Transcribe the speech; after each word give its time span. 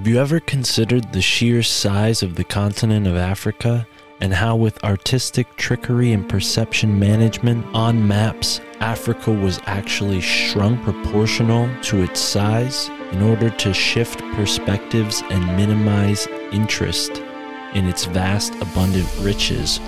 Have 0.00 0.08
you 0.08 0.18
ever 0.18 0.40
considered 0.40 1.12
the 1.12 1.20
sheer 1.20 1.62
size 1.62 2.22
of 2.22 2.34
the 2.34 2.42
continent 2.42 3.06
of 3.06 3.18
Africa 3.18 3.86
and 4.22 4.32
how, 4.32 4.56
with 4.56 4.82
artistic 4.82 5.56
trickery 5.56 6.14
and 6.14 6.26
perception 6.26 6.98
management 6.98 7.66
on 7.74 8.08
maps, 8.08 8.62
Africa 8.80 9.30
was 9.30 9.60
actually 9.66 10.22
shrunk 10.22 10.82
proportional 10.84 11.68
to 11.82 12.02
its 12.02 12.18
size 12.18 12.88
in 13.12 13.20
order 13.20 13.50
to 13.50 13.74
shift 13.74 14.20
perspectives 14.32 15.22
and 15.28 15.44
minimize 15.54 16.26
interest 16.50 17.18
in 17.74 17.86
its 17.86 18.06
vast, 18.06 18.54
abundant 18.54 19.14
riches? 19.20 19.80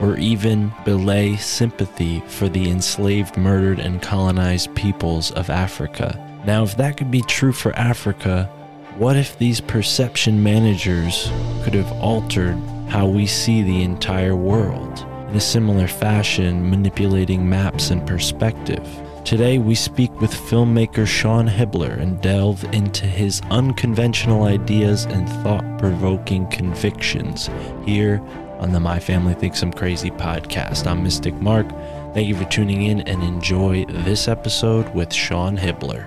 Or 0.00 0.16
even 0.18 0.72
belay 0.84 1.36
sympathy 1.36 2.18
for 2.26 2.48
the 2.48 2.68
enslaved, 2.68 3.36
murdered, 3.36 3.78
and 3.78 4.02
colonized 4.02 4.74
peoples 4.74 5.30
of 5.30 5.50
Africa. 5.50 6.18
Now, 6.44 6.64
if 6.64 6.76
that 6.78 6.96
could 6.96 7.12
be 7.12 7.22
true 7.22 7.52
for 7.52 7.72
Africa, 7.76 8.50
what 9.00 9.16
if 9.16 9.38
these 9.38 9.62
perception 9.62 10.42
managers 10.42 11.32
could 11.64 11.72
have 11.72 11.90
altered 12.02 12.54
how 12.90 13.06
we 13.06 13.24
see 13.24 13.62
the 13.62 13.82
entire 13.82 14.36
world? 14.36 15.06
In 15.30 15.36
a 15.36 15.40
similar 15.40 15.88
fashion, 15.88 16.68
manipulating 16.68 17.48
maps 17.48 17.92
and 17.92 18.06
perspective. 18.06 18.86
Today, 19.24 19.56
we 19.56 19.74
speak 19.74 20.12
with 20.20 20.30
filmmaker 20.30 21.06
Sean 21.06 21.48
Hibbeler 21.48 21.98
and 21.98 22.20
delve 22.20 22.62
into 22.74 23.06
his 23.06 23.40
unconventional 23.50 24.44
ideas 24.44 25.06
and 25.06 25.26
thought 25.42 25.64
provoking 25.78 26.46
convictions 26.48 27.48
here 27.86 28.20
on 28.58 28.70
the 28.72 28.80
My 28.80 29.00
Family 29.00 29.32
Thinks 29.32 29.62
I'm 29.62 29.72
Crazy 29.72 30.10
podcast. 30.10 30.86
I'm 30.86 31.02
Mystic 31.02 31.32
Mark. 31.36 31.66
Thank 32.12 32.28
you 32.28 32.34
for 32.34 32.44
tuning 32.50 32.82
in 32.82 33.00
and 33.00 33.22
enjoy 33.22 33.86
this 33.86 34.28
episode 34.28 34.94
with 34.94 35.10
Sean 35.10 35.56
Hibbeler. 35.56 36.04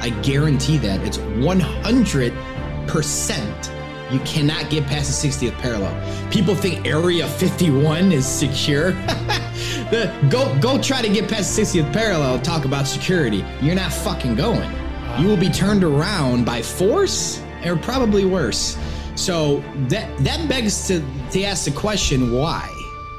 I 0.00 0.10
guarantee 0.22 0.78
that 0.78 1.00
it's 1.02 1.18
100% 1.18 3.74
you 4.10 4.18
cannot 4.20 4.70
get 4.70 4.86
past 4.86 5.22
the 5.22 5.28
60th 5.28 5.52
parallel. 5.58 5.92
People 6.30 6.54
think 6.54 6.86
Area 6.86 7.28
51 7.28 8.12
is 8.12 8.26
secure. 8.26 8.92
The- 9.90 10.12
go 10.30 10.56
go 10.60 10.80
try 10.80 11.02
to 11.02 11.08
get 11.08 11.28
past 11.30 11.56
the 11.56 11.62
60th 11.62 11.92
parallel, 11.92 12.38
talk 12.40 12.64
about 12.66 12.86
security. 12.86 13.44
You're 13.60 13.74
not 13.74 13.92
fucking 13.92 14.34
going. 14.34 14.70
You 15.18 15.26
will 15.26 15.36
be 15.36 15.48
turned 15.48 15.82
around 15.82 16.44
by 16.44 16.62
force 16.62 17.42
or 17.64 17.76
probably 17.76 18.24
worse. 18.26 18.76
So 19.16 19.62
that 19.88 20.16
that 20.24 20.48
begs 20.48 20.86
to, 20.88 21.02
to 21.32 21.42
ask 21.42 21.64
the 21.64 21.70
question 21.70 22.32
why? 22.32 22.68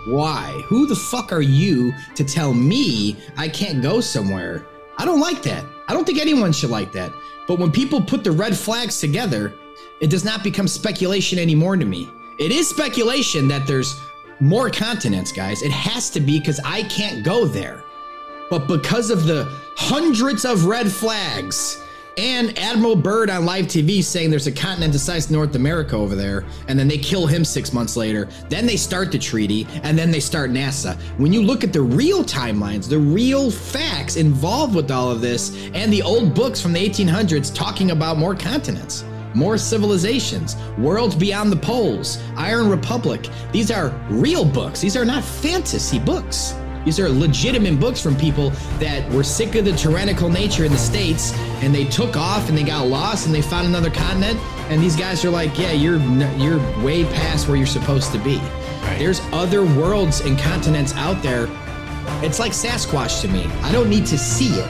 Why? 0.08 0.62
Who 0.68 0.88
the 0.88 0.96
fuck 0.96 1.34
are 1.34 1.42
you 1.42 1.92
to 2.16 2.24
tell 2.24 2.54
me 2.54 3.18
I 3.36 3.50
can't 3.50 3.82
go 3.82 4.00
somewhere? 4.00 4.66
I 4.98 5.06
don't 5.06 5.20
like 5.20 5.42
that. 5.44 5.66
I 5.90 5.94
don't 5.94 6.06
think 6.06 6.20
anyone 6.20 6.54
should 6.54 6.70
like 6.70 6.92
that. 6.92 7.12
But 7.48 7.58
when 7.58 7.72
people 7.72 8.00
put 8.00 8.24
the 8.24 8.32
red 8.32 8.56
flags 8.56 9.00
together, 9.00 9.56
it 10.00 10.12
does 10.12 10.24
not 10.24 10.44
become 10.44 10.68
speculation 10.68 11.40
anymore 11.40 11.76
to 11.78 11.86
me. 11.86 12.12
It 12.38 12.52
is 12.52 12.70
speculation 12.70 13.48
that 13.48 13.66
there's 13.66 14.00
more 14.40 14.70
continents, 14.70 15.32
guys. 15.32 15.64
It 15.64 15.72
has 15.72 16.12
to 16.12 16.20
be 16.20 16.40
because 16.40 16.60
I 16.64 16.84
can't 16.84 17.26
go 17.26 17.46
there. 17.46 17.84
But 18.52 18.68
because 18.68 19.10
of 19.10 19.26
the 19.26 19.52
hundreds 19.76 20.46
of 20.46 20.66
red 20.66 20.92
flags 20.92 21.84
and 22.20 22.60
Admiral 22.60 22.98
Byrd 22.98 23.30
on 23.30 23.46
live 23.46 23.68
TV 23.68 24.04
saying 24.04 24.30
there's 24.30 24.46
a 24.46 24.52
continent 24.52 24.92
the 24.92 25.00
size 25.00 25.28
of 25.28 25.32
North 25.32 25.56
America 25.56 25.96
over 25.96 26.18
there, 26.18 26.44
and 26.68 26.78
then 26.78 26.90
they 26.90 26.98
kill 26.98 27.26
him 27.26 27.46
six 27.46 27.72
months 27.72 27.96
later, 27.96 28.28
then 28.50 28.66
they 28.66 28.76
start 28.76 29.10
the 29.10 29.18
treaty, 29.18 29.66
and 29.84 29.98
then 29.98 30.12
they 30.12 30.20
start 30.20 30.52
NASA. 30.52 30.98
When 31.18 31.32
you 31.32 31.42
look 31.42 31.64
at 31.64 31.72
the 31.72 31.82
real 31.82 32.22
timelines, 32.22 32.90
the 32.90 33.00
real 33.00 33.50
facts 33.50 34.18
involved 34.18 34.76
with 34.76 34.92
all 34.92 35.10
of 35.10 35.22
this, 35.22 35.56
and 35.74 35.94
the 35.94 36.02
old 36.02 36.36
books 36.36 36.60
from 36.60 36.74
the 36.74 36.90
1800s 36.90 37.56
talking 37.56 37.92
about 37.92 38.18
more 38.18 38.36
continents, 38.36 39.06
more 39.34 39.58
civilizations, 39.58 40.58
worlds 40.78 41.16
beyond 41.16 41.54
the 41.54 41.56
poles, 41.56 42.22
Iron 42.36 42.70
Republic, 42.70 43.30
these 43.54 43.72
are 43.72 43.98
real 44.10 44.44
books. 44.44 44.82
These 44.82 44.98
are 44.98 45.06
not 45.06 45.24
fantasy 45.24 46.00
books. 46.00 46.54
These 46.86 47.00
are 47.00 47.10
legitimate 47.10 47.80
books 47.80 48.02
from 48.02 48.16
people 48.16 48.52
that 48.80 49.10
were 49.12 49.24
sick 49.24 49.56
of 49.56 49.66
the 49.66 49.74
tyrannical 49.74 50.30
nature 50.30 50.66
in 50.66 50.72
the 50.72 50.78
states, 50.78 51.34
and 51.62 51.74
they 51.76 51.86
took 51.86 52.16
off 52.16 52.50
and 52.50 52.58
they 52.58 52.64
got 52.64 52.88
lost 52.88 53.26
and 53.26 53.36
they 53.36 53.42
found 53.42 53.68
another 53.68 53.90
continent. 53.90 54.40
And 54.70 54.82
these 54.82 54.96
guys 54.96 55.26
are 55.26 55.30
like, 55.30 55.58
"Yeah, 55.58 55.72
you're 55.72 56.00
you're 56.38 56.60
way 56.84 57.04
past 57.06 57.48
where 57.48 57.58
you're 57.58 57.68
supposed 57.68 58.12
to 58.14 58.20
be." 58.20 58.42
There's 58.98 59.22
other 59.32 59.64
worlds 59.64 60.22
and 60.22 60.38
continents 60.38 60.96
out 60.96 61.22
there. 61.22 61.48
It's 62.24 62.40
like 62.40 62.54
Sasquatch 62.54 63.22
to 63.22 63.28
me. 63.28 63.46
I 63.62 63.72
don't 63.72 63.90
need 63.90 64.06
to 64.08 64.18
see 64.18 64.50
it 64.50 64.70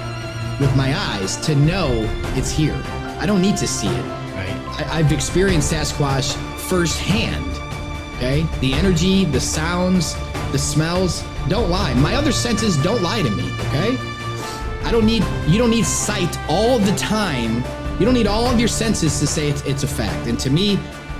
with 0.60 0.76
my 0.76 0.98
eyes 0.98 1.38
to 1.38 1.56
know 1.56 1.90
it's 2.36 2.52
here. 2.52 2.80
I 3.20 3.26
don't 3.26 3.42
need 3.42 3.58
to 3.58 3.68
see 3.68 3.88
it. 3.88 4.06
Right. 4.34 4.86
I, 4.88 5.00
I've 5.00 5.12
experienced 5.12 5.72
Sasquatch 5.72 6.36
firsthand. 6.58 7.46
Okay, 8.18 8.46
the 8.60 8.74
energy, 8.74 9.24
the 9.24 9.40
sounds, 9.40 10.16
the 10.52 10.60
smells 10.60 11.24
don't 11.48 11.70
lie. 11.70 11.94
My 11.96 12.16
other 12.16 12.32
senses 12.32 12.78
don't 12.78 13.02
lie 13.02 13.22
to 13.22 13.30
me. 13.30 13.52
Okay, 13.68 13.98
I 14.84 14.92
don't 14.92 15.06
need 15.06 15.24
you 15.48 15.58
don't 15.58 15.72
need 15.72 15.86
sight 15.86 16.38
all 16.50 16.80
the 16.80 16.96
time. 16.96 17.64
You 18.00 18.06
don't 18.06 18.14
need 18.14 18.28
all 18.28 18.46
of 18.48 18.60
your 18.60 18.70
senses 18.70 19.20
to 19.20 19.28
say 19.28 19.50
it's, 19.50 19.62
it's 19.64 19.84
a 19.84 19.88
fact. 19.88 20.28
And 20.28 20.40
to 20.40 20.50
me, 20.50 20.78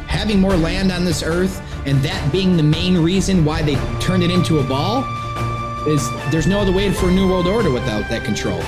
having 0.08 0.40
more 0.40 0.56
land 0.56 0.92
on 0.92 1.04
this 1.04 1.22
earth 1.24 1.62
and 1.86 2.02
that 2.02 2.32
being 2.32 2.56
the 2.56 2.64
main 2.64 2.98
reason 2.98 3.44
why 3.44 3.62
they 3.62 3.76
turned 4.00 4.24
it 4.24 4.32
into 4.32 4.60
a 4.60 4.64
ball 4.64 5.04
is 5.88 6.10
there's 6.32 6.48
no 6.48 6.60
other 6.60 6.72
way 6.72 6.92
for 6.92 7.10
a 7.10 7.12
new 7.12 7.28
world 7.28 7.48
order 7.48 7.72
without 7.72 8.08
that 8.10 8.24
control. 8.24 8.62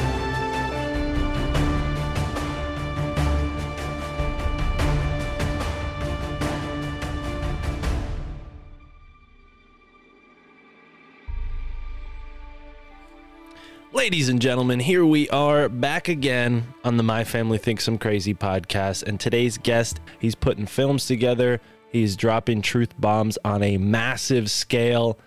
Ladies 14.01 14.29
and 14.29 14.41
gentlemen, 14.41 14.79
here 14.79 15.05
we 15.05 15.29
are 15.29 15.69
back 15.69 16.07
again 16.07 16.65
on 16.83 16.97
the 16.97 17.03
My 17.03 17.23
Family 17.23 17.59
Thinks 17.59 17.87
I'm 17.87 17.99
Crazy 17.99 18.33
podcast. 18.33 19.03
And 19.03 19.19
today's 19.19 19.59
guest, 19.59 19.99
he's 20.17 20.33
putting 20.33 20.65
films 20.65 21.05
together, 21.05 21.61
he's 21.91 22.15
dropping 22.15 22.63
truth 22.63 22.99
bombs 22.99 23.37
on 23.45 23.61
a 23.61 23.77
massive 23.77 24.49
scale. 24.49 25.19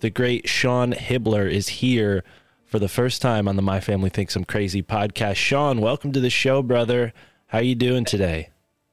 The 0.00 0.08
great 0.08 0.48
Sean 0.48 0.94
Hibbeler 0.94 1.46
is 1.46 1.68
here 1.68 2.24
for 2.64 2.78
the 2.78 2.88
first 2.88 3.20
time 3.20 3.46
on 3.48 3.56
the 3.56 3.62
My 3.62 3.80
Family 3.80 4.08
Thinks 4.08 4.34
I'm 4.34 4.46
Crazy 4.46 4.82
podcast. 4.82 5.36
Sean, 5.36 5.82
welcome 5.82 6.10
to 6.12 6.20
the 6.20 6.30
show, 6.30 6.62
brother. 6.62 7.12
How 7.48 7.58
you 7.58 7.74
doing 7.74 8.06
today? 8.06 8.48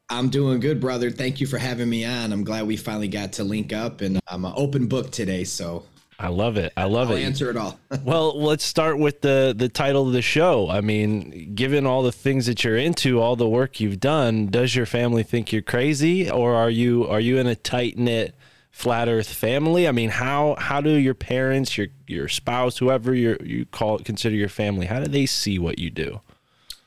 I'm 0.09 0.27
doing 0.27 0.59
good, 0.59 0.81
brother. 0.81 1.12
Thank 1.12 1.39
you 1.39 1.47
for 1.47 1.57
having 1.57 1.89
me 1.89 2.03
on. 2.03 2.33
I'm 2.33 2.44
glad 2.44 2.68
we 2.68 2.75
finally 2.75 3.07
got 3.07 3.31
to 3.33 3.45
link 3.45 3.71
up, 3.71 4.01
and 4.01 4.19
I'm 4.27 4.44
an 4.44 4.53
open 4.57 4.88
book 4.88 5.12
today, 5.12 5.45
so 5.45 5.86
I 6.21 6.27
love 6.27 6.57
it. 6.57 6.74
I 6.75 6.83
love 6.83 7.10
I'll 7.12 7.16
it. 7.16 7.24
answer 7.24 7.50
it 7.50 7.56
all. 7.56 7.80
well, 8.04 8.38
let's 8.38 8.66
start 8.66 9.00
with 9.00 9.21
the 9.21 9.54
the 9.57 9.69
title 9.69 10.06
of 10.06 10.12
the 10.13 10.21
show. 10.21 10.69
I 10.69 10.81
mean, 10.81 11.54
given 11.56 11.86
all 11.86 12.04
the 12.04 12.12
things 12.12 12.45
that 12.48 12.63
you're 12.63 12.75
into, 12.77 13.21
all 13.21 13.38
the 13.38 13.48
work 13.48 13.80
you've 13.80 14.01
done, 14.01 14.48
does 14.48 14.75
your 14.75 14.86
family 14.86 15.24
think 15.24 15.54
you're 15.54 15.62
crazy, 15.62 16.30
or 16.30 16.56
are 16.56 16.69
you 16.69 17.07
are 17.07 17.21
you 17.21 17.38
in 17.38 17.48
a 17.48 17.56
tight 17.56 17.98
knit 17.98 18.36
flat 18.69 19.07
Earth 19.07 19.31
family? 19.33 19.88
I 19.88 19.94
mean, 19.94 20.10
how 20.10 20.56
how 20.60 20.81
do 20.81 20.89
your 20.92 21.13
parents, 21.13 21.77
your 21.77 21.88
your 22.06 22.27
spouse, 22.27 22.77
whoever 22.77 23.15
you 23.15 23.38
you 23.42 23.65
call 23.65 23.95
it, 23.98 24.04
consider 24.04 24.36
your 24.36 24.50
family, 24.50 24.88
how 24.88 25.00
do 25.00 25.10
they 25.10 25.25
see 25.25 25.57
what 25.57 25.80
you 25.80 25.89
do? 25.89 26.19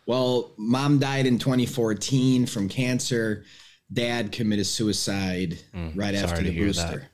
Well, 0.04 0.50
mom 0.58 0.98
died 0.98 1.24
in 1.26 1.38
2014 1.38 2.44
from 2.46 2.68
cancer. 2.68 3.44
Dad 3.90 4.30
committed 4.32 4.66
suicide 4.66 5.58
right 5.94 6.14
after 6.14 6.42
Mm, 6.42 6.44
the 6.44 6.58
booster. 6.58 7.08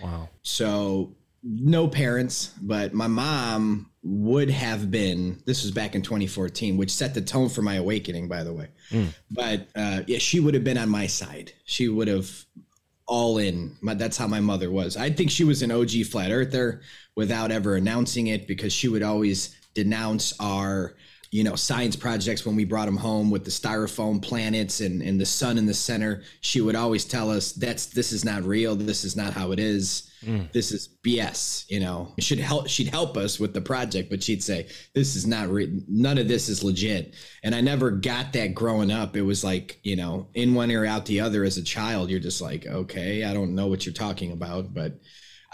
that. 0.00 0.04
Wow. 0.04 0.28
So 0.42 1.14
no 1.44 1.86
parents, 1.86 2.52
but 2.62 2.94
my 2.94 3.06
mom 3.06 3.90
would 4.02 4.50
have 4.50 4.90
been. 4.90 5.42
This 5.44 5.62
was 5.62 5.72
back 5.72 5.94
in 5.94 6.02
2014, 6.02 6.76
which 6.76 6.90
set 6.90 7.14
the 7.14 7.20
tone 7.20 7.48
for 7.50 7.62
my 7.62 7.74
awakening, 7.74 8.28
by 8.28 8.42
the 8.42 8.52
way. 8.52 8.68
But 9.30 9.68
uh, 9.76 10.02
yeah, 10.06 10.18
she 10.18 10.40
would 10.40 10.54
have 10.54 10.64
been 10.64 10.78
on 10.78 10.88
my 10.88 11.06
side. 11.06 11.52
She 11.66 11.88
would 11.88 12.08
have 12.08 12.30
all 13.06 13.36
in. 13.38 13.76
My, 13.82 13.94
that's 13.94 14.16
how 14.16 14.26
my 14.26 14.40
mother 14.40 14.70
was. 14.70 14.96
I 14.96 15.10
think 15.10 15.30
she 15.30 15.44
was 15.44 15.62
an 15.62 15.70
OG 15.70 16.06
flat 16.10 16.30
earther 16.30 16.80
without 17.14 17.50
ever 17.50 17.76
announcing 17.76 18.28
it 18.28 18.46
because 18.46 18.72
she 18.72 18.88
would 18.88 19.02
always 19.02 19.54
denounce 19.74 20.32
our 20.40 20.96
you 21.34 21.42
know 21.42 21.56
science 21.56 21.96
projects 21.96 22.46
when 22.46 22.54
we 22.54 22.64
brought 22.64 22.86
them 22.86 22.96
home 22.96 23.28
with 23.28 23.44
the 23.44 23.50
styrofoam 23.50 24.22
planets 24.22 24.80
and, 24.80 25.02
and 25.02 25.20
the 25.20 25.26
sun 25.26 25.58
in 25.58 25.66
the 25.66 25.74
center 25.74 26.22
she 26.40 26.60
would 26.60 26.76
always 26.76 27.04
tell 27.04 27.28
us 27.28 27.50
that's 27.50 27.86
this 27.86 28.12
is 28.12 28.24
not 28.24 28.44
real. 28.44 28.76
This 28.76 29.02
is 29.02 29.16
not 29.16 29.32
how 29.32 29.50
it 29.50 29.58
is. 29.58 30.12
Mm. 30.24 30.52
This 30.52 30.70
is 30.70 30.90
bs 31.04 31.68
you 31.68 31.80
know? 31.80 32.14
It 32.16 32.22
should 32.22 32.38
help 32.38 32.68
she'd 32.68 32.86
help 32.86 33.16
us 33.16 33.40
with 33.40 33.52
the 33.52 33.60
project 33.60 34.10
but 34.10 34.22
she'd 34.22 34.44
say 34.44 34.68
this 34.94 35.16
is 35.16 35.26
not 35.26 35.48
re- 35.48 35.82
none 35.88 36.18
of 36.18 36.28
this 36.28 36.48
is 36.48 36.62
legit. 36.62 37.16
And 37.42 37.52
i 37.52 37.60
never 37.60 37.90
got 37.90 38.32
that 38.34 38.54
growing 38.54 38.92
up. 38.92 39.16
It 39.16 39.22
was 39.22 39.42
like 39.42 39.80
you 39.82 39.96
know 39.96 40.28
in 40.34 40.54
one 40.54 40.70
ear 40.70 40.84
out 40.84 41.04
the 41.04 41.18
other 41.18 41.42
as 41.42 41.58
a 41.58 41.64
child 41.64 42.10
you're 42.10 42.20
just 42.20 42.40
like 42.40 42.64
okay 42.64 43.24
i 43.24 43.34
don't 43.34 43.56
know 43.56 43.66
what 43.66 43.84
you're 43.84 43.92
talking 43.92 44.30
about 44.30 44.72
but 44.72 45.00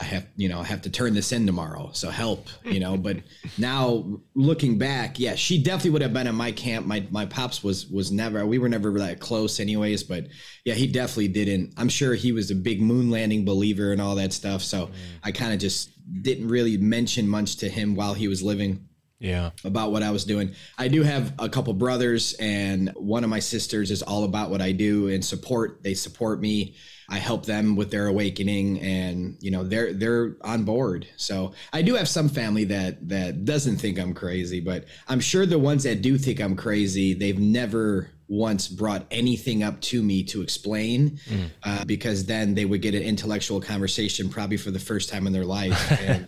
I 0.00 0.05
have, 0.05 0.26
you 0.37 0.49
know, 0.49 0.61
I 0.61 0.64
have 0.64 0.82
to 0.82 0.91
turn 0.91 1.12
this 1.12 1.31
in 1.31 1.47
tomorrow. 1.47 1.91
So 1.93 2.08
help, 2.08 2.49
you 2.64 2.81
know. 2.81 2.97
But 2.97 3.19
now 3.58 4.20
looking 4.35 4.79
back, 4.79 5.19
yeah, 5.19 5.35
she 5.35 5.62
definitely 5.62 5.91
would 5.91 6.02
have 6.02 6.14
been 6.14 6.26
in 6.26 6.35
my 6.35 6.52
camp. 6.52 6.87
My 6.87 7.06
my 7.11 7.26
pops 7.26 7.62
was 7.62 7.87
was 7.87 8.11
never. 8.11 8.47
We 8.47 8.58
were 8.58 8.69
never 8.69 8.91
that 8.99 9.20
close, 9.20 9.61
anyways. 9.61 10.02
But 10.05 10.29
yeah, 10.64 10.75
he 10.75 10.87
definitely 10.87 11.29
didn't. 11.29 11.75
I'm 11.76 11.91
sure 11.91 12.14
he 12.14 12.32
was 12.32 12.50
a 12.50 12.55
big 12.55 12.81
moon 12.81 13.11
landing 13.11 13.44
believer 13.44 13.93
and 13.93 14.00
all 14.00 14.14
that 14.14 14.32
stuff. 14.32 14.62
So 14.62 14.87
mm. 14.87 14.93
I 15.23 15.32
kind 15.32 15.52
of 15.52 15.58
just 15.58 15.91
didn't 16.23 16.49
really 16.49 16.76
mention 16.79 17.29
much 17.29 17.56
to 17.56 17.69
him 17.69 17.94
while 17.94 18.14
he 18.14 18.26
was 18.26 18.43
living 18.43 18.88
Yeah. 19.21 19.51
about 19.65 19.93
what 19.93 20.03
I 20.03 20.11
was 20.11 20.25
doing. 20.25 20.55
I 20.79 20.89
do 20.89 21.03
have 21.03 21.35
a 21.39 21.49
couple 21.49 21.75
brothers, 21.75 22.35
and 22.41 22.89
one 22.97 23.23
of 23.23 23.29
my 23.31 23.39
sisters 23.39 23.91
is 23.91 24.03
all 24.03 24.25
about 24.25 24.51
what 24.51 24.63
I 24.63 24.73
do 24.73 25.09
and 25.09 25.23
support. 25.23 25.83
They 25.83 25.93
support 25.95 26.41
me. 26.41 26.75
I 27.11 27.19
help 27.19 27.45
them 27.45 27.77
with 27.77 27.91
their 27.91 28.07
awakening, 28.07 28.81
and 28.81 29.37
you 29.41 29.51
know 29.51 29.63
they're 29.63 29.93
they're 29.93 30.37
on 30.43 30.65
board. 30.65 31.07
So 31.17 31.53
I 31.73 31.83
do 31.83 31.95
have 31.97 32.09
some 32.09 32.29
family 32.31 32.65
that 32.65 33.09
that 33.09 33.45
doesn't 33.45 33.77
think 33.77 33.99
I'm 33.99 34.15
crazy, 34.15 34.61
but 34.61 34.87
I'm 35.07 35.21
sure 35.21 35.45
the 35.45 35.59
ones 35.59 35.83
that 35.85 36.03
do 36.03 36.17
think 36.17 36.41
I'm 36.41 36.57
crazy, 36.57 37.13
they've 37.13 37.39
never 37.39 38.11
once 38.32 38.69
brought 38.69 39.05
anything 39.11 39.62
up 39.65 39.81
to 39.81 40.00
me 40.03 40.23
to 40.23 40.41
explain 40.41 41.19
uh, 41.65 41.85
because 41.85 42.25
then 42.27 42.55
they 42.55 42.65
would 42.65 42.81
get 42.81 42.94
an 42.94 43.03
intellectual 43.03 43.61
conversation 43.61 44.29
probably 44.29 44.56
for 44.56 44.71
the 44.71 44.79
first 44.79 45.09
time 45.11 45.27
in 45.27 45.32
their 45.32 45.44
life. 45.44 45.77
And 46.06 46.27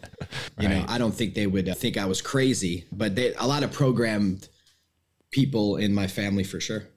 you 0.58 0.69
know 0.69 0.84
i 0.88 0.99
don't 0.99 1.12
think 1.14 1.34
they 1.34 1.46
would 1.46 1.69
uh, 1.69 1.75
think 1.75 1.96
i 1.96 2.04
was 2.04 2.20
crazy 2.20 2.87
but 2.93 3.14
they, 3.16 3.32
a 3.34 3.46
lot 3.46 3.62
of 3.62 3.70
programmed 3.72 4.49
people 5.31 5.76
in 5.76 5.94
my 5.94 6.06
family 6.06 6.44
for 6.44 6.60
sure. 6.60 6.81
Like- 6.81 6.88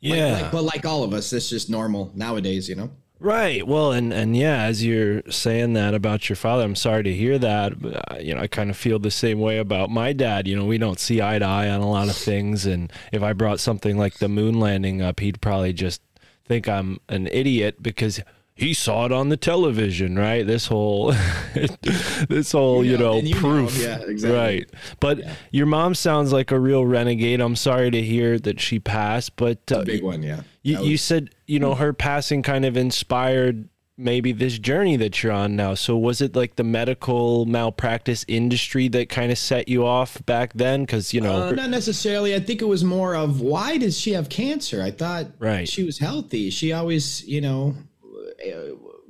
Yeah. 0.00 0.32
like- 0.42 0.52
but 0.52 0.62
like 0.64 0.84
all 0.86 1.02
of 1.04 1.12
us 1.12 1.32
it's 1.32 1.48
just 1.50 1.68
normal 1.70 2.10
nowadays 2.14 2.68
you 2.68 2.74
know 2.76 2.90
Right. 3.18 3.66
Well, 3.66 3.92
and 3.92 4.12
and 4.12 4.36
yeah, 4.36 4.64
as 4.64 4.84
you're 4.84 5.22
saying 5.30 5.72
that 5.72 5.94
about 5.94 6.28
your 6.28 6.36
father, 6.36 6.62
I'm 6.64 6.76
sorry 6.76 7.02
to 7.04 7.14
hear 7.14 7.38
that. 7.38 7.80
But, 7.80 8.12
uh, 8.12 8.18
you 8.18 8.34
know, 8.34 8.42
I 8.42 8.46
kind 8.46 8.68
of 8.68 8.76
feel 8.76 8.98
the 8.98 9.10
same 9.10 9.40
way 9.40 9.56
about 9.56 9.88
my 9.88 10.12
dad. 10.12 10.46
You 10.46 10.54
know, 10.56 10.66
we 10.66 10.76
don't 10.76 11.00
see 11.00 11.22
eye 11.22 11.38
to 11.38 11.44
eye 11.44 11.70
on 11.70 11.80
a 11.80 11.88
lot 11.88 12.08
of 12.10 12.16
things, 12.16 12.66
and 12.66 12.92
if 13.12 13.22
I 13.22 13.32
brought 13.32 13.58
something 13.58 13.96
like 13.96 14.18
the 14.18 14.28
moon 14.28 14.60
landing 14.60 15.00
up, 15.00 15.20
he'd 15.20 15.40
probably 15.40 15.72
just 15.72 16.02
think 16.44 16.68
I'm 16.68 17.00
an 17.08 17.26
idiot 17.28 17.82
because 17.82 18.20
he 18.56 18.72
saw 18.74 19.04
it 19.04 19.12
on 19.12 19.28
the 19.28 19.36
television, 19.36 20.18
right? 20.18 20.46
This 20.46 20.66
whole, 20.66 21.12
this 22.28 22.52
whole, 22.52 22.84
you 22.84 22.96
know, 22.96 23.16
you 23.20 23.34
know, 23.34 23.40
proof, 23.40 23.76
yeah, 23.78 23.98
exactly. 24.00 24.30
right? 24.38 24.70
But 25.00 25.20
your 25.50 25.66
mom 25.66 25.94
sounds 25.94 26.32
like 26.32 26.50
a 26.50 26.58
real 26.58 26.84
renegade. 26.86 27.40
I'm 27.40 27.56
sorry 27.56 27.90
to 27.90 28.02
hear 28.02 28.38
that 28.40 28.58
she 28.60 28.78
passed, 28.78 29.36
but 29.36 29.70
uh, 29.70 29.84
big 29.84 30.02
one 30.02 30.22
yeah 30.22 30.40
you, 30.62 30.76
That 30.76 30.84
you 30.84 30.96
said 30.96 31.30
you 31.46 31.58
know 31.60 31.74
her 31.74 31.92
passing 31.92 32.42
kind 32.42 32.64
of 32.64 32.76
inspired 32.76 33.68
maybe 33.98 34.30
this 34.32 34.58
journey 34.58 34.96
that 34.96 35.22
you're 35.22 35.32
on 35.32 35.56
now. 35.56 35.72
So 35.74 35.96
was 35.96 36.20
it 36.20 36.36
like 36.36 36.56
the 36.56 36.64
medical 36.64 37.46
malpractice 37.46 38.24
industry 38.28 38.88
that 38.88 39.08
kind 39.08 39.32
of 39.32 39.38
set 39.38 39.68
you 39.68 39.86
off 39.86 40.24
back 40.26 40.52
then? 40.54 40.82
Because 40.82 41.14
you 41.14 41.20
know, 41.22 41.48
Uh, 41.48 41.50
not 41.52 41.70
necessarily. 41.70 42.34
I 42.34 42.40
think 42.40 42.60
it 42.60 42.66
was 42.68 42.84
more 42.84 43.14
of 43.14 43.40
why 43.40 43.78
does 43.78 43.98
she 43.98 44.12
have 44.12 44.28
cancer? 44.28 44.82
I 44.82 44.90
thought 44.90 45.26
Right. 45.38 45.66
she 45.68 45.82
was 45.84 45.98
healthy. 45.98 46.50
She 46.50 46.72
always, 46.72 47.24
you 47.26 47.40
know, 47.40 47.74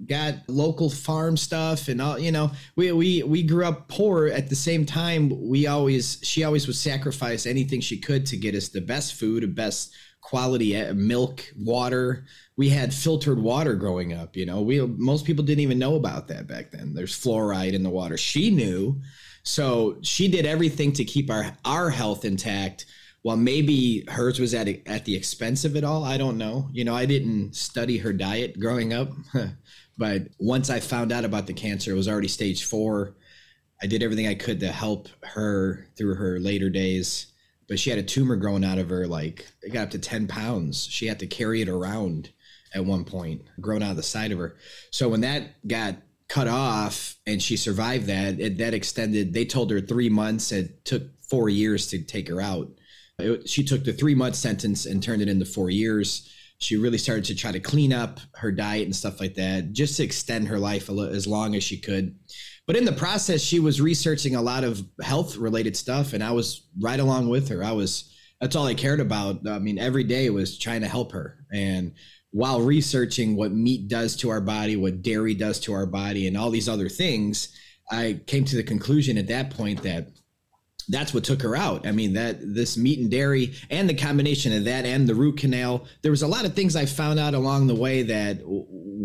got 0.07 0.35
local 0.49 0.91
farm 0.91 1.37
stuff 1.37 1.89
and 1.89 2.01
all. 2.01 2.19
You 2.19 2.33
know, 2.33 2.51
we 2.77 2.93
we 2.93 3.23
we 3.23 3.43
grew 3.43 3.65
up 3.65 3.89
poor. 3.89 4.29
At 4.29 4.49
the 4.49 4.57
same 4.57 4.85
time, 4.85 5.33
we 5.49 5.67
always 5.67 6.19
she 6.23 6.45
always 6.45 6.67
would 6.67 6.77
sacrifice 6.77 7.47
anything 7.47 7.81
she 7.81 7.99
could 7.99 8.27
to 8.27 8.37
get 8.37 8.55
us 8.55 8.69
the 8.69 8.81
best 8.81 9.15
food, 9.15 9.43
the 9.43 9.49
best 9.49 9.95
quality 10.21 10.77
uh, 10.77 10.93
milk, 10.95 11.45
water. 11.57 12.27
We 12.57 12.69
had 12.69 12.93
filtered 12.93 13.39
water 13.39 13.75
growing 13.75 14.13
up. 14.13 14.37
You 14.37 14.47
know, 14.47 14.61
we 14.61 14.81
most 14.81 15.25
people 15.25 15.45
didn't 15.45 15.61
even 15.61 15.79
know 15.79 15.97
about 15.97 16.29
that 16.29 16.47
back 16.47 16.71
then. 16.71 16.95
There's 16.95 17.19
fluoride 17.19 17.75
in 17.75 17.83
the 17.83 17.91
water. 17.91 18.17
She 18.17 18.51
knew. 18.51 19.01
So 19.43 19.99
she 20.03 20.27
did 20.27 20.45
everything 20.45 20.93
to 20.95 21.05
keep 21.05 21.31
our 21.31 21.57
our 21.65 21.91
health 21.91 22.25
intact. 22.25 22.87
While 23.27 23.39
maybe 23.39 24.05
hers 24.07 24.39
was 24.39 24.55
at 24.55 24.69
at 24.87 25.05
the 25.05 25.17
expense 25.17 25.65
of 25.65 25.75
it 25.75 25.83
all, 25.83 26.05
I 26.05 26.17
don't 26.17 26.39
know. 26.39 26.69
You 26.73 26.85
know, 26.85 26.95
I 26.95 27.07
didn't 27.07 27.57
study 27.57 27.99
her 27.99 28.13
diet 28.13 28.61
growing 28.61 28.93
up, 28.93 29.11
but 29.99 30.29
once 30.39 30.71
I 30.71 30.79
found 30.79 31.11
out 31.11 31.25
about 31.25 31.49
the 31.49 31.53
cancer, 31.53 31.91
it 31.91 31.97
was 31.97 32.07
already 32.07 32.29
stage 32.29 32.63
four. 32.63 33.17
I 33.83 33.89
did 33.89 34.05
everything 34.05 34.29
I 34.29 34.37
could 34.37 34.61
to 34.61 34.71
help 34.71 35.09
her 35.25 35.89
through 35.99 36.15
her 36.15 36.39
later 36.39 36.71
days, 36.71 37.33
but 37.67 37.81
she 37.81 37.91
had 37.91 37.99
a 37.99 38.05
tumor 38.05 38.37
growing 38.37 38.65
out 38.65 38.79
of 38.79 38.91
her. 38.91 39.09
Like 39.09 39.45
it 39.61 39.73
got 39.73 39.87
up 39.87 39.91
to 39.91 39.99
ten 39.99 40.29
pounds. 40.29 40.87
She 40.87 41.09
had 41.09 41.19
to 41.19 41.27
carry 41.27 41.61
it 41.63 41.69
around 41.69 42.31
at 42.77 42.85
one 42.85 43.05
point, 43.05 43.43
growing 43.61 43.83
out 43.83 43.91
of 43.91 43.97
the 43.97 44.05
side 44.05 44.31
of 44.31 44.39
her. 44.39 44.55
So 44.93 45.09
when 45.09 45.23
that 45.23 45.67
got 45.67 45.97
cut 46.29 46.47
off 46.47 47.17
and 47.27 47.43
she 47.43 47.57
survived 47.57 48.07
that, 48.07 48.39
it, 48.39 48.59
that 48.59 48.73
extended. 48.73 49.33
They 49.33 49.47
told 49.47 49.73
her 49.73 49.81
three 49.81 50.11
months. 50.11 50.53
It 50.53 50.85
took 50.85 51.03
four 51.29 51.49
years 51.49 51.89
to 51.89 51.99
take 52.05 52.29
her 52.29 52.41
out. 52.41 52.71
It- 53.19 53.49
she 53.49 53.65
took 53.65 53.85
the 53.85 53.93
three 53.93 54.15
month 54.15 54.37
sentence 54.37 54.87
and 54.87 55.03
turned 55.03 55.23
it 55.23 55.29
into 55.29 55.45
four 55.45 55.71
years. 55.71 56.29
She 56.59 56.77
really 56.77 56.99
started 56.99 57.25
to 57.27 57.35
try 57.35 57.53
to 57.53 57.61
clean 57.61 57.93
up 57.93 58.21
her 58.35 58.51
diet 58.53 58.85
and 58.85 58.97
stuff 58.97 59.21
like 59.21 59.35
that, 59.35 59.73
just 59.73 59.97
to 59.97 60.05
extend 60.05 60.49
her 60.49 60.59
life 60.59 60.89
li- 60.89 61.11
as 61.11 61.27
long 61.27 61.55
as 61.55 61.63
she 61.63 61.79
could. 61.79 62.15
But 62.67 62.77
in 62.77 62.85
the 62.85 62.93
process, 62.93 63.43
she 63.43 63.61
was 63.61 63.81
researching 63.81 64.35
a 64.35 64.43
lot 64.43 64.65
of 64.65 64.83
health 65.03 65.37
related 65.37 65.77
stuff, 65.77 66.13
and 66.13 66.23
I 66.23 66.33
was 66.33 66.67
right 66.81 66.99
along 66.99 67.29
with 67.29 67.49
her. 67.49 67.63
I 67.63 67.73
was 67.73 68.13
that's 68.41 68.55
all 68.55 68.67
I 68.67 68.75
cared 68.75 69.01
about. 69.01 69.47
I 69.49 69.59
mean, 69.59 69.79
every 69.79 70.05
day 70.05 70.29
was 70.29 70.59
trying 70.59 70.83
to 70.83 70.89
help 70.89 71.13
her, 71.13 71.39
and 71.53 71.93
while 72.33 72.61
researching 72.61 73.35
what 73.35 73.53
meat 73.53 73.89
does 73.89 74.15
to 74.17 74.29
our 74.29 74.43
body, 74.43 74.77
what 74.77 75.01
dairy 75.01 75.33
does 75.35 75.59
to 75.61 75.73
our 75.73 75.87
body, 75.87 76.27
and 76.27 76.37
all 76.37 76.51
these 76.51 76.69
other 76.69 76.89
things, 76.91 77.49
I 77.91 78.21
came 78.27 78.45
to 78.47 78.57
the 78.57 78.63
conclusion 78.63 79.17
at 79.17 79.29
that 79.29 79.51
point 79.51 79.83
that 79.85 80.09
that's 80.89 81.13
what 81.13 81.25
took 81.25 81.43
her 81.43 81.57
out. 81.57 81.87
I 81.87 81.93
mean, 81.93 82.13
that 82.15 82.39
this 82.41 82.77
meat 82.77 82.99
and 82.99 83.11
dairy 83.11 83.55
and 83.71 83.89
the 83.89 83.95
combination 83.95 84.53
of 84.53 84.65
that 84.65 84.85
and 84.85 85.09
the 85.09 85.15
root 85.15 85.39
canal, 85.39 85.87
there 86.03 86.13
was 86.13 86.23
a 86.23 86.29
lot 86.29 86.45
of 86.45 86.55
things 86.55 86.77
I 86.77 86.87
found 86.87 87.19
out 87.19 87.35
along 87.35 87.67
the 87.67 87.75
way 87.75 88.03
that 88.03 88.41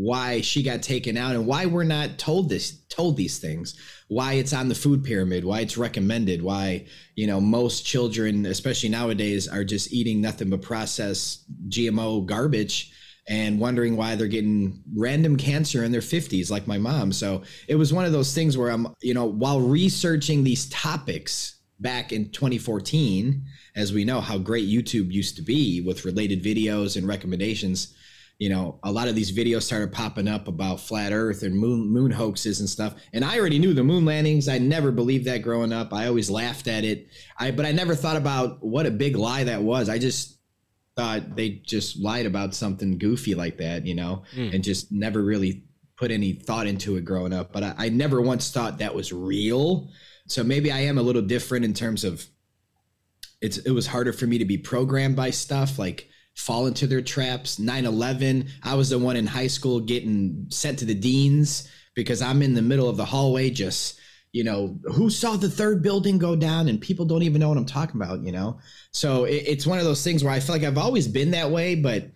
why 0.02 0.42
she 0.42 0.64
got 0.64 0.82
taken 0.82 1.18
out 1.18 1.36
and 1.36 1.46
why 1.46 1.66
we're 1.66 1.84
not 1.84 2.18
told 2.18 2.50
this 2.50 2.80
told 2.90 3.18
these 3.18 3.40
things 3.40 3.80
why 4.08 4.34
it's 4.34 4.52
on 4.52 4.68
the 4.68 4.76
food 4.76 5.04
pyramid 5.04 5.46
why 5.46 5.60
it's 5.60 5.78
recommended 5.78 6.42
why 6.42 6.84
you 7.16 7.28
know 7.28 7.40
most 7.40 7.86
children 7.86 8.46
especially 8.48 8.90
nowadays 8.90 9.48
are 9.48 9.64
just 9.64 9.94
eating 9.94 10.20
nothing 10.20 10.50
but 10.50 10.62
processed 10.62 11.44
gmo 11.70 12.26
garbage 12.26 12.92
and 13.28 13.60
wondering 13.60 13.96
why 13.96 14.16
they're 14.16 14.28
getting 14.28 14.82
random 14.96 15.38
cancer 15.38 15.84
in 15.84 15.92
their 15.92 16.02
50s 16.02 16.50
like 16.50 16.66
my 16.68 16.78
mom 16.78 17.12
so 17.12 17.44
it 17.68 17.76
was 17.76 17.94
one 17.94 18.06
of 18.06 18.12
those 18.12 18.34
things 18.34 18.58
where 18.58 18.70
i'm 18.70 18.88
you 19.02 19.14
know 19.14 19.26
while 19.26 19.62
researching 19.62 20.44
these 20.44 20.68
topics 20.70 21.61
back 21.82 22.14
in 22.14 22.30
2014, 22.30 23.44
as 23.76 23.92
we 23.92 24.06
know 24.06 24.22
how 24.22 24.38
great 24.38 24.70
YouTube 24.70 25.12
used 25.12 25.36
to 25.38 25.42
be 25.42 25.82
with 25.82 26.06
related 26.06 26.44
videos 26.44 26.96
and 26.96 27.08
recommendations, 27.08 27.96
you 28.38 28.50
know, 28.50 28.80
a 28.84 28.92
lot 28.92 29.08
of 29.08 29.14
these 29.16 29.32
videos 29.32 29.64
started 29.64 29.92
popping 29.92 30.28
up 30.28 30.48
about 30.48 30.80
flat 30.80 31.12
Earth 31.12 31.44
and 31.44 31.56
moon 31.56 31.88
moon 31.88 32.10
hoaxes 32.10 32.60
and 32.60 32.68
stuff. 32.68 32.96
And 33.14 33.24
I 33.24 33.38
already 33.38 33.60
knew 33.60 33.74
the 33.74 33.84
moon 33.84 34.04
landings. 34.04 34.48
I 34.48 34.58
never 34.58 34.92
believed 34.92 35.26
that 35.26 35.44
growing 35.44 35.72
up. 35.72 35.94
I 35.94 36.08
always 36.08 36.32
laughed 36.32 36.68
at 36.68 36.84
it. 36.84 37.08
I 37.38 37.52
but 37.52 37.68
I 37.68 37.72
never 37.72 37.94
thought 37.94 38.18
about 38.18 38.64
what 38.64 38.88
a 38.88 38.92
big 38.92 39.16
lie 39.16 39.44
that 39.44 39.62
was. 39.62 39.90
I 39.90 40.00
just 40.00 40.40
thought 40.96 41.36
they 41.36 41.50
just 41.50 42.00
lied 42.00 42.26
about 42.26 42.56
something 42.56 42.98
goofy 42.98 43.36
like 43.36 43.58
that, 43.58 43.86
you 43.86 43.94
know, 43.94 44.24
hmm. 44.34 44.50
and 44.54 44.64
just 44.64 44.92
never 44.92 45.22
really 45.22 45.64
put 45.96 46.10
any 46.10 46.34
thought 46.34 46.66
into 46.66 46.98
it 46.98 47.06
growing 47.06 47.34
up. 47.34 47.54
But 47.54 47.64
I, 47.64 47.76
I 47.78 47.90
never 47.90 48.22
once 48.22 48.50
thought 48.50 48.80
that 48.80 48.96
was 48.96 49.14
real. 49.14 49.92
So 50.32 50.46
maybe 50.46 50.72
I 50.72 50.80
am 50.80 50.98
a 50.98 51.02
little 51.02 51.22
different 51.22 51.66
in 51.66 51.74
terms 51.74 52.06
of 52.06 52.26
it's 53.42 53.58
it 53.58 53.72
was 53.72 53.88
harder 53.88 54.14
for 54.14 54.28
me 54.28 54.38
to 54.38 54.46
be 54.46 54.58
programmed 54.58 55.16
by 55.16 55.32
stuff 55.32 55.78
like 55.78 56.08
fall 56.36 56.68
into 56.68 56.88
their 56.88 57.02
traps. 57.02 57.60
9-11 57.60 58.48
i 58.64 58.74
was 58.74 58.90
the 58.90 58.98
one 58.98 59.18
in 59.18 59.28
high 59.28 59.48
school 59.48 59.82
getting 59.82 60.46
sent 60.50 60.80
to 60.80 60.86
the 60.86 60.94
deans 60.94 61.70
because 61.94 62.22
i'm 62.22 62.42
in 62.42 62.54
the 62.54 62.62
middle 62.62 62.88
of 62.88 62.96
the 62.96 63.04
hallway 63.04 63.50
just 63.50 64.00
you 64.32 64.44
know 64.44 64.80
who 64.94 65.10
saw 65.10 65.36
the 65.36 65.50
third 65.50 65.84
building 65.84 66.18
go 66.18 66.36
down 66.36 66.70
and 66.70 66.80
people 66.80 67.06
don't 67.06 67.24
even 67.24 67.42
know 67.42 67.50
what 67.50 67.58
i'm 67.58 67.66
talking 67.66 68.02
about 68.02 68.24
you 68.24 68.32
know? 68.32 68.58
So 68.92 69.26
it, 69.26 69.44
it's 69.46 69.68
one 69.68 69.80
of 69.80 69.86
those 69.86 70.04
things 70.04 70.24
where 70.24 70.34
i 70.34 70.40
feel 70.40 70.56
like 70.56 70.64
i've 70.64 70.78
always 70.78 71.08
been 71.08 71.32
that 71.32 71.52
way 71.52 71.76
but 71.76 72.10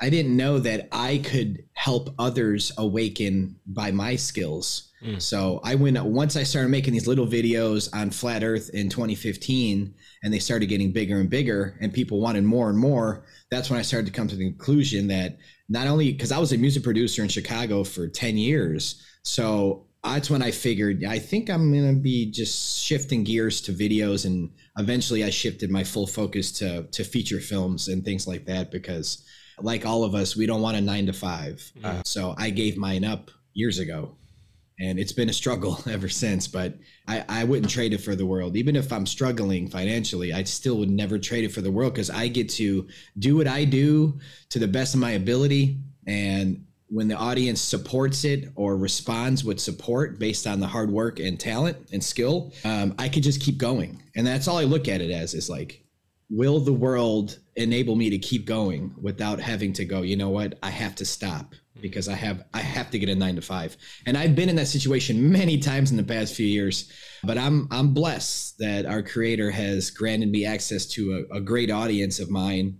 i 0.00 0.08
didn't 0.08 0.34
know 0.34 0.58
that 0.60 0.88
i 0.92 1.18
could 1.18 1.64
help 1.74 2.14
others 2.18 2.72
awaken 2.78 3.56
by 3.66 3.90
my 3.90 4.16
skills 4.16 4.89
so 5.18 5.60
I 5.64 5.74
went 5.74 6.02
once 6.04 6.36
I 6.36 6.42
started 6.42 6.68
making 6.68 6.92
these 6.92 7.06
little 7.06 7.26
videos 7.26 7.88
on 7.94 8.10
flat 8.10 8.44
Earth 8.44 8.70
in 8.70 8.88
2015, 8.88 9.94
and 10.22 10.32
they 10.32 10.38
started 10.38 10.66
getting 10.66 10.92
bigger 10.92 11.18
and 11.18 11.30
bigger, 11.30 11.78
and 11.80 11.92
people 11.92 12.20
wanted 12.20 12.44
more 12.44 12.68
and 12.68 12.78
more. 12.78 13.24
That's 13.50 13.70
when 13.70 13.78
I 13.78 13.82
started 13.82 14.06
to 14.06 14.12
come 14.12 14.28
to 14.28 14.36
the 14.36 14.50
conclusion 14.50 15.08
that 15.08 15.38
not 15.68 15.86
only 15.86 16.12
because 16.12 16.32
I 16.32 16.38
was 16.38 16.52
a 16.52 16.58
music 16.58 16.82
producer 16.82 17.22
in 17.22 17.28
Chicago 17.28 17.84
for 17.84 18.08
10 18.08 18.36
years, 18.36 19.02
so 19.22 19.86
that's 20.02 20.30
when 20.30 20.42
I 20.42 20.50
figured 20.50 21.04
I 21.04 21.18
think 21.18 21.50
I'm 21.50 21.72
gonna 21.72 21.94
be 21.94 22.30
just 22.30 22.78
shifting 22.80 23.24
gears 23.24 23.60
to 23.62 23.72
videos, 23.72 24.26
and 24.26 24.50
eventually 24.78 25.24
I 25.24 25.30
shifted 25.30 25.70
my 25.70 25.84
full 25.84 26.06
focus 26.06 26.52
to 26.52 26.84
to 26.92 27.04
feature 27.04 27.40
films 27.40 27.88
and 27.88 28.04
things 28.04 28.26
like 28.26 28.46
that 28.46 28.70
because, 28.70 29.24
like 29.60 29.86
all 29.86 30.04
of 30.04 30.14
us, 30.14 30.36
we 30.36 30.46
don't 30.46 30.62
want 30.62 30.76
a 30.76 30.80
nine 30.80 31.06
to 31.06 31.12
five. 31.12 31.72
Uh, 31.82 32.02
so 32.04 32.34
I 32.38 32.50
gave 32.50 32.76
mine 32.76 33.04
up 33.04 33.30
years 33.52 33.78
ago 33.78 34.16
and 34.80 34.98
it's 34.98 35.12
been 35.12 35.28
a 35.28 35.32
struggle 35.32 35.78
ever 35.90 36.08
since 36.08 36.48
but 36.48 36.74
I, 37.06 37.24
I 37.28 37.44
wouldn't 37.44 37.70
trade 37.70 37.92
it 37.92 37.98
for 37.98 38.16
the 38.16 38.26
world. 38.26 38.56
Even 38.56 38.74
if 38.74 38.92
i'm 38.92 39.06
struggling 39.06 39.68
financially 39.68 40.32
i 40.32 40.42
still 40.44 40.78
would 40.78 40.90
never 40.90 41.18
trade 41.18 41.44
it 41.44 41.52
for 41.52 41.60
the 41.60 41.70
world 41.70 41.92
because 41.94 42.10
i 42.10 42.26
get 42.26 42.48
to 42.50 42.88
do 43.18 43.36
what 43.36 43.46
i 43.46 43.64
do 43.64 44.18
to 44.48 44.58
the 44.58 44.68
best 44.68 44.94
of 44.94 45.00
my 45.00 45.12
ability. 45.12 45.78
And 46.06 46.64
when 46.88 47.06
the 47.06 47.14
audience 47.14 47.60
supports 47.60 48.24
it 48.24 48.48
or 48.56 48.76
responds 48.76 49.44
with 49.44 49.60
support 49.60 50.18
based 50.18 50.46
on 50.46 50.58
the 50.58 50.66
hard 50.66 50.90
work 50.90 51.20
and 51.20 51.38
talent 51.38 51.76
and 51.92 52.02
skill 52.02 52.52
um, 52.64 52.94
i 52.98 53.08
could 53.08 53.22
just 53.22 53.40
keep 53.40 53.58
going. 53.58 54.02
And 54.16 54.26
that's 54.26 54.48
all 54.48 54.58
i 54.58 54.64
look 54.64 54.88
at 54.88 55.00
it 55.00 55.10
as 55.10 55.34
is 55.34 55.48
like 55.48 55.84
will 56.32 56.60
the 56.60 56.72
world 56.72 57.38
enable 57.56 57.96
me 57.96 58.08
to 58.08 58.18
keep 58.18 58.46
going 58.46 58.94
without 59.00 59.40
having 59.40 59.72
to 59.74 59.84
go 59.84 60.02
you 60.02 60.16
know 60.16 60.30
what? 60.30 60.58
I 60.62 60.70
have 60.70 60.94
to 60.96 61.04
stop 61.04 61.54
because 61.80 62.08
i 62.08 62.14
have 62.14 62.44
i 62.54 62.60
have 62.60 62.90
to 62.90 62.98
get 62.98 63.08
a 63.08 63.14
nine 63.14 63.36
to 63.36 63.42
five 63.42 63.76
and 64.06 64.16
i've 64.16 64.34
been 64.34 64.48
in 64.48 64.56
that 64.56 64.66
situation 64.66 65.30
many 65.30 65.58
times 65.58 65.90
in 65.90 65.96
the 65.96 66.02
past 66.02 66.34
few 66.34 66.46
years 66.46 66.90
but 67.24 67.38
i'm 67.38 67.66
i'm 67.70 67.92
blessed 67.94 68.58
that 68.58 68.86
our 68.86 69.02
creator 69.02 69.50
has 69.50 69.90
granted 69.90 70.30
me 70.30 70.44
access 70.44 70.86
to 70.86 71.26
a, 71.30 71.36
a 71.36 71.40
great 71.40 71.70
audience 71.70 72.18
of 72.20 72.30
mine 72.30 72.78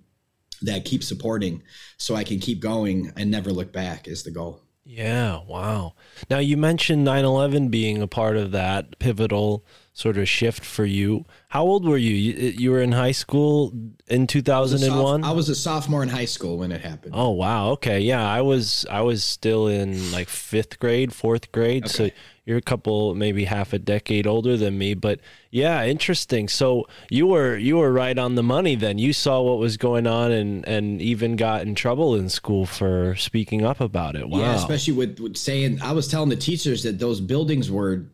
that 0.63 0.85
keeps 0.85 1.09
supporting 1.09 1.63
so 1.97 2.15
i 2.15 2.25
can 2.25 2.39
keep 2.39 2.61
going 2.61 3.13
and 3.17 3.31
never 3.31 3.51
look 3.53 3.73
back 3.73 4.09
is 4.09 4.23
the 4.23 4.31
goal 4.31 4.63
Yeah, 4.85 5.41
wow. 5.47 5.95
Now 6.29 6.39
you 6.39 6.57
mentioned 6.57 7.07
9/11 7.07 7.71
being 7.71 8.03
a 8.03 8.09
part 8.09 8.37
of 8.37 8.51
that 8.53 8.99
pivotal 8.99 9.65
sort 9.93 10.17
of 10.17 10.29
shift 10.29 10.65
for 10.65 10.85
you. 10.85 11.25
How 11.49 11.65
old 11.65 11.85
were 11.85 11.97
you? 11.97 12.15
You, 12.15 12.51
you 12.51 12.71
were 12.71 12.81
in 12.81 12.93
high 12.93 13.13
school 13.13 13.73
in 14.07 14.27
2001? 14.27 15.25
i 15.25 15.31
was 15.33 15.49
a 15.49 15.55
sophomore 15.55 16.03
in 16.03 16.09
high 16.09 16.25
school 16.25 16.59
when 16.59 16.73
it 16.73 16.81
happened 16.81 17.13
Oh 17.17 17.31
wow. 17.31 17.71
Okay. 17.71 18.01
Yeah, 18.01 18.27
I 18.27 18.41
was 18.41 18.87
I 18.91 19.01
was 19.01 19.25
still 19.25 19.67
in 19.67 20.13
like 20.13 20.29
5th 20.29 20.79
grade, 20.79 21.11
4th 21.11 21.51
grade. 21.53 21.89
So 21.89 22.11
you're 22.47 22.59
a 22.59 22.63
couple 22.63 23.15
maybe 23.15 23.45
half 23.45 23.73
a 23.73 23.79
decade 23.79 24.27
older 24.27 24.57
than 24.57 24.79
me, 24.79 24.95
but 24.95 25.21
yeah, 25.51 25.85
interesting. 25.85 26.49
So 26.49 26.87
you 27.11 27.27
were 27.27 27.57
you 27.57 27.77
were 27.77 27.93
right 27.93 28.17
on 28.17 28.37
the 28.37 28.43
money 28.43 28.77
then. 28.77 28.99
You 28.99 29.13
saw 29.13 29.43
what 29.43 29.59
was 29.59 29.77
going 29.77 30.07
on 30.07 30.31
and 30.33 30.67
and 30.67 31.03
even 31.03 31.37
got 31.37 31.63
in 31.63 31.75
trouble 31.75 32.15
in 32.15 32.29
school 32.29 32.65
for 32.65 33.17
speaking 33.17 33.65
up 33.65 33.81
about 33.81 34.17
it. 34.17 34.29
Wow. 34.29 34.39
Yeah, 34.39 34.55
especially 34.55 34.95
with, 34.95 35.21
with 35.21 35.37
saying 35.37 35.81
I 35.83 35.93
was 35.93 36.09
telling 36.09 36.29
the 36.29 36.37
teachers 36.37 36.85
that 36.85 36.99
those 36.99 37.21
buildings 37.21 37.71
were 37.71 38.07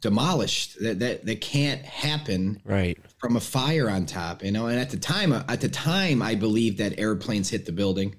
demolished. 0.00 0.80
That 0.82 0.98
that 1.00 1.26
that 1.26 1.40
can't 1.40 1.82
happen 1.82 2.60
right. 2.64 2.98
from 3.18 3.36
a 3.36 3.40
fire 3.40 3.90
on 3.90 4.06
top, 4.06 4.42
you 4.42 4.52
know. 4.52 4.66
And 4.66 4.78
at 4.78 4.90
the 4.90 4.96
time, 4.96 5.32
uh, 5.32 5.42
at 5.48 5.60
the 5.60 5.68
time, 5.68 6.22
I 6.22 6.34
believed 6.34 6.78
that 6.78 6.98
airplanes 6.98 7.50
hit 7.50 7.66
the 7.66 7.72
building. 7.72 8.16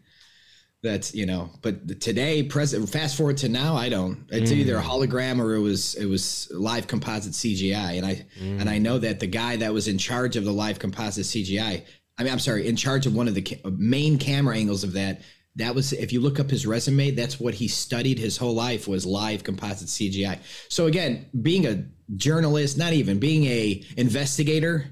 That's 0.81 1.13
you 1.13 1.25
know, 1.25 1.49
but 1.61 1.99
today, 1.99 2.41
present, 2.41 2.89
fast 2.89 3.17
forward 3.17 3.35
to 3.37 3.49
now, 3.49 3.75
I 3.75 3.89
don't. 3.89 4.25
It's 4.29 4.51
either 4.51 4.77
a 4.77 4.81
mm. 4.81 4.85
hologram 4.85 5.41
or 5.41 5.55
it 5.55 5.59
was 5.59 5.95
it 5.95 6.05
was 6.05 6.49
live 6.51 6.87
composite 6.87 7.33
CGI, 7.33 7.97
and 7.97 8.05
I 8.05 8.25
and 8.39 8.69
I 8.69 8.77
mm. 8.77 8.81
know 8.81 8.97
that 8.97 9.19
the 9.19 9.27
guy 9.27 9.57
that 9.57 9.73
was 9.73 9.89
in 9.89 9.97
charge 9.97 10.37
of 10.37 10.45
the 10.45 10.53
live 10.53 10.79
composite 10.79 11.25
CGI, 11.25 11.83
I 12.17 12.23
mean, 12.23 12.31
I'm 12.31 12.39
sorry, 12.39 12.65
in 12.67 12.77
charge 12.77 13.05
of 13.05 13.13
one 13.13 13.27
of 13.27 13.33
the 13.33 13.41
ca- 13.41 13.59
uh, 13.65 13.71
main 13.77 14.17
camera 14.17 14.55
angles 14.55 14.83
of 14.85 14.93
that. 14.93 15.21
That 15.55 15.75
was 15.75 15.93
if 15.93 16.13
you 16.13 16.21
look 16.21 16.39
up 16.39 16.49
his 16.49 16.65
resume, 16.65 17.11
that's 17.11 17.39
what 17.39 17.53
he 17.53 17.67
studied 17.67 18.19
his 18.19 18.37
whole 18.37 18.53
life 18.53 18.87
was 18.87 19.05
live 19.05 19.43
composite 19.43 19.87
CGI. 19.87 20.39
So 20.69 20.85
again, 20.85 21.27
being 21.41 21.65
a 21.65 21.85
journalist, 22.15 22.77
not 22.77 22.93
even 22.93 23.19
being 23.19 23.45
a 23.45 23.83
investigator, 23.97 24.85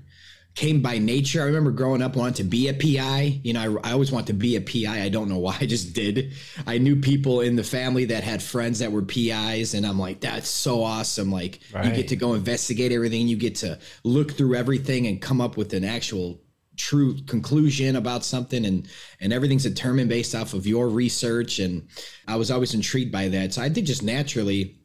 came 0.58 0.82
by 0.82 0.98
nature. 0.98 1.44
I 1.44 1.46
remember 1.46 1.70
growing 1.70 2.02
up 2.02 2.16
wanting 2.16 2.34
to 2.34 2.44
be 2.44 2.68
a 2.68 2.74
PI. 2.74 3.42
You 3.44 3.54
know, 3.54 3.80
I, 3.84 3.90
I 3.90 3.92
always 3.94 4.12
wanted 4.12 4.28
to 4.28 4.34
be 4.34 4.56
a 4.56 4.62
PI. 4.62 5.04
I 5.04 5.08
don't 5.08 5.30
know 5.30 5.38
why. 5.38 5.56
I 5.62 5.68
just 5.68 5.94
did. 5.94 6.34
I 6.66 6.80
knew 6.80 6.96
people 6.96 7.42
in 7.42 7.56
the 7.56 7.64
family 7.64 8.06
that 8.06 8.24
had 8.24 8.42
friends 8.42 8.80
that 8.80 8.92
were 8.92 9.04
PIs, 9.04 9.76
and 9.76 9.86
I'm 9.86 10.00
like, 10.00 10.22
that's 10.22 10.50
so 10.50 10.84
awesome. 10.84 11.32
Like, 11.32 11.60
you 11.86 11.92
get 11.92 12.08
to 12.08 12.16
go 12.16 12.34
investigate 12.34 12.92
everything. 12.92 13.28
You 13.28 13.38
get 13.38 13.56
to 13.58 13.78
look 14.04 14.32
through 14.32 14.56
everything 14.56 15.06
and 15.06 15.22
come 15.22 15.42
up 15.42 15.58
with 15.58 15.74
an 15.74 15.86
actual 15.86 16.42
true 16.78 17.18
conclusion 17.24 17.96
about 17.96 18.24
something 18.24 18.66
and 18.66 18.88
and 19.20 19.34
everything's 19.34 19.64
determined 19.64 20.10
based 20.10 20.34
off 20.36 20.54
of 20.54 20.66
your 20.66 20.88
research. 20.88 21.60
And 21.60 21.88
I 22.28 22.36
was 22.36 22.52
always 22.52 22.74
intrigued 22.74 23.12
by 23.12 23.28
that. 23.30 23.54
So 23.54 23.62
I 23.62 23.70
think 23.70 23.88
just 23.88 24.04
naturally 24.04 24.77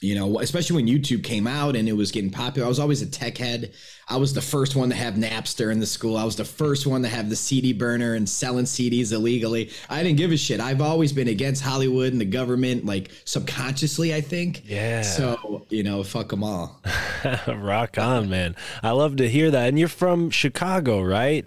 you 0.00 0.14
know, 0.14 0.38
especially 0.40 0.76
when 0.76 0.86
YouTube 0.86 1.24
came 1.24 1.46
out 1.46 1.74
and 1.76 1.88
it 1.88 1.92
was 1.92 2.12
getting 2.12 2.30
popular. 2.30 2.66
I 2.66 2.68
was 2.68 2.78
always 2.78 3.02
a 3.02 3.06
tech 3.06 3.36
head. 3.38 3.72
I 4.08 4.16
was 4.16 4.32
the 4.32 4.40
first 4.40 4.76
one 4.76 4.88
to 4.90 4.94
have 4.94 5.14
Napster 5.14 5.70
in 5.72 5.80
the 5.80 5.86
school. 5.86 6.16
I 6.16 6.24
was 6.24 6.36
the 6.36 6.44
first 6.44 6.86
one 6.86 7.02
to 7.02 7.08
have 7.08 7.28
the 7.28 7.36
CD 7.36 7.72
burner 7.72 8.14
and 8.14 8.28
selling 8.28 8.64
CDs 8.64 9.12
illegally. 9.12 9.70
I 9.90 10.02
didn't 10.02 10.16
give 10.18 10.30
a 10.32 10.36
shit. 10.36 10.60
I've 10.60 10.80
always 10.80 11.12
been 11.12 11.28
against 11.28 11.62
Hollywood 11.62 12.12
and 12.12 12.20
the 12.20 12.24
government, 12.24 12.86
like 12.86 13.10
subconsciously, 13.24 14.14
I 14.14 14.20
think. 14.20 14.62
Yeah. 14.64 15.02
So, 15.02 15.66
you 15.68 15.82
know, 15.82 16.02
fuck 16.04 16.28
them 16.30 16.44
all. 16.44 16.80
Rock 17.48 17.98
on, 17.98 18.30
man. 18.30 18.56
I 18.82 18.92
love 18.92 19.16
to 19.16 19.28
hear 19.28 19.50
that. 19.50 19.68
And 19.68 19.78
you're 19.78 19.88
from 19.88 20.30
Chicago, 20.30 21.02
right? 21.02 21.44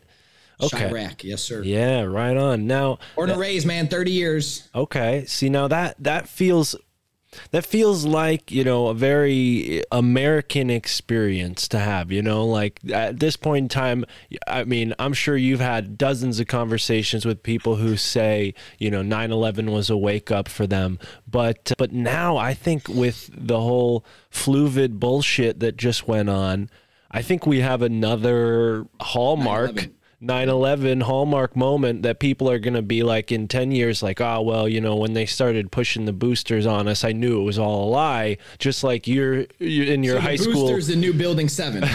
Okay. 0.61 0.89
Chiraq, 0.89 1.23
yes, 1.23 1.41
sir. 1.41 1.63
Yeah, 1.63 2.01
right 2.01 2.37
on. 2.37 2.67
Now, 2.67 2.99
Born 3.15 3.31
and 3.31 3.39
raised, 3.39 3.65
man, 3.65 3.87
30 3.87 4.11
years. 4.11 4.69
okay. 4.75 5.25
See, 5.25 5.49
now 5.49 5.67
that 5.69 5.95
that 6.03 6.27
feels 6.27 6.75
that 7.51 7.65
feels 7.65 8.05
like, 8.05 8.51
you 8.51 8.63
know, 8.63 8.87
a 8.87 8.93
very 8.93 9.81
uh, 9.81 9.83
American 9.91 10.69
experience 10.69 11.67
to 11.69 11.79
have, 11.79 12.11
you 12.11 12.21
know, 12.21 12.45
like 12.45 12.79
at 12.91 13.19
this 13.19 13.35
point 13.35 13.63
in 13.65 13.69
time, 13.69 14.05
I 14.47 14.63
mean, 14.63 14.93
I'm 14.99 15.13
sure 15.13 15.37
you've 15.37 15.59
had 15.59 15.97
dozens 15.97 16.39
of 16.39 16.47
conversations 16.47 17.25
with 17.25 17.43
people 17.43 17.75
who 17.77 17.97
say, 17.97 18.53
you 18.79 18.91
know, 18.91 19.01
9/11 19.01 19.71
was 19.71 19.89
a 19.89 19.97
wake 19.97 20.31
up 20.31 20.47
for 20.47 20.67
them, 20.67 20.99
but 21.29 21.71
uh, 21.71 21.75
but 21.77 21.91
now 21.91 22.37
I 22.37 22.53
think 22.53 22.87
with 22.87 23.29
the 23.33 23.59
whole 23.59 24.05
fluvid 24.29 24.99
bullshit 24.99 25.59
that 25.59 25.77
just 25.77 26.07
went 26.07 26.29
on, 26.29 26.69
I 27.09 27.21
think 27.21 27.45
we 27.45 27.59
have 27.59 27.81
another 27.81 28.87
hallmark 28.99 29.89
9/11. 30.21 31.01
9/11 31.01 31.01
hallmark 31.03 31.55
moment 31.55 32.03
that 32.03 32.19
people 32.19 32.49
are 32.49 32.59
going 32.59 32.73
to 32.73 32.81
be 32.81 33.03
like 33.03 33.31
in 33.31 33.47
10 33.47 33.71
years 33.71 34.03
like 34.03 34.21
oh 34.21 34.41
well 34.41 34.67
you 34.67 34.79
know 34.79 34.95
when 34.95 35.13
they 35.13 35.25
started 35.25 35.71
pushing 35.71 36.05
the 36.05 36.13
boosters 36.13 36.65
on 36.65 36.87
us 36.87 37.03
I 37.03 37.11
knew 37.11 37.39
it 37.39 37.43
was 37.43 37.57
all 37.57 37.85
a 37.85 37.89
lie 37.89 38.37
just 38.59 38.83
like 38.83 39.07
you're, 39.07 39.45
you're 39.59 39.87
in 39.87 40.03
your 40.03 40.15
So 40.15 40.21
the 40.21 40.21
high 40.21 40.35
school 40.35 40.67
Boosters, 40.67 40.87
the 40.87 40.95
new 40.95 41.13
Building 41.13 41.49
7. 41.49 41.83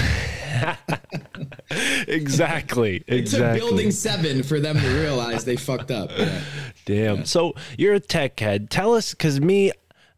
exactly 2.09 2.97
It 2.97 3.07
took 3.07 3.19
exactly 3.19 3.61
Building 3.61 3.91
7 3.91 4.43
for 4.43 4.61
them 4.61 4.79
to 4.79 4.89
realize 5.01 5.45
they 5.45 5.57
fucked 5.57 5.91
up. 5.91 6.11
Yeah. 6.17 6.41
Damn. 6.85 7.25
So 7.25 7.55
you're 7.77 7.95
a 7.95 8.01
tech 8.01 8.39
head. 8.41 8.71
Tell 8.71 8.95
us, 8.95 9.13
because 9.13 9.41
me, 9.41 9.73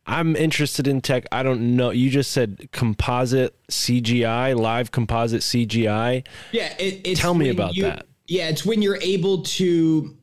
I'm 0.09 0.35
interested 0.37 0.88
in 0.88 1.03
tech. 1.03 1.27
I 1.31 1.43
don't 1.43 1.77
know. 1.77 1.91
You 1.91 2.09
just 2.09 2.31
said 2.33 2.69
composite 2.73 3.55
CGI, 3.69 4.57
live 4.59 4.91
composite 4.91 5.43
CGI. 5.43 6.27
Yeah, 6.50 6.73
it, 6.79 7.03
it's 7.05 7.21
Tell 7.21 7.35
me 7.35 7.50
about 7.50 7.75
you- 7.77 7.83
that. 7.85 8.07
Yeah, 8.27 8.49
it's 8.49 8.65
when 8.65 8.83
you're 8.83 8.99
able 9.03 9.43
to. 9.43 10.17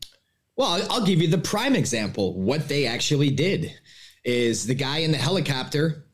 Well, 0.57 0.69
I'll- 0.69 0.91
I'll 0.91 1.05
give 1.05 1.21
you 1.21 1.27
the 1.27 1.37
prime 1.37 1.75
example. 1.75 2.33
What 2.39 2.67
they 2.67 2.85
actually 2.87 3.29
did 3.29 3.71
is 4.23 4.65
the 4.65 4.75
guy 4.75 4.99
in 4.99 5.11
the 5.11 5.17
helicopter, 5.17 6.05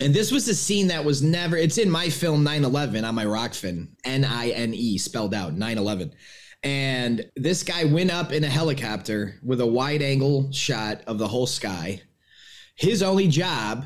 and 0.00 0.14
this 0.14 0.30
was 0.30 0.48
a 0.48 0.54
scene 0.54 0.86
that 0.88 1.04
was 1.04 1.20
never. 1.22 1.56
It's 1.56 1.78
in 1.78 1.90
my 1.90 2.08
film 2.10 2.44
9/11 2.44 3.04
on 3.04 3.14
my 3.16 3.24
Rokfin, 3.24 3.88
N 4.04 4.24
I 4.24 4.50
N 4.50 4.72
E 4.74 4.98
spelled 4.98 5.34
out 5.34 5.56
9/11, 5.56 6.12
and 6.62 7.24
this 7.36 7.62
guy 7.64 7.84
went 7.84 8.10
up 8.12 8.32
in 8.32 8.44
a 8.44 8.48
helicopter 8.48 9.38
with 9.42 9.60
a 9.60 9.66
wide 9.66 10.02
angle 10.02 10.50
shot 10.52 11.02
of 11.06 11.18
the 11.18 11.28
whole 11.28 11.46
sky. 11.46 12.02
His 12.80 13.02
only 13.02 13.28
job 13.28 13.84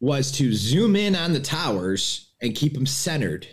was 0.00 0.32
to 0.32 0.52
zoom 0.52 0.96
in 0.96 1.14
on 1.14 1.32
the 1.32 1.38
towers 1.38 2.32
and 2.42 2.52
keep 2.52 2.74
them 2.74 2.86
centered. 2.86 3.46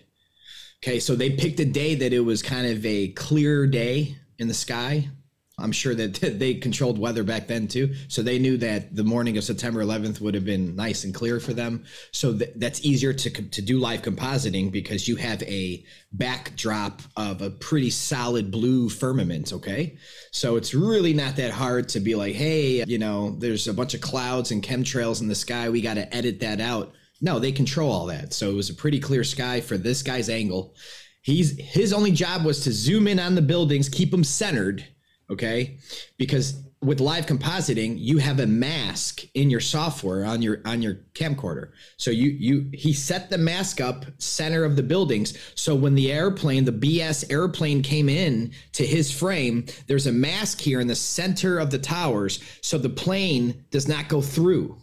Okay, 0.83 0.99
so 0.99 1.15
they 1.15 1.29
picked 1.29 1.59
a 1.59 1.65
day 1.65 1.93
that 1.93 2.11
it 2.11 2.21
was 2.21 2.41
kind 2.41 2.65
of 2.65 2.83
a 2.87 3.09
clear 3.09 3.67
day 3.67 4.17
in 4.39 4.47
the 4.47 4.53
sky. 4.55 5.09
I'm 5.57 5.71
sure 5.71 5.95
that 5.95 6.13
they 6.39 6.55
controlled 6.55 6.97
weather 6.97 7.23
back 7.23 7.47
then 7.47 7.67
too. 7.67 7.93
So 8.07 8.21
they 8.21 8.39
knew 8.39 8.57
that 8.57 8.95
the 8.95 9.03
morning 9.03 9.37
of 9.37 9.43
September 9.43 9.83
11th 9.83 10.19
would 10.21 10.33
have 10.33 10.45
been 10.45 10.75
nice 10.75 11.03
and 11.03 11.13
clear 11.13 11.39
for 11.39 11.53
them. 11.53 11.85
So 12.11 12.37
th- 12.37 12.51
that's 12.55 12.83
easier 12.83 13.13
to, 13.13 13.29
to 13.29 13.61
do 13.61 13.79
live 13.79 14.01
compositing 14.01 14.71
because 14.71 15.07
you 15.07 15.15
have 15.15 15.41
a 15.43 15.83
backdrop 16.11 17.01
of 17.17 17.41
a 17.41 17.49
pretty 17.49 17.89
solid 17.89 18.51
blue 18.51 18.89
firmament. 18.89 19.53
Okay. 19.53 19.97
So 20.31 20.55
it's 20.55 20.73
really 20.73 21.13
not 21.13 21.35
that 21.37 21.51
hard 21.51 21.89
to 21.89 21.99
be 21.99 22.15
like, 22.15 22.35
hey, 22.35 22.83
you 22.85 22.97
know, 22.97 23.31
there's 23.39 23.67
a 23.67 23.73
bunch 23.73 23.93
of 23.93 24.01
clouds 24.01 24.51
and 24.51 24.63
chemtrails 24.63 25.21
in 25.21 25.27
the 25.27 25.35
sky. 25.35 25.69
We 25.69 25.81
got 25.81 25.95
to 25.95 26.15
edit 26.15 26.39
that 26.41 26.59
out. 26.59 26.93
No, 27.21 27.39
they 27.39 27.51
control 27.51 27.91
all 27.91 28.05
that. 28.07 28.33
So 28.33 28.49
it 28.49 28.55
was 28.55 28.69
a 28.69 28.73
pretty 28.73 28.99
clear 28.99 29.23
sky 29.23 29.61
for 29.61 29.77
this 29.77 30.03
guy's 30.03 30.29
angle. 30.29 30.75
He's 31.21 31.57
his 31.57 31.91
only 31.91 32.11
job 32.11 32.45
was 32.45 32.63
to 32.65 32.71
zoom 32.71 33.07
in 33.07 33.19
on 33.19 33.33
the 33.33 33.41
buildings, 33.41 33.89
keep 33.89 34.11
them 34.11 34.23
centered, 34.23 34.85
okay? 35.29 35.77
Because 36.17 36.61
with 36.81 36.99
live 36.99 37.25
compositing, 37.25 37.95
you 37.97 38.19
have 38.19 38.39
a 38.39 38.45
mask 38.45 39.23
in 39.33 39.49
your 39.49 39.59
software 39.59 40.23
on 40.23 40.41
your 40.41 40.61
on 40.65 40.81
your 40.83 40.99
camcorder. 41.13 41.71
So 41.97 42.11
you 42.11 42.29
you 42.29 42.69
he 42.73 42.93
set 42.93 43.29
the 43.29 43.37
mask 43.37 43.81
up 43.81 44.05
center 44.19 44.63
of 44.63 44.75
the 44.75 44.83
buildings. 44.83 45.35
So 45.55 45.73
when 45.73 45.95
the 45.95 46.11
airplane, 46.11 46.65
the 46.65 46.71
BS 46.71 47.31
airplane 47.31 47.81
came 47.81 48.07
in 48.07 48.51
to 48.73 48.85
his 48.85 49.11
frame, 49.11 49.65
there's 49.87 50.05
a 50.05 50.11
mask 50.11 50.59
here 50.61 50.79
in 50.79 50.87
the 50.87 50.95
center 50.95 51.57
of 51.57 51.71
the 51.71 51.79
towers 51.79 52.39
so 52.61 52.77
the 52.77 52.89
plane 52.89 53.65
does 53.71 53.87
not 53.87 54.07
go 54.07 54.21
through 54.21 54.77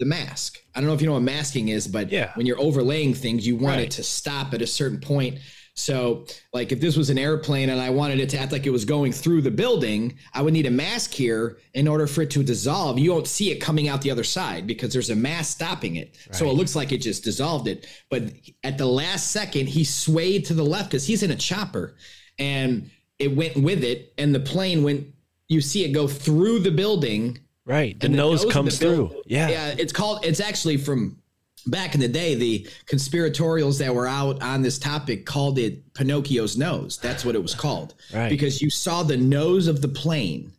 the 0.00 0.06
mask. 0.06 0.58
I 0.74 0.80
don't 0.80 0.86
know 0.88 0.94
if 0.94 1.00
you 1.00 1.06
know 1.08 1.14
what 1.14 1.22
masking 1.22 1.68
is, 1.70 1.88
but 1.88 2.12
Yeah. 2.12 2.30
when 2.34 2.46
you're 2.46 2.60
overlaying 2.60 3.14
things, 3.14 3.46
you 3.46 3.56
want 3.56 3.76
Right. 3.78 3.84
it 3.86 3.90
to 3.92 4.02
stop 4.04 4.54
at 4.54 4.62
a 4.62 4.66
certain 4.66 5.00
point. 5.00 5.38
So, 5.78 6.26
like 6.52 6.72
if 6.72 6.80
this 6.80 6.96
was 6.96 7.08
an 7.08 7.18
airplane 7.18 7.70
and 7.70 7.80
I 7.80 7.90
wanted 7.90 8.18
it 8.18 8.28
to 8.30 8.38
act 8.38 8.52
like 8.52 8.66
it 8.66 8.70
was 8.70 8.84
going 8.84 9.12
through 9.12 9.42
the 9.42 9.50
building, 9.50 10.18
I 10.34 10.42
would 10.42 10.52
need 10.52 10.66
a 10.66 10.70
mask 10.70 11.12
here 11.12 11.58
in 11.74 11.86
order 11.86 12.06
for 12.06 12.22
it 12.22 12.30
to 12.30 12.42
dissolve. 12.42 12.98
You 12.98 13.12
won't 13.12 13.28
see 13.28 13.50
it 13.50 13.60
coming 13.60 13.88
out 13.88 14.02
the 14.02 14.10
other 14.10 14.24
side 14.24 14.66
because 14.66 14.92
there's 14.92 15.10
a 15.10 15.16
mask 15.16 15.56
stopping 15.56 15.96
it. 15.96 16.16
So 16.32 16.50
it 16.50 16.54
looks 16.54 16.74
like 16.74 16.90
it 16.92 16.98
just 16.98 17.22
dissolved 17.22 17.68
it. 17.68 17.86
But 18.10 18.32
at 18.64 18.76
the 18.76 18.86
last 18.86 19.30
second, 19.30 19.68
he 19.68 19.84
swayed 19.84 20.44
to 20.46 20.54
the 20.54 20.64
left 20.64 20.90
because 20.90 21.06
he's 21.06 21.22
in 21.22 21.30
a 21.30 21.36
chopper 21.36 21.94
and 22.38 22.90
it 23.18 23.34
went 23.34 23.56
with 23.56 23.84
it. 23.84 24.12
And 24.18 24.34
the 24.34 24.40
plane 24.40 24.82
went, 24.82 25.06
you 25.46 25.60
see 25.60 25.84
it 25.84 25.92
go 25.92 26.08
through 26.08 26.60
the 26.60 26.70
building 26.72 27.38
Right. 27.68 28.00
The 28.00 28.08
nose 28.08 28.44
of 28.44 28.50
comes 28.50 28.78
the 28.78 28.86
through. 28.86 29.22
Yeah. 29.26 29.48
Yeah, 29.50 29.74
it's 29.78 29.92
called 29.92 30.24
it's 30.24 30.40
actually 30.40 30.78
from 30.78 31.18
back 31.66 31.94
in 31.94 32.00
the 32.00 32.08
day, 32.08 32.34
the 32.34 32.66
conspiratorials 32.86 33.78
that 33.78 33.94
were 33.94 34.06
out 34.06 34.42
on 34.42 34.62
this 34.62 34.78
topic 34.78 35.26
called 35.26 35.58
it 35.58 35.92
Pinocchio's 35.94 36.56
nose. 36.56 36.98
That's 36.98 37.24
what 37.24 37.34
it 37.34 37.42
was 37.42 37.54
called. 37.54 37.94
Right. 38.12 38.28
Because 38.28 38.62
you 38.62 38.70
saw 38.70 39.02
the 39.02 39.16
nose 39.16 39.66
of 39.66 39.82
the 39.82 39.88
plane 39.88 40.52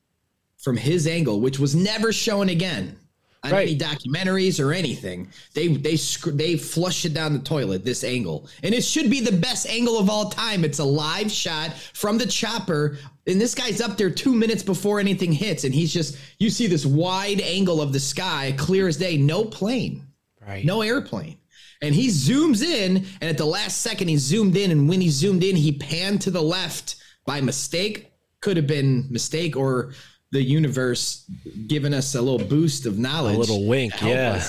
from 0.57 0.77
his 0.77 1.07
angle, 1.07 1.39
which 1.39 1.59
was 1.59 1.75
never 1.75 2.11
shown 2.11 2.49
again 2.49 2.97
on 3.43 3.51
Right. 3.51 3.69
any 3.69 3.77
documentaries 3.77 4.59
or 4.59 4.73
anything. 4.73 5.29
They 5.53 5.67
they 5.69 5.95
they 6.25 6.57
flush 6.57 7.05
it 7.05 7.13
down 7.13 7.31
the 7.31 7.39
toilet 7.39 7.85
this 7.85 8.03
angle, 8.03 8.49
and 8.63 8.75
it 8.75 8.83
should 8.83 9.09
be 9.09 9.21
the 9.21 9.31
best 9.31 9.65
angle 9.67 9.97
of 9.97 10.09
all 10.09 10.29
time. 10.29 10.65
It's 10.65 10.79
a 10.79 10.83
live 10.83 11.31
shot 11.31 11.71
from 11.93 12.17
the 12.17 12.25
chopper, 12.25 12.97
and 13.25 13.39
this 13.39 13.55
guy's 13.55 13.79
up 13.79 13.95
there 13.97 14.09
two 14.09 14.33
minutes 14.33 14.61
before 14.61 14.99
anything 14.99 15.31
hits, 15.31 15.63
and 15.63 15.73
he's 15.73 15.93
just 15.93 16.17
you 16.39 16.49
see 16.49 16.67
this 16.67 16.85
wide 16.85 17.39
angle 17.39 17.81
of 17.81 17.93
the 17.93 17.99
sky, 18.01 18.53
clear 18.57 18.89
as 18.89 18.97
day, 18.97 19.15
no 19.15 19.45
plane, 19.45 20.03
Right. 20.49 20.65
no 20.65 20.81
airplane. 20.81 21.37
And 21.81 21.93
he 21.93 22.07
zooms 22.07 22.63
in, 22.63 23.05
and 23.21 23.29
at 23.29 23.37
the 23.37 23.45
last 23.45 23.81
second, 23.81 24.07
he 24.07 24.17
zoomed 24.17 24.57
in. 24.57 24.71
And 24.71 24.89
when 24.89 24.99
he 24.99 25.09
zoomed 25.09 25.43
in, 25.43 25.55
he 25.55 25.73
panned 25.73 26.21
to 26.21 26.31
the 26.31 26.41
left 26.41 26.95
by 27.25 27.39
mistake. 27.39 28.11
Could 28.41 28.57
have 28.57 28.67
been 28.67 29.05
mistake 29.09 29.55
or 29.55 29.93
the 30.31 30.41
universe 30.41 31.29
giving 31.67 31.93
us 31.93 32.15
a 32.15 32.21
little 32.21 32.45
boost 32.47 32.85
of 32.85 32.97
knowledge. 32.97 33.35
A 33.35 33.39
little 33.39 33.67
wink, 33.67 33.93
yeah. 34.01 34.43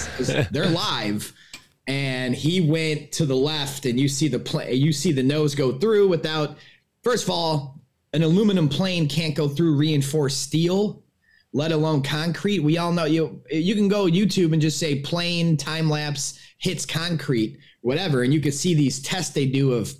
they're 0.50 0.66
live. 0.66 1.32
And 1.86 2.34
he 2.34 2.60
went 2.60 3.12
to 3.12 3.26
the 3.26 3.36
left, 3.36 3.84
and 3.84 3.98
you 3.98 4.08
see 4.08 4.28
the 4.28 4.38
plane. 4.38 4.76
You 4.76 4.92
see 4.92 5.12
the 5.12 5.22
nose 5.22 5.54
go 5.54 5.78
through 5.78 6.08
without. 6.08 6.56
First 7.02 7.24
of 7.24 7.30
all, 7.30 7.80
an 8.12 8.22
aluminum 8.22 8.68
plane 8.68 9.08
can't 9.08 9.34
go 9.34 9.48
through 9.48 9.76
reinforced 9.76 10.42
steel 10.42 11.02
let 11.52 11.72
alone 11.72 12.02
concrete. 12.02 12.60
We 12.60 12.78
all 12.78 12.92
know 12.92 13.04
you 13.04 13.42
you 13.50 13.74
can 13.74 13.88
go 13.88 14.04
YouTube 14.04 14.52
and 14.52 14.62
just 14.62 14.78
say 14.78 15.00
plane 15.00 15.56
time 15.56 15.88
lapse 15.90 16.38
hits 16.58 16.86
concrete, 16.86 17.58
whatever, 17.80 18.22
and 18.22 18.32
you 18.32 18.40
can 18.40 18.52
see 18.52 18.74
these 18.74 19.00
tests 19.02 19.34
they 19.34 19.46
do 19.46 19.72
of 19.72 19.92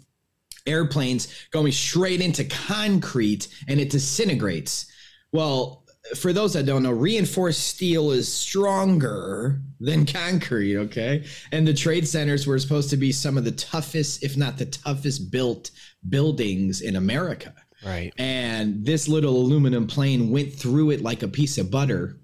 airplanes 0.66 1.34
going 1.50 1.72
straight 1.72 2.20
into 2.20 2.44
concrete 2.44 3.48
and 3.66 3.80
it 3.80 3.90
disintegrates. 3.90 4.86
Well, 5.32 5.84
for 6.16 6.32
those 6.32 6.54
that 6.54 6.66
don't 6.66 6.82
know, 6.82 6.92
reinforced 6.92 7.60
steel 7.60 8.10
is 8.10 8.32
stronger 8.32 9.60
than 9.80 10.06
concrete, 10.06 10.76
okay? 10.76 11.24
And 11.52 11.66
the 11.66 11.74
trade 11.74 12.06
centers 12.06 12.46
were 12.46 12.58
supposed 12.58 12.90
to 12.90 12.96
be 12.96 13.12
some 13.12 13.36
of 13.36 13.44
the 13.44 13.52
toughest, 13.52 14.22
if 14.22 14.36
not 14.36 14.58
the 14.58 14.66
toughest 14.66 15.30
built 15.30 15.70
buildings 16.08 16.80
in 16.80 16.96
America 16.96 17.54
Right. 17.84 18.12
and 18.18 18.84
this 18.84 19.08
little 19.08 19.36
aluminum 19.36 19.86
plane 19.86 20.30
went 20.30 20.52
through 20.52 20.90
it 20.90 21.02
like 21.02 21.22
a 21.22 21.28
piece 21.28 21.56
of 21.58 21.70
butter. 21.70 22.16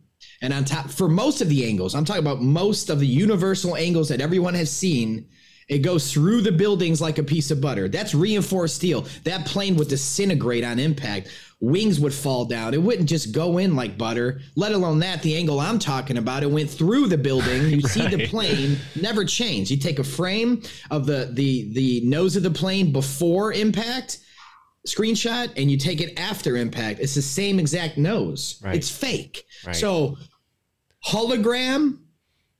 And 0.42 0.52
on 0.52 0.64
top, 0.64 0.90
for 0.90 1.08
most 1.08 1.40
of 1.40 1.48
the 1.48 1.64
angles, 1.64 1.94
I'm 1.94 2.04
talking 2.04 2.22
about 2.22 2.42
most 2.42 2.90
of 2.90 3.00
the 3.00 3.06
universal 3.06 3.74
angles 3.76 4.08
that 4.10 4.20
everyone 4.20 4.54
has 4.54 4.70
seen, 4.70 5.28
it 5.68 5.78
goes 5.78 6.12
through 6.12 6.42
the 6.42 6.52
buildings 6.52 7.00
like 7.00 7.18
a 7.18 7.22
piece 7.22 7.50
of 7.50 7.60
butter. 7.60 7.88
That's 7.88 8.14
reinforced 8.14 8.76
steel. 8.76 9.06
That 9.24 9.46
plane 9.46 9.76
would 9.76 9.88
disintegrate 9.88 10.62
on 10.62 10.78
impact. 10.78 11.28
Wings 11.58 11.98
would 11.98 12.12
fall 12.12 12.44
down. 12.44 12.74
It 12.74 12.82
wouldn't 12.82 13.08
just 13.08 13.32
go 13.32 13.56
in 13.58 13.74
like 13.74 13.96
butter, 13.96 14.40
let 14.56 14.72
alone 14.72 14.98
that. 15.00 15.22
The 15.22 15.36
angle 15.36 15.58
I'm 15.58 15.78
talking 15.78 16.18
about, 16.18 16.42
it 16.42 16.50
went 16.50 16.68
through 16.70 17.06
the 17.08 17.18
building. 17.18 17.70
You 17.70 17.80
see 17.80 18.06
the 18.06 18.26
plane 18.28 18.76
never 19.00 19.24
change. 19.24 19.70
You 19.70 19.78
take 19.78 19.98
a 19.98 20.04
frame 20.04 20.62
of 20.90 21.06
the 21.06 21.30
the 21.32 21.72
the 21.72 22.02
nose 22.04 22.36
of 22.36 22.42
the 22.42 22.50
plane 22.50 22.92
before 22.92 23.54
impact, 23.54 24.18
screenshot 24.86 25.52
and 25.56 25.70
you 25.70 25.76
take 25.76 26.00
it 26.00 26.18
after 26.18 26.56
impact, 26.56 27.00
it's 27.00 27.14
the 27.14 27.22
same 27.22 27.58
exact 27.58 27.98
nose. 27.98 28.60
Right. 28.62 28.76
It's 28.76 28.90
fake. 28.90 29.44
Right. 29.66 29.76
So 29.76 30.16
hologram 31.04 31.98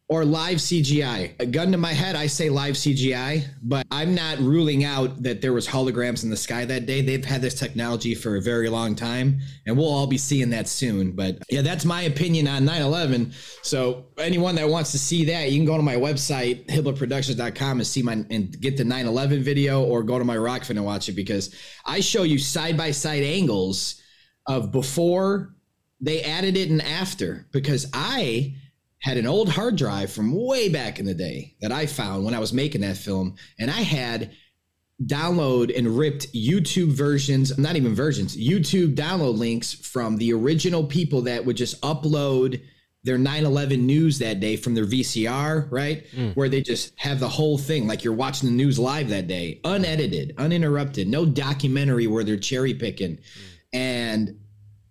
or 0.08 0.24
live 0.24 0.58
CGI. 0.58 1.32
A 1.40 1.46
gun 1.46 1.72
to 1.72 1.78
my 1.78 1.92
head, 1.92 2.14
I 2.14 2.28
say 2.28 2.48
live 2.48 2.74
CGI, 2.74 3.44
but 3.60 3.84
I'm 3.90 4.14
not 4.14 4.38
ruling 4.38 4.84
out 4.84 5.22
that 5.24 5.40
there 5.40 5.52
was 5.52 5.66
holograms 5.66 6.22
in 6.22 6.30
the 6.30 6.36
sky 6.36 6.64
that 6.64 6.86
day. 6.86 7.02
They've 7.02 7.24
had 7.24 7.42
this 7.42 7.54
technology 7.54 8.14
for 8.14 8.36
a 8.36 8.40
very 8.40 8.68
long 8.68 8.94
time, 8.94 9.40
and 9.66 9.76
we'll 9.76 9.88
all 9.88 10.06
be 10.06 10.16
seeing 10.16 10.50
that 10.50 10.68
soon. 10.68 11.10
But 11.12 11.38
yeah, 11.50 11.62
that's 11.62 11.84
my 11.84 12.02
opinion 12.02 12.46
on 12.46 12.64
9/11. 12.64 13.32
So 13.62 14.06
anyone 14.18 14.54
that 14.54 14.68
wants 14.68 14.92
to 14.92 14.98
see 14.98 15.24
that, 15.24 15.50
you 15.50 15.58
can 15.58 15.66
go 15.66 15.76
to 15.76 15.82
my 15.82 15.96
website 15.96 16.66
hibbleproductions.com 16.68 17.78
and 17.78 17.86
see 17.86 18.02
my 18.02 18.12
and 18.30 18.60
get 18.60 18.76
the 18.76 18.84
9/11 18.84 19.42
video, 19.42 19.82
or 19.82 20.04
go 20.04 20.20
to 20.20 20.24
my 20.24 20.36
Rokfin 20.36 20.70
and 20.70 20.84
watch 20.84 21.08
it 21.08 21.16
because 21.16 21.52
I 21.84 21.98
show 21.98 22.22
you 22.22 22.38
side 22.38 22.76
by 22.76 22.92
side 22.92 23.24
angles 23.24 24.00
of 24.46 24.70
before 24.70 25.56
they 26.00 26.22
added 26.22 26.56
it 26.56 26.70
and 26.70 26.82
after 26.82 27.48
because 27.52 27.86
I 27.92 28.54
had 28.98 29.16
an 29.16 29.26
old 29.26 29.48
hard 29.48 29.76
drive 29.76 30.10
from 30.10 30.32
way 30.32 30.68
back 30.68 30.98
in 30.98 31.06
the 31.06 31.14
day 31.14 31.54
that 31.60 31.72
I 31.72 31.86
found 31.86 32.24
when 32.24 32.34
I 32.34 32.38
was 32.38 32.52
making 32.52 32.80
that 32.80 32.96
film, 32.96 33.36
and 33.58 33.70
I 33.70 33.82
had 33.82 34.32
download 35.04 35.76
and 35.76 35.98
ripped 35.98 36.32
YouTube 36.32 36.92
versions, 36.92 37.58
not 37.58 37.76
even 37.76 37.94
versions, 37.94 38.36
YouTube 38.36 38.94
download 38.94 39.36
links 39.36 39.74
from 39.74 40.16
the 40.16 40.32
original 40.32 40.84
people 40.84 41.22
that 41.22 41.44
would 41.44 41.56
just 41.56 41.80
upload 41.82 42.62
their 43.04 43.18
9/11 43.18 43.86
news 43.86 44.18
that 44.18 44.40
day 44.40 44.56
from 44.56 44.74
their 44.74 44.86
VCR, 44.86 45.68
right? 45.70 46.06
Mm. 46.12 46.34
Where 46.34 46.48
they 46.48 46.62
just 46.62 46.92
have 46.96 47.20
the 47.20 47.28
whole 47.28 47.58
thing 47.58 47.86
like 47.86 48.02
you're 48.02 48.14
watching 48.14 48.48
the 48.48 48.54
news 48.54 48.78
live 48.78 49.10
that 49.10 49.28
day, 49.28 49.60
unedited, 49.64 50.34
uninterrupted, 50.38 51.06
no 51.06 51.24
documentary 51.24 52.06
where 52.08 52.24
they're 52.24 52.36
cherry 52.36 52.74
picking. 52.74 53.16
Mm. 53.16 53.20
And 53.74 54.40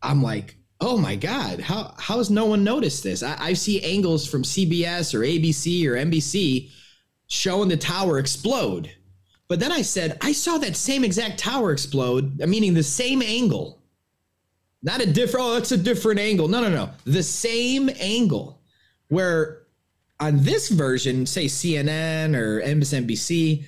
I'm 0.01 0.21
like, 0.21 0.55
oh 0.81 0.97
my 0.97 1.15
god, 1.15 1.59
how 1.59 1.93
how 1.97 2.17
has 2.17 2.29
no 2.29 2.45
one 2.45 2.63
noticed 2.63 3.03
this? 3.03 3.23
I, 3.23 3.37
I 3.39 3.53
see 3.53 3.83
angles 3.83 4.27
from 4.27 4.43
CBS 4.43 5.13
or 5.13 5.19
ABC 5.19 5.85
or 5.85 5.93
NBC 5.93 6.69
showing 7.27 7.69
the 7.69 7.77
tower 7.77 8.19
explode. 8.19 8.91
But 9.47 9.59
then 9.59 9.71
I 9.71 9.83
said, 9.83 10.17
I 10.21 10.31
saw 10.31 10.57
that 10.57 10.75
same 10.75 11.03
exact 11.03 11.37
tower 11.37 11.71
explode, 11.71 12.41
uh, 12.41 12.47
meaning 12.47 12.73
the 12.73 12.83
same 12.83 13.21
angle. 13.21 13.81
Not 14.81 15.01
a 15.01 15.11
different, 15.11 15.45
oh, 15.45 15.53
that's 15.53 15.71
a 15.71 15.77
different 15.77 16.19
angle. 16.19 16.47
No, 16.47 16.61
no, 16.61 16.69
no. 16.69 16.91
The 17.05 17.23
same 17.23 17.89
angle. 17.99 18.61
Where 19.07 19.63
on 20.19 20.43
this 20.43 20.69
version, 20.69 21.25
say 21.25 21.45
CNN 21.45 22.35
or 22.35 22.61
MSNBC, 22.61 23.65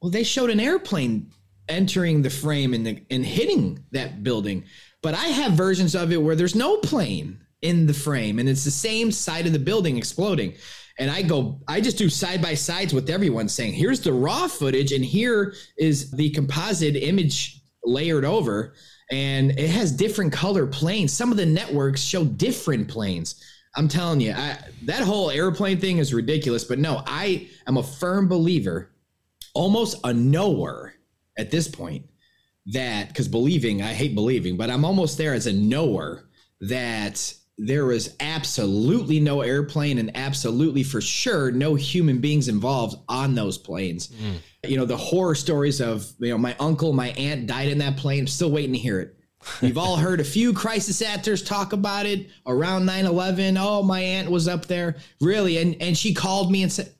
well, 0.00 0.10
they 0.10 0.24
showed 0.24 0.50
an 0.50 0.60
airplane 0.60 1.30
entering 1.68 2.22
the 2.22 2.30
frame 2.30 2.74
and, 2.74 2.86
the, 2.86 3.02
and 3.10 3.24
hitting 3.24 3.84
that 3.92 4.22
building. 4.22 4.64
But 5.04 5.12
I 5.12 5.26
have 5.26 5.52
versions 5.52 5.94
of 5.94 6.12
it 6.12 6.22
where 6.22 6.34
there's 6.34 6.54
no 6.54 6.78
plane 6.78 7.38
in 7.60 7.86
the 7.86 7.92
frame 7.92 8.38
and 8.38 8.48
it's 8.48 8.64
the 8.64 8.70
same 8.70 9.12
side 9.12 9.46
of 9.46 9.52
the 9.52 9.58
building 9.58 9.98
exploding. 9.98 10.54
And 10.98 11.10
I 11.10 11.20
go, 11.20 11.60
I 11.68 11.82
just 11.82 11.98
do 11.98 12.08
side 12.08 12.40
by 12.40 12.54
sides 12.54 12.94
with 12.94 13.10
everyone 13.10 13.50
saying, 13.50 13.74
here's 13.74 14.00
the 14.00 14.14
raw 14.14 14.48
footage 14.48 14.92
and 14.92 15.04
here 15.04 15.52
is 15.76 16.10
the 16.10 16.30
composite 16.30 16.96
image 16.96 17.60
layered 17.84 18.24
over. 18.24 18.72
And 19.10 19.50
it 19.58 19.68
has 19.68 19.92
different 19.92 20.32
color 20.32 20.66
planes. 20.66 21.12
Some 21.12 21.30
of 21.30 21.36
the 21.36 21.44
networks 21.44 22.00
show 22.00 22.24
different 22.24 22.88
planes. 22.88 23.44
I'm 23.76 23.88
telling 23.88 24.22
you, 24.22 24.32
I, 24.32 24.56
that 24.84 25.02
whole 25.02 25.30
airplane 25.30 25.80
thing 25.80 25.98
is 25.98 26.14
ridiculous. 26.14 26.64
But 26.64 26.78
no, 26.78 27.02
I 27.06 27.50
am 27.66 27.76
a 27.76 27.82
firm 27.82 28.26
believer, 28.26 28.88
almost 29.52 30.00
a 30.02 30.14
knower 30.14 30.94
at 31.36 31.50
this 31.50 31.68
point, 31.68 32.06
that 32.66 33.08
because 33.08 33.28
believing, 33.28 33.82
I 33.82 33.92
hate 33.92 34.14
believing, 34.14 34.56
but 34.56 34.70
I'm 34.70 34.84
almost 34.84 35.18
there 35.18 35.34
as 35.34 35.46
a 35.46 35.52
knower 35.52 36.28
that 36.60 37.34
there 37.56 37.84
was 37.84 38.16
absolutely 38.20 39.20
no 39.20 39.42
airplane 39.42 39.98
and 39.98 40.16
absolutely 40.16 40.82
for 40.82 41.00
sure 41.00 41.52
no 41.52 41.74
human 41.74 42.18
beings 42.18 42.48
involved 42.48 42.96
on 43.08 43.34
those 43.34 43.58
planes. 43.58 44.08
Mm. 44.08 44.70
You 44.70 44.76
know, 44.76 44.86
the 44.86 44.96
horror 44.96 45.34
stories 45.34 45.80
of, 45.80 46.10
you 46.18 46.30
know, 46.30 46.38
my 46.38 46.56
uncle, 46.58 46.92
my 46.92 47.10
aunt 47.10 47.46
died 47.46 47.68
in 47.68 47.78
that 47.78 47.96
plane. 47.96 48.26
Still 48.26 48.50
waiting 48.50 48.72
to 48.72 48.78
hear 48.78 48.98
it. 49.00 49.16
You've 49.60 49.78
all 49.78 49.96
heard 49.96 50.20
a 50.20 50.24
few 50.24 50.52
crisis 50.54 51.02
actors 51.02 51.42
talk 51.42 51.74
about 51.74 52.06
it 52.06 52.30
around 52.46 52.88
9-11. 52.88 53.56
Oh, 53.60 53.82
my 53.82 54.00
aunt 54.00 54.30
was 54.30 54.48
up 54.48 54.66
there. 54.66 54.96
Really? 55.20 55.58
And 55.58 55.76
and 55.80 55.96
she 55.96 56.14
called 56.14 56.50
me 56.50 56.62
and 56.62 56.72
said, 56.72 56.94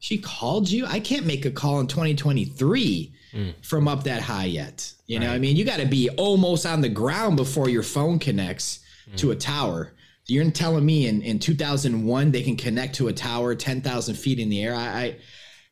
She 0.00 0.18
called 0.18 0.68
you? 0.68 0.86
I 0.86 0.98
can't 0.98 1.24
make 1.24 1.46
a 1.46 1.52
call 1.52 1.78
in 1.80 1.86
2023 1.86 3.14
Mm. 3.34 3.52
from 3.62 3.88
up 3.88 4.04
that 4.04 4.22
high 4.22 4.44
yet. 4.44 4.92
You 5.06 5.18
know, 5.18 5.30
I 5.30 5.38
mean, 5.38 5.56
you 5.56 5.64
got 5.64 5.80
to 5.80 5.86
be 5.86 6.08
almost 6.10 6.64
on 6.64 6.80
the 6.80 6.88
ground 6.88 7.36
before 7.36 7.68
your 7.68 7.82
phone 7.82 8.18
connects 8.18 8.78
mm. 9.10 9.16
to 9.18 9.32
a 9.32 9.36
tower. 9.36 9.92
You're 10.26 10.48
telling 10.52 10.86
me 10.86 11.06
in, 11.06 11.20
in 11.20 11.38
2001 11.38 12.30
they 12.30 12.42
can 12.42 12.56
connect 12.56 12.94
to 12.96 13.08
a 13.08 13.12
tower 13.12 13.54
10,000 13.54 14.14
feet 14.14 14.38
in 14.38 14.48
the 14.48 14.62
air. 14.62 14.74
I, 14.74 14.86
I 14.86 15.16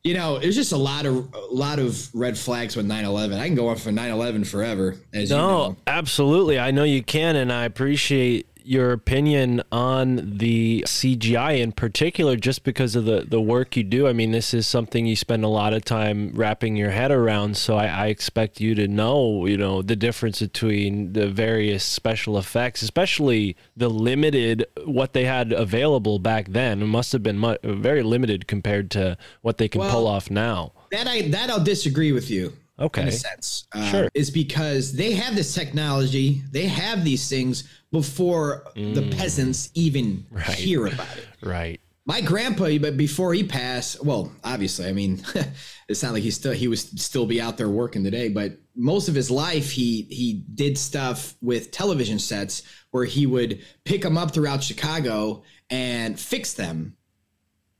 you 0.03 0.13
know, 0.13 0.37
there's 0.37 0.55
just 0.55 0.73
a 0.73 0.77
lot 0.77 1.05
of 1.05 1.33
a 1.33 1.39
lot 1.49 1.79
of 1.79 2.13
red 2.13 2.37
flags 2.37 2.75
with 2.75 2.85
9/11. 2.85 3.39
I 3.39 3.47
can 3.47 3.55
go 3.55 3.69
on 3.69 3.77
for 3.77 3.89
9/11 3.89 4.45
forever, 4.45 4.97
as 5.13 5.29
you 5.29 5.37
No, 5.37 5.47
know. 5.47 5.75
absolutely. 5.87 6.59
I 6.59 6.71
know 6.71 6.83
you 6.83 7.01
can, 7.01 7.37
and 7.37 7.53
I 7.53 7.63
appreciate 7.63 8.45
your 8.65 8.91
opinion 8.91 9.61
on 9.71 10.37
the 10.37 10.83
CGI 10.87 11.59
in 11.59 11.71
particular, 11.71 12.35
just 12.35 12.63
because 12.63 12.95
of 12.95 13.05
the, 13.05 13.25
the 13.27 13.41
work 13.41 13.75
you 13.75 13.83
do. 13.83 14.07
I 14.07 14.13
mean, 14.13 14.31
this 14.31 14.53
is 14.53 14.67
something 14.67 15.05
you 15.05 15.15
spend 15.15 15.43
a 15.43 15.47
lot 15.47 15.73
of 15.73 15.83
time 15.85 16.31
wrapping 16.33 16.75
your 16.75 16.91
head 16.91 17.11
around. 17.11 17.57
So 17.57 17.75
I, 17.75 17.87
I 17.87 18.07
expect 18.07 18.59
you 18.61 18.75
to 18.75 18.87
know, 18.87 19.45
you 19.45 19.57
know, 19.57 19.81
the 19.81 19.95
difference 19.95 20.39
between 20.39 21.13
the 21.13 21.27
various 21.29 21.83
special 21.83 22.37
effects, 22.37 22.81
especially 22.81 23.55
the 23.75 23.89
limited 23.89 24.65
what 24.85 25.13
they 25.13 25.25
had 25.25 25.51
available 25.51 26.19
back 26.19 26.49
then. 26.49 26.81
It 26.81 26.87
must 26.87 27.11
have 27.11 27.23
been 27.23 27.39
mu- 27.39 27.57
very 27.63 28.03
limited 28.03 28.47
compared 28.47 28.91
to 28.91 29.17
what 29.41 29.57
they 29.57 29.67
can 29.67 29.81
pull 29.81 30.07
off 30.07 30.29
now. 30.29 30.73
That 30.91 31.07
I 31.07 31.23
that 31.29 31.49
I'll 31.49 31.63
disagree 31.63 32.11
with 32.11 32.29
you. 32.29 32.53
Okay. 32.79 33.03
In 33.03 33.07
a 33.07 33.11
sense, 33.11 33.65
uh, 33.73 33.85
Sure. 33.85 34.09
is 34.15 34.31
because 34.31 34.93
they 34.93 35.11
have 35.13 35.35
this 35.35 35.53
technology, 35.53 36.41
they 36.51 36.65
have 36.65 37.03
these 37.03 37.29
things 37.29 37.63
before 37.93 38.65
the 38.75 39.07
peasants 39.15 39.69
even 39.75 40.03
Mm. 40.05 40.25
Right. 40.31 40.49
hear 40.49 40.87
about 40.87 41.15
it. 41.17 41.27
Right. 41.41 41.79
My 42.05 42.19
grandpa, 42.19 42.77
but 42.79 42.97
before 42.97 43.33
he 43.33 43.43
passed, 43.45 44.03
well, 44.03 44.29
obviously, 44.43 44.87
I 44.87 44.91
mean, 44.91 45.23
it's 45.87 46.03
not 46.03 46.11
like 46.13 46.23
he 46.23 46.31
still 46.31 46.51
he 46.51 46.67
was 46.67 46.81
still 47.01 47.25
be 47.25 47.39
out 47.39 47.57
there 47.57 47.69
working 47.69 48.03
today, 48.03 48.27
but 48.27 48.57
most 48.75 49.07
of 49.07 49.15
his 49.15 49.31
life 49.31 49.71
he 49.71 50.01
he 50.09 50.43
did 50.53 50.77
stuff 50.77 51.35
with 51.41 51.71
television 51.71 52.19
sets 52.19 52.63
where 52.91 53.05
he 53.05 53.25
would 53.25 53.61
pick 53.85 54.01
them 54.01 54.17
up 54.17 54.33
throughout 54.33 54.61
Chicago 54.63 55.43
and 55.69 56.19
fix 56.19 56.53
them 56.53 56.97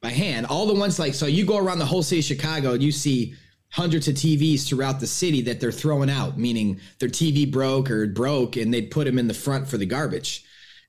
by 0.02 0.10
hand. 0.10 0.45
All 0.45 0.67
the 0.67 0.76
ones 0.80 0.99
like 0.99 1.15
so 1.15 1.26
you 1.26 1.45
go 1.45 1.58
around 1.58 1.80
the 1.80 1.86
whole 1.86 2.04
city 2.04 2.19
of 2.19 2.26
Chicago, 2.26 2.73
you 2.73 2.91
see 2.93 3.34
hundreds 3.74 4.08
of 4.08 4.14
TVs 4.14 4.68
throughout 4.68 5.00
the 5.00 5.08
city 5.08 5.42
that 5.42 5.60
they're 5.60 5.72
throwing 5.72 6.10
out, 6.10 6.38
meaning 6.38 6.80
their 7.00 7.10
TV 7.10 7.52
broke 7.52 7.90
or 7.90 8.06
broke, 8.06 8.56
and 8.56 8.72
they'd 8.72 8.92
put 8.92 9.06
them 9.06 9.18
in 9.18 9.28
the 9.28 9.34
front 9.34 9.68
for 9.68 9.78
the 9.78 9.86
garbage. 9.86 10.46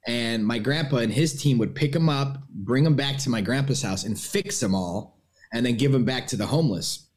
And 0.07 0.47
my 0.47 0.59
grandpa 0.59 0.97
and 0.97 1.11
his 1.11 1.41
team 1.41 1.57
would 1.59 1.75
pick 1.75 1.93
them 1.93 2.11
up, 2.11 2.47
bring 2.51 2.85
them 2.85 2.95
back 2.95 3.17
to 3.19 3.31
my 3.31 3.41
grandpa's 3.41 3.81
house, 3.81 4.05
and 4.05 4.21
fix 4.21 4.61
them 4.61 4.75
all, 4.75 5.19
and 5.51 5.65
then 5.65 5.79
give 5.79 5.93
them 5.93 6.05
back 6.05 6.27
to 6.27 6.37
the 6.37 6.45
homeless 6.45 7.09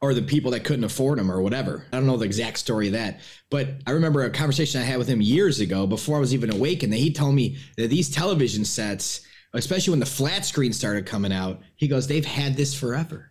or 0.00 0.12
the 0.12 0.22
people 0.22 0.50
that 0.50 0.64
couldn't 0.64 0.84
afford 0.84 1.20
them 1.20 1.30
or 1.30 1.40
whatever. 1.40 1.86
I 1.92 1.96
don't 1.96 2.06
know 2.06 2.16
the 2.16 2.24
exact 2.24 2.58
story 2.58 2.88
of 2.88 2.94
that, 2.94 3.20
but 3.50 3.68
I 3.86 3.92
remember 3.92 4.22
a 4.22 4.30
conversation 4.30 4.80
I 4.80 4.84
had 4.84 4.98
with 4.98 5.08
him 5.08 5.20
years 5.20 5.60
ago 5.60 5.86
before 5.86 6.16
I 6.16 6.20
was 6.20 6.34
even 6.34 6.52
awakened 6.52 6.92
and 6.92 7.00
he 7.00 7.12
told 7.12 7.36
me 7.36 7.58
that 7.76 7.90
these 7.90 8.10
television 8.10 8.64
sets, 8.64 9.20
especially 9.52 9.92
when 9.92 10.00
the 10.00 10.06
flat 10.06 10.44
screen 10.44 10.72
started 10.72 11.06
coming 11.06 11.32
out, 11.32 11.60
he 11.76 11.86
goes, 11.86 12.08
they've 12.08 12.24
had 12.24 12.56
this 12.56 12.74
forever. 12.74 13.30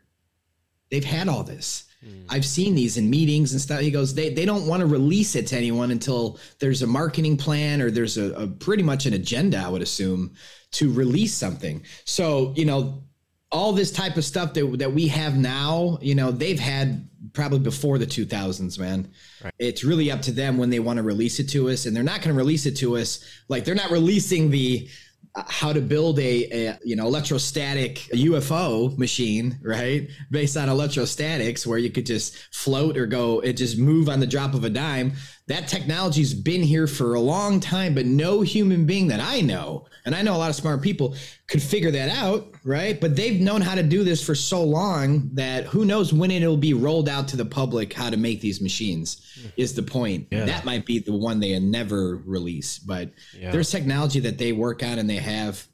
They've 0.93 1.03
had 1.03 1.27
all 1.27 1.41
this. 1.41 1.85
Hmm. 2.05 2.25
I've 2.29 2.45
seen 2.45 2.75
these 2.75 2.97
in 2.97 3.09
meetings 3.09 3.51
and 3.51 3.59
stuff. 3.59 3.79
He 3.79 3.89
goes, 3.89 4.13
they, 4.13 4.31
they 4.31 4.45
don't 4.45 4.67
want 4.67 4.81
to 4.81 4.85
release 4.85 5.35
it 5.35 5.47
to 5.47 5.57
anyone 5.57 5.89
until 5.89 6.37
there's 6.59 6.83
a 6.83 6.87
marketing 6.87 7.35
plan 7.35 7.81
or 7.81 7.89
there's 7.89 8.19
a, 8.19 8.31
a 8.33 8.45
pretty 8.45 8.83
much 8.83 9.07
an 9.07 9.13
agenda, 9.15 9.57
I 9.57 9.69
would 9.69 9.81
assume, 9.81 10.35
to 10.73 10.93
release 10.93 11.33
something. 11.33 11.81
So, 12.05 12.53
you 12.55 12.65
know, 12.65 13.05
all 13.51 13.73
this 13.73 13.91
type 13.91 14.17
of 14.17 14.23
stuff 14.23 14.53
that, 14.53 14.77
that 14.77 14.93
we 14.93 15.07
have 15.07 15.35
now, 15.35 15.97
you 15.99 16.13
know, 16.13 16.29
they've 16.29 16.59
had 16.59 17.09
probably 17.33 17.57
before 17.57 17.97
the 17.97 18.05
2000s, 18.05 18.77
man. 18.77 19.11
It's 19.57 19.83
really 19.83 20.11
up 20.11 20.21
to 20.23 20.31
them 20.31 20.59
when 20.59 20.69
they 20.69 20.79
want 20.79 20.97
to 20.97 21.03
release 21.03 21.39
it 21.39 21.49
to 21.49 21.69
us. 21.71 21.87
And 21.87 21.95
they're 21.95 22.03
not 22.03 22.21
going 22.21 22.35
to 22.35 22.37
release 22.37 22.67
it 22.67 22.77
to 22.77 22.97
us. 22.97 23.25
Like 23.49 23.65
they're 23.65 23.73
not 23.73 23.89
releasing 23.89 24.51
the, 24.51 24.87
how 25.35 25.73
to 25.73 25.81
build 25.81 26.19
a, 26.19 26.67
a 26.67 26.79
you 26.83 26.95
know 26.95 27.07
electrostatic 27.07 27.95
UFO 28.13 28.95
machine, 28.97 29.59
right? 29.63 30.07
Based 30.29 30.55
on 30.55 30.69
electrostatics, 30.69 31.65
where 31.65 31.79
you 31.79 31.89
could 31.89 32.05
just 32.05 32.35
float 32.51 32.97
or 32.97 33.05
go, 33.05 33.39
it 33.39 33.53
just 33.53 33.77
move 33.77 34.09
on 34.09 34.19
the 34.19 34.27
drop 34.27 34.53
of 34.53 34.63
a 34.63 34.69
dime. 34.69 35.13
That 35.47 35.67
technology's 35.67 36.33
been 36.33 36.61
here 36.61 36.87
for 36.87 37.15
a 37.15 37.19
long 37.19 37.59
time, 37.59 37.95
but 37.95 38.05
no 38.05 38.41
human 38.41 38.85
being 38.85 39.07
that 39.07 39.19
I 39.19 39.41
know, 39.41 39.87
and 40.05 40.13
I 40.13 40.21
know 40.21 40.35
a 40.35 40.37
lot 40.37 40.49
of 40.49 40.55
smart 40.55 40.81
people, 40.81 41.15
could 41.47 41.61
figure 41.61 41.91
that 41.91 42.09
out, 42.09 42.53
right? 42.63 42.99
But 42.99 43.15
they've 43.15 43.39
known 43.39 43.61
how 43.61 43.75
to 43.75 43.83
do 43.83 44.03
this 44.03 44.23
for 44.23 44.35
so 44.35 44.63
long 44.63 45.29
that 45.33 45.65
who 45.65 45.85
knows 45.85 46.11
when 46.11 46.29
it'll 46.31 46.57
be 46.57 46.73
rolled 46.73 47.07
out 47.07 47.27
to 47.29 47.37
the 47.37 47.45
public 47.45 47.93
how 47.93 48.09
to 48.09 48.17
make 48.17 48.41
these 48.41 48.59
machines 48.61 49.21
is 49.55 49.73
the 49.73 49.83
point. 49.83 50.27
Yeah. 50.31 50.45
That 50.45 50.65
might 50.65 50.85
be 50.85 50.99
the 50.99 51.15
one 51.15 51.39
they 51.39 51.57
never 51.59 52.17
release, 52.25 52.79
but 52.79 53.11
Yeah. 53.39 53.51
there's 53.51 53.71
technology 53.71 54.19
that 54.21 54.37
they 54.37 54.51
work 54.51 54.83
on 54.83 54.99
and 54.99 55.09
they 55.09 55.17
have. 55.17 55.65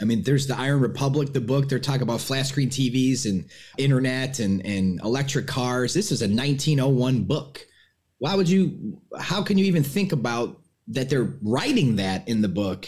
I 0.00 0.04
mean, 0.06 0.22
there's 0.22 0.46
the 0.46 0.56
Iron 0.56 0.80
Republic, 0.80 1.34
the 1.34 1.42
book. 1.42 1.68
They're 1.68 1.78
talking 1.78 2.02
about 2.02 2.22
flat 2.22 2.46
screen 2.46 2.70
TVs 2.70 3.26
and 3.26 3.44
internet 3.76 4.38
and, 4.38 4.64
and 4.64 4.98
electric 5.02 5.46
cars. 5.46 5.92
This 5.92 6.10
is 6.10 6.22
a 6.22 6.24
1901 6.24 7.24
book. 7.24 7.66
Why 8.18 8.34
would 8.34 8.48
you, 8.48 8.98
how 9.18 9.42
can 9.42 9.58
you 9.58 9.66
even 9.66 9.82
think 9.82 10.12
about 10.12 10.58
that 10.88 11.10
they're 11.10 11.34
writing 11.42 11.96
that 11.96 12.26
in 12.28 12.40
the 12.40 12.48
book? 12.48 12.86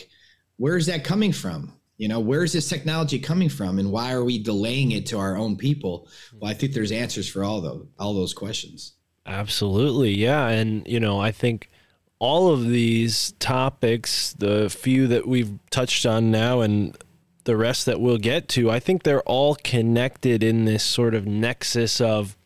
Where 0.62 0.76
is 0.76 0.86
that 0.86 1.02
coming 1.02 1.32
from? 1.32 1.72
You 1.96 2.06
know, 2.06 2.20
where 2.20 2.44
is 2.44 2.52
this 2.52 2.68
technology 2.68 3.18
coming 3.18 3.48
from 3.48 3.80
and 3.80 3.90
why 3.90 4.12
are 4.12 4.22
we 4.22 4.40
delaying 4.40 4.92
it 4.92 5.06
to 5.06 5.18
our 5.18 5.36
own 5.36 5.56
people? 5.56 6.08
Well, 6.38 6.48
I 6.48 6.54
think 6.54 6.72
there's 6.72 6.92
answers 6.92 7.28
for 7.28 7.42
all 7.42 7.60
those, 7.60 7.84
all 7.98 8.14
those 8.14 8.32
questions. 8.32 8.92
Absolutely. 9.26 10.14
Yeah. 10.14 10.46
And, 10.46 10.86
you 10.86 11.00
know, 11.00 11.18
I 11.18 11.32
think 11.32 11.68
all 12.20 12.52
of 12.52 12.68
these 12.68 13.32
topics, 13.40 14.34
the 14.34 14.70
few 14.70 15.08
that 15.08 15.26
we've 15.26 15.58
touched 15.70 16.06
on 16.06 16.30
now 16.30 16.60
and 16.60 16.96
the 17.42 17.56
rest 17.56 17.86
that 17.86 18.00
we'll 18.00 18.18
get 18.18 18.46
to, 18.50 18.70
I 18.70 18.78
think 18.78 19.02
they're 19.02 19.22
all 19.22 19.56
connected 19.64 20.44
in 20.44 20.64
this 20.64 20.84
sort 20.84 21.16
of 21.16 21.26
nexus 21.26 22.00
of 22.00 22.36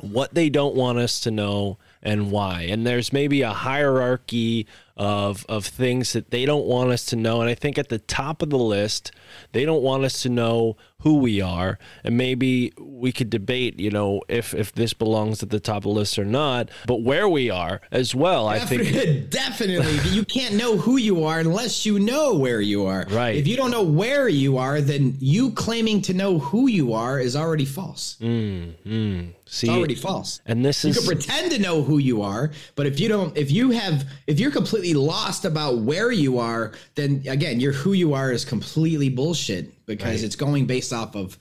what 0.00 0.34
they 0.34 0.50
don't 0.50 0.74
want 0.74 0.98
us 0.98 1.20
to 1.20 1.30
know 1.30 1.78
and 2.02 2.32
why. 2.32 2.62
And 2.62 2.84
there's 2.84 3.12
maybe 3.12 3.42
a 3.42 3.52
hierarchy 3.52 4.66
of 4.98 5.46
of 5.48 5.64
things 5.64 6.12
that 6.12 6.30
they 6.30 6.44
don't 6.44 6.66
want 6.66 6.90
us 6.90 7.06
to 7.06 7.16
know. 7.16 7.40
And 7.40 7.48
I 7.48 7.54
think 7.54 7.78
at 7.78 7.88
the 7.88 7.98
top 7.98 8.42
of 8.42 8.50
the 8.50 8.58
list, 8.58 9.12
they 9.52 9.64
don't 9.64 9.82
want 9.82 10.04
us 10.04 10.22
to 10.22 10.28
know 10.28 10.76
who 11.02 11.18
we 11.18 11.40
are. 11.40 11.78
And 12.02 12.16
maybe 12.16 12.72
we 12.78 13.12
could 13.12 13.30
debate, 13.30 13.78
you 13.78 13.90
know, 13.90 14.22
if 14.28 14.52
if 14.52 14.72
this 14.72 14.92
belongs 14.92 15.42
at 15.42 15.50
the 15.50 15.60
top 15.60 15.78
of 15.78 15.82
the 15.84 15.88
list 15.90 16.18
or 16.18 16.24
not, 16.24 16.70
but 16.86 17.02
where 17.02 17.28
we 17.28 17.50
are 17.50 17.80
as 17.92 18.14
well. 18.14 18.48
I 18.48 18.58
think 18.58 18.82
Definitely, 18.82 19.20
definitely. 19.30 20.10
you 20.10 20.24
can't 20.24 20.54
know 20.56 20.76
who 20.76 20.96
you 20.96 21.24
are 21.24 21.38
unless 21.38 21.86
you 21.86 22.00
know 22.00 22.34
where 22.34 22.60
you 22.60 22.86
are. 22.86 23.06
Right. 23.10 23.36
If 23.36 23.46
you 23.46 23.56
don't 23.56 23.70
know 23.70 23.84
where 23.84 24.28
you 24.28 24.58
are, 24.58 24.80
then 24.80 25.16
you 25.20 25.52
claiming 25.52 26.02
to 26.02 26.14
know 26.14 26.38
who 26.40 26.66
you 26.66 26.92
are 26.94 27.20
is 27.20 27.36
already 27.36 27.64
false. 27.64 28.16
Mm-hmm. 28.20 29.30
see 29.46 29.66
It's 29.68 29.76
already 29.76 29.94
false. 29.94 30.40
and 30.46 30.64
this 30.64 30.82
You 30.82 30.90
is 30.90 30.98
can 30.98 31.06
pretend 31.06 31.52
to 31.52 31.60
know 31.60 31.82
who 31.82 31.98
you 31.98 32.22
are, 32.22 32.50
but 32.74 32.86
if 32.86 32.98
you 32.98 33.08
don't, 33.08 33.36
if 33.36 33.52
you 33.52 33.70
have, 33.70 34.04
if 34.26 34.40
you're 34.40 34.50
completely 34.50 34.94
lost 34.94 35.44
about 35.44 35.78
where 35.78 36.10
you 36.10 36.38
are, 36.38 36.72
then 36.96 37.22
again, 37.28 37.60
your 37.60 37.72
who 37.72 37.92
you 37.92 38.14
are 38.14 38.32
is 38.32 38.44
completely 38.44 39.08
bullshit 39.08 39.72
because 39.88 40.20
Right. 40.20 40.24
it's 40.24 40.36
going 40.36 40.66
based 40.66 40.92
off 40.92 41.16
of 41.16 41.36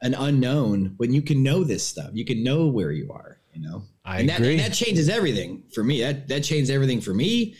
an 0.00 0.14
unknown. 0.14 0.94
When 0.96 1.12
you 1.12 1.20
can 1.20 1.42
know 1.42 1.64
this 1.64 1.86
stuff, 1.86 2.10
you 2.14 2.24
can 2.24 2.42
know 2.42 2.68
where 2.68 2.92
you 2.92 3.12
are. 3.12 3.38
You 3.54 3.60
know, 3.62 3.82
I 4.04 4.20
and 4.20 4.28
that, 4.30 4.38
agree. 4.38 4.56
that 4.56 4.72
changes 4.72 5.08
everything 5.10 5.64
for 5.74 5.84
me. 5.84 6.00
That 6.00 6.28
that 6.28 6.44
changed 6.44 6.70
everything 6.70 7.00
for 7.00 7.12
me, 7.12 7.56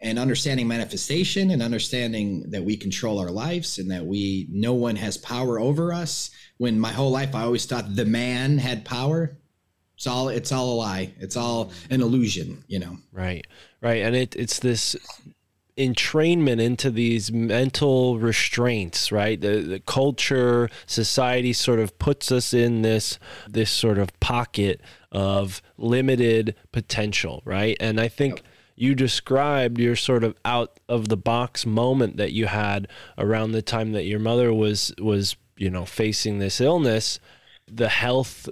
and 0.00 0.18
understanding 0.18 0.66
manifestation 0.66 1.50
and 1.50 1.62
understanding 1.62 2.50
that 2.50 2.64
we 2.64 2.76
control 2.76 3.18
our 3.18 3.30
lives 3.30 3.78
and 3.78 3.90
that 3.90 4.04
we 4.06 4.48
no 4.50 4.72
one 4.72 4.96
has 4.96 5.18
power 5.18 5.60
over 5.60 5.92
us. 5.92 6.30
When 6.56 6.80
my 6.80 6.92
whole 6.92 7.10
life 7.10 7.34
I 7.34 7.42
always 7.42 7.66
thought 7.66 7.94
the 7.94 8.06
man 8.06 8.58
had 8.58 8.84
power. 8.84 9.36
It's 9.96 10.06
all 10.08 10.28
it's 10.28 10.50
all 10.50 10.72
a 10.72 10.76
lie. 10.76 11.14
It's 11.20 11.36
all 11.36 11.70
an 11.90 12.00
illusion, 12.00 12.64
you 12.66 12.78
know. 12.80 12.96
Right, 13.12 13.46
right, 13.80 14.02
and 14.02 14.16
it 14.16 14.34
it's 14.34 14.58
this 14.58 14.96
entrainment 15.76 16.60
into 16.60 16.90
these 16.90 17.32
mental 17.32 18.18
restraints, 18.18 19.10
right? 19.10 19.40
The, 19.40 19.60
the 19.60 19.80
culture, 19.80 20.70
society 20.86 21.52
sort 21.52 21.80
of 21.80 21.98
puts 21.98 22.30
us 22.30 22.54
in 22.54 22.82
this 22.82 23.18
this 23.48 23.70
sort 23.70 23.98
of 23.98 24.18
pocket 24.20 24.80
of 25.10 25.60
limited 25.76 26.54
potential, 26.72 27.42
right? 27.44 27.76
And 27.80 28.00
I 28.00 28.08
think 28.08 28.42
you 28.76 28.94
described 28.94 29.78
your 29.78 29.96
sort 29.96 30.24
of 30.24 30.36
out 30.44 30.78
of 30.88 31.08
the 31.08 31.16
box 31.16 31.66
moment 31.66 32.16
that 32.16 32.32
you 32.32 32.46
had 32.46 32.88
around 33.18 33.52
the 33.52 33.62
time 33.62 33.92
that 33.92 34.04
your 34.04 34.20
mother 34.20 34.52
was 34.52 34.92
was 34.98 35.36
you 35.56 35.70
know 35.70 35.84
facing 35.84 36.38
this 36.38 36.60
illness. 36.60 37.18
The 37.66 37.88
health 37.88 38.48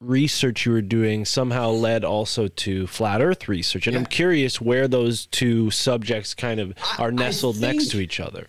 research 0.00 0.64
you 0.64 0.72
were 0.72 0.82
doing 0.82 1.24
somehow 1.24 1.70
led 1.70 2.04
also 2.04 2.48
to 2.48 2.86
flat 2.86 3.20
earth 3.20 3.48
research. 3.48 3.86
And 3.86 3.96
i'm 3.96 4.06
curious 4.06 4.60
where 4.60 4.86
those 4.86 5.26
two 5.26 5.70
subjects 5.70 6.34
kind 6.34 6.60
of 6.60 6.74
are 6.98 7.10
nestled 7.10 7.60
next 7.60 7.90
to 7.90 8.00
each 8.00 8.20
other. 8.20 8.48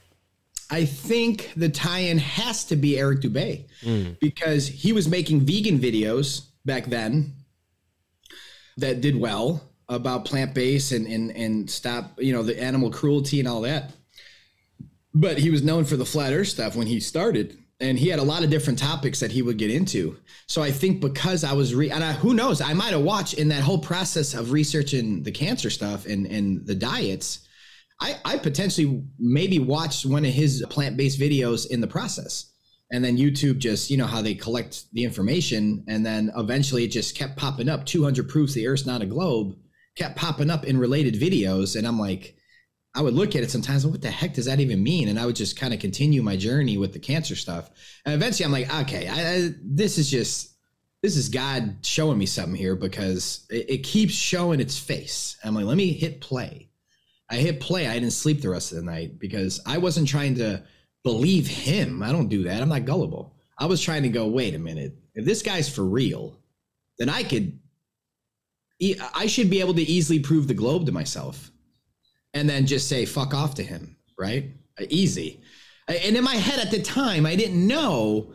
I 0.72 0.86
think 0.86 1.52
the 1.56 1.70
tie-in 1.70 2.20
has 2.20 2.64
to 2.66 2.76
be 2.76 3.00
Eric 3.00 3.22
Dubay 3.22 3.66
hmm. 3.82 4.12
because 4.22 4.68
he 4.68 4.94
was 4.94 5.08
making 5.08 5.42
vegan 5.42 5.80
videos 5.80 6.44
back 6.64 6.86
then 6.86 7.34
that 8.78 9.02
did 9.02 9.20
well 9.20 9.64
about 9.88 10.26
plant-based 10.26 10.92
and 10.92 11.08
and 11.08 11.32
and 11.32 11.70
stop 11.70 12.22
you 12.22 12.32
know 12.32 12.44
the 12.44 12.62
animal 12.62 12.92
cruelty 12.92 13.40
and 13.40 13.48
all 13.48 13.62
that. 13.62 13.92
But 15.16 15.40
he 15.40 15.50
was 15.50 15.64
known 15.64 15.86
for 15.86 15.98
the 15.98 16.06
flat 16.06 16.34
earth 16.34 16.50
stuff 16.50 16.76
when 16.76 16.86
he 16.86 17.00
started 17.00 17.58
and 17.80 17.98
he 17.98 18.10
had 18.10 18.20
a 18.20 18.24
lot 18.24 18.44
of 18.44 18.50
different 18.50 18.78
topics 18.78 19.20
that 19.20 19.32
he 19.32 19.42
would 19.42 19.58
get 19.58 19.72
into. 19.72 20.18
So 20.48 20.62
I 20.62 20.72
think 20.72 21.00
because 21.00 21.44
I 21.44 21.54
was 21.54 21.74
re 21.74 21.90
and 21.90 22.04
I, 22.04 22.14
who 22.14 22.34
knows, 22.34 22.62
I 22.62 22.74
might 22.74 22.92
have 22.92 23.02
watched 23.02 23.36
in 23.36 23.48
that 23.50 23.64
whole 23.64 23.80
process 23.80 24.34
of 24.34 24.52
researching 24.52 25.24
the 25.24 25.32
cancer 25.32 25.70
stuff 25.70 26.06
and 26.06 26.26
and 26.28 26.66
the 26.66 26.76
diets. 26.76 27.48
I, 28.02 28.18
I 28.24 28.38
potentially 28.38 29.04
maybe 29.18 29.60
watched 29.60 30.06
one 30.06 30.24
of 30.24 30.32
his 30.32 30.66
plant-based 30.70 31.20
videos 31.20 31.70
in 31.70 31.82
the 31.82 31.88
process. 31.88 32.54
And 32.92 33.04
then 33.04 33.18
YouTube 33.18 33.60
just, 33.60 33.92
you 33.92 33.98
know, 33.98 34.08
how 34.08 34.22
they 34.22 34.34
collect 34.34 34.86
the 34.94 35.04
information. 35.04 35.84
And 35.88 36.06
then 36.06 36.32
eventually 36.36 36.86
it 36.86 36.88
just 36.88 37.16
kept 37.16 37.38
popping 37.38 37.70
up 37.70 37.86
200 37.86 38.28
proofs 38.30 38.54
the 38.54 38.68
Earth's 38.68 38.86
not 38.86 39.02
a 39.02 39.06
globe, 39.06 39.56
kept 39.96 40.16
popping 40.16 40.50
up 40.50 40.66
in 40.66 40.80
related 40.80 41.16
videos. 41.16 41.76
And 41.76 41.86
I'm 41.86 42.00
like, 42.00 42.36
I 42.96 43.02
would 43.02 43.14
look 43.14 43.36
at 43.36 43.44
it 43.44 43.52
sometimes, 43.52 43.86
what 43.86 44.02
the 44.02 44.10
heck 44.10 44.34
does 44.34 44.46
that 44.46 44.60
even 44.60 44.82
mean? 44.82 45.10
And 45.10 45.20
I 45.20 45.26
would 45.26 45.36
just 45.36 45.58
kind 45.58 45.74
of 45.74 45.80
continue 45.80 46.24
my 46.24 46.36
journey 46.36 46.78
with 46.78 46.92
the 46.92 47.00
cancer 47.00 47.36
stuff. 47.36 47.70
And 48.06 48.16
eventually 48.16 48.46
I'm 48.46 48.52
like, 48.52 48.82
okay, 48.82 49.08
I, 49.08 49.36
I, 49.36 49.50
this 49.64 49.98
is 49.98 50.10
just, 50.10 50.56
this 51.04 51.16
is 51.16 51.30
God 51.30 51.78
showing 51.84 52.18
me 52.18 52.26
something 52.26 52.56
here 52.56 52.76
because 52.76 53.46
it, 53.50 53.70
it 53.70 53.78
keeps 53.80 54.14
showing 54.14 54.60
its 54.60 54.78
face. 54.78 55.38
I'm 55.44 55.54
like, 55.54 55.66
let 55.66 55.78
me 55.78 55.94
hit 55.94 56.20
play. 56.20 56.72
I 57.30 57.36
hit 57.36 57.60
play. 57.60 57.88
I 57.88 57.94
didn't 57.94 58.12
sleep 58.12 58.42
the 58.42 58.50
rest 58.50 58.72
of 58.72 58.80
the 58.80 58.84
night 58.84 59.20
because 59.20 59.62
I 59.68 59.78
wasn't 59.78 60.08
trying 60.08 60.36
to 60.36 60.64
believe 61.04 61.48
him. 61.48 62.02
I 62.02 62.12
don't 62.12 62.28
do 62.28 62.44
that. 62.44 62.62
I'm 62.62 62.70
not 62.70 62.86
gullible. 62.86 63.36
I 63.58 63.68
was 63.68 63.82
trying 63.82 64.04
to 64.04 64.10
go, 64.10 64.28
wait 64.28 64.56
a 64.56 64.60
minute. 64.60 64.98
If 65.14 65.26
this 65.26 65.44
guy's 65.44 65.70
for 65.70 65.86
real, 65.86 66.40
then 66.98 67.08
I 67.08 67.22
could, 67.22 67.60
I 69.14 69.28
should 69.28 69.50
be 69.50 69.60
able 69.60 69.76
to 69.76 69.82
easily 69.82 70.20
prove 70.20 70.48
the 70.48 70.54
globe 70.54 70.88
to 70.88 70.92
myself 70.92 71.52
and 72.34 72.50
then 72.50 72.66
just 72.66 72.88
say, 72.88 73.06
fuck 73.06 73.34
off 73.34 73.56
to 73.56 73.64
him, 73.64 73.96
right? 74.18 74.46
Easy. 74.90 75.42
And 75.88 76.16
in 76.16 76.24
my 76.24 76.36
head 76.36 76.60
at 76.60 76.72
the 76.72 76.82
time, 76.82 77.26
I 77.26 77.36
didn't 77.36 77.66
know 77.66 78.32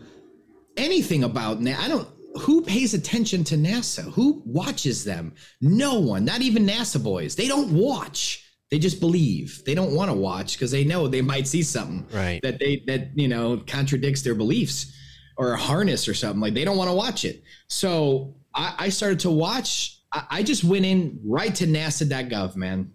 anything 0.76 1.24
about 1.24 1.61
NASA. 1.61 1.78
I 1.78 1.88
don't, 1.88 2.09
who 2.40 2.62
pays 2.62 2.94
attention 2.94 3.44
to 3.44 3.54
NASA? 3.57 4.12
Who 4.12 4.42
watches 4.44 5.04
them? 5.04 5.35
No 5.61 6.00
one, 6.00 6.24
not 6.24 6.42
even 6.42 6.66
NASA 6.66 7.02
boys. 7.02 7.37
They 7.37 7.46
don't 7.46 7.72
watch. 7.72 8.40
They 8.70 8.78
just 8.80 8.98
believe. 8.98 9.62
They 9.64 9.74
don't 9.74 9.94
want 9.94 10.11
to 10.11 10.16
watch 10.16 10.54
because 10.54 10.72
they 10.72 10.85
know 10.85 11.07
they 11.07 11.22
might 11.22 11.46
see 11.46 11.62
something 11.62 12.04
Right. 12.12 12.40
that 12.42 12.59
they 12.59 12.83
that 12.88 13.11
you 13.16 13.28
know 13.28 13.62
contradicts 13.68 14.22
their 14.22 14.35
beliefs 14.35 14.92
or 15.37 15.52
a 15.52 15.57
harness 15.57 16.09
or 16.09 16.14
something. 16.14 16.40
Like 16.40 16.54
they 16.54 16.64
don't 16.64 16.76
want 16.76 16.90
to 16.90 16.94
watch 16.96 17.24
it. 17.24 17.44
So 17.68 18.35
I, 18.52 18.74
I 18.78 18.88
started 18.88 19.20
to 19.20 19.30
watch. 19.30 20.00
I, 20.12 20.24
I 20.30 20.42
just 20.42 20.64
went 20.64 20.85
in 20.87 21.20
right 21.24 21.54
to 21.57 21.66
NASA.gov, 21.68 22.57
man, 22.57 22.90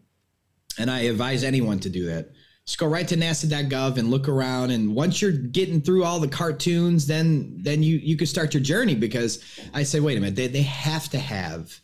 and 0.80 0.90
I 0.90 1.02
advise 1.02 1.44
anyone 1.44 1.80
to 1.82 1.90
do 1.90 2.08
that. 2.08 2.32
Just 2.66 2.80
go 2.80 2.88
right 2.88 3.08
to 3.08 3.16
NASA.gov 3.18 3.98
and 3.98 4.10
look 4.12 4.28
around. 4.28 4.72
And 4.72 4.96
once 4.96 5.22
you're 5.22 5.32
getting 5.32 5.82
through 5.82 6.04
all 6.04 6.20
the 6.20 6.28
cartoons, 6.28 7.06
then 7.08 7.58
then 7.62 7.84
you 7.84 7.98
you 7.98 8.16
can 8.18 8.28
start 8.28 8.54
your 8.54 8.64
journey. 8.64 8.96
Because 8.96 9.44
I 9.74 9.84
say 9.84 10.00
wait 10.00 10.18
a 10.18 10.22
minute, 10.22 10.36
they 10.36 10.48
they 10.48 10.62
have 10.64 11.10
to 11.10 11.20
have 11.20 11.80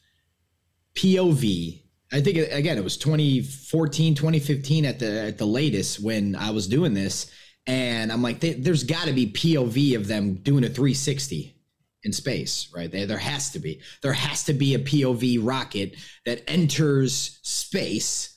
POV. 0.95 1.81
I 2.13 2.21
think 2.21 2.37
again 2.37 2.77
it 2.77 2.83
was 2.83 2.97
2014, 2.97 4.15
2015 4.15 4.85
at 4.85 4.99
the 4.99 5.21
at 5.21 5.37
the 5.37 5.45
latest 5.45 5.99
when 5.99 6.35
I 6.35 6.51
was 6.51 6.67
doing 6.67 6.93
this, 6.93 7.31
and 7.67 8.11
I'm 8.11 8.21
like, 8.21 8.39
there- 8.39 8.53
there's 8.53 8.83
got 8.83 9.07
to 9.07 9.13
be 9.13 9.27
POV 9.31 9.95
of 9.95 10.07
them 10.07 10.35
doing 10.35 10.63
a 10.63 10.69
360 10.69 11.51
in 12.03 12.13
space, 12.13 12.69
right? 12.73 12.91
There, 12.91 13.07
there 13.07 13.17
has 13.17 13.49
to 13.51 13.59
be. 13.59 13.81
There 14.03 14.13
has 14.13 14.43
to 14.43 14.53
be 14.53 14.75
a 14.75 14.79
POV 14.79 15.39
rocket 15.41 15.95
that 16.27 16.43
enters 16.47 17.39
space, 17.41 18.34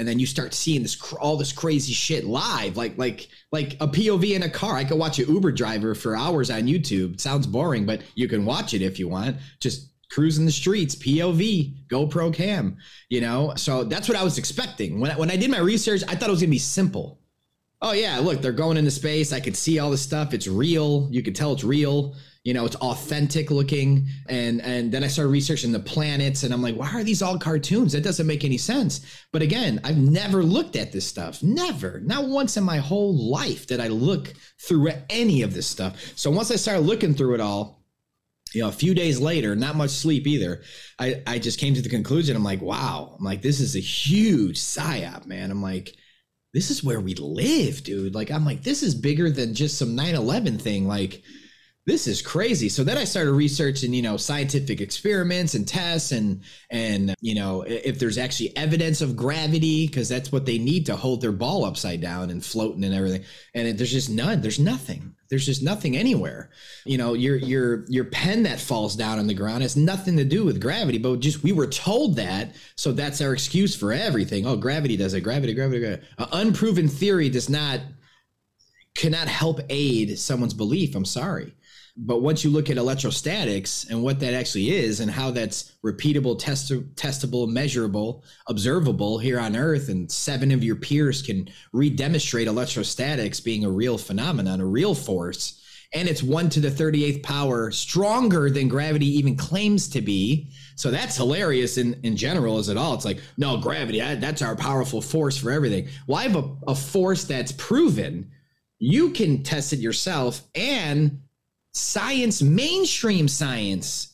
and 0.00 0.08
then 0.08 0.18
you 0.18 0.24
start 0.24 0.54
seeing 0.54 0.80
this 0.80 1.00
all 1.20 1.36
this 1.36 1.52
crazy 1.52 1.92
shit 1.92 2.24
live, 2.24 2.78
like 2.78 2.96
like 2.96 3.28
like 3.52 3.74
a 3.80 3.86
POV 3.86 4.34
in 4.34 4.44
a 4.44 4.48
car. 4.48 4.74
I 4.74 4.84
could 4.84 4.98
watch 4.98 5.18
an 5.18 5.28
Uber 5.28 5.52
driver 5.52 5.94
for 5.94 6.16
hours 6.16 6.50
on 6.50 6.62
YouTube. 6.62 7.14
It 7.14 7.20
sounds 7.20 7.46
boring, 7.46 7.84
but 7.84 8.00
you 8.14 8.26
can 8.26 8.46
watch 8.46 8.72
it 8.72 8.80
if 8.80 8.98
you 8.98 9.08
want. 9.08 9.36
Just 9.60 9.90
cruising 10.10 10.46
the 10.46 10.52
streets, 10.52 10.94
POV, 10.96 11.86
GoPro 11.88 12.32
cam, 12.32 12.78
you 13.10 13.20
know? 13.20 13.52
So 13.56 13.84
that's 13.84 14.08
what 14.08 14.16
I 14.16 14.24
was 14.24 14.38
expecting. 14.38 15.00
When 15.00 15.10
I, 15.10 15.18
when 15.18 15.30
I 15.30 15.36
did 15.36 15.50
my 15.50 15.60
research, 15.60 16.02
I 16.08 16.16
thought 16.16 16.30
it 16.30 16.32
was 16.32 16.40
going 16.40 16.48
to 16.48 16.54
be 16.54 16.58
simple. 16.58 17.20
Oh 17.82 17.92
yeah, 17.92 18.18
look, 18.18 18.40
they're 18.40 18.52
going 18.52 18.78
into 18.78 18.90
space. 18.90 19.34
I 19.34 19.40
could 19.40 19.56
see 19.56 19.78
all 19.78 19.90
this 19.90 20.02
stuff. 20.02 20.32
It's 20.32 20.46
real. 20.46 21.08
You 21.10 21.22
could 21.22 21.36
tell 21.36 21.52
it's 21.52 21.62
real. 21.62 22.16
You 22.44 22.54
know, 22.54 22.64
it's 22.64 22.76
authentic 22.76 23.50
looking. 23.50 24.06
And 24.28 24.62
and 24.62 24.90
then 24.90 25.04
I 25.04 25.08
started 25.08 25.30
researching 25.30 25.72
the 25.72 25.80
planets 25.80 26.42
and 26.42 26.54
I'm 26.54 26.62
like, 26.62 26.74
why 26.74 26.90
are 26.92 27.04
these 27.04 27.20
all 27.20 27.38
cartoons? 27.38 27.92
That 27.92 28.02
doesn't 28.02 28.26
make 28.26 28.44
any 28.44 28.56
sense. 28.56 29.04
But 29.30 29.42
again, 29.42 29.80
I've 29.84 29.98
never 29.98 30.42
looked 30.42 30.76
at 30.76 30.90
this 30.90 31.06
stuff. 31.06 31.42
Never. 31.42 32.00
Not 32.00 32.28
once 32.28 32.56
in 32.56 32.64
my 32.64 32.78
whole 32.78 33.14
life 33.30 33.66
did 33.66 33.78
I 33.78 33.88
look 33.88 34.32
through 34.58 34.90
any 35.10 35.42
of 35.42 35.52
this 35.52 35.66
stuff. 35.66 36.12
So 36.16 36.30
once 36.30 36.50
I 36.50 36.56
started 36.56 36.80
looking 36.80 37.14
through 37.14 37.34
it 37.34 37.40
all, 37.40 37.80
you 38.52 38.62
know, 38.62 38.68
a 38.68 38.72
few 38.72 38.94
days 38.94 39.20
later, 39.20 39.54
not 39.54 39.76
much 39.76 39.90
sleep 39.90 40.26
either. 40.26 40.62
I, 40.98 41.22
I 41.26 41.38
just 41.38 41.60
came 41.60 41.74
to 41.74 41.82
the 41.82 41.88
conclusion. 41.88 42.36
I'm 42.36 42.44
like, 42.44 42.62
wow. 42.62 43.16
I'm 43.18 43.24
like, 43.24 43.42
this 43.42 43.60
is 43.60 43.76
a 43.76 43.80
huge 43.80 44.58
psyop, 44.58 45.26
man. 45.26 45.50
I'm 45.50 45.62
like, 45.62 45.94
this 46.52 46.70
is 46.70 46.82
where 46.82 47.00
we 47.00 47.14
live, 47.14 47.84
dude. 47.84 48.14
Like, 48.14 48.30
I'm 48.30 48.44
like, 48.44 48.62
this 48.62 48.82
is 48.82 48.94
bigger 48.94 49.30
than 49.30 49.54
just 49.54 49.78
some 49.78 49.94
9 49.94 50.14
11 50.16 50.58
thing. 50.58 50.88
Like, 50.88 51.22
this 51.86 52.06
is 52.06 52.20
crazy. 52.20 52.68
So 52.68 52.84
then 52.84 52.98
I 52.98 53.04
started 53.04 53.32
researching, 53.32 53.94
you 53.94 54.02
know, 54.02 54.16
scientific 54.16 54.80
experiments 54.80 55.54
and 55.54 55.66
tests 55.66 56.12
and 56.12 56.42
and 56.70 57.14
you 57.20 57.34
know, 57.34 57.62
if 57.62 57.98
there's 57.98 58.18
actually 58.18 58.54
evidence 58.56 59.00
of 59.00 59.16
gravity 59.16 59.86
because 59.86 60.08
that's 60.08 60.30
what 60.30 60.44
they 60.44 60.58
need 60.58 60.86
to 60.86 60.96
hold 60.96 61.22
their 61.22 61.32
ball 61.32 61.64
upside 61.64 62.00
down 62.02 62.30
and 62.30 62.44
floating 62.44 62.84
and 62.84 62.94
everything. 62.94 63.24
And 63.54 63.66
it, 63.66 63.78
there's 63.78 63.92
just 63.92 64.10
none. 64.10 64.42
There's 64.42 64.58
nothing. 64.58 65.14
There's 65.30 65.46
just 65.46 65.62
nothing 65.62 65.96
anywhere. 65.96 66.50
You 66.84 66.98
know, 66.98 67.14
your 67.14 67.36
your 67.36 67.86
your 67.88 68.04
pen 68.04 68.42
that 68.42 68.60
falls 68.60 68.94
down 68.94 69.18
on 69.18 69.26
the 69.26 69.34
ground 69.34 69.62
has 69.62 69.76
nothing 69.76 70.18
to 70.18 70.24
do 70.24 70.44
with 70.44 70.60
gravity, 70.60 70.98
but 70.98 71.20
just 71.20 71.42
we 71.42 71.52
were 71.52 71.66
told 71.66 72.16
that, 72.16 72.56
so 72.76 72.92
that's 72.92 73.22
our 73.22 73.32
excuse 73.32 73.74
for 73.74 73.92
everything. 73.92 74.46
Oh, 74.46 74.56
gravity 74.56 74.98
does 74.98 75.14
it. 75.14 75.22
Gravity, 75.22 75.54
gravity, 75.54 75.80
gravity. 75.80 76.06
An 76.18 76.28
unproven 76.32 76.88
theory 76.88 77.30
does 77.30 77.48
not 77.48 77.80
cannot 78.94 79.28
help 79.28 79.60
aid 79.70 80.18
someone's 80.18 80.52
belief. 80.52 80.94
I'm 80.94 81.04
sorry. 81.04 81.54
But 82.02 82.22
once 82.22 82.42
you 82.42 82.48
look 82.50 82.70
at 82.70 82.78
electrostatics 82.78 83.84
and 83.90 84.02
what 84.02 84.20
that 84.20 84.32
actually 84.32 84.70
is 84.70 85.00
and 85.00 85.10
how 85.10 85.30
that's 85.30 85.72
repeatable, 85.84 86.38
test- 86.38 86.72
testable, 86.96 87.46
measurable, 87.46 88.24
observable 88.48 89.18
here 89.18 89.38
on 89.38 89.54
Earth, 89.54 89.90
and 89.90 90.10
seven 90.10 90.50
of 90.50 90.64
your 90.64 90.76
peers 90.76 91.20
can 91.20 91.50
re-demonstrate 91.74 92.48
electrostatics 92.48 93.40
being 93.40 93.66
a 93.66 93.70
real 93.70 93.98
phenomenon, 93.98 94.62
a 94.62 94.66
real 94.66 94.94
force, 94.94 95.62
and 95.92 96.08
it's 96.08 96.22
one 96.22 96.48
to 96.48 96.60
the 96.60 96.70
38th 96.70 97.22
power 97.22 97.70
stronger 97.70 98.48
than 98.48 98.66
gravity 98.68 99.06
even 99.18 99.36
claims 99.36 99.86
to 99.88 100.00
be. 100.00 100.50
So 100.76 100.90
that's 100.90 101.16
hilarious 101.16 101.76
in, 101.76 102.00
in 102.02 102.16
general, 102.16 102.58
is 102.58 102.70
it 102.70 102.78
all? 102.78 102.94
It's 102.94 103.04
like, 103.04 103.20
no, 103.36 103.58
gravity, 103.58 104.00
I- 104.00 104.14
that's 104.14 104.40
our 104.40 104.56
powerful 104.56 105.02
force 105.02 105.36
for 105.36 105.50
everything. 105.50 105.88
Well, 106.06 106.18
I 106.18 106.22
have 106.22 106.36
a, 106.36 106.56
a 106.68 106.74
force 106.74 107.24
that's 107.24 107.52
proven. 107.52 108.30
You 108.78 109.10
can 109.10 109.42
test 109.42 109.74
it 109.74 109.80
yourself, 109.80 110.42
and 110.54 111.20
science, 111.72 112.42
mainstream 112.42 113.28
science, 113.28 114.10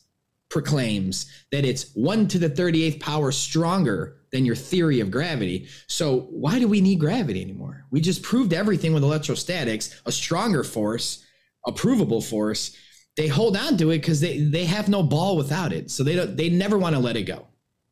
proclaims 0.49 1.31
that 1.51 1.65
it's 1.65 1.93
one 1.93 2.27
to 2.27 2.39
the 2.39 2.49
38th 2.49 2.99
power 2.99 3.31
stronger 3.31 4.17
than 4.31 4.45
your 4.45 4.55
theory 4.55 4.99
of 4.99 5.11
gravity. 5.11 5.67
So 5.87 6.21
why 6.31 6.59
do 6.59 6.67
we 6.67 6.81
need 6.81 6.99
gravity 6.99 7.41
anymore? 7.41 7.85
We 7.91 8.01
just 8.01 8.23
proved 8.23 8.53
everything 8.53 8.93
with 8.93 9.03
electrostatics, 9.03 10.01
a 10.05 10.11
stronger 10.11 10.63
force, 10.63 11.25
a 11.65 11.71
provable 11.71 12.21
force. 12.21 12.75
They 13.15 13.27
hold 13.27 13.57
on 13.57 13.77
to 13.77 13.91
it 13.91 13.99
because 13.99 14.21
they, 14.21 14.39
they 14.39 14.65
have 14.65 14.89
no 14.89 15.03
ball 15.03 15.37
without 15.37 15.73
it. 15.73 15.91
So 15.91 16.03
they 16.03 16.15
don't 16.15 16.37
they 16.37 16.49
never 16.49 16.77
want 16.77 16.95
to 16.95 17.01
let 17.01 17.17
it 17.17 17.23
go. 17.23 17.47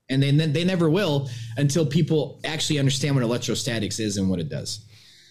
And 0.08 0.22
they, 0.22 0.32
they 0.32 0.64
never 0.64 0.90
will 0.90 1.30
until 1.58 1.86
people 1.86 2.40
actually 2.46 2.78
understand 2.78 3.16
what 3.16 3.24
electrostatics 3.24 4.00
is 4.00 4.18
and 4.18 4.30
what 4.30 4.40
it 4.40 4.50
does. 4.50 4.86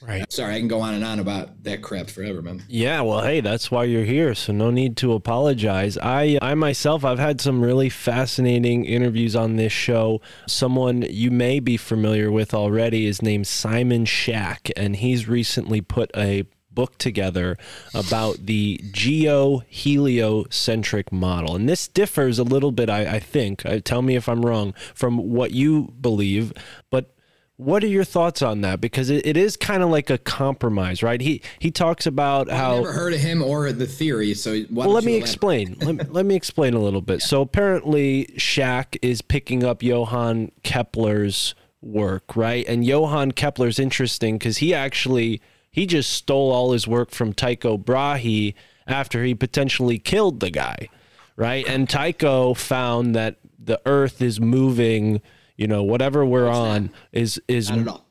Right. 0.07 0.31
Sorry, 0.31 0.55
I 0.55 0.59
can 0.59 0.69
go 0.69 0.81
on 0.81 0.95
and 0.95 1.03
on 1.03 1.19
about 1.19 1.65
that 1.65 1.81
crap 1.81 2.11
forever, 2.11 2.43
man. 2.43 2.63
Yeah, 2.69 3.01
well, 3.01 3.23
hey, 3.23 3.41
that's 3.41 3.71
why 3.71 3.85
you're 3.85 4.05
here, 4.05 4.35
so 4.35 4.53
no 4.53 4.71
need 4.71 4.99
to 4.99 5.15
apologize. 5.15 5.97
I 5.97 6.39
I 6.43 6.53
myself 6.55 7.05
I've 7.05 7.19
had 7.19 7.41
some 7.41 7.63
really 7.63 7.89
fascinating 7.89 8.85
interviews 8.85 9.35
on 9.35 9.57
this 9.57 9.73
show. 9.73 10.21
Someone 10.47 11.03
you 11.03 11.31
may 11.31 11.59
be 11.59 11.79
familiar 11.79 12.31
with 12.31 12.53
already 12.53 13.07
is 13.07 13.23
named 13.23 13.47
Simon 13.47 14.05
Shack 14.05 14.71
and 14.77 14.97
he's 14.97 15.27
recently 15.27 15.81
put 15.81 16.11
a 16.15 16.45
book 16.71 16.99
together 16.99 17.57
about 17.95 18.45
the 18.47 18.81
geo-heliocentric 18.91 21.13
model. 21.13 21.57
And 21.57 21.67
this 21.69 21.89
differs 21.89 22.39
a 22.39 22.45
little 22.45 22.73
bit, 22.73 22.91
I, 22.91 23.15
I 23.15 23.21
think, 23.21 23.65
uh, 23.65 23.81
tell 23.83 24.03
me 24.03 24.17
if 24.17 24.29
I'm 24.29 24.45
wrong, 24.45 24.75
from 24.93 25.17
what 25.19 25.53
you 25.53 25.95
believe, 26.01 26.53
but 26.91 27.14
what 27.57 27.85
are 27.85 27.89
your 27.89 28.05
thoughts 28.05 28.43
on 28.43 28.63
that? 28.63 28.81
Because 28.81 29.11
it, 29.11 29.25
it 29.27 29.37
is 29.37 29.57
kind 29.57 29.83
of 29.83 29.91
like 29.91 30.11
a 30.11 30.19
compromise, 30.19 31.03
right? 31.03 31.21
He 31.21 31.41
he 31.59 31.71
talks 31.71 32.07
about 32.07 32.51
I've 32.51 32.57
how 32.57 32.75
never 32.77 32.93
heard 32.93 33.13
of 33.15 33.21
him 33.21 33.43
or 33.43 33.71
the 33.73 33.87
theory, 33.87 34.35
so 34.35 34.65
well, 34.71 34.91
let 34.91 35.05
me 35.05 35.15
explain. 35.15 35.77
let, 35.83 36.13
let 36.13 36.27
me 36.27 36.35
explain 36.35 36.75
a 36.75 36.81
little 36.81 37.01
bit. 37.01 37.23
So 37.23 37.43
apparently, 37.43 38.35
Shack 38.37 38.97
is 39.03 39.23
picking 39.23 39.63
up 39.63 39.83
Johann 39.83 40.51
Kepler's 40.65 41.55
work, 41.81 42.35
right? 42.35 42.67
And 42.67 42.85
Johann 42.85 43.33
Kepler's 43.33 43.79
interesting 43.79 44.37
because 44.37 44.59
he 44.59 44.75
actually 44.75 45.41
he 45.71 45.87
just 45.87 46.11
stole 46.11 46.51
all 46.51 46.73
his 46.73 46.89
work 46.89 47.11
from 47.11 47.33
Tycho 47.33 47.77
Brahe 47.79 48.55
after 48.87 49.25
he 49.25 49.35
potentially 49.35 49.99
killed 49.99 50.41
the 50.41 50.51
guy, 50.51 50.89
right? 51.37 51.67
And 51.69 51.89
Tycho 51.89 52.55
found 52.55 53.15
that 53.15 53.37
the 53.59 53.81
Earth 53.87 54.21
is 54.21 54.41
moving. 54.41 55.23
You 55.57 55.67
know, 55.69 55.83
whatever 55.83 56.25
we're 56.27 56.49
on 56.49 56.91
is 57.13 57.41
is 57.49 57.71
Not 57.71 57.79
at 57.79 57.89
all. 57.89 58.07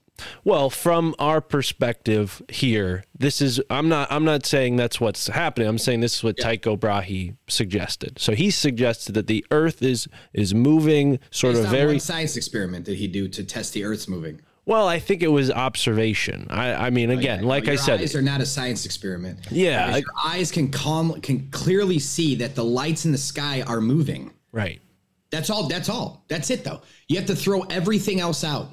well, 0.46 0.70
from 0.70 1.14
our 1.20 1.42
perspective 1.42 2.42
here, 2.50 3.04
this 3.18 3.42
is 3.42 3.62
I'm 3.70 3.90
not 3.90 4.10
I'm 4.12 4.24
not 4.24 4.46
saying 4.46 4.78
that's 4.78 5.02
what's 5.02 5.28
happening. 5.28 5.68
I'm 5.68 5.78
saying 5.78 6.00
this 6.00 6.16
is 6.16 6.24
what 6.24 6.38
Tycho 6.38 6.78
Brahe 6.78 7.36
suggested. 7.48 8.20
So 8.20 8.34
he 8.34 8.50
suggested 8.52 9.14
that 9.16 9.28
the 9.28 9.46
Earth 9.52 9.82
is 9.82 10.08
is 10.34 10.54
moving 10.54 11.20
sort 11.32 11.56
Based 11.56 11.66
of 11.66 11.72
very 11.72 12.00
science 12.00 12.38
experiment 12.38 12.86
did 12.86 12.98
he 12.98 13.08
do 13.08 13.28
to 13.28 13.44
test 13.44 13.74
the 13.74 13.84
Earth's 13.84 14.08
moving? 14.08 14.40
well. 14.66 14.88
I 14.88 14.98
think 15.00 15.22
it 15.22 15.28
was 15.28 15.52
observation. 15.52 16.48
I 16.50 16.88
I 16.88 16.90
mean, 16.92 17.10
again, 17.10 17.44
like 17.44 17.68
I 17.68 17.72
Your 17.72 17.78
said, 17.78 18.00
eyes 18.00 18.16
are 18.16 18.22
not 18.22 18.40
a 18.40 18.46
science 18.46 18.86
experiment. 18.86 19.40
Yeah, 19.52 19.88
I- 19.94 19.98
your 19.98 20.06
eyes 20.24 20.52
can 20.52 20.70
calm 20.72 21.20
can 21.22 21.50
clearly 21.52 22.00
see 22.00 22.36
that 22.36 22.56
the 22.56 22.64
lights 22.64 23.04
in 23.06 23.12
the 23.12 23.18
sky 23.18 23.62
are 23.64 23.82
moving. 23.82 24.32
right. 24.54 24.80
That's 25.34 25.50
all. 25.50 25.68
That's 25.68 25.90
all. 25.90 26.26
That's 26.28 26.52
it, 26.52 26.64
though. 26.64 26.82
You 27.08 27.18
have 27.18 27.26
to 27.26 27.36
throw 27.36 27.62
everything 27.62 28.20
else 28.20 28.44
out 28.44 28.68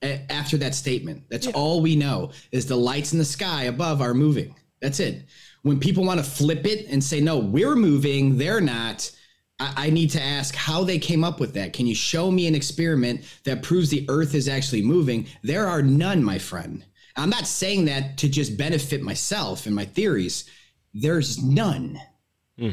a- 0.00 0.24
after 0.30 0.56
that 0.58 0.76
statement. 0.76 1.24
That's 1.28 1.48
all 1.48 1.82
we 1.82 1.96
know 1.96 2.30
is 2.52 2.66
the 2.66 2.76
lights 2.76 3.12
in 3.12 3.18
the 3.18 3.24
sky 3.24 3.64
above 3.64 4.00
are 4.00 4.14
moving. 4.14 4.54
That's 4.80 5.00
it. 5.00 5.24
When 5.62 5.80
people 5.80 6.04
want 6.04 6.20
to 6.20 6.24
flip 6.24 6.66
it 6.66 6.86
and 6.88 7.02
say, 7.02 7.20
no, 7.20 7.38
we're 7.38 7.74
moving, 7.74 8.38
they're 8.38 8.60
not, 8.60 9.10
I, 9.58 9.86
I 9.86 9.90
need 9.90 10.10
to 10.10 10.22
ask 10.22 10.54
how 10.54 10.84
they 10.84 11.00
came 11.00 11.24
up 11.24 11.40
with 11.40 11.52
that. 11.54 11.72
Can 11.72 11.88
you 11.88 11.96
show 11.96 12.30
me 12.30 12.46
an 12.46 12.54
experiment 12.54 13.24
that 13.42 13.64
proves 13.64 13.88
the 13.88 14.06
earth 14.08 14.36
is 14.36 14.48
actually 14.48 14.82
moving? 14.82 15.26
There 15.42 15.66
are 15.66 15.82
none, 15.82 16.22
my 16.22 16.38
friend. 16.38 16.84
I'm 17.16 17.30
not 17.30 17.48
saying 17.48 17.86
that 17.86 18.18
to 18.18 18.28
just 18.28 18.56
benefit 18.56 19.02
myself 19.02 19.66
and 19.66 19.74
my 19.74 19.84
theories. 19.84 20.48
There's 20.92 21.42
none. 21.42 22.00
Hmm. 22.56 22.70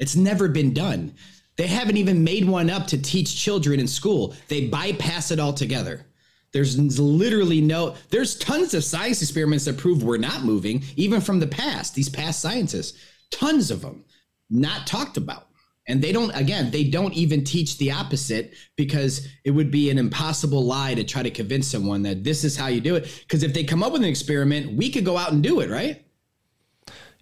It's 0.00 0.16
never 0.16 0.48
been 0.48 0.74
done. 0.74 1.14
They 1.56 1.66
haven't 1.66 1.96
even 1.96 2.22
made 2.22 2.46
one 2.46 2.68
up 2.68 2.86
to 2.88 3.00
teach 3.00 3.36
children 3.36 3.80
in 3.80 3.88
school. 3.88 4.34
They 4.48 4.68
bypass 4.68 5.30
it 5.30 5.40
altogether. 5.40 6.06
There's 6.52 6.78
literally 6.98 7.60
no, 7.60 7.96
there's 8.10 8.38
tons 8.38 8.74
of 8.74 8.84
science 8.84 9.20
experiments 9.20 9.64
that 9.64 9.76
prove 9.76 10.02
we're 10.02 10.16
not 10.16 10.44
moving, 10.44 10.84
even 10.96 11.20
from 11.20 11.40
the 11.40 11.46
past, 11.46 11.94
these 11.94 12.08
past 12.08 12.40
scientists. 12.40 12.98
Tons 13.30 13.70
of 13.70 13.82
them 13.82 14.04
not 14.48 14.86
talked 14.86 15.16
about. 15.16 15.48
And 15.88 16.02
they 16.02 16.12
don't, 16.12 16.30
again, 16.30 16.70
they 16.70 16.84
don't 16.84 17.14
even 17.14 17.44
teach 17.44 17.78
the 17.78 17.92
opposite 17.92 18.54
because 18.76 19.28
it 19.44 19.52
would 19.52 19.70
be 19.70 19.90
an 19.90 19.98
impossible 19.98 20.64
lie 20.64 20.94
to 20.94 21.04
try 21.04 21.22
to 21.22 21.30
convince 21.30 21.68
someone 21.68 22.02
that 22.02 22.24
this 22.24 22.42
is 22.42 22.56
how 22.56 22.66
you 22.66 22.80
do 22.80 22.96
it. 22.96 23.04
Because 23.20 23.42
if 23.42 23.54
they 23.54 23.62
come 23.62 23.82
up 23.82 23.92
with 23.92 24.02
an 24.02 24.08
experiment, 24.08 24.76
we 24.76 24.90
could 24.90 25.04
go 25.04 25.16
out 25.16 25.32
and 25.32 25.42
do 25.42 25.60
it, 25.60 25.70
right? 25.70 26.04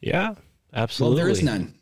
Yeah, 0.00 0.34
absolutely. 0.72 0.72
Well, 0.72 0.82
absolutely. 0.82 1.16
there 1.22 1.28
is 1.28 1.42
none. 1.42 1.73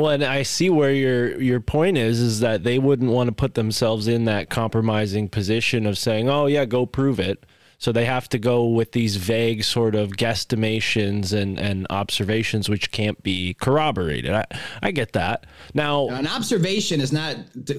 Well, 0.00 0.12
and 0.12 0.24
I 0.24 0.44
see 0.44 0.70
where 0.70 0.92
your 0.92 1.38
your 1.40 1.60
point 1.60 1.98
is 1.98 2.20
is 2.20 2.40
that 2.40 2.64
they 2.64 2.78
wouldn't 2.78 3.10
want 3.10 3.28
to 3.28 3.34
put 3.34 3.52
themselves 3.52 4.08
in 4.08 4.24
that 4.24 4.48
compromising 4.48 5.28
position 5.28 5.84
of 5.84 5.98
saying, 5.98 6.26
"Oh 6.26 6.46
yeah, 6.46 6.64
go 6.64 6.86
prove 6.86 7.20
it." 7.20 7.44
So 7.76 7.92
they 7.92 8.06
have 8.06 8.26
to 8.30 8.38
go 8.38 8.64
with 8.66 8.92
these 8.92 9.16
vague 9.16 9.62
sort 9.62 9.94
of 9.94 10.12
guesstimations 10.12 11.32
and, 11.34 11.58
and 11.58 11.86
observations 11.90 12.68
which 12.68 12.90
can't 12.92 13.22
be 13.22 13.54
corroborated. 13.54 14.32
I, 14.32 14.44
I 14.82 14.90
get 14.90 15.12
that. 15.12 15.44
Now, 15.72 16.08
An 16.08 16.26
observation 16.26 17.00
is 17.00 17.12
not 17.12 17.36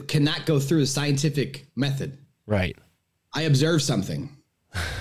cannot 0.07 0.45
go 0.45 0.60
through 0.60 0.81
a 0.81 0.88
scientific 0.88 1.65
method. 1.75 2.17
right. 2.45 2.77
I 3.34 3.43
observe 3.43 3.81
something. 3.81 4.29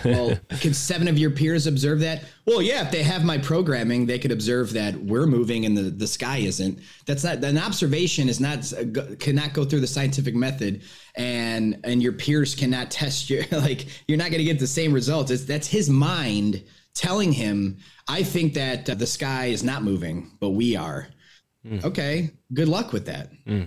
Well, 0.04 0.36
can 0.60 0.74
seven 0.74 1.06
of 1.08 1.18
your 1.18 1.30
peers 1.30 1.66
observe 1.66 2.00
that? 2.00 2.24
Well, 2.46 2.60
yeah, 2.60 2.84
if 2.84 2.90
they 2.90 3.02
have 3.02 3.24
my 3.24 3.38
programming, 3.38 4.06
they 4.06 4.18
could 4.18 4.32
observe 4.32 4.72
that 4.72 4.96
we're 4.96 5.26
moving 5.26 5.64
and 5.64 5.76
the, 5.76 5.82
the 5.82 6.06
sky 6.06 6.38
isn't. 6.38 6.80
That's 7.06 7.22
not 7.22 7.44
an 7.44 7.58
observation 7.58 8.28
is 8.28 8.40
not 8.40 8.72
uh, 8.72 9.14
cannot 9.18 9.52
go 9.52 9.64
through 9.64 9.80
the 9.80 9.86
scientific 9.86 10.34
method 10.34 10.82
and 11.14 11.78
and 11.84 12.02
your 12.02 12.12
peers 12.12 12.54
cannot 12.54 12.90
test 12.90 13.30
your 13.30 13.44
like 13.52 13.86
you're 14.08 14.18
not 14.18 14.30
going 14.30 14.38
to 14.38 14.44
get 14.44 14.58
the 14.58 14.66
same 14.66 14.92
results. 14.92 15.30
It's 15.30 15.44
that's 15.44 15.68
his 15.68 15.88
mind 15.88 16.64
telling 16.94 17.32
him, 17.32 17.78
I 18.08 18.22
think 18.22 18.54
that 18.54 18.88
uh, 18.90 18.94
the 18.94 19.06
sky 19.06 19.46
is 19.46 19.62
not 19.62 19.82
moving, 19.82 20.32
but 20.40 20.50
we 20.50 20.76
are. 20.76 21.08
Hmm. 21.66 21.78
Okay, 21.84 22.30
good 22.54 22.68
luck 22.68 22.92
with 22.92 23.06
that. 23.06 23.30
Hmm. 23.46 23.64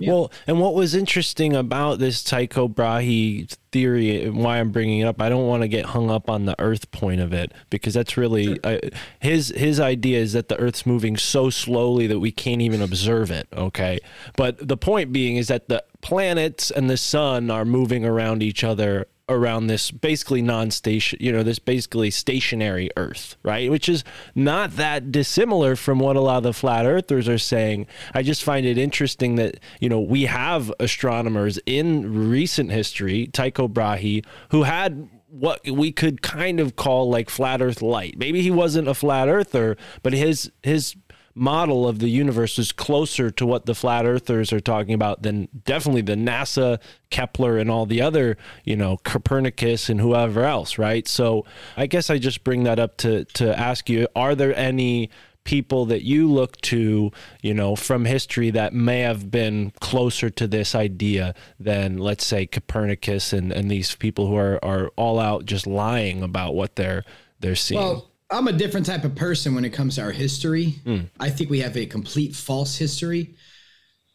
Well, 0.00 0.32
and 0.46 0.60
what 0.60 0.74
was 0.74 0.94
interesting 0.94 1.54
about 1.54 1.98
this 1.98 2.22
Tycho 2.22 2.68
Brahe 2.68 3.46
theory, 3.72 4.24
and 4.24 4.42
why 4.42 4.58
I'm 4.58 4.70
bringing 4.70 5.00
it 5.00 5.04
up, 5.04 5.20
I 5.20 5.28
don't 5.28 5.46
want 5.46 5.62
to 5.62 5.68
get 5.68 5.86
hung 5.86 6.10
up 6.10 6.30
on 6.30 6.46
the 6.46 6.54
Earth 6.60 6.90
point 6.90 7.20
of 7.20 7.32
it 7.32 7.52
because 7.70 7.94
that's 7.94 8.16
really 8.16 8.58
uh, 8.64 8.78
his 9.20 9.48
his 9.56 9.80
idea 9.80 10.18
is 10.20 10.32
that 10.32 10.48
the 10.48 10.56
Earth's 10.58 10.86
moving 10.86 11.16
so 11.16 11.50
slowly 11.50 12.06
that 12.06 12.20
we 12.20 12.30
can't 12.30 12.62
even 12.62 12.82
observe 12.82 13.30
it. 13.30 13.48
Okay, 13.52 13.98
but 14.36 14.66
the 14.66 14.76
point 14.76 15.12
being 15.12 15.36
is 15.36 15.48
that 15.48 15.68
the 15.68 15.84
planets 16.00 16.70
and 16.70 16.88
the 16.88 16.96
sun 16.96 17.50
are 17.50 17.64
moving 17.64 18.04
around 18.04 18.42
each 18.42 18.62
other 18.62 19.06
around 19.28 19.66
this 19.66 19.90
basically 19.90 20.40
non-station, 20.40 21.18
you 21.20 21.32
know, 21.32 21.42
this 21.42 21.58
basically 21.58 22.10
stationary 22.10 22.90
Earth, 22.96 23.36
right? 23.42 23.70
Which 23.70 23.88
is 23.88 24.04
not 24.34 24.76
that 24.76 25.10
dissimilar 25.10 25.76
from 25.76 25.98
what 25.98 26.16
a 26.16 26.20
lot 26.20 26.38
of 26.38 26.42
the 26.44 26.52
flat 26.52 26.86
earthers 26.86 27.28
are 27.28 27.38
saying. 27.38 27.86
I 28.14 28.22
just 28.22 28.44
find 28.44 28.64
it 28.64 28.78
interesting 28.78 29.34
that, 29.36 29.58
you 29.80 29.88
know, 29.88 30.00
we 30.00 30.26
have 30.26 30.72
astronomers 30.78 31.58
in 31.66 32.30
recent 32.30 32.70
history, 32.70 33.26
Tycho 33.28 33.68
Brahe, 33.68 34.24
who 34.50 34.62
had 34.62 35.08
what 35.28 35.60
we 35.68 35.92
could 35.92 36.22
kind 36.22 36.60
of 36.60 36.76
call 36.76 37.10
like 37.10 37.28
flat 37.28 37.60
earth 37.60 37.82
light. 37.82 38.16
Maybe 38.16 38.42
he 38.42 38.50
wasn't 38.50 38.88
a 38.88 38.94
flat 38.94 39.28
earther, 39.28 39.76
but 40.02 40.12
his 40.12 40.50
his 40.62 40.94
model 41.36 41.86
of 41.86 41.98
the 41.98 42.08
universe 42.08 42.58
is 42.58 42.72
closer 42.72 43.30
to 43.30 43.46
what 43.46 43.66
the 43.66 43.74
flat 43.74 44.06
earthers 44.06 44.52
are 44.52 44.60
talking 44.60 44.94
about 44.94 45.22
than 45.22 45.48
definitely 45.64 46.00
the 46.00 46.14
NASA, 46.14 46.80
Kepler, 47.10 47.58
and 47.58 47.70
all 47.70 47.86
the 47.86 48.00
other, 48.00 48.36
you 48.64 48.74
know, 48.74 48.96
Copernicus 49.04 49.88
and 49.88 50.00
whoever 50.00 50.44
else, 50.44 50.78
right? 50.78 51.06
So 51.06 51.44
I 51.76 51.86
guess 51.86 52.08
I 52.08 52.18
just 52.18 52.42
bring 52.42 52.64
that 52.64 52.78
up 52.78 52.96
to 52.98 53.24
to 53.24 53.56
ask 53.58 53.88
you: 53.90 54.08
Are 54.16 54.34
there 54.34 54.56
any 54.56 55.10
people 55.44 55.86
that 55.86 56.02
you 56.02 56.28
look 56.28 56.60
to, 56.60 57.12
you 57.40 57.54
know, 57.54 57.76
from 57.76 58.04
history 58.04 58.50
that 58.50 58.74
may 58.74 59.00
have 59.00 59.30
been 59.30 59.72
closer 59.80 60.28
to 60.28 60.48
this 60.48 60.74
idea 60.74 61.34
than, 61.60 61.96
let's 61.96 62.26
say, 62.26 62.46
Copernicus 62.46 63.32
and, 63.32 63.52
and 63.52 63.70
these 63.70 63.94
people 63.94 64.26
who 64.26 64.36
are, 64.36 64.62
are 64.64 64.88
all 64.96 65.20
out 65.20 65.46
just 65.46 65.66
lying 65.66 66.22
about 66.22 66.54
what 66.54 66.76
they're 66.76 67.04
they're 67.38 67.54
seeing? 67.54 67.80
Well, 67.80 68.10
I'm 68.30 68.48
a 68.48 68.52
different 68.52 68.86
type 68.86 69.04
of 69.04 69.14
person 69.14 69.54
when 69.54 69.64
it 69.64 69.70
comes 69.70 69.96
to 69.96 70.02
our 70.02 70.10
history. 70.10 70.70
Hmm. 70.84 71.00
I 71.20 71.30
think 71.30 71.48
we 71.48 71.60
have 71.60 71.76
a 71.76 71.86
complete 71.86 72.34
false 72.34 72.76
history, 72.76 73.36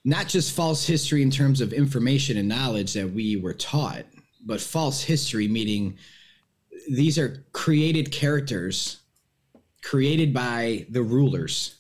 not 0.04 0.28
just 0.28 0.54
false 0.54 0.86
history 0.86 1.22
in 1.22 1.32
terms 1.32 1.62
of 1.62 1.72
information 1.72 2.38
and 2.38 2.50
knowledge 2.50 2.94
that 2.94 3.12
we 3.12 3.38
were 3.38 3.54
taught, 3.54 4.06
but 4.46 4.60
false 4.60 5.02
history, 5.02 5.48
meaning 5.48 5.98
these 6.90 7.18
are 7.18 7.46
created 7.54 8.12
characters 8.12 8.98
created 9.84 10.34
by 10.34 10.86
the 10.90 11.02
rulers. 11.02 11.76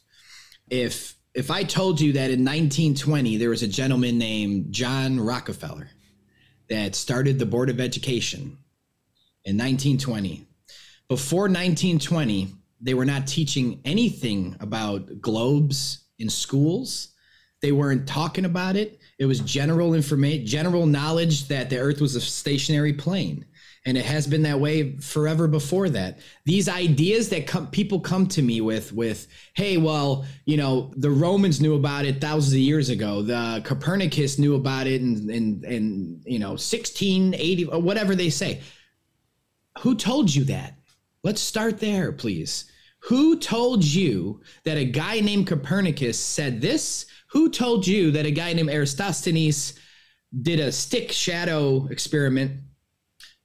If 0.69 1.15
if 1.33 1.49
I 1.49 1.63
told 1.63 2.01
you 2.01 2.13
that 2.13 2.29
in 2.29 2.43
1920 2.43 3.37
there 3.37 3.49
was 3.49 3.63
a 3.63 3.67
gentleman 3.67 4.17
named 4.17 4.71
John 4.73 5.19
Rockefeller 5.19 5.89
that 6.69 6.95
started 6.95 7.39
the 7.39 7.45
Board 7.45 7.69
of 7.69 7.79
Education 7.79 8.57
in 9.45 9.57
1920 9.57 10.47
before 11.11 11.49
1920, 11.49 12.55
they 12.79 12.93
were 12.93 13.03
not 13.03 13.27
teaching 13.27 13.81
anything 13.83 14.55
about 14.61 15.19
globes 15.19 16.05
in 16.19 16.29
schools. 16.29 17.09
They 17.61 17.73
weren't 17.73 18.07
talking 18.07 18.45
about 18.45 18.77
it. 18.77 19.01
It 19.19 19.25
was 19.25 19.41
general 19.41 19.93
information, 19.93 20.45
general 20.45 20.85
knowledge 20.85 21.49
that 21.49 21.69
the 21.69 21.79
Earth 21.79 21.99
was 21.99 22.15
a 22.15 22.21
stationary 22.21 22.93
plane, 22.93 23.43
and 23.85 23.97
it 23.97 24.05
has 24.05 24.25
been 24.25 24.43
that 24.43 24.61
way 24.61 24.95
forever 24.99 25.49
before 25.49 25.89
that. 25.89 26.19
These 26.45 26.69
ideas 26.69 27.27
that 27.31 27.45
come, 27.45 27.67
people 27.67 27.99
come 27.99 28.25
to 28.27 28.41
me 28.41 28.61
with, 28.61 28.93
with, 28.93 29.27
hey, 29.53 29.75
well, 29.75 30.25
you 30.45 30.55
know, 30.55 30.93
the 30.95 31.11
Romans 31.11 31.59
knew 31.59 31.75
about 31.75 32.05
it 32.05 32.21
thousands 32.21 32.53
of 32.53 32.59
years 32.59 32.87
ago. 32.87 33.21
The 33.21 33.61
Copernicus 33.65 34.39
knew 34.39 34.55
about 34.55 34.87
it 34.87 35.01
in, 35.01 35.29
in, 35.29 35.65
in 35.65 36.21
you 36.23 36.39
know, 36.39 36.51
1680 36.51 37.65
or 37.65 37.81
whatever 37.81 38.15
they 38.15 38.29
say. 38.29 38.61
Who 39.79 39.95
told 39.95 40.33
you 40.33 40.45
that? 40.45 40.77
Let's 41.23 41.41
start 41.41 41.79
there, 41.79 42.11
please. 42.11 42.65
Who 43.05 43.37
told 43.37 43.83
you 43.83 44.41
that 44.63 44.77
a 44.77 44.85
guy 44.85 45.19
named 45.19 45.47
Copernicus 45.47 46.19
said 46.19 46.61
this? 46.61 47.05
Who 47.31 47.49
told 47.49 47.85
you 47.85 48.11
that 48.11 48.25
a 48.25 48.31
guy 48.31 48.53
named 48.53 48.69
Aristophanes 48.69 49.73
did 50.41 50.59
a 50.59 50.71
stick 50.71 51.11
shadow 51.11 51.87
experiment 51.87 52.61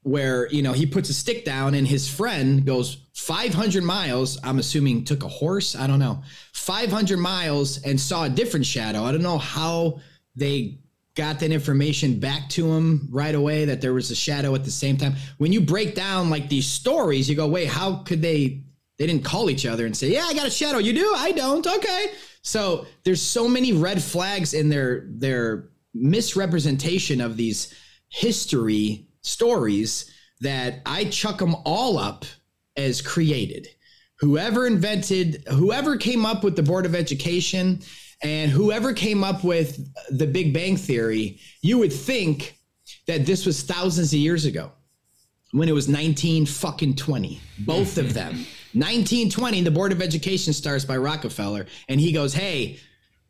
where, 0.02 0.48
you 0.52 0.62
know, 0.62 0.72
he 0.72 0.86
puts 0.86 1.10
a 1.10 1.14
stick 1.14 1.44
down 1.44 1.74
and 1.74 1.86
his 1.86 2.08
friend 2.08 2.64
goes 2.64 3.08
500 3.14 3.82
miles, 3.82 4.38
I'm 4.44 4.58
assuming 4.58 5.04
took 5.04 5.24
a 5.24 5.28
horse, 5.28 5.74
I 5.74 5.86
don't 5.86 5.98
know. 5.98 6.22
500 6.52 7.18
miles 7.18 7.82
and 7.82 8.00
saw 8.00 8.24
a 8.24 8.30
different 8.30 8.66
shadow. 8.66 9.02
I 9.02 9.12
don't 9.12 9.22
know 9.22 9.38
how 9.38 10.00
they 10.36 10.78
got 11.16 11.40
that 11.40 11.50
information 11.50 12.20
back 12.20 12.48
to 12.50 12.70
him 12.70 13.08
right 13.10 13.34
away 13.34 13.64
that 13.64 13.80
there 13.80 13.94
was 13.94 14.10
a 14.10 14.14
shadow 14.14 14.54
at 14.54 14.64
the 14.64 14.70
same 14.70 14.96
time. 14.96 15.14
When 15.38 15.52
you 15.52 15.62
break 15.62 15.94
down 15.94 16.30
like 16.30 16.48
these 16.48 16.66
stories, 16.68 17.28
you 17.28 17.34
go, 17.34 17.48
wait, 17.48 17.68
how 17.68 17.96
could 18.04 18.22
they? 18.22 18.62
They 18.98 19.06
didn't 19.06 19.24
call 19.24 19.50
each 19.50 19.66
other 19.66 19.84
and 19.84 19.94
say, 19.94 20.08
yeah, 20.08 20.24
I 20.24 20.32
got 20.32 20.46
a 20.46 20.50
shadow. 20.50 20.78
You 20.78 20.94
do? 20.94 21.12
I 21.14 21.32
don't. 21.32 21.66
Okay. 21.66 22.12
So 22.40 22.86
there's 23.04 23.20
so 23.20 23.46
many 23.46 23.74
red 23.74 24.02
flags 24.02 24.54
in 24.54 24.70
their 24.70 25.06
their 25.10 25.68
misrepresentation 25.92 27.20
of 27.20 27.36
these 27.36 27.74
history 28.08 29.08
stories 29.22 30.10
that 30.40 30.80
I 30.86 31.04
chuck 31.04 31.38
them 31.38 31.56
all 31.64 31.98
up 31.98 32.24
as 32.76 33.02
created. 33.02 33.68
Whoever 34.20 34.66
invented, 34.66 35.44
whoever 35.48 35.96
came 35.96 36.24
up 36.24 36.44
with 36.44 36.56
the 36.56 36.62
Board 36.62 36.86
of 36.86 36.94
Education 36.94 37.80
and 38.22 38.50
whoever 38.50 38.92
came 38.92 39.22
up 39.22 39.44
with 39.44 39.78
the 40.10 40.26
Big 40.26 40.52
Bang 40.52 40.76
Theory, 40.76 41.38
you 41.62 41.78
would 41.78 41.92
think 41.92 42.58
that 43.06 43.26
this 43.26 43.46
was 43.46 43.62
thousands 43.62 44.12
of 44.12 44.18
years 44.18 44.44
ago 44.44 44.72
when 45.52 45.68
it 45.68 45.72
was 45.72 45.88
19 45.88 46.46
fucking 46.46 46.96
20. 46.96 47.40
Both 47.60 47.98
of 47.98 48.14
them. 48.14 48.34
1920, 48.72 49.62
the 49.62 49.70
Board 49.70 49.92
of 49.92 50.02
Education 50.02 50.52
starts 50.52 50.84
by 50.84 50.96
Rockefeller, 50.98 51.66
and 51.88 51.98
he 51.98 52.12
goes, 52.12 52.34
Hey, 52.34 52.78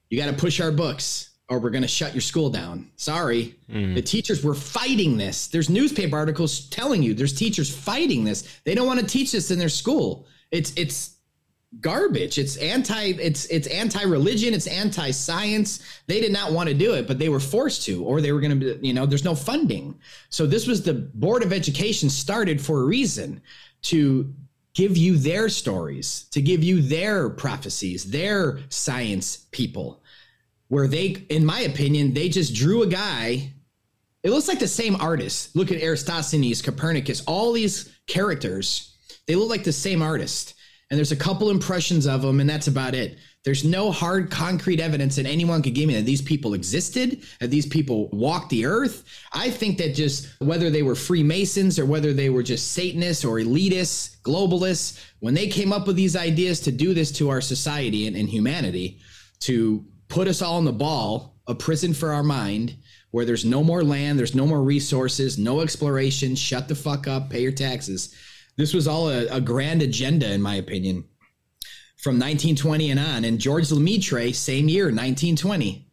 you 0.09 0.19
got 0.19 0.27
to 0.27 0.37
push 0.37 0.61
our 0.61 0.73
books 0.73 1.31
or 1.49 1.61
we're 1.61 1.71
going 1.71 1.83
to 1.83 1.89
shut 1.89 2.13
your 2.13 2.21
school 2.21 2.51
down. 2.51 2.91
Sorry. 2.97 3.55
Mm. 3.71 3.95
The 3.95 4.03
teachers 4.03 4.43
were 4.43 4.55
fighting 4.55 5.17
this. 5.17 5.47
There's 5.47 5.71
newspaper 5.71 6.17
articles 6.17 6.69
telling 6.69 7.03
you 7.03 7.15
there's 7.15 7.33
teachers 7.33 7.75
fighting 7.75 8.25
this. 8.25 8.61
They 8.65 8.75
don't 8.75 8.87
want 8.87 9.01
to 9.01 9.07
teach 9.07 9.33
this 9.33 9.51
in 9.51 9.59
their 9.59 9.69
school. 9.69 10.27
It's, 10.51 10.73
it's, 10.77 11.16
garbage. 11.81 12.39
It's 12.39 12.57
anti 12.57 13.13
it's 13.13 13.47
it's 13.47 13.67
anti-religion 13.67 14.55
it's 14.55 14.67
anti-science. 14.67 15.83
They 16.07 16.21
did 16.21 16.33
not 16.33 16.53
want 16.53 16.69
to 16.69 16.75
do 16.75 16.95
it 16.95 17.07
but 17.07 17.19
they 17.19 17.29
were 17.29 17.41
forced 17.41 17.83
to 17.85 18.05
or 18.05 18.21
they 18.21 18.33
were 18.33 18.41
going 18.41 18.59
to 18.59 18.75
be 18.79 18.87
you 18.87 18.95
know 18.95 19.07
there's 19.07 19.25
no 19.25 19.35
funding. 19.35 19.99
So 20.31 20.47
this 20.47 20.67
was 20.67 20.83
the 20.83 20.95
board 20.95 21.43
of 21.43 21.53
education 21.53 22.09
started 22.09 22.61
for 22.61 22.81
a 22.81 22.85
reason 22.85 23.43
to 23.83 24.33
give 24.75 24.97
you 24.97 25.17
their 25.17 25.49
stories 25.49 26.25
to 26.31 26.43
give 26.43 26.63
you 26.63 26.83
their 26.83 27.31
prophecies 27.31 28.11
their 28.11 28.59
science 28.69 29.47
people 29.51 30.03
where 30.69 30.87
they 30.87 31.27
in 31.31 31.45
my 31.45 31.61
opinion 31.61 32.15
they 32.15 32.29
just 32.29 32.55
drew 32.55 32.83
a 32.83 32.87
guy. 32.87 33.53
It 34.23 34.31
looks 34.31 34.49
like 34.49 34.59
the 34.59 34.67
same 34.67 34.97
artist. 34.97 35.55
Look 35.55 35.71
at 35.71 35.83
aristophanes 35.83 36.63
copernicus 36.63 37.23
all 37.27 37.53
these 37.53 37.97
characters. 38.07 38.95
They 39.27 39.35
look 39.35 39.51
like 39.51 39.65
the 39.65 39.73
same 39.73 40.03
artist 40.03 40.56
and 40.91 40.97
there's 40.97 41.13
a 41.13 41.17
couple 41.17 41.51
impressions 41.51 42.07
of 42.07 42.23
them 42.23 42.39
and 42.41 42.49
that's 42.49 42.69
about 42.69 42.95
it. 42.95 43.19
There's 43.45 43.65
no 43.65 43.91
hard 43.93 44.31
concrete 44.31 44.81
evidence 44.81 45.17
that 45.17 45.27
anyone 45.27 45.63
could 45.63 45.75
give 45.75 45.87
me 45.87 45.95
that 45.95 46.05
these 46.05 46.23
people 46.23 46.55
existed 46.55 47.23
that 47.41 47.51
these 47.51 47.67
people 47.67 48.09
walked 48.11 48.51
the 48.51 48.67
earth. 48.67 49.05
I 49.33 49.51
think 49.51 49.79
that 49.79 49.95
just 49.95 50.29
whether 50.41 50.71
they 50.71 50.83
were 50.83 50.95
freemasons 50.95 51.79
or 51.79 51.87
whether 51.87 52.13
they 52.13 52.31
were 52.31 52.43
just 52.43 52.73
satanists 52.73 53.25
or 53.25 53.37
elitists 53.37 54.21
globalists 54.23 55.05
when 55.21 55.35
they 55.35 55.49
came 55.49 55.73
up 55.73 55.87
with 55.87 55.97
these 55.97 56.17
ideas 56.17 56.61
to 56.61 56.73
do 56.73 56.95
this 56.95 57.13
to 57.13 57.29
our 57.31 57.41
society 57.41 58.07
and, 58.07 58.17
and 58.17 58.29
humanity 58.29 59.01
to 59.41 59.85
put 60.09 60.29
us 60.29 60.43
all 60.43 60.59
in 60.59 60.65
the 60.65 60.73
ball 60.73 61.37
a 61.49 61.55
prison 61.55 61.95
for 61.95 62.13
our 62.13 62.25
mind 62.25 62.77
where 63.13 63.25
there's 63.25 63.45
no 63.45 63.63
more 63.63 63.85
land 63.85 64.19
there's 64.19 64.35
no 64.35 64.47
more 64.47 64.63
resources 64.63 65.39
no 65.39 65.61
exploration 65.61 66.35
shut 66.35 66.67
the 66.67 66.75
fuck 66.75 67.07
up 67.07 67.31
pay 67.31 67.41
your 67.41 67.53
taxes 67.53 68.15
this 68.57 68.75
was 68.75 68.89
all 68.89 69.09
a, 69.09 69.27
a 69.27 69.41
grand 69.41 69.83
agenda, 69.83 70.33
in 70.33 70.43
my 70.43 70.55
opinion, 70.57 71.05
from 71.97 72.15
1920 72.15 72.91
and 72.91 73.01
on. 73.01 73.25
And 73.25 73.39
George 73.39 73.71
Lemaitre, 73.71 74.33
same 74.33 74.69
year, 74.69 74.85
1920. 74.85 75.87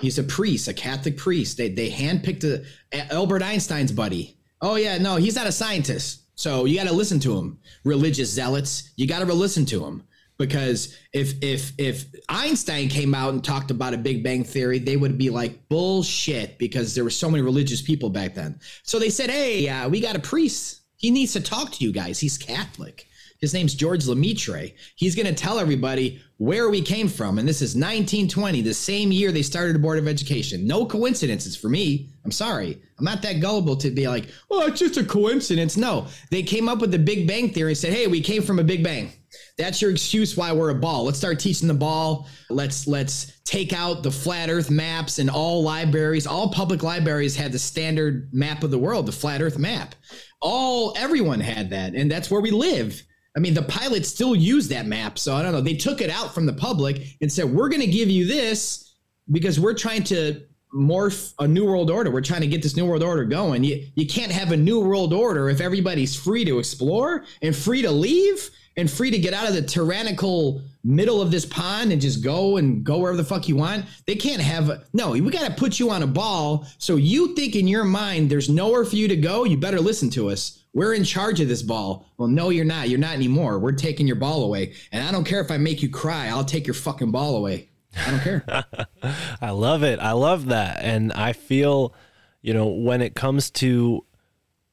He's 0.00 0.18
a 0.18 0.24
priest, 0.24 0.68
a 0.68 0.74
Catholic 0.74 1.16
priest. 1.16 1.56
They 1.56 1.68
they 1.68 1.90
handpicked 1.90 2.44
a, 2.44 3.12
Albert 3.12 3.42
Einstein's 3.42 3.92
buddy. 3.92 4.38
Oh 4.60 4.76
yeah, 4.76 4.98
no, 4.98 5.16
he's 5.16 5.36
not 5.36 5.46
a 5.46 5.52
scientist. 5.52 6.20
So 6.34 6.64
you 6.64 6.76
got 6.76 6.88
to 6.88 6.94
listen 6.94 7.20
to 7.20 7.36
him, 7.36 7.58
religious 7.84 8.30
zealots. 8.30 8.90
You 8.96 9.06
got 9.06 9.18
to 9.18 9.32
listen 9.32 9.66
to 9.66 9.84
him 9.84 10.02
because 10.38 10.96
if 11.12 11.34
if 11.42 11.72
if 11.78 12.06
Einstein 12.28 12.88
came 12.88 13.14
out 13.14 13.32
and 13.32 13.44
talked 13.44 13.70
about 13.70 13.94
a 13.94 13.98
Big 13.98 14.24
Bang 14.24 14.44
theory, 14.44 14.78
they 14.78 14.96
would 14.96 15.18
be 15.18 15.30
like 15.30 15.68
bullshit 15.68 16.58
because 16.58 16.94
there 16.94 17.04
were 17.04 17.10
so 17.10 17.30
many 17.30 17.42
religious 17.42 17.82
people 17.82 18.10
back 18.10 18.34
then. 18.34 18.58
So 18.82 18.98
they 18.98 19.10
said, 19.10 19.30
"Hey, 19.30 19.68
uh, 19.68 19.88
we 19.88 20.00
got 20.00 20.16
a 20.16 20.20
priest. 20.20 20.81
He 21.02 21.10
needs 21.10 21.32
to 21.32 21.40
talk 21.40 21.72
to 21.72 21.84
you 21.84 21.92
guys. 21.92 22.20
He's 22.20 22.38
Catholic. 22.38 23.08
His 23.40 23.52
name's 23.52 23.74
George 23.74 24.06
Lemaitre. 24.06 24.72
He's 24.94 25.16
going 25.16 25.26
to 25.26 25.34
tell 25.34 25.58
everybody 25.58 26.22
where 26.36 26.70
we 26.70 26.80
came 26.80 27.08
from. 27.08 27.40
And 27.40 27.48
this 27.48 27.60
is 27.60 27.74
1920, 27.74 28.62
the 28.62 28.72
same 28.72 29.10
year 29.10 29.32
they 29.32 29.42
started 29.42 29.74
the 29.74 29.80
Board 29.80 29.98
of 29.98 30.06
Education. 30.06 30.64
No 30.64 30.86
coincidences 30.86 31.56
for 31.56 31.68
me. 31.68 32.08
I'm 32.24 32.30
sorry. 32.30 32.80
I'm 33.00 33.04
not 33.04 33.20
that 33.22 33.40
gullible 33.40 33.74
to 33.78 33.90
be 33.90 34.06
like, 34.06 34.28
oh, 34.48 34.68
it's 34.68 34.78
just 34.78 34.96
a 34.96 35.02
coincidence. 35.02 35.76
No, 35.76 36.06
they 36.30 36.44
came 36.44 36.68
up 36.68 36.78
with 36.78 36.92
the 36.92 37.00
Big 37.00 37.26
Bang 37.26 37.50
Theory 37.50 37.72
and 37.72 37.78
said, 37.78 37.92
hey, 37.92 38.06
we 38.06 38.20
came 38.20 38.42
from 38.42 38.60
a 38.60 38.64
Big 38.64 38.84
Bang. 38.84 39.10
That's 39.58 39.82
your 39.82 39.90
excuse 39.90 40.36
why 40.36 40.52
we're 40.52 40.70
a 40.70 40.74
ball. 40.74 41.04
Let's 41.04 41.18
start 41.18 41.40
teaching 41.40 41.68
the 41.68 41.74
ball. 41.74 42.28
Let's 42.48 42.86
let's 42.86 43.40
take 43.44 43.72
out 43.72 44.02
the 44.02 44.10
flat 44.10 44.50
earth 44.50 44.70
maps 44.70 45.18
and 45.18 45.30
all 45.30 45.62
libraries. 45.62 46.26
All 46.26 46.50
public 46.50 46.82
libraries 46.82 47.34
had 47.34 47.52
the 47.52 47.58
standard 47.58 48.32
map 48.32 48.62
of 48.62 48.70
the 48.70 48.78
world, 48.78 49.06
the 49.06 49.12
flat 49.12 49.42
earth 49.42 49.58
map. 49.58 49.94
All 50.42 50.94
everyone 50.96 51.40
had 51.40 51.70
that 51.70 51.94
and 51.94 52.10
that's 52.10 52.30
where 52.30 52.40
we 52.40 52.50
live. 52.50 53.02
I 53.34 53.40
mean, 53.40 53.54
the 53.54 53.62
pilots 53.62 54.08
still 54.08 54.36
use 54.36 54.68
that 54.68 54.84
map. 54.84 55.18
So 55.18 55.34
I 55.34 55.42
don't 55.42 55.52
know. 55.52 55.62
They 55.62 55.76
took 55.76 56.02
it 56.02 56.10
out 56.10 56.34
from 56.34 56.44
the 56.44 56.52
public 56.52 57.16
and 57.22 57.32
said, 57.32 57.46
"We're 57.46 57.70
going 57.70 57.80
to 57.80 57.86
give 57.86 58.10
you 58.10 58.26
this 58.26 58.94
because 59.30 59.58
we're 59.58 59.74
trying 59.74 60.04
to 60.04 60.42
morph 60.74 61.34
a 61.38 61.46
new 61.46 61.64
world 61.66 61.90
order. 61.90 62.10
We're 62.10 62.22
trying 62.22 62.40
to 62.40 62.46
get 62.46 62.62
this 62.62 62.76
new 62.76 62.86
world 62.86 63.02
order 63.02 63.24
going. 63.24 63.64
You 63.64 63.86
you 63.94 64.06
can't 64.06 64.32
have 64.32 64.52
a 64.52 64.56
new 64.56 64.80
world 64.80 65.12
order 65.12 65.48
if 65.48 65.60
everybody's 65.60 66.16
free 66.16 66.44
to 66.44 66.58
explore 66.58 67.24
and 67.42 67.54
free 67.54 67.82
to 67.82 67.90
leave 67.90 68.50
and 68.76 68.90
free 68.90 69.10
to 69.10 69.18
get 69.18 69.34
out 69.34 69.48
of 69.48 69.54
the 69.54 69.62
tyrannical 69.62 70.62
middle 70.84 71.20
of 71.20 71.30
this 71.30 71.46
pond 71.46 71.92
and 71.92 72.00
just 72.00 72.22
go 72.22 72.56
and 72.56 72.84
go 72.84 72.98
wherever 72.98 73.16
the 73.16 73.24
fuck 73.24 73.48
you 73.48 73.56
want. 73.56 73.84
They 74.06 74.16
can't 74.16 74.42
have 74.42 74.84
no, 74.92 75.10
we 75.10 75.20
got 75.30 75.46
to 75.46 75.54
put 75.54 75.78
you 75.78 75.90
on 75.90 76.02
a 76.02 76.06
ball. 76.06 76.66
So 76.78 76.96
you 76.96 77.34
think 77.34 77.54
in 77.54 77.68
your 77.68 77.84
mind 77.84 78.30
there's 78.30 78.48
nowhere 78.48 78.84
for 78.84 78.96
you 78.96 79.08
to 79.08 79.16
go, 79.16 79.44
you 79.44 79.56
better 79.56 79.80
listen 79.80 80.10
to 80.10 80.30
us. 80.30 80.62
We're 80.74 80.94
in 80.94 81.04
charge 81.04 81.40
of 81.40 81.48
this 81.48 81.62
ball. 81.62 82.06
Well, 82.16 82.28
no, 82.28 82.48
you're 82.48 82.64
not. 82.64 82.88
You're 82.88 82.98
not 82.98 83.12
anymore. 83.12 83.58
We're 83.58 83.72
taking 83.72 84.06
your 84.06 84.16
ball 84.16 84.44
away. 84.44 84.72
And 84.90 85.06
I 85.06 85.12
don't 85.12 85.24
care 85.24 85.40
if 85.40 85.50
I 85.50 85.58
make 85.58 85.82
you 85.82 85.90
cry. 85.90 86.28
I'll 86.28 86.44
take 86.44 86.66
your 86.66 86.74
fucking 86.74 87.10
ball 87.10 87.36
away. 87.36 87.68
I 87.94 88.10
don't 88.10 88.20
care. 88.20 88.64
I 89.42 89.50
love 89.50 89.82
it. 89.82 89.98
I 89.98 90.12
love 90.12 90.46
that. 90.46 90.78
And 90.82 91.12
I 91.12 91.34
feel, 91.34 91.94
you 92.40 92.54
know, 92.54 92.68
when 92.68 93.02
it 93.02 93.14
comes 93.14 93.50
to 93.50 94.06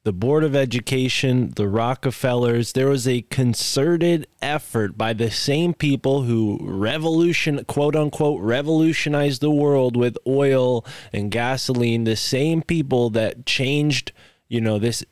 the 0.02 0.12
Board 0.14 0.44
of 0.44 0.56
Education, 0.56 1.52
the 1.56 1.68
Rockefellers, 1.68 2.72
there 2.72 2.88
was 2.88 3.06
a 3.06 3.20
concerted 3.22 4.26
effort 4.40 4.96
by 4.96 5.12
the 5.12 5.30
same 5.30 5.74
people 5.74 6.22
who 6.22 6.58
revolution 6.62 7.62
quote 7.66 7.94
unquote 7.94 8.40
revolutionized 8.40 9.42
the 9.42 9.50
world 9.50 9.96
with 9.96 10.16
oil 10.26 10.86
and 11.12 11.30
gasoline, 11.30 12.04
the 12.04 12.16
same 12.16 12.62
people 12.62 13.10
that 13.10 13.44
changed, 13.44 14.12
you 14.48 14.60
know, 14.60 14.78
this 14.78 15.04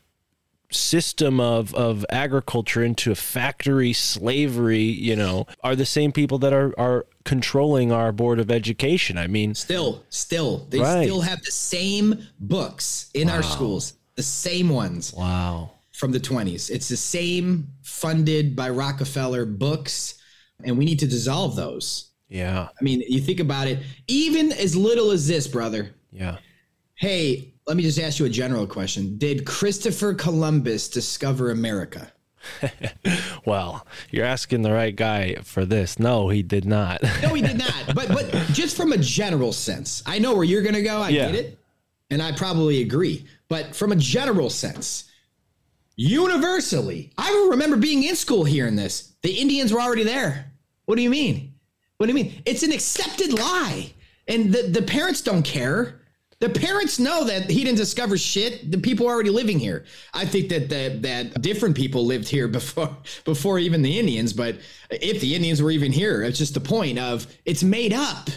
system 0.71 1.39
of, 1.41 1.75
of 1.75 2.05
agriculture 2.11 2.83
into 2.83 3.15
factory 3.15 3.93
slavery, 3.93 4.83
you 4.83 5.17
know, 5.17 5.47
are 5.63 5.75
the 5.77 5.87
same 5.87 6.13
people 6.13 6.39
that 6.39 6.53
are, 6.53 6.79
are 6.79 7.07
controlling 7.25 7.91
our 7.93 8.13
board 8.13 8.39
of 8.39 8.51
education. 8.51 9.17
I 9.19 9.27
mean, 9.29 9.55
Still, 9.55 10.05
still, 10.11 10.67
they 10.71 10.79
Right. 10.79 11.05
still 11.05 11.23
have 11.23 11.43
the 11.43 11.51
same 11.51 12.27
books 12.39 13.11
in 13.15 13.31
our 13.31 13.43
schools, 13.43 13.95
the 14.19 14.23
same 14.25 14.69
ones 14.69 15.15
wow. 15.15 15.71
from 15.93 16.11
the 16.11 16.19
20s. 16.19 16.71
It's 16.71 16.89
the 16.89 16.97
same 16.97 17.69
funded 17.83 18.57
by 18.57 18.69
Rockefeller 18.69 19.47
books, 19.47 20.17
and 20.65 20.77
we 20.77 20.85
need 20.85 20.99
to 20.99 21.07
dissolve 21.07 21.55
those. 21.55 22.11
Yeah. 22.29 22.67
I 22.69 22.85
mean, 22.85 23.01
you 23.09 23.21
think 23.21 23.39
about 23.39 23.69
it, 23.69 23.79
even 24.09 24.51
as 24.51 24.75
little 24.75 25.13
as 25.13 25.29
this, 25.29 25.47
brother. 25.47 25.95
Yeah. 26.11 26.39
Hey, 26.97 27.55
let 27.69 27.77
me 27.77 27.85
just 27.85 28.01
ask 28.01 28.19
you 28.19 28.27
a 28.27 28.29
general 28.29 28.67
question. 28.67 29.19
Did 29.19 29.47
Christopher 29.47 30.15
Columbus 30.15 30.89
discover 30.89 31.53
America? 31.53 32.13
Well, 33.45 33.87
you're 34.11 34.27
asking 34.27 34.61
the 34.63 34.73
right 34.73 34.95
guy 34.95 35.37
for 35.37 35.65
this. 35.65 35.99
No, 35.99 36.29
he 36.29 36.43
did 36.43 36.67
not. 36.67 37.03
No, 37.23 37.33
he 37.35 37.41
did 37.41 37.57
not. 37.57 37.95
but 37.95 38.09
but 38.09 38.31
just 38.53 38.77
from 38.77 38.93
a 38.93 38.99
general 38.99 39.53
sense, 39.53 40.03
I 40.05 40.19
know 40.19 40.35
where 40.35 40.45
you're 40.45 40.61
going 40.63 40.75
to 40.75 40.83
go. 40.83 40.99
I 41.01 41.09
Yeah. 41.11 41.27
get 41.31 41.35
it, 41.37 41.59
and 42.11 42.21
I 42.21 42.33
probably 42.33 42.83
agree. 42.83 43.25
But 43.49 43.75
from 43.75 43.93
a 43.93 43.97
general 43.97 44.51
sense, 44.51 45.05
universally, 45.97 47.13
I 47.17 47.49
remember 47.51 47.77
being 47.77 48.05
in 48.05 48.17
school 48.17 48.45
hearing 48.45 48.77
this. 48.77 49.15
The 49.23 49.33
Indians 49.33 49.73
were 49.73 49.81
already 49.81 50.05
there. 50.05 50.53
What 50.85 50.97
do 50.97 51.03
you 51.03 51.11
mean? 51.11 51.55
What 51.97 52.07
do 52.07 52.13
you 52.13 52.25
mean? 52.25 52.43
It's 52.47 52.63
an 52.63 52.73
accepted 52.73 53.33
lie, 53.33 53.93
and 54.29 54.53
the 54.53 54.63
the 54.63 54.83
parents 54.83 55.21
don't 55.21 55.43
care. 55.43 56.01
The 56.41 56.49
parents 56.49 57.01
know 57.01 57.25
that 57.25 57.51
he 57.51 57.65
didn't 57.65 57.79
discover 57.79 58.17
shit. 58.17 58.71
The 58.71 58.79
people 58.79 59.09
are 59.09 59.13
already 59.13 59.31
living 59.31 59.59
here. 59.59 59.85
I 60.15 60.25
think 60.25 60.51
that 60.51 60.69
that, 60.69 61.03
that 61.03 61.43
different 61.43 61.77
people 61.77 62.07
lived 62.07 62.29
here 62.29 62.47
before 62.59 62.97
before 63.25 63.59
even 63.59 63.83
the 63.83 63.99
Indians. 63.99 64.33
But 64.33 64.59
if 64.91 65.21
the 65.21 65.35
Indians 65.35 65.61
were 65.61 65.73
even 65.73 65.91
here, 65.91 66.23
it's 66.23 66.39
just 66.39 66.55
the 66.55 66.61
point 66.61 66.99
of 66.99 67.27
it's 67.45 67.65
made 67.65 67.93
up. 67.93 68.31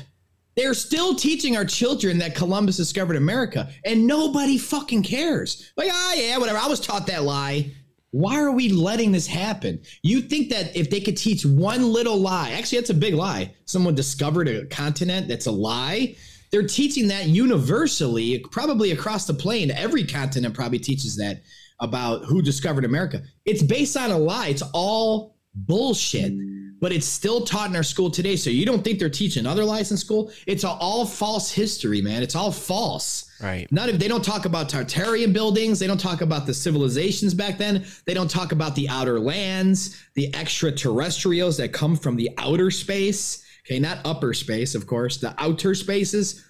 They're 0.55 0.73
still 0.73 1.15
teaching 1.15 1.55
our 1.55 1.65
children 1.65 2.17
that 2.19 2.35
Columbus 2.35 2.77
discovered 2.77 3.15
America, 3.15 3.69
and 3.85 4.05
nobody 4.05 4.57
fucking 4.57 5.03
cares. 5.03 5.71
Like, 5.77 5.89
ah, 5.91 6.13
yeah, 6.13 6.37
whatever. 6.37 6.57
I 6.57 6.67
was 6.67 6.79
taught 6.79 7.07
that 7.07 7.23
lie. 7.23 7.71
Why 8.11 8.41
are 8.41 8.51
we 8.51 8.67
letting 8.69 9.13
this 9.13 9.25
happen? 9.25 9.81
You 10.03 10.21
think 10.21 10.49
that 10.49 10.75
if 10.75 10.89
they 10.89 10.99
could 10.99 11.15
teach 11.15 11.45
one 11.45 11.93
little 11.93 12.17
lie, 12.17 12.51
actually, 12.51 12.79
that's 12.79 12.89
a 12.89 12.95
big 12.95 13.13
lie. 13.13 13.53
Someone 13.65 13.95
discovered 13.95 14.49
a 14.49 14.65
continent 14.65 15.29
that's 15.29 15.45
a 15.45 15.51
lie. 15.51 16.15
They're 16.51 16.67
teaching 16.67 17.07
that 17.07 17.27
universally, 17.27 18.43
probably 18.51 18.91
across 18.91 19.25
the 19.25 19.33
plane. 19.33 19.71
Every 19.71 20.03
continent 20.05 20.53
probably 20.53 20.79
teaches 20.79 21.15
that 21.15 21.43
about 21.79 22.25
who 22.25 22.41
discovered 22.41 22.83
America. 22.83 23.21
It's 23.45 23.63
based 23.63 23.95
on 23.95 24.11
a 24.11 24.17
lie. 24.17 24.49
It's 24.49 24.63
all 24.73 25.37
bullshit, 25.55 26.33
but 26.81 26.91
it's 26.91 27.05
still 27.05 27.45
taught 27.45 27.69
in 27.69 27.75
our 27.75 27.83
school 27.83 28.09
today. 28.09 28.35
So 28.35 28.49
you 28.49 28.65
don't 28.65 28.83
think 28.83 28.99
they're 28.99 29.09
teaching 29.09 29.45
other 29.45 29.63
lies 29.63 29.91
in 29.91 29.97
school? 29.97 30.31
It's 30.47 30.65
all 30.65 31.05
false 31.05 31.51
history, 31.51 32.01
man. 32.01 32.23
It's 32.23 32.35
all 32.35 32.51
false. 32.51 33.31
Right. 33.39 33.71
None 33.71 33.89
of 33.89 33.99
they 33.99 34.07
don't 34.07 34.25
talk 34.25 34.45
about 34.45 34.67
Tartarian 34.67 35.31
buildings. 35.31 35.79
They 35.79 35.87
don't 35.87 35.99
talk 35.99 36.21
about 36.21 36.45
the 36.45 36.53
civilizations 36.53 37.33
back 37.33 37.57
then. 37.57 37.85
They 38.05 38.13
don't 38.13 38.29
talk 38.29 38.51
about 38.51 38.75
the 38.75 38.89
outer 38.89 39.19
lands, 39.19 40.03
the 40.15 40.35
extraterrestrials 40.35 41.57
that 41.57 41.71
come 41.71 41.95
from 41.95 42.15
the 42.17 42.31
outer 42.37 42.71
space. 42.71 43.45
Okay, 43.65 43.79
not 43.79 43.99
upper 44.03 44.33
space, 44.33 44.73
of 44.73 44.87
course, 44.87 45.17
the 45.17 45.35
outer 45.37 45.75
spaces. 45.75 46.43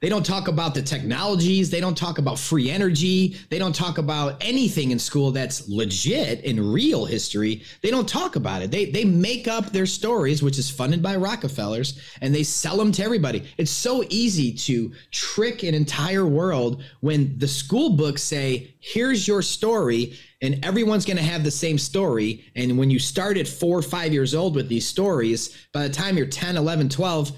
They 0.00 0.10
don't 0.10 0.26
talk 0.26 0.48
about 0.48 0.74
the 0.74 0.82
technologies. 0.82 1.70
They 1.70 1.80
don't 1.80 1.96
talk 1.96 2.18
about 2.18 2.38
free 2.38 2.70
energy. 2.70 3.36
They 3.48 3.58
don't 3.58 3.74
talk 3.74 3.96
about 3.96 4.36
anything 4.44 4.90
in 4.90 4.98
school 4.98 5.30
that's 5.30 5.68
legit 5.70 6.44
in 6.44 6.70
real 6.70 7.06
history. 7.06 7.62
They 7.80 7.90
don't 7.90 8.06
talk 8.06 8.36
about 8.36 8.60
it. 8.60 8.70
They 8.70 8.90
they 8.90 9.06
make 9.06 9.48
up 9.48 9.72
their 9.72 9.86
stories, 9.86 10.42
which 10.42 10.58
is 10.58 10.68
funded 10.68 11.02
by 11.02 11.16
Rockefellers, 11.16 11.98
and 12.20 12.34
they 12.34 12.42
sell 12.42 12.76
them 12.76 12.92
to 12.92 13.02
everybody. 13.02 13.44
It's 13.56 13.70
so 13.70 14.04
easy 14.10 14.52
to 14.52 14.92
trick 15.12 15.62
an 15.62 15.74
entire 15.74 16.26
world 16.26 16.82
when 17.00 17.38
the 17.38 17.48
school 17.48 17.90
books 17.90 18.22
say, 18.22 18.74
"Here's 18.80 19.26
your 19.26 19.40
story." 19.40 20.18
And 20.42 20.62
everyone's 20.62 21.06
going 21.06 21.16
to 21.16 21.22
have 21.22 21.44
the 21.44 21.50
same 21.50 21.78
story. 21.78 22.44
And 22.54 22.76
when 22.76 22.90
you 22.90 22.98
start 22.98 23.38
at 23.38 23.48
four 23.48 23.78
or 23.78 23.82
five 23.82 24.12
years 24.12 24.34
old 24.34 24.54
with 24.54 24.68
these 24.68 24.86
stories, 24.86 25.56
by 25.72 25.88
the 25.88 25.94
time 25.94 26.18
you're 26.18 26.26
10, 26.26 26.58
11, 26.58 26.90
12, 26.90 27.32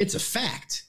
it's 0.00 0.16
a 0.16 0.20
fact 0.20 0.82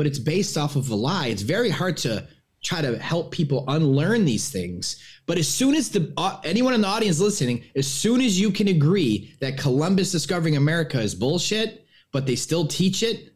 but 0.00 0.06
it's 0.06 0.18
based 0.18 0.56
off 0.56 0.76
of 0.76 0.88
a 0.88 0.94
lie. 0.94 1.26
It's 1.26 1.42
very 1.42 1.68
hard 1.68 1.98
to 1.98 2.26
try 2.62 2.80
to 2.80 2.96
help 2.98 3.30
people 3.32 3.66
unlearn 3.68 4.24
these 4.24 4.48
things. 4.48 4.96
But 5.26 5.36
as 5.36 5.46
soon 5.46 5.74
as 5.74 5.90
the 5.90 6.10
uh, 6.16 6.40
anyone 6.42 6.72
in 6.72 6.80
the 6.80 6.86
audience 6.88 7.20
listening, 7.20 7.64
as 7.76 7.86
soon 7.86 8.22
as 8.22 8.40
you 8.40 8.50
can 8.50 8.68
agree 8.68 9.34
that 9.42 9.58
Columbus 9.58 10.10
discovering 10.10 10.56
America 10.56 10.98
is 10.98 11.14
bullshit, 11.14 11.86
but 12.12 12.24
they 12.24 12.34
still 12.34 12.66
teach 12.66 13.02
it, 13.02 13.34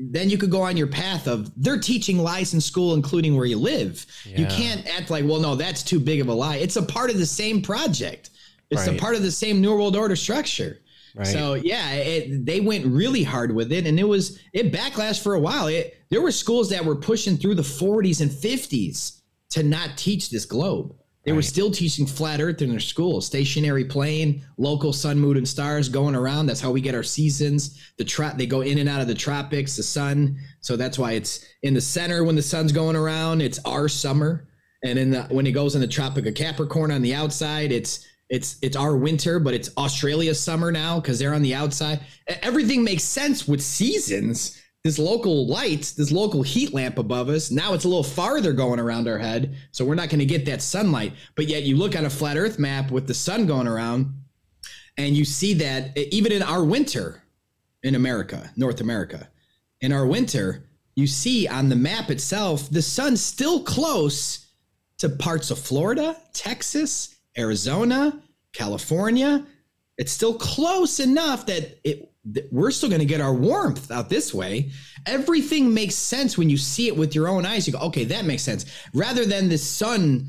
then 0.00 0.28
you 0.28 0.36
could 0.36 0.50
go 0.50 0.62
on 0.62 0.76
your 0.76 0.88
path 0.88 1.28
of 1.28 1.52
they're 1.62 1.78
teaching 1.78 2.18
lies 2.18 2.54
in 2.54 2.60
school, 2.60 2.94
including 2.94 3.36
where 3.36 3.46
you 3.46 3.56
live. 3.56 4.04
You 4.24 4.46
can't 4.46 4.84
act 4.98 5.10
like, 5.10 5.24
well, 5.26 5.38
no, 5.38 5.54
that's 5.54 5.84
too 5.84 6.00
big 6.00 6.20
of 6.20 6.26
a 6.26 6.34
lie. 6.34 6.56
It's 6.56 6.74
a 6.74 6.82
part 6.82 7.08
of 7.10 7.18
the 7.18 7.26
same 7.26 7.62
project. 7.62 8.30
It's 8.72 8.84
Right. 8.88 8.96
a 8.96 9.00
part 9.00 9.14
of 9.14 9.22
the 9.22 9.30
same 9.30 9.60
New 9.60 9.70
World 9.72 9.94
Order 9.94 10.16
structure. 10.16 10.80
Right. 11.18 11.26
So 11.26 11.54
yeah, 11.54 11.94
it, 11.94 12.46
they 12.46 12.60
went 12.60 12.86
really 12.86 13.24
hard 13.24 13.52
with 13.52 13.72
it, 13.72 13.86
and 13.86 13.98
it 13.98 14.04
was 14.04 14.38
it 14.52 14.72
backlash 14.72 15.20
for 15.20 15.34
a 15.34 15.40
while. 15.40 15.66
It, 15.66 15.96
there 16.10 16.22
were 16.22 16.30
schools 16.30 16.70
that 16.70 16.84
were 16.84 16.94
pushing 16.94 17.36
through 17.36 17.56
the 17.56 17.62
40s 17.62 18.20
and 18.20 18.30
50s 18.30 19.20
to 19.50 19.64
not 19.64 19.98
teach 19.98 20.30
this 20.30 20.44
globe. 20.44 20.94
They 21.24 21.32
were 21.32 21.42
still 21.42 21.70
teaching 21.70 22.06
flat 22.06 22.40
Earth 22.40 22.62
in 22.62 22.70
their 22.70 22.80
schools, 22.80 23.26
stationary 23.26 23.84
plane, 23.84 24.46
local 24.56 24.94
sun, 24.94 25.18
moon, 25.18 25.36
and 25.36 25.46
stars 25.46 25.90
going 25.90 26.14
around. 26.14 26.46
That's 26.46 26.60
how 26.60 26.70
we 26.70 26.80
get 26.80 26.94
our 26.94 27.02
seasons. 27.02 27.78
The 27.98 28.04
tra- 28.04 28.34
they 28.34 28.46
go 28.46 28.62
in 28.62 28.78
and 28.78 28.88
out 28.88 29.02
of 29.02 29.08
the 29.08 29.14
tropics, 29.14 29.76
the 29.76 29.82
sun. 29.82 30.38
So 30.62 30.74
that's 30.74 30.98
why 30.98 31.12
it's 31.12 31.44
in 31.62 31.74
the 31.74 31.82
center 31.82 32.24
when 32.24 32.34
the 32.34 32.40
sun's 32.40 32.72
going 32.72 32.96
around. 32.96 33.42
It's 33.42 33.58
our 33.66 33.88
summer, 33.88 34.48
and 34.82 34.98
in 34.98 35.10
the 35.10 35.24
when 35.24 35.46
it 35.46 35.52
goes 35.52 35.74
in 35.74 35.82
the 35.82 35.86
Tropic 35.86 36.24
of 36.24 36.34
Capricorn 36.34 36.90
on 36.90 37.02
the 37.02 37.14
outside, 37.14 37.72
it's 37.72 38.06
it's 38.28 38.56
it's 38.60 38.76
our 38.76 38.96
winter, 38.96 39.40
but 39.40 39.54
it's 39.54 39.70
Australia's 39.76 40.40
summer 40.40 40.70
now 40.70 41.00
because 41.00 41.18
they're 41.18 41.34
on 41.34 41.42
the 41.42 41.54
outside. 41.54 42.00
Everything 42.26 42.84
makes 42.84 43.02
sense 43.04 43.48
with 43.48 43.62
seasons. 43.62 44.60
this 44.84 44.98
local 44.98 45.46
light, 45.46 45.92
this 45.96 46.12
local 46.12 46.42
heat 46.42 46.72
lamp 46.72 46.98
above 46.98 47.28
us, 47.28 47.50
now 47.50 47.74
it's 47.74 47.84
a 47.84 47.88
little 47.88 48.04
farther 48.04 48.52
going 48.52 48.78
around 48.78 49.08
our 49.08 49.18
head, 49.18 49.56
so 49.72 49.84
we're 49.84 49.94
not 49.94 50.08
going 50.08 50.20
to 50.20 50.24
get 50.24 50.44
that 50.46 50.62
sunlight. 50.62 51.12
But 51.34 51.48
yet, 51.48 51.64
you 51.64 51.76
look 51.76 51.96
on 51.96 52.04
a 52.04 52.10
flat 52.10 52.36
Earth 52.36 52.58
map 52.58 52.90
with 52.90 53.06
the 53.06 53.14
sun 53.14 53.46
going 53.46 53.66
around, 53.66 54.14
and 54.96 55.16
you 55.16 55.24
see 55.24 55.54
that 55.54 55.96
even 55.96 56.32
in 56.32 56.42
our 56.42 56.64
winter 56.64 57.22
in 57.82 57.94
America, 57.94 58.50
North 58.56 58.80
America, 58.80 59.28
in 59.80 59.92
our 59.92 60.06
winter, 60.06 60.68
you 60.94 61.06
see 61.06 61.46
on 61.48 61.68
the 61.68 61.76
map 61.76 62.10
itself, 62.10 62.68
the 62.70 62.82
sun's 62.82 63.22
still 63.22 63.62
close 63.62 64.46
to 64.98 65.08
parts 65.08 65.50
of 65.50 65.58
Florida, 65.58 66.16
Texas, 66.32 67.16
Arizona, 67.38 68.20
California. 68.52 69.46
It's 69.96 70.12
still 70.12 70.34
close 70.34 71.00
enough 71.00 71.46
that 71.46 71.78
it 71.84 72.12
that 72.32 72.52
we're 72.52 72.70
still 72.70 72.88
going 72.88 73.00
to 73.00 73.06
get 73.06 73.20
our 73.20 73.32
warmth 73.32 73.90
out 73.90 74.10
this 74.10 74.34
way. 74.34 74.70
Everything 75.06 75.72
makes 75.72 75.94
sense 75.94 76.36
when 76.36 76.50
you 76.50 76.58
see 76.58 76.86
it 76.86 76.96
with 76.96 77.14
your 77.14 77.26
own 77.28 77.46
eyes. 77.46 77.66
You 77.66 77.72
go, 77.72 77.78
okay, 77.80 78.04
that 78.04 78.26
makes 78.26 78.42
sense. 78.42 78.66
Rather 78.92 79.24
than 79.24 79.48
the 79.48 79.56
sun, 79.56 80.28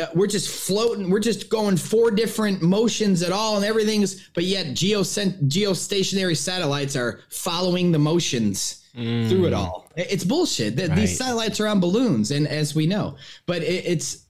uh, 0.00 0.06
we're 0.14 0.26
just 0.26 0.48
floating. 0.50 1.08
We're 1.10 1.20
just 1.20 1.48
going 1.48 1.76
four 1.76 2.10
different 2.10 2.60
motions 2.60 3.22
at 3.22 3.32
all, 3.32 3.56
and 3.56 3.64
everything's. 3.64 4.28
But 4.34 4.44
yet, 4.44 4.66
geocent- 4.68 5.48
geostationary 5.48 6.36
satellites 6.36 6.96
are 6.96 7.20
following 7.30 7.92
the 7.92 7.98
motions 7.98 8.84
through 8.94 9.46
it 9.46 9.52
all. 9.52 9.90
It's 9.96 10.24
bullshit. 10.24 10.78
Right. 10.78 10.94
These 10.94 11.16
satellites 11.16 11.60
are 11.60 11.68
on 11.68 11.80
balloons, 11.80 12.30
and 12.30 12.46
as 12.48 12.74
we 12.74 12.86
know, 12.86 13.16
but 13.46 13.62
it, 13.62 13.84
it's 13.86 14.27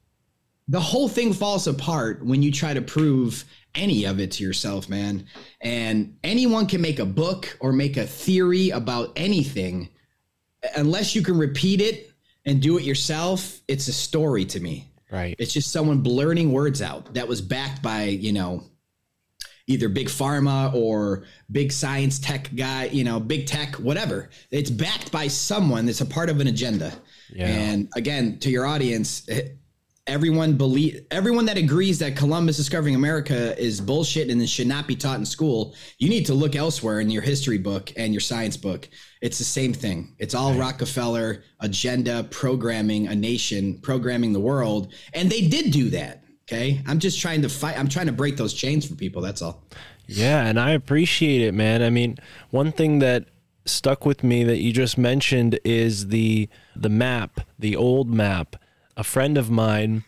the 0.69 0.81
whole 0.81 1.09
thing 1.09 1.33
falls 1.33 1.67
apart 1.67 2.25
when 2.25 2.43
you 2.43 2.53
try 2.53 2.75
to 2.75 2.83
prove 2.83 3.45
any 3.75 4.05
of 4.05 4.21
it 4.21 4.33
to 4.33 4.45
yourself, 4.45 4.89
man. 4.89 5.27
And 5.61 6.17
anyone 6.23 6.67
can 6.67 6.81
make 6.81 6.99
a 6.99 7.07
book 7.07 7.57
or 7.61 7.73
make 7.73 7.97
a 7.97 8.07
theory 8.07 8.71
about 8.71 9.13
anything. 9.17 9.89
Unless 10.77 11.15
you 11.15 11.23
can 11.23 11.39
repeat 11.39 11.81
it 11.81 12.13
and 12.45 12.61
do 12.61 12.77
it 12.79 12.85
yourself, 12.85 13.61
it's 13.67 13.89
a 13.89 13.93
story 13.93 14.45
to 14.47 14.61
me. 14.61 14.91
Right. 15.11 15.35
It's 15.39 15.55
just 15.55 15.73
someone 15.73 16.01
blurting 16.01 16.53
words 16.53 16.83
out 16.83 17.15
that 17.15 17.27
was 17.27 17.41
backed 17.41 17.83
by, 17.83 18.05
you 18.05 18.33
know, 18.33 18.65
either 19.67 19.89
big 19.89 20.09
pharma 20.09 20.73
or 20.75 21.25
big 21.51 21.73
science 21.73 22.19
tech 22.19 22.51
guy, 22.57 22.87
you 22.87 23.05
know, 23.05 23.21
big 23.21 23.47
tech, 23.47 23.77
whatever. 23.77 24.29
It's 24.51 24.71
backed 24.71 25.13
by 25.13 25.29
someone 25.29 25.87
that's 25.87 26.01
a 26.01 26.07
part 26.07 26.29
of 26.29 26.41
an 26.41 26.47
agenda. 26.47 26.93
Yeah. 27.31 27.47
And 27.47 27.89
again, 27.95 28.39
to 28.41 28.51
your 28.51 28.67
audience, 28.67 29.27
eh, 29.29 29.49
everyone 30.09 30.55
believe 30.55 31.05
everyone 31.11 31.45
that 31.47 31.57
agrees 31.57 31.99
that 31.99 32.17
Columbus 32.17 32.57
discovering 32.57 32.95
America 32.95 33.57
is 33.61 33.81
bullshit 33.81 34.31
and 34.31 34.41
it 34.41 34.49
should 34.49 34.67
not 34.67 34.87
be 34.87 34.97
taught 34.97 35.19
in 35.19 35.27
school, 35.27 35.75
you 35.99 36.09
need 36.09 36.25
to 36.27 36.35
look 36.35 36.57
elsewhere 36.57 37.01
in 37.01 37.11
your 37.11 37.23
history 37.23 37.59
book 37.59 37.93
and 37.97 38.13
your 38.13 38.21
science 38.21 38.57
book. 38.57 38.89
It's 39.21 39.39
the 39.39 39.45
same 39.45 39.73
thing. 39.73 40.15
It's 40.19 40.35
all 40.35 40.55
Rockefeller 40.55 41.45
agenda 41.61 42.25
programming 42.25 43.09
a 43.09 43.15
nation, 43.15 43.79
programming 43.81 44.33
the 44.33 44.41
world, 44.41 44.93
and 45.13 45.31
they 45.31 45.47
did 45.47 45.71
do 45.71 45.91
that. 45.91 46.25
Okay, 46.51 46.81
I'm 46.87 46.99
just 46.99 47.21
trying 47.21 47.43
to 47.43 47.49
fight. 47.49 47.79
I'm 47.79 47.89
trying 47.89 48.07
to 48.07 48.13
break 48.13 48.39
those 48.39 48.55
chains 48.55 48.87
for 48.87 48.95
people. 48.95 49.21
That's 49.21 49.43
all. 49.43 49.65
Yeah, 50.07 50.47
and 50.47 50.59
I 50.59 50.71
appreciate 50.71 51.43
it, 51.43 51.53
man. 51.53 51.83
I 51.83 51.91
mean, 51.91 52.17
one 52.51 52.73
thing 52.73 53.01
that 53.01 53.27
stuck 53.67 54.07
with 54.07 54.25
me 54.25 54.45
that 54.45 54.57
you 54.57 54.73
just 54.73 54.97
mentioned 54.97 55.61
is 55.63 56.09
the 56.09 56.49
the 56.75 56.89
map, 56.89 57.41
the 57.59 57.77
old 57.77 58.09
map. 58.09 58.57
A 58.99 59.05
friend 59.05 59.39
of 59.39 59.49
mine 59.49 60.03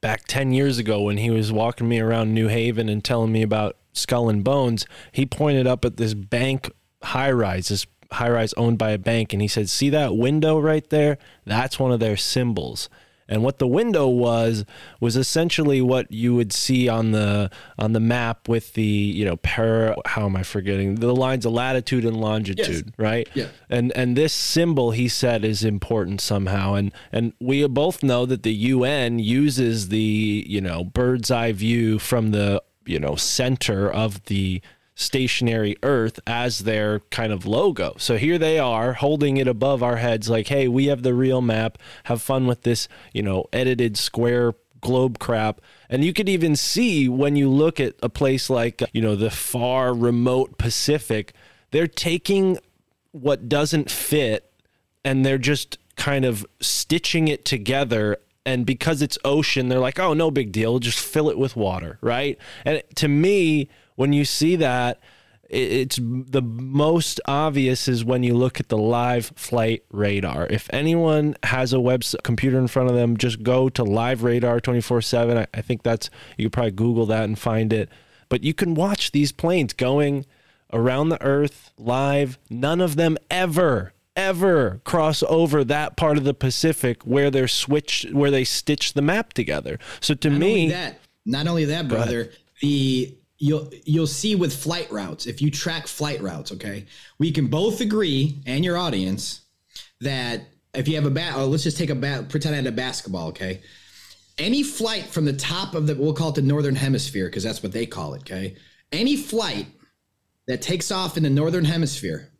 back 0.00 0.24
10 0.26 0.50
years 0.50 0.78
ago 0.78 1.02
when 1.02 1.16
he 1.16 1.30
was 1.30 1.52
walking 1.52 1.88
me 1.88 2.00
around 2.00 2.34
New 2.34 2.48
Haven 2.48 2.88
and 2.88 3.04
telling 3.04 3.30
me 3.30 3.40
about 3.40 3.76
Skull 3.92 4.28
and 4.28 4.42
Bones, 4.42 4.84
he 5.12 5.24
pointed 5.24 5.68
up 5.68 5.84
at 5.84 5.96
this 5.96 6.12
bank 6.12 6.72
high 7.04 7.30
rise, 7.30 7.68
this 7.68 7.86
high 8.10 8.30
rise 8.30 8.52
owned 8.54 8.78
by 8.78 8.90
a 8.90 8.98
bank 8.98 9.32
and 9.32 9.40
he 9.40 9.46
said, 9.46 9.70
"See 9.70 9.90
that 9.90 10.16
window 10.16 10.58
right 10.58 10.90
there? 10.90 11.18
That's 11.44 11.78
one 11.78 11.92
of 11.92 12.00
their 12.00 12.16
symbols." 12.16 12.88
And 13.28 13.42
what 13.42 13.58
the 13.58 13.66
window 13.66 14.06
was 14.06 14.64
was 15.00 15.16
essentially 15.16 15.80
what 15.80 16.10
you 16.12 16.34
would 16.34 16.52
see 16.52 16.88
on 16.88 17.12
the 17.12 17.50
on 17.78 17.92
the 17.92 18.00
map 18.00 18.48
with 18.48 18.74
the 18.74 18.82
you 18.82 19.24
know 19.24 19.36
para 19.36 19.96
how 20.06 20.26
am 20.26 20.36
I 20.36 20.42
forgetting 20.42 20.96
the 20.96 21.14
lines 21.14 21.46
of 21.46 21.52
latitude 21.52 22.04
and 22.04 22.16
longitude, 22.16 22.92
right? 22.98 23.28
Yeah. 23.34 23.48
And 23.70 23.92
and 23.96 24.16
this 24.16 24.32
symbol 24.32 24.90
he 24.90 25.08
said 25.08 25.44
is 25.44 25.64
important 25.64 26.20
somehow, 26.20 26.74
and 26.74 26.92
and 27.12 27.32
we 27.40 27.66
both 27.66 28.02
know 28.02 28.26
that 28.26 28.42
the 28.42 28.54
UN 28.54 29.18
uses 29.18 29.88
the 29.88 30.44
you 30.46 30.60
know 30.60 30.84
bird's 30.84 31.30
eye 31.30 31.52
view 31.52 31.98
from 31.98 32.30
the 32.30 32.62
you 32.86 32.98
know 32.98 33.16
center 33.16 33.90
of 33.90 34.22
the 34.24 34.60
stationary 34.94 35.76
earth 35.82 36.20
as 36.26 36.60
their 36.60 37.00
kind 37.10 37.32
of 37.32 37.46
logo. 37.46 37.94
So 37.98 38.16
here 38.16 38.38
they 38.38 38.58
are 38.58 38.94
holding 38.94 39.36
it 39.36 39.48
above 39.48 39.82
our 39.82 39.96
heads 39.96 40.28
like, 40.28 40.48
"Hey, 40.48 40.68
we 40.68 40.86
have 40.86 41.02
the 41.02 41.14
real 41.14 41.40
map. 41.40 41.78
Have 42.04 42.22
fun 42.22 42.46
with 42.46 42.62
this, 42.62 42.88
you 43.12 43.22
know, 43.22 43.46
edited 43.52 43.96
square 43.96 44.54
globe 44.80 45.18
crap." 45.18 45.60
And 45.90 46.04
you 46.04 46.12
could 46.12 46.28
even 46.28 46.56
see 46.56 47.08
when 47.08 47.36
you 47.36 47.48
look 47.48 47.80
at 47.80 47.94
a 48.02 48.08
place 48.08 48.48
like, 48.48 48.82
you 48.92 49.02
know, 49.02 49.16
the 49.16 49.30
far 49.30 49.92
remote 49.92 50.58
Pacific, 50.58 51.32
they're 51.70 51.88
taking 51.88 52.58
what 53.12 53.48
doesn't 53.48 53.90
fit 53.90 54.52
and 55.04 55.24
they're 55.24 55.38
just 55.38 55.78
kind 55.96 56.24
of 56.24 56.44
stitching 56.60 57.28
it 57.28 57.44
together 57.44 58.18
and 58.46 58.66
because 58.66 59.00
it's 59.00 59.16
ocean 59.24 59.68
they're 59.68 59.78
like 59.78 59.98
oh 60.00 60.12
no 60.12 60.30
big 60.30 60.50
deal 60.50 60.78
just 60.80 60.98
fill 60.98 61.30
it 61.30 61.38
with 61.38 61.54
water 61.54 61.98
right 62.00 62.36
and 62.64 62.82
to 62.96 63.06
me 63.06 63.68
when 63.96 64.12
you 64.12 64.24
see 64.24 64.56
that 64.56 65.00
it's 65.48 65.98
the 66.00 66.42
most 66.42 67.20
obvious 67.26 67.86
is 67.86 68.04
when 68.04 68.22
you 68.22 68.34
look 68.34 68.60
at 68.60 68.68
the 68.68 68.78
live 68.78 69.32
flight 69.36 69.84
radar. 69.90 70.46
If 70.46 70.68
anyone 70.72 71.36
has 71.42 71.72
a 71.72 71.80
web 71.80 72.02
computer 72.22 72.58
in 72.58 72.66
front 72.66 72.90
of 72.90 72.96
them 72.96 73.16
just 73.16 73.42
go 73.42 73.68
to 73.70 73.84
live 73.84 74.22
radar 74.22 74.60
24-7 74.60 75.36
I, 75.36 75.46
I 75.54 75.60
think 75.60 75.82
that's 75.82 76.10
you 76.36 76.46
could 76.46 76.52
probably 76.52 76.70
google 76.72 77.06
that 77.06 77.24
and 77.24 77.38
find 77.38 77.72
it. 77.72 77.88
But 78.28 78.42
you 78.42 78.54
can 78.54 78.74
watch 78.74 79.12
these 79.12 79.32
planes 79.32 79.72
going 79.74 80.26
around 80.72 81.10
the 81.10 81.22
earth 81.22 81.72
live. 81.78 82.38
None 82.50 82.80
of 82.80 82.96
them 82.96 83.16
ever 83.30 83.92
ever 84.16 84.80
cross 84.84 85.24
over 85.24 85.64
that 85.64 85.96
part 85.96 86.16
of 86.16 86.22
the 86.24 86.34
pacific 86.34 87.02
where 87.02 87.30
they're 87.30 87.48
switched 87.48 88.12
where 88.12 88.30
they 88.30 88.44
stitch 88.44 88.94
the 88.94 89.02
map 89.02 89.32
together. 89.32 89.78
So 90.00 90.14
to 90.14 90.30
Not 90.30 90.38
me 90.38 90.52
only 90.52 90.68
that, 90.68 91.00
not 91.26 91.46
only 91.46 91.64
that, 91.66 91.88
brother, 91.88 92.30
the 92.60 93.16
you'll 93.44 93.70
you'll 93.84 94.06
see 94.06 94.34
with 94.34 94.54
flight 94.54 94.90
routes 94.90 95.26
if 95.26 95.42
you 95.42 95.50
track 95.50 95.86
flight 95.86 96.22
routes. 96.22 96.50
Okay, 96.52 96.86
we 97.18 97.30
can 97.30 97.46
both 97.46 97.80
agree, 97.80 98.42
and 98.46 98.64
your 98.64 98.78
audience, 98.78 99.42
that 100.00 100.46
if 100.72 100.88
you 100.88 100.94
have 100.94 101.04
a 101.04 101.10
bat, 101.10 101.34
oh, 101.36 101.46
let's 101.46 101.62
just 101.62 101.76
take 101.76 101.90
a 101.90 101.94
bat, 101.94 102.30
pretend 102.30 102.54
I 102.54 102.56
had 102.56 102.66
a 102.66 102.72
basketball. 102.72 103.28
Okay, 103.28 103.60
any 104.38 104.62
flight 104.62 105.04
from 105.04 105.26
the 105.26 105.32
top 105.34 105.74
of 105.74 105.86
the 105.86 105.94
we'll 105.94 106.14
call 106.14 106.30
it 106.30 106.36
the 106.36 106.42
northern 106.42 106.74
hemisphere 106.74 107.26
because 107.26 107.44
that's 107.44 107.62
what 107.62 107.72
they 107.72 107.84
call 107.84 108.14
it. 108.14 108.22
Okay, 108.22 108.56
any 108.92 109.16
flight 109.16 109.66
that 110.46 110.62
takes 110.62 110.90
off 110.90 111.16
in 111.16 111.22
the 111.22 111.30
northern 111.30 111.64
hemisphere 111.64 112.30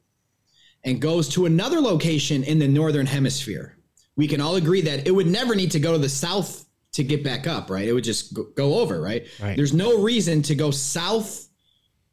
and 0.85 1.01
goes 1.01 1.29
to 1.31 1.47
another 1.47 1.81
location 1.81 2.45
in 2.45 2.59
the 2.59 2.69
northern 2.69 3.07
hemisphere 3.07 3.77
we 4.17 4.29
can 4.29 4.41
all 4.41 4.57
agree 4.57 4.83
that 4.83 5.07
it 5.07 5.11
would 5.11 5.27
never 5.27 5.55
need 5.55 5.71
to 5.73 5.81
go 5.81 5.93
to 5.93 5.99
the 5.99 6.09
south 6.09 6.64
to 6.95 7.05
get 7.05 7.23
back 7.23 7.47
up, 7.47 7.71
right? 7.71 7.87
It 7.87 7.93
would 7.93 8.05
just 8.05 8.35
go, 8.55 8.79
over, 8.79 9.01
right? 9.01 9.27
Right. 9.41 9.57
There's 9.57 9.75
no 9.75 10.01
reason 10.01 10.43
to 10.43 10.55
go 10.55 10.71
south 10.71 11.49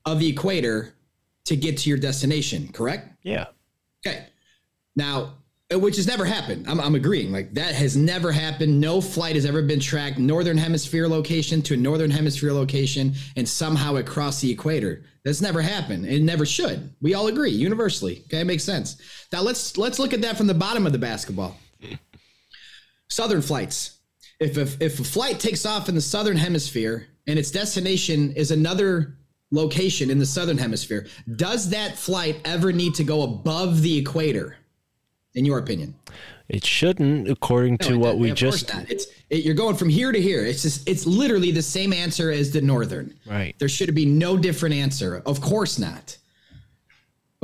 of 0.05 0.19
the 0.19 0.27
equator 0.27 0.93
to 1.45 1.55
get 1.55 1.77
to 1.79 1.89
your 1.89 1.97
destination, 1.97 2.67
correct? 2.71 3.09
yeah 3.23 3.45
Okay. 4.05 4.25
Now, 4.95 5.36
uh, 5.71 5.79
which 5.79 5.95
has 5.95 6.07
never 6.07 6.25
happened. 6.25 6.67
I'm, 6.67 6.79
I'm 6.79 6.95
agreeing. 6.95 7.32
Like 7.32 7.53
that 7.53 7.75
has 7.75 7.95
never 7.95 8.32
happened. 8.32 8.82
No 8.82 8.99
flight 8.99 9.36
has 9.36 9.45
ever 9.45 9.61
been 9.61 9.79
tracked 9.79 10.17
northern 10.17 10.57
hemisphere 10.57 11.07
location 11.07 11.61
to 11.63 11.75
a 11.75 11.77
northern 11.77 12.11
hemisphere 12.11 12.51
location 12.51 13.13
and 13.36 13.47
somehow 13.47 13.95
it 13.95 14.05
crossed 14.05 14.41
the 14.41 14.51
equator. 14.51 15.03
That's 15.23 15.41
never 15.41 15.61
happened. 15.61 16.07
It 16.07 16.23
never 16.23 16.45
should. 16.45 16.93
We 17.01 17.13
all 17.13 17.27
agree 17.27 17.51
universally. 17.51 18.23
Okay, 18.25 18.41
it 18.41 18.45
makes 18.45 18.63
sense. 18.63 18.99
Now 19.32 19.41
let's 19.41 19.77
let's 19.77 19.99
look 19.99 20.13
at 20.13 20.21
that 20.21 20.38
from 20.38 20.47
the 20.47 20.55
bottom 20.55 20.88
of 20.88 20.91
the 20.91 20.97
basketball. 20.97 21.57
Southern 23.09 23.41
flights. 23.41 23.99
If 24.42 24.58
if, 24.58 24.82
if 24.82 25.00
a 25.00 25.04
flight 25.04 25.39
takes 25.39 25.66
off 25.68 25.88
in 25.88 25.96
the 25.96 26.02
southern 26.02 26.36
hemisphere 26.36 27.08
and 27.28 27.38
its 27.38 27.52
destination 27.52 28.34
is 28.34 28.50
another 28.50 29.16
location 29.52 30.10
in 30.10 30.18
the 30.18 30.26
southern 30.26 30.58
hemisphere, 30.58 31.06
does 31.36 31.70
that 31.70 31.96
flight 31.96 32.42
ever 32.44 32.74
need 32.74 32.96
to 32.96 33.04
go 33.04 33.22
above 33.22 33.84
the 33.84 33.98
equator? 33.98 34.58
In 35.34 35.46
your 35.46 35.60
opinion, 35.60 35.96
it 36.50 36.66
shouldn't 36.66 37.30
according 37.30 37.78
to 37.78 37.98
what 37.98 38.18
we 38.18 38.32
of 38.32 38.39
course 38.39 38.64
just 38.64 38.74
not. 38.74 38.92
It's 38.92 39.06
it, 39.30 39.46
you're 39.46 39.54
going 39.54 39.78
from 39.78 39.88
here 39.88 40.12
to 40.12 40.22
here. 40.22 40.44
It's 40.44 40.64
just 40.64 40.89
it's 40.89 41.06
literally 41.06 41.52
the 41.52 41.62
same 41.62 41.94
answer 41.94 42.32
as 42.32 42.52
the 42.52 42.60
northern. 42.60 43.16
right 43.26 43.56
There 43.60 43.70
should 43.70 43.94
be 43.96 44.06
no 44.06 44.36
different 44.36 44.76
answer. 44.76 45.22
Of 45.26 45.39
course 45.39 45.80
not. 45.80 46.18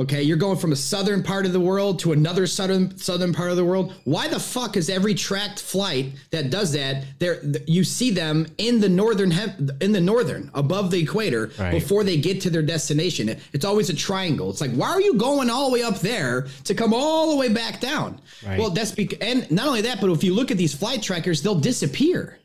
Okay, 0.00 0.22
you're 0.22 0.36
going 0.36 0.56
from 0.58 0.70
a 0.70 0.76
southern 0.76 1.24
part 1.24 1.44
of 1.44 1.52
the 1.52 1.58
world 1.58 1.98
to 1.98 2.12
another 2.12 2.46
southern 2.46 2.96
southern 2.96 3.32
part 3.32 3.50
of 3.50 3.56
the 3.56 3.64
world. 3.64 3.94
Why 4.04 4.28
the 4.28 4.38
fuck 4.38 4.76
is 4.76 4.88
every 4.88 5.12
tracked 5.12 5.58
flight 5.58 6.12
that 6.30 6.50
does 6.50 6.70
that 6.74 7.04
there 7.18 7.42
you 7.66 7.82
see 7.82 8.12
them 8.12 8.46
in 8.58 8.78
the 8.80 8.88
northern 8.88 9.32
in 9.80 9.90
the 9.90 10.00
northern 10.00 10.52
above 10.54 10.92
the 10.92 11.02
equator 11.02 11.50
Right. 11.58 11.72
before 11.72 12.04
they 12.04 12.16
get 12.16 12.40
to 12.42 12.50
their 12.50 12.62
destination? 12.62 13.36
It's 13.52 13.64
always 13.64 13.90
a 13.90 13.94
triangle. 13.94 14.50
It's 14.50 14.60
like 14.60 14.70
why 14.72 14.90
are 14.90 15.00
you 15.00 15.14
going 15.14 15.50
all 15.50 15.66
the 15.68 15.74
way 15.74 15.82
up 15.82 15.98
there 15.98 16.46
to 16.62 16.74
come 16.76 16.94
all 16.94 17.32
the 17.32 17.36
way 17.36 17.48
back 17.48 17.80
down? 17.80 18.20
Right. 18.46 18.56
Well, 18.56 18.70
that's 18.70 18.92
because 18.92 19.18
and 19.18 19.50
not 19.50 19.66
only 19.66 19.80
that, 19.82 20.00
but 20.00 20.10
if 20.10 20.22
you 20.22 20.32
look 20.32 20.52
at 20.52 20.58
these 20.58 20.74
flight 20.74 21.02
trackers, 21.02 21.42
they'll 21.42 21.56
disappear 21.58 22.38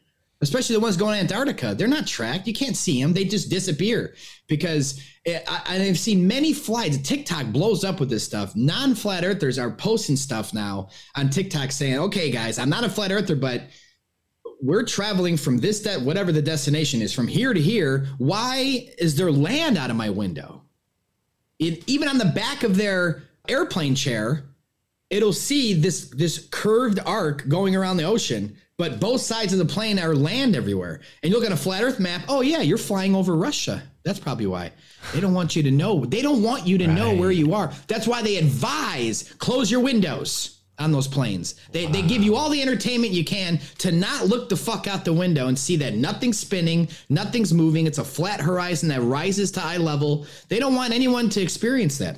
especially 0.43 0.75
the 0.75 0.79
ones 0.81 0.97
going 0.97 1.15
to 1.15 1.19
Antarctica. 1.19 1.73
They're 1.73 1.87
not 1.87 2.05
tracked. 2.05 2.45
You 2.47 2.53
can't 2.53 2.77
see 2.77 3.01
them. 3.01 3.13
They 3.13 3.25
just 3.25 3.49
disappear 3.49 4.13
because 4.47 5.01
it, 5.25 5.43
I, 5.47 5.79
I've 5.79 5.97
seen 5.97 6.27
many 6.27 6.53
flights. 6.53 6.97
TikTok 6.97 7.47
blows 7.47 7.83
up 7.83 7.99
with 7.99 8.09
this 8.09 8.23
stuff. 8.23 8.55
Non 8.55 8.93
flat 8.93 9.23
earthers 9.23 9.57
are 9.57 9.71
posting 9.71 10.15
stuff 10.15 10.53
now 10.53 10.89
on 11.15 11.29
TikTok 11.29 11.71
saying, 11.71 11.97
okay, 11.97 12.29
guys, 12.29 12.59
I'm 12.59 12.69
not 12.69 12.83
a 12.83 12.89
flat 12.89 13.11
earther, 13.11 13.35
but 13.35 13.63
we're 14.61 14.83
traveling 14.83 15.37
from 15.37 15.57
this, 15.57 15.79
that, 15.81 16.01
whatever 16.01 16.31
the 16.31 16.41
destination 16.41 17.01
is, 17.01 17.13
from 17.13 17.27
here 17.27 17.53
to 17.53 17.59
here. 17.59 18.07
Why 18.17 18.89
is 18.97 19.15
there 19.15 19.31
land 19.31 19.77
out 19.77 19.89
of 19.89 19.95
my 19.95 20.09
window? 20.09 20.61
It, 21.59 21.83
even 21.87 22.07
on 22.07 22.17
the 22.17 22.25
back 22.25 22.63
of 22.63 22.77
their 22.77 23.23
airplane 23.47 23.95
chair, 23.95 24.43
it'll 25.09 25.33
see 25.33 25.73
this 25.73 26.09
this 26.09 26.47
curved 26.49 26.99
arc 27.05 27.47
going 27.47 27.75
around 27.75 27.97
the 27.97 28.03
ocean, 28.03 28.57
but 28.83 28.99
both 28.99 29.21
sides 29.21 29.53
of 29.53 29.59
the 29.59 29.65
plane 29.65 29.97
are 29.97 30.13
land 30.13 30.57
everywhere. 30.57 30.99
And 31.21 31.31
you 31.31 31.39
look 31.39 31.45
at 31.45 31.53
a 31.53 31.57
flat 31.57 31.83
Earth 31.83 32.01
map. 32.01 32.23
Oh 32.27 32.41
yeah, 32.41 32.59
you're 32.59 32.77
flying 32.77 33.15
over 33.15 33.33
Russia. 33.33 33.81
That's 34.03 34.19
probably 34.19 34.45
why 34.45 34.73
they 35.13 35.21
don't 35.21 35.33
want 35.33 35.55
you 35.55 35.63
to 35.63 35.71
know. 35.71 36.03
They 36.03 36.21
don't 36.21 36.43
want 36.43 36.67
you 36.67 36.77
to 36.79 36.87
know 36.87 37.15
where 37.15 37.31
you 37.31 37.53
are. 37.53 37.71
That's 37.87 38.07
why 38.07 38.21
they 38.21 38.35
advise 38.35 39.33
close 39.37 39.71
your 39.71 39.79
windows 39.79 40.59
on 40.79 40.91
those 40.91 41.07
planes. 41.07 41.55
They, 41.71 41.85
they 41.85 42.01
give 42.01 42.23
you 42.23 42.35
all 42.35 42.49
the 42.49 42.61
entertainment 42.61 43.13
you 43.13 43.23
can 43.23 43.61
to 43.77 43.93
not 43.93 44.25
look 44.25 44.49
the 44.49 44.57
fuck 44.57 44.85
out 44.85 45.05
the 45.05 45.13
window 45.13 45.47
and 45.47 45.57
see 45.57 45.77
that 45.77 45.93
nothing's 45.93 46.37
spinning, 46.37 46.89
nothing's 47.07 47.53
moving. 47.53 47.87
It's 47.87 47.99
a 47.99 48.03
flat 48.03 48.41
horizon 48.41 48.89
that 48.89 48.99
rises 48.99 49.49
to 49.51 49.63
eye 49.63 49.77
level. 49.77 50.25
They 50.49 50.59
don't 50.59 50.75
want 50.75 50.91
anyone 50.91 51.29
to 51.29 51.41
experience 51.41 51.99
that 51.99 52.17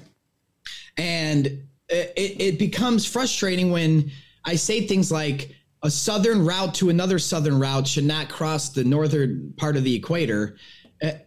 and 0.97 1.45
it, 1.89 2.13
it 2.18 2.59
becomes 2.59 3.05
frustrating 3.05 3.72
when 3.72 4.11
I 4.45 4.55
say 4.55 4.88
things 4.88 5.11
like 5.11 5.55
a 5.86 5.92
southern 5.92 6.46
route 6.46 6.74
to 6.76 6.90
another 6.90 7.20
southern 7.20 7.60
route 7.60 7.88
should 7.88 8.04
not 8.04 8.30
cross 8.30 8.70
the 8.70 8.84
northern 8.84 9.54
part 9.58 9.78
of 9.78 9.84
the 9.84 9.96
equator. 9.96 10.58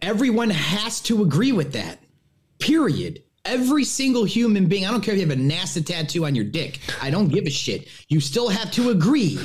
Everyone 0.01 0.49
has 0.49 0.99
to 1.01 1.23
agree 1.23 1.51
with 1.51 1.73
that. 1.73 1.99
Period. 2.59 3.23
Every 3.45 3.85
single 3.85 4.25
human 4.25 4.67
being, 4.67 4.85
I 4.85 4.91
don't 4.91 5.01
care 5.01 5.13
if 5.13 5.19
you 5.19 5.27
have 5.27 5.37
a 5.37 5.41
NASA 5.41 5.83
tattoo 5.85 6.25
on 6.25 6.35
your 6.35 6.45
dick, 6.45 6.79
I 7.01 7.09
don't 7.09 7.29
give 7.29 7.45
a 7.45 7.49
shit. 7.49 7.87
You 8.09 8.19
still 8.19 8.49
have 8.49 8.69
to 8.71 8.89
agree 8.89 9.39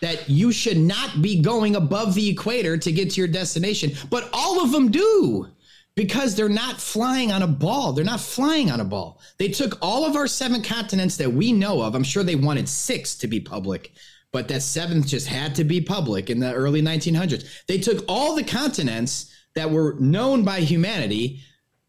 that 0.00 0.28
you 0.28 0.52
should 0.52 0.76
not 0.76 1.22
be 1.22 1.40
going 1.40 1.76
above 1.76 2.14
the 2.14 2.28
equator 2.28 2.76
to 2.76 2.92
get 2.92 3.10
to 3.12 3.20
your 3.20 3.28
destination. 3.28 3.92
But 4.10 4.28
all 4.32 4.62
of 4.62 4.70
them 4.70 4.90
do 4.90 5.48
because 5.94 6.34
they're 6.34 6.48
not 6.48 6.80
flying 6.80 7.32
on 7.32 7.42
a 7.42 7.46
ball. 7.46 7.92
They're 7.92 8.04
not 8.04 8.20
flying 8.20 8.70
on 8.70 8.80
a 8.80 8.84
ball. 8.84 9.20
They 9.38 9.48
took 9.48 9.78
all 9.80 10.04
of 10.04 10.16
our 10.16 10.26
seven 10.26 10.62
continents 10.62 11.16
that 11.16 11.32
we 11.32 11.52
know 11.52 11.82
of. 11.82 11.94
I'm 11.94 12.02
sure 12.02 12.22
they 12.22 12.34
wanted 12.34 12.68
six 12.68 13.14
to 13.16 13.26
be 13.26 13.40
public, 13.40 13.92
but 14.32 14.48
that 14.48 14.62
seventh 14.62 15.06
just 15.06 15.26
had 15.26 15.54
to 15.54 15.64
be 15.64 15.80
public 15.80 16.30
in 16.30 16.40
the 16.40 16.52
early 16.52 16.82
1900s. 16.82 17.64
They 17.66 17.78
took 17.78 18.04
all 18.08 18.34
the 18.34 18.42
continents 18.42 19.34
that 19.54 19.70
were 19.70 19.96
known 20.00 20.44
by 20.44 20.60
humanity 20.60 21.40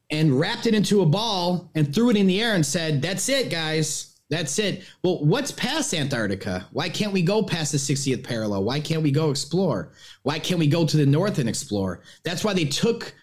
and 0.09 0.37
wrapped 0.37 0.67
it 0.67 0.75
into 0.75 1.01
a 1.01 1.05
ball 1.05 1.71
and 1.73 1.93
threw 1.93 2.09
it 2.09 2.17
in 2.17 2.27
the 2.27 2.41
air 2.41 2.53
and 2.53 2.65
said, 2.65 3.01
That's 3.01 3.29
it, 3.29 3.49
guys. 3.49 4.19
That's 4.29 4.57
it. 4.57 4.83
Well, 5.03 5.23
what's 5.23 5.51
past 5.51 5.93
Antarctica? 5.93 6.67
Why 6.71 6.89
can't 6.89 7.13
we 7.13 7.21
go 7.21 7.43
past 7.43 7.71
the 7.71 7.77
60th 7.77 8.23
parallel? 8.23 8.63
Why 8.63 8.79
can't 8.79 9.03
we 9.03 9.11
go 9.11 9.29
explore? 9.29 9.91
Why 10.23 10.39
can't 10.39 10.59
we 10.59 10.67
go 10.67 10.85
to 10.85 10.97
the 10.97 11.05
north 11.05 11.39
and 11.39 11.47
explore? 11.47 12.01
That's 12.23 12.43
why 12.43 12.53
they 12.53 12.65
took 12.65 13.13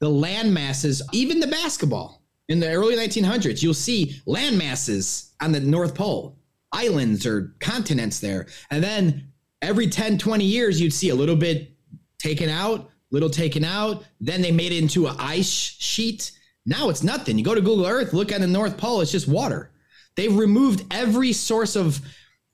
the 0.00 0.08
land 0.08 0.52
masses, 0.52 1.02
even 1.12 1.40
the 1.40 1.46
basketball 1.46 2.22
in 2.48 2.60
the 2.60 2.72
early 2.72 2.96
1900s. 2.96 3.62
You'll 3.62 3.74
see 3.74 4.20
land 4.26 4.58
masses 4.58 5.32
on 5.40 5.52
the 5.52 5.60
North 5.60 5.94
Pole, 5.94 6.35
islands 6.76 7.26
or 7.26 7.54
continents 7.60 8.20
there. 8.20 8.46
And 8.70 8.82
then 8.82 9.32
every 9.62 9.88
10, 9.88 10.18
20 10.18 10.44
years, 10.44 10.80
you'd 10.80 10.92
see 10.92 11.08
a 11.10 11.14
little 11.14 11.36
bit 11.36 11.72
taken 12.18 12.48
out, 12.48 12.90
little 13.10 13.30
taken 13.30 13.64
out. 13.64 14.04
Then 14.20 14.42
they 14.42 14.52
made 14.52 14.72
it 14.72 14.78
into 14.78 15.06
an 15.06 15.16
ice 15.18 15.48
sheet. 15.50 16.32
Now 16.64 16.88
it's 16.88 17.02
nothing. 17.02 17.38
You 17.38 17.44
go 17.44 17.54
to 17.54 17.60
Google 17.60 17.86
Earth, 17.86 18.12
look 18.12 18.32
at 18.32 18.40
the 18.40 18.46
North 18.46 18.76
Pole, 18.76 19.00
it's 19.00 19.12
just 19.12 19.28
water. 19.28 19.70
They've 20.16 20.36
removed 20.36 20.84
every 20.90 21.32
source 21.32 21.76
of 21.76 22.00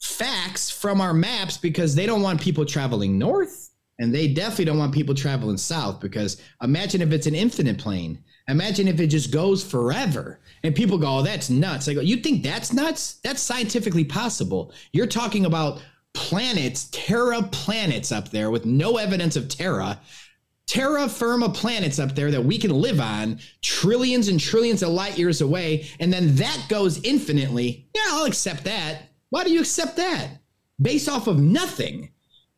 facts 0.00 0.68
from 0.68 1.00
our 1.00 1.14
maps 1.14 1.56
because 1.56 1.94
they 1.94 2.06
don't 2.06 2.22
want 2.22 2.40
people 2.40 2.66
traveling 2.66 3.18
north 3.18 3.70
and 3.98 4.12
they 4.12 4.26
definitely 4.26 4.64
don't 4.64 4.78
want 4.78 4.92
people 4.92 5.14
traveling 5.14 5.56
south 5.56 6.00
because 6.00 6.42
imagine 6.60 7.02
if 7.02 7.12
it's 7.12 7.28
an 7.28 7.36
infinite 7.36 7.78
plane. 7.78 8.18
Imagine 8.52 8.86
if 8.86 9.00
it 9.00 9.06
just 9.06 9.32
goes 9.32 9.64
forever 9.64 10.38
and 10.62 10.74
people 10.74 10.98
go, 10.98 11.18
oh, 11.18 11.22
that's 11.22 11.48
nuts. 11.48 11.88
I 11.88 11.94
go, 11.94 12.02
you 12.02 12.18
think 12.18 12.42
that's 12.42 12.72
nuts? 12.72 13.14
That's 13.24 13.40
scientifically 13.40 14.04
possible. 14.04 14.72
You're 14.92 15.06
talking 15.06 15.46
about 15.46 15.82
planets, 16.12 16.88
terra 16.92 17.42
planets 17.42 18.12
up 18.12 18.28
there 18.28 18.50
with 18.50 18.66
no 18.66 18.98
evidence 18.98 19.36
of 19.36 19.48
terra 19.48 19.98
terra 20.66 21.08
firma 21.08 21.48
planets 21.48 21.98
up 21.98 22.14
there 22.14 22.30
that 22.30 22.44
we 22.44 22.56
can 22.56 22.70
live 22.70 23.00
on 23.00 23.38
trillions 23.62 24.28
and 24.28 24.38
trillions 24.38 24.82
of 24.82 24.90
light 24.90 25.18
years 25.18 25.40
away 25.40 25.86
and 25.98 26.12
then 26.12 26.34
that 26.36 26.66
goes 26.68 27.02
infinitely 27.02 27.86
yeah 27.94 28.02
i'll 28.10 28.24
accept 28.24 28.64
that 28.64 29.02
why 29.30 29.42
do 29.42 29.52
you 29.52 29.60
accept 29.60 29.96
that 29.96 30.28
based 30.80 31.08
off 31.08 31.26
of 31.26 31.40
nothing 31.40 32.10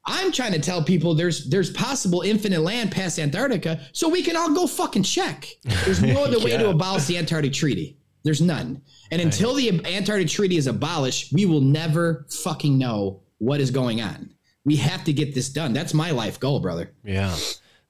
i'm 0.06 0.32
trying 0.32 0.52
to 0.52 0.58
tell 0.58 0.82
people 0.82 1.14
there's 1.14 1.48
there's 1.48 1.70
possible 1.70 2.22
infinite 2.22 2.60
land 2.60 2.90
past 2.90 3.18
antarctica 3.18 3.80
so 3.92 4.08
we 4.08 4.22
can 4.22 4.36
all 4.36 4.52
go 4.54 4.66
fucking 4.66 5.02
check. 5.02 5.48
There's 5.84 6.02
no 6.02 6.24
other 6.24 6.38
way 6.38 6.56
to 6.56 6.70
abolish 6.70 7.04
the 7.06 7.18
antarctic 7.18 7.52
treaty. 7.52 7.98
There's 8.22 8.40
none. 8.40 8.82
And 9.10 9.20
until 9.20 9.54
the 9.54 9.84
antarctic 9.86 10.28
treaty 10.28 10.56
is 10.56 10.66
abolished 10.66 11.32
we 11.32 11.46
will 11.46 11.60
never 11.60 12.26
fucking 12.30 12.78
know 12.78 13.22
what 13.38 13.60
is 13.60 13.70
going 13.70 14.00
on. 14.00 14.30
We 14.64 14.76
have 14.76 15.04
to 15.04 15.12
get 15.12 15.34
this 15.34 15.48
done. 15.50 15.72
That's 15.72 15.92
my 15.94 16.10
life 16.10 16.40
goal 16.40 16.60
brother. 16.60 16.92
Yeah. 17.04 17.36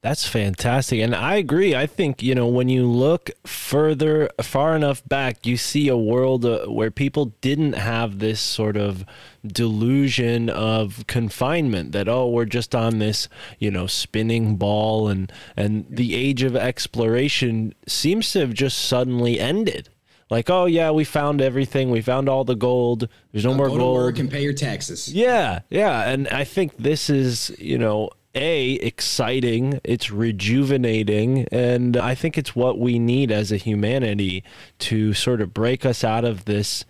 That's 0.04 0.28
fantastic. 0.28 1.00
And 1.00 1.14
I 1.14 1.36
agree. 1.36 1.74
I 1.74 1.86
think, 1.86 2.22
you 2.22 2.34
know, 2.34 2.46
when 2.46 2.68
you 2.68 2.84
look 2.84 3.30
further, 3.46 4.28
far 4.42 4.76
enough 4.76 5.02
back, 5.08 5.46
you 5.46 5.56
see 5.56 5.88
a 5.88 5.96
world 5.96 6.44
uh, 6.44 6.66
where 6.66 6.90
people 6.90 7.32
didn't 7.40 7.72
have 7.72 8.18
this 8.18 8.38
sort 8.38 8.76
of 8.76 9.06
delusion 9.46 10.50
of 10.50 11.06
confinement 11.06 11.92
that, 11.92 12.06
oh, 12.06 12.28
we're 12.28 12.44
just 12.44 12.74
on 12.74 12.98
this, 12.98 13.30
you 13.58 13.70
know, 13.70 13.86
spinning 13.86 14.56
ball. 14.56 15.08
And, 15.08 15.32
and 15.56 15.86
the 15.88 16.14
age 16.14 16.42
of 16.42 16.54
exploration 16.54 17.74
seems 17.88 18.30
to 18.32 18.40
have 18.40 18.52
just 18.52 18.84
suddenly 18.84 19.40
ended. 19.40 19.88
Like, 20.28 20.50
oh, 20.50 20.66
yeah, 20.66 20.90
we 20.90 21.04
found 21.04 21.40
everything. 21.40 21.90
We 21.90 22.02
found 22.02 22.28
all 22.28 22.44
the 22.44 22.54
gold. 22.54 23.08
There's 23.32 23.46
no 23.46 23.54
more 23.54 23.68
go 23.68 23.72
to 23.72 23.78
gold. 23.78 23.96
work 23.96 24.18
and 24.18 24.30
pay 24.30 24.42
your 24.42 24.52
taxes 24.52 25.10
Yeah, 25.10 25.60
yeah, 25.70 26.10
and 26.10 26.28
I 26.28 26.44
think 26.44 26.76
this 26.76 27.08
is, 27.08 27.56
you 27.58 27.78
know, 27.78 28.10
a 28.34 28.72
exciting, 28.74 29.80
it's 29.84 30.10
rejuvenating, 30.10 31.46
and 31.52 31.96
I 31.96 32.14
think 32.14 32.36
it's 32.36 32.56
what 32.56 32.78
we 32.78 32.98
need 32.98 33.30
as 33.30 33.52
a 33.52 33.56
humanity 33.56 34.44
to 34.80 35.14
sort 35.14 35.40
of 35.40 35.54
break 35.54 35.84
us 35.86 36.04
out 36.04 36.24
of 36.24 36.44
this 36.44 36.84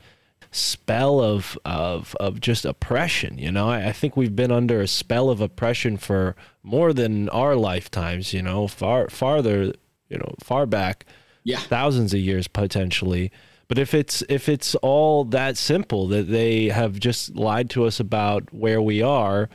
spell 0.51 1.21
of 1.21 1.59
of 1.65 2.15
of 2.21 2.41
just 2.41 2.65
oppression. 2.65 3.39
You 3.39 3.53
know, 3.53 3.69
I, 3.69 3.89
I 3.89 3.93
think 3.93 4.17
we've 4.17 4.37
been 4.37 4.53
under 4.53 4.81
a 4.81 4.89
spell 4.89 5.31
of 5.31 5.41
oppression 5.41 5.97
for 5.97 6.37
more 6.63 6.93
than 6.93 7.29
our 7.31 7.57
lifetimes. 7.57 8.33
You 8.33 8.43
know, 8.43 8.69
far 8.69 9.09
farther, 9.09 9.73
you 10.09 10.19
know, 10.19 10.35
far 10.41 10.67
back 10.67 11.05
yeah 11.45 11.59
thousands 11.59 12.13
of 12.13 12.21
years 12.21 12.49
potentially 12.49 13.31
but 13.69 13.79
if 13.79 13.95
it's 13.95 14.23
if 14.29 14.49
it's 14.49 14.75
all 14.77 15.25
that 15.25 15.57
simple 15.57 16.09
that 16.09 16.25
they 16.25 16.69
have 16.69 16.99
just 16.99 17.35
lied 17.37 17.71
to 17.71 17.85
us 17.85 18.01
about 18.01 18.53
where 18.53 18.83
we 18.83 19.01
are 19.01 19.49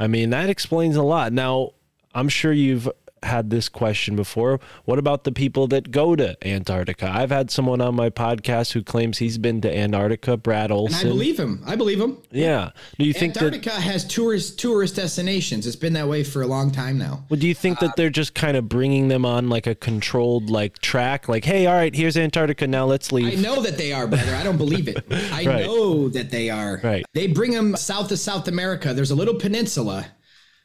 i 0.00 0.08
mean 0.08 0.30
that 0.30 0.50
explains 0.50 0.96
a 0.96 1.02
lot. 1.02 1.32
Now 1.32 1.74
i'm 2.12 2.28
sure 2.28 2.52
you've 2.52 2.88
had 3.22 3.50
this 3.50 3.68
question 3.68 4.16
before 4.16 4.58
what 4.84 4.98
about 4.98 5.24
the 5.24 5.32
people 5.32 5.66
that 5.66 5.90
go 5.90 6.16
to 6.16 6.36
antarctica 6.46 7.10
i've 7.12 7.30
had 7.30 7.50
someone 7.50 7.80
on 7.80 7.94
my 7.94 8.08
podcast 8.08 8.72
who 8.72 8.82
claims 8.82 9.18
he's 9.18 9.36
been 9.38 9.60
to 9.60 9.70
antarctica 9.74 10.36
brad 10.36 10.70
And 10.70 10.72
olson 10.72 11.06
I 11.08 11.10
believe 11.10 11.38
him. 11.38 11.62
I 11.66 11.76
believe 11.76 12.00
him. 12.00 12.18
yeah 12.30 12.70
do 12.98 13.04
you 13.04 13.12
think 13.12 13.34
that 13.34 13.42
Antarctica 13.44 13.72
has 13.80 14.04
tourist 14.06 14.58
tourist 14.58 14.96
destinations. 14.96 15.66
It's 15.66 15.76
been 15.76 15.92
that 15.94 16.08
way 16.08 16.24
for 16.24 16.42
a 16.42 16.46
long 16.46 16.70
time 16.70 16.96
now. 16.98 17.24
well, 17.28 17.38
do 17.38 17.46
you 17.46 17.54
think 17.54 17.78
that 17.80 17.90
uh, 17.90 17.94
they're 17.96 18.10
just 18.10 18.34
kind 18.34 18.56
of 18.56 18.68
bringing 18.68 19.08
them 19.08 19.24
on 19.24 19.48
like 19.48 19.66
a 19.66 19.74
controlled 19.74 20.48
like 20.50 20.78
track 20.78 21.28
like 21.28 21.44
hey 21.44 21.66
all 21.66 21.74
right 21.74 21.94
here's 21.94 22.16
antarctica 22.16 22.66
now 22.66 22.84
let's 22.86 23.12
leave. 23.12 23.38
I 23.38 23.42
know 23.42 23.60
that 23.62 23.76
they 23.76 23.92
are, 23.92 24.06
brother. 24.06 24.34
I 24.34 24.42
don't 24.42 24.56
believe 24.58 24.88
it. 24.88 25.04
I 25.10 25.44
Right. 25.46 25.66
know 25.66 26.08
that 26.08 26.30
they 26.30 26.48
are. 26.50 26.80
Right. 26.82 27.04
They 27.14 27.26
bring 27.26 27.50
them 27.52 27.76
south 27.76 28.10
of 28.12 28.18
South 28.18 28.48
America. 28.48 28.94
There's 28.94 29.10
a 29.10 29.14
little 29.14 29.34
peninsula 29.34 30.06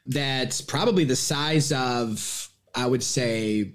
that's 0.06 0.62
probably 0.62 1.04
the 1.04 1.16
size 1.16 1.72
of, 1.72 2.45
I 2.76 2.86
would 2.86 3.04
say, 3.04 3.74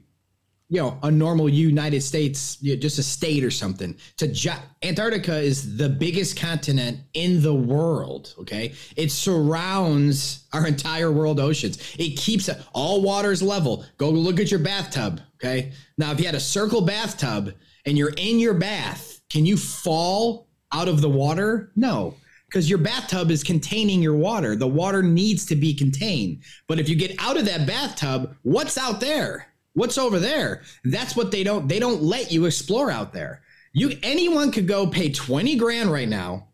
you 0.73 0.81
know 0.81 0.99
a 1.03 1.11
normal 1.11 1.49
United 1.49 2.01
States, 2.01 2.57
you 2.61 2.75
know, 2.75 2.81
just 2.81 2.99
a 2.99 3.03
state 3.03 3.43
or 3.43 3.51
something. 3.51 3.97
To 4.19 4.29
gi- 4.29 4.51
Antarctica 4.83 5.39
is 5.39 5.77
the 5.77 5.89
biggest 5.89 6.39
continent 6.39 7.01
in 7.13 7.43
the 7.43 7.55
world. 7.55 8.35
Okay, 8.39 8.75
it 8.97 9.11
surrounds 9.11 10.47
our 10.53 10.67
entire 10.67 11.11
world 11.11 11.41
oceans. 11.41 11.79
It 11.99 12.17
keeps 12.17 12.49
all 12.73 13.03
waters 13.03 13.43
level. 13.43 13.85
Go 13.99 14.11
look 14.11 14.39
at 14.39 14.51
your 14.51 14.61
bathtub. 14.61 15.21
Okay, 15.37 15.73
now 15.99 16.13
if 16.13 16.21
you 16.21 16.27
had 16.27 16.37
a 16.37 16.41
circle 16.41 16.83
bathtub 16.83 17.53
and 17.85 17.99
you're 17.99 18.15
in 18.17 18.39
your 18.39 18.55
bath, 18.55 19.21
can 19.29 19.45
you 19.45 19.57
fall 19.57 20.49
out 20.73 20.87
of 20.87 21.01
the 21.01 21.11
water? 21.11 21.73
No 21.75 22.15
because 22.51 22.69
your 22.69 22.79
bathtub 22.79 23.31
is 23.31 23.45
containing 23.45 24.03
your 24.03 24.17
water. 24.17 24.57
The 24.57 24.67
water 24.67 25.05
needs 25.05 25.47
to 25.47 25.57
be 25.57 25.73
contained. 25.73 26.43
But 26.67 26.81
if 26.81 26.89
you 26.89 26.97
get 26.97 27.15
out 27.21 27.37
of 27.37 27.45
that 27.45 27.65
bathtub, 27.65 28.37
what's 28.43 28.77
out 28.77 29.01
there? 29.01 29.47
What's 29.75 29.97
over 29.97 30.19
there? 30.19 30.63
That's 30.85 31.15
what 31.15 31.31
they 31.31 31.45
don't 31.45 31.69
they 31.69 31.79
don't 31.79 32.03
let 32.03 32.33
you 32.33 32.47
explore 32.47 32.91
out 32.91 33.13
there. 33.13 33.43
You 33.73 33.97
anyone 34.03 34.51
could 34.51 34.67
go 34.67 34.89
pay 34.89 35.13
20 35.13 35.55
grand 35.57 35.93
right 35.93 36.09
now. 36.09 36.49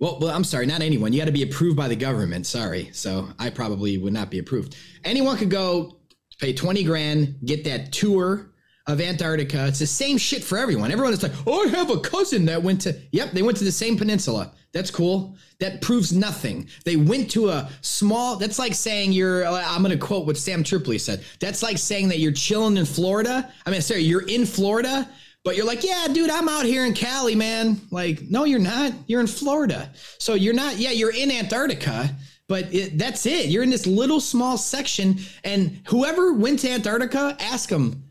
Well, 0.00 0.18
well, 0.20 0.34
I'm 0.34 0.44
sorry, 0.44 0.66
not 0.66 0.80
anyone. 0.80 1.12
You 1.12 1.20
got 1.20 1.26
to 1.26 1.32
be 1.32 1.42
approved 1.44 1.76
by 1.76 1.86
the 1.86 1.94
government. 1.94 2.46
Sorry. 2.46 2.90
So 2.92 3.28
I 3.38 3.50
probably 3.50 3.96
would 3.98 4.12
not 4.12 4.30
be 4.30 4.38
approved. 4.38 4.76
Anyone 5.04 5.36
could 5.36 5.50
go 5.50 5.98
pay 6.40 6.52
20 6.52 6.82
grand, 6.82 7.36
get 7.44 7.62
that 7.64 7.92
tour 7.92 8.50
of 8.86 9.00
Antarctica. 9.00 9.68
It's 9.68 9.78
the 9.78 9.86
same 9.86 10.18
shit 10.18 10.42
for 10.42 10.58
everyone. 10.58 10.90
Everyone 10.90 11.12
is 11.12 11.22
like, 11.22 11.32
oh, 11.46 11.66
I 11.66 11.68
have 11.68 11.90
a 11.90 12.00
cousin 12.00 12.46
that 12.46 12.62
went 12.62 12.80
to, 12.82 12.98
yep, 13.12 13.30
they 13.32 13.42
went 13.42 13.58
to 13.58 13.64
the 13.64 13.70
same 13.70 13.96
peninsula. 13.96 14.52
That's 14.72 14.90
cool. 14.90 15.36
That 15.58 15.80
proves 15.80 16.12
nothing. 16.12 16.68
They 16.84 16.96
went 16.96 17.30
to 17.32 17.48
a 17.48 17.68
small, 17.80 18.36
that's 18.36 18.58
like 18.58 18.74
saying 18.74 19.12
you're, 19.12 19.44
I'm 19.44 19.82
going 19.82 19.98
to 19.98 20.04
quote 20.04 20.26
what 20.26 20.36
Sam 20.36 20.62
Tripoli 20.62 20.98
said. 20.98 21.24
That's 21.40 21.62
like 21.62 21.76
saying 21.76 22.08
that 22.08 22.18
you're 22.18 22.32
chilling 22.32 22.76
in 22.76 22.84
Florida. 22.84 23.52
I 23.66 23.70
mean, 23.70 23.82
sorry, 23.82 24.02
you're 24.02 24.28
in 24.28 24.46
Florida, 24.46 25.08
but 25.42 25.56
you're 25.56 25.66
like, 25.66 25.82
yeah, 25.82 26.06
dude, 26.12 26.30
I'm 26.30 26.48
out 26.48 26.66
here 26.66 26.84
in 26.84 26.94
Cali, 26.94 27.34
man. 27.34 27.80
Like, 27.90 28.22
no, 28.30 28.44
you're 28.44 28.60
not. 28.60 28.92
You're 29.06 29.20
in 29.20 29.26
Florida. 29.26 29.90
So 30.18 30.34
you're 30.34 30.54
not, 30.54 30.76
yeah, 30.76 30.90
you're 30.90 31.14
in 31.14 31.30
Antarctica 31.30 32.14
but 32.50 32.74
it, 32.74 32.98
that's 32.98 33.26
it. 33.26 33.46
You're 33.46 33.62
in 33.62 33.70
this 33.70 33.86
little 33.86 34.18
small 34.18 34.58
section, 34.58 35.20
and 35.44 35.80
whoever 35.86 36.32
went 36.32 36.58
to 36.58 36.68
Antarctica, 36.68 37.36
ask 37.38 37.68
them, 37.68 38.02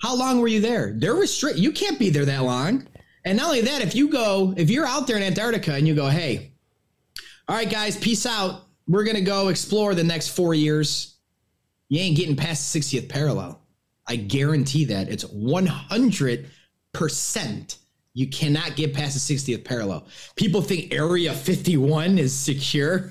how 0.00 0.16
long 0.16 0.40
were 0.40 0.48
you 0.48 0.62
there? 0.62 0.94
They're 0.96 1.14
restrict. 1.14 1.58
You 1.58 1.72
can't 1.72 1.98
be 1.98 2.08
there 2.08 2.24
that 2.24 2.42
long. 2.42 2.88
And 3.24 3.38
not 3.38 3.46
only 3.48 3.60
that, 3.62 3.82
if 3.82 3.94
you 3.94 4.08
go, 4.08 4.54
if 4.56 4.70
you're 4.70 4.86
out 4.86 5.06
there 5.06 5.16
in 5.16 5.22
Antarctica 5.22 5.74
and 5.74 5.86
you 5.86 5.94
go, 5.94 6.08
hey, 6.08 6.52
all 7.48 7.56
right, 7.56 7.70
guys, 7.70 7.96
peace 7.96 8.26
out. 8.26 8.62
We're 8.88 9.04
gonna 9.04 9.20
go 9.20 9.48
explore 9.48 9.94
the 9.94 10.04
next 10.04 10.28
four 10.28 10.54
years. 10.54 11.16
You 11.88 12.00
ain't 12.00 12.16
getting 12.16 12.36
past 12.36 12.72
the 12.72 12.80
60th 12.80 13.08
parallel. 13.08 13.60
I 14.06 14.16
guarantee 14.16 14.86
that 14.86 15.08
it's 15.08 15.24
100 15.24 16.50
percent. 16.92 17.78
You 18.14 18.28
cannot 18.28 18.76
get 18.76 18.92
past 18.92 19.26
the 19.26 19.34
60th 19.34 19.64
parallel. 19.64 20.06
People 20.36 20.60
think 20.60 20.92
Area 20.92 21.32
51 21.32 22.18
is 22.18 22.34
secure. 22.34 22.98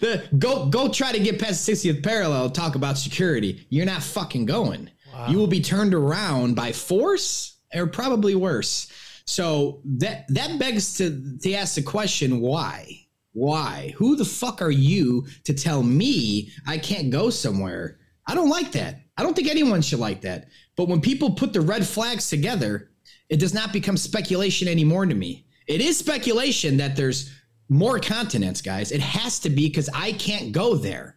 the, 0.00 0.26
go 0.38 0.66
go 0.66 0.88
try 0.88 1.12
to 1.12 1.18
get 1.18 1.38
past 1.38 1.66
the 1.66 1.72
60th 1.72 2.02
parallel. 2.02 2.48
Talk 2.50 2.76
about 2.76 2.96
security. 2.96 3.66
You're 3.68 3.84
not 3.84 4.02
fucking 4.02 4.46
going. 4.46 4.90
You 5.28 5.38
will 5.38 5.46
be 5.46 5.62
turned 5.62 5.94
around 5.94 6.56
by 6.56 6.72
force, 6.72 7.56
or 7.74 7.86
probably 7.86 8.34
worse. 8.34 8.92
So 9.26 9.80
that 9.84 10.26
that 10.28 10.58
begs 10.58 10.96
to 10.98 11.38
to 11.42 11.54
ask 11.54 11.74
the 11.74 11.82
question: 11.82 12.40
Why? 12.40 13.06
Why? 13.32 13.92
Who 13.96 14.16
the 14.16 14.24
fuck 14.24 14.62
are 14.62 14.70
you 14.70 15.26
to 15.44 15.52
tell 15.52 15.82
me 15.82 16.50
I 16.66 16.78
can't 16.78 17.10
go 17.10 17.28
somewhere? 17.30 17.98
I 18.26 18.34
don't 18.34 18.48
like 18.48 18.72
that. 18.72 19.00
I 19.16 19.22
don't 19.22 19.34
think 19.34 19.48
anyone 19.48 19.82
should 19.82 19.98
like 19.98 20.22
that. 20.22 20.48
But 20.76 20.88
when 20.88 21.00
people 21.00 21.30
put 21.32 21.52
the 21.52 21.60
red 21.60 21.86
flags 21.86 22.28
together, 22.28 22.90
it 23.28 23.38
does 23.38 23.54
not 23.54 23.72
become 23.72 23.96
speculation 23.96 24.68
anymore 24.68 25.06
to 25.06 25.14
me. 25.14 25.46
It 25.66 25.80
is 25.80 25.98
speculation 25.98 26.76
that 26.78 26.96
there's 26.96 27.32
more 27.68 27.98
continents, 27.98 28.60
guys. 28.60 28.92
It 28.92 29.00
has 29.00 29.38
to 29.40 29.50
be 29.50 29.68
because 29.68 29.90
I 29.92 30.12
can't 30.12 30.52
go 30.52 30.76
there. 30.76 31.16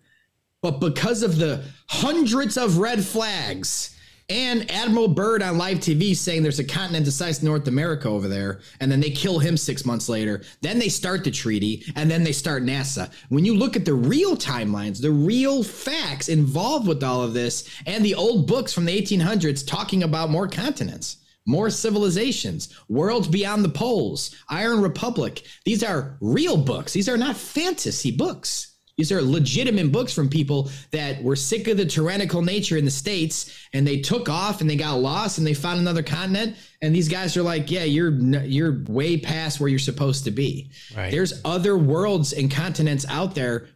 But 0.62 0.80
because 0.80 1.24
of 1.24 1.38
the 1.38 1.64
hundreds 1.88 2.58
of 2.58 2.80
red 2.80 3.04
flags 3.04 3.96
and 4.30 4.70
Admiral 4.72 5.08
Byrd 5.08 5.42
on 5.42 5.58
live 5.58 5.80
TV 5.80 6.16
saying 6.16 6.44
there's 6.44 6.60
a 6.60 6.64
continent 6.64 7.08
of 7.08 7.44
North 7.44 7.68
America 7.68 8.08
over 8.08 8.28
there, 8.28 8.60
and 8.80 8.92
then 8.92 9.00
they 9.00 9.10
kill 9.10 9.40
him 9.40 9.58
six 9.58 9.86
months 9.86 10.08
later, 10.08 10.44
then 10.62 10.78
they 10.80 10.90
start 10.90 11.24
the 11.24 11.32
treaty, 11.32 11.84
and 11.96 12.10
then 12.10 12.24
they 12.24 12.32
start 12.32 12.64
NASA. 12.64 13.12
When 13.30 13.46
you 13.46 13.56
look 13.56 13.76
at 13.76 13.86
the 13.86 13.94
real 13.94 14.38
timelines, 14.38 15.02
the 15.02 15.12
real 15.12 15.64
facts 15.64 16.30
involved 16.30 16.88
with 16.88 17.04
all 17.04 17.24
of 17.24 17.34
this, 17.34 17.70
and 17.86 18.06
the 18.06 18.16
old 18.16 18.48
books 18.48 18.74
from 18.74 18.86
the 18.86 19.02
1800s 19.02 19.66
talking 19.66 20.04
about 20.04 20.30
more 20.30 20.48
continents 20.48 21.18
more 21.46 21.72
civilizations, 21.72 22.70
worlds 22.90 23.28
beyond 23.28 23.66
the 23.66 23.70
poles, 23.70 24.36
Iron 24.50 24.82
Republic. 24.82 25.42
These 25.66 25.84
are 25.84 26.16
real 26.22 26.58
books. 26.58 26.94
These 26.94 27.10
are 27.10 27.18
not 27.18 27.36
fantasy 27.36 28.12
books. 28.12 28.76
These 29.00 29.14
are 29.14 29.22
legitimate 29.22 29.94
books 29.94 30.12
from 30.12 30.28
people 30.28 30.70
that 30.92 31.24
were 31.24 31.38
sick 31.38 31.70
of 31.70 31.78
the 31.78 31.86
tyrannical 31.86 32.42
nature 32.42 32.76
in 32.76 32.84
the 32.84 32.92
states, 32.92 33.66
and 33.72 33.88
they 33.88 34.02
took 34.02 34.28
off 34.28 34.60
and 34.60 34.70
they 34.70 34.76
got 34.76 34.96
lost 34.96 35.38
and 35.38 35.48
they 35.48 35.54
found 35.54 35.80
another 35.80 36.04
continent. 36.04 36.58
And 36.82 36.94
these 36.94 37.08
guys 37.08 37.38
are 37.38 37.42
like, 37.42 37.72
"Yeah, 37.72 37.86
you're 37.86 38.12
you're 38.12 38.84
way 38.90 39.16
past 39.16 39.62
where 39.62 39.70
you're 39.70 39.80
supposed 39.80 40.26
to 40.26 40.32
be." 40.32 40.70
Right. 40.94 41.12
There's 41.12 41.40
other 41.46 41.78
worlds 41.78 42.34
and 42.34 42.52
continents 42.52 43.06
out 43.08 43.36
there. 43.36 43.70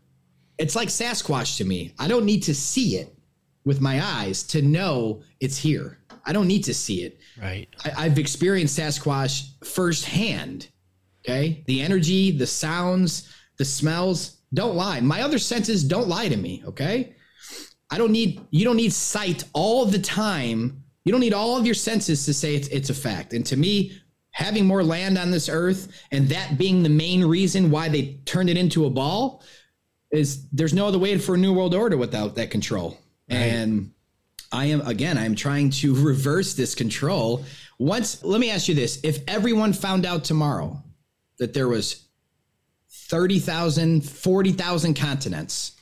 It's 0.58 0.76
like 0.76 0.90
Sasquatch 0.90 1.56
to 1.56 1.64
me. 1.64 1.94
I 1.98 2.10
don't 2.10 2.26
need 2.26 2.44
to 2.44 2.54
see 2.54 2.98
it 2.98 3.18
with 3.64 3.80
my 3.80 4.04
eyes 4.04 4.44
to 4.44 4.62
know 4.62 5.24
it's 5.40 5.58
here. 5.58 6.00
I 6.26 6.34
don't 6.34 6.48
need 6.50 6.66
to 6.66 6.74
see 6.74 7.04
it. 7.04 7.18
Right. 7.42 7.70
I, 7.86 8.06
I've 8.06 8.20
experienced 8.20 8.78
Sasquatch 8.78 9.52
firsthand. 9.64 10.68
Okay. 11.24 11.64
The 11.66 11.80
energy, 11.80 12.32
the 12.32 12.46
sounds, 12.48 13.34
the 13.58 13.64
smells 13.64 14.40
don't 14.54 14.76
lie. 14.76 15.00
My 15.02 15.22
other 15.22 15.40
senses 15.40 15.84
don't 15.84 16.08
lie 16.08 16.30
to 16.30 16.38
me. 16.38 16.64
Okay. 16.68 17.16
I 17.90 17.98
don't 17.98 18.12
need, 18.12 18.42
you 18.50 18.66
don't 18.66 18.78
need 18.78 18.94
sight 18.94 19.44
all 19.54 19.86
the 19.86 20.00
time. 20.00 20.84
You 21.06 21.12
don't 21.12 21.22
need 21.22 21.34
all 21.34 21.58
of 21.58 21.66
your 21.66 21.76
senses 21.76 22.26
to 22.26 22.34
say 22.34 22.56
it's, 22.56 22.68
it's 22.70 22.90
a 22.90 22.94
fact. 22.94 23.34
And 23.34 23.46
to 23.48 23.58
me, 23.58 23.92
having 24.32 24.66
more 24.66 24.84
land 24.84 25.18
on 25.18 25.32
this 25.32 25.48
earth 25.48 25.90
and 26.12 26.28
that 26.30 26.58
being 26.58 26.82
the 26.82 26.90
main 26.90 27.24
reason 27.24 27.70
why 27.70 27.88
they 27.90 28.20
turned 28.26 28.50
it 28.50 28.58
into 28.58 28.86
a 28.86 28.90
ball 28.90 29.44
is 30.12 30.48
there's 30.50 30.74
no 30.74 30.88
other 30.88 31.00
way 31.00 31.18
for 31.18 31.36
a 31.36 31.38
new 31.38 31.54
world 31.54 31.74
order 31.74 31.98
without 31.98 32.36
that 32.36 32.52
control. 32.52 32.98
And 33.30 33.92
I 34.52 34.66
am 34.66 34.82
again, 34.82 35.18
I'm 35.18 35.36
trying 35.36 35.72
to 35.72 35.96
reverse 36.06 36.54
this 36.54 36.76
control. 36.76 37.46
Once 37.80 38.24
let 38.24 38.40
me 38.40 38.50
ask 38.50 38.68
you 38.68 38.76
this. 38.76 39.00
If 39.04 39.20
everyone 39.28 39.74
found 39.74 40.06
out 40.06 40.24
tomorrow 40.24 40.82
that 41.40 41.54
there 41.54 41.68
was 41.68 42.03
30,000, 43.10 44.02
40,000 44.06 44.94
continents, 44.96 45.74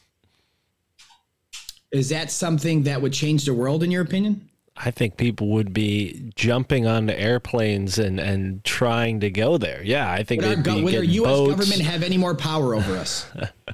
is 1.92 2.10
that 2.10 2.32
something 2.32 2.84
that 2.84 3.02
would 3.02 3.14
change 3.14 3.46
the 3.46 3.54
world 3.54 3.84
in 3.84 3.92
your 3.92 4.02
opinion? 4.02 4.48
I 4.78 4.90
think 4.90 5.18
people 5.18 5.50
would 5.50 5.74
be 5.74 6.32
jumping 6.36 6.88
onto 6.88 7.14
airplanes 7.14 8.00
and, 8.00 8.20
and 8.20 8.64
trying 8.64 9.20
to 9.20 9.30
go 9.30 9.58
there. 9.58 9.84
Yeah, 9.84 10.10
I 10.10 10.24
think 10.24 10.42
Would 10.42 10.66
our, 10.68 10.76
would 10.82 10.96
our 10.96 11.04
U.S. 11.04 11.28
boats. 11.30 11.50
government 11.52 11.82
have 11.82 12.02
any 12.04 12.18
more 12.18 12.34
power 12.34 12.74
over 12.74 12.96
us? 12.96 13.26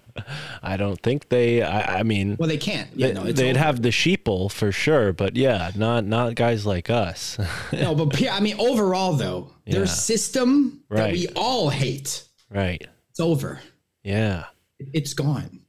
I 0.63 0.75
don't 0.75 0.99
think 1.01 1.29
they. 1.29 1.61
I, 1.61 1.99
I 1.99 2.03
mean, 2.03 2.35
Well, 2.39 2.49
they 2.49 2.57
can't. 2.57 2.89
Yeah, 2.95 3.07
they, 3.09 3.13
no, 3.13 3.23
they'd 3.31 3.49
over. 3.51 3.59
have 3.59 3.81
the 3.83 3.89
sheeple 3.89 4.51
for 4.51 4.71
sure, 4.71 5.13
but 5.13 5.35
yeah, 5.37 5.71
not 5.75 6.03
not 6.03 6.33
guys 6.33 6.65
like 6.65 6.89
us. 6.89 7.37
no, 7.71 7.93
but 7.93 8.21
I 8.29 8.39
mean, 8.39 8.59
overall 8.59 9.13
though, 9.13 9.51
their 9.67 9.81
Yeah. 9.81 9.85
system 9.85 10.81
that 10.89 11.11
we 11.13 11.27
all 11.35 11.69
hate, 11.69 12.23
right? 12.49 12.85
It's 13.17 13.25
over. 13.25 13.59
Yeah. 14.03 14.45
It's 14.93 15.15
gone. 15.15 15.61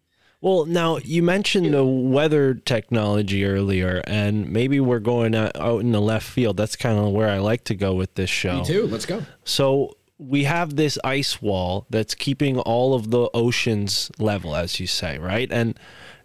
Well, 0.42 0.66
now 0.66 0.98
you 0.98 1.22
mentioned 1.22 1.72
the 1.72 1.84
weather 1.84 2.54
technology 2.54 3.46
earlier, 3.46 4.02
and 4.06 4.50
maybe 4.50 4.80
we're 4.80 4.98
going 4.98 5.34
out 5.34 5.56
out 5.56 5.80
in 5.80 5.90
the 5.92 6.00
left 6.00 6.28
field. 6.28 6.58
That's 6.58 6.76
kind 6.76 6.98
of 6.98 7.10
where 7.12 7.30
I 7.30 7.38
like 7.38 7.64
to 7.64 7.74
go 7.74 7.94
with 7.94 8.14
this 8.14 8.28
show. 8.28 8.58
Me 8.58 8.64
too. 8.66 8.86
Let's 8.86 9.06
go. 9.06 9.22
So 9.44 9.96
we 10.18 10.44
have 10.44 10.76
this 10.76 10.98
ice 11.02 11.40
wall 11.40 11.86
that's 11.88 12.14
keeping 12.14 12.58
all 12.58 12.94
of 12.94 13.10
the 13.10 13.30
oceans 13.32 14.12
level, 14.18 14.54
as 14.54 14.78
you 14.78 14.86
say, 14.86 15.18
right? 15.18 15.50
And 15.50 15.78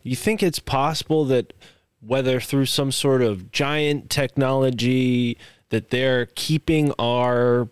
you 0.03 0.17
think 0.17 0.43
it's 0.43 0.59
possible 0.59 1.24
that 1.26 1.53
whether 2.01 2.41
through 2.41 2.65
some 2.65 2.91
sort 2.91 3.21
of 3.21 3.49
giant 3.51 4.09
technology 4.09 5.38
that 5.69 5.89
they're 5.89 6.28
keeping 6.36 6.91
our 6.99 7.69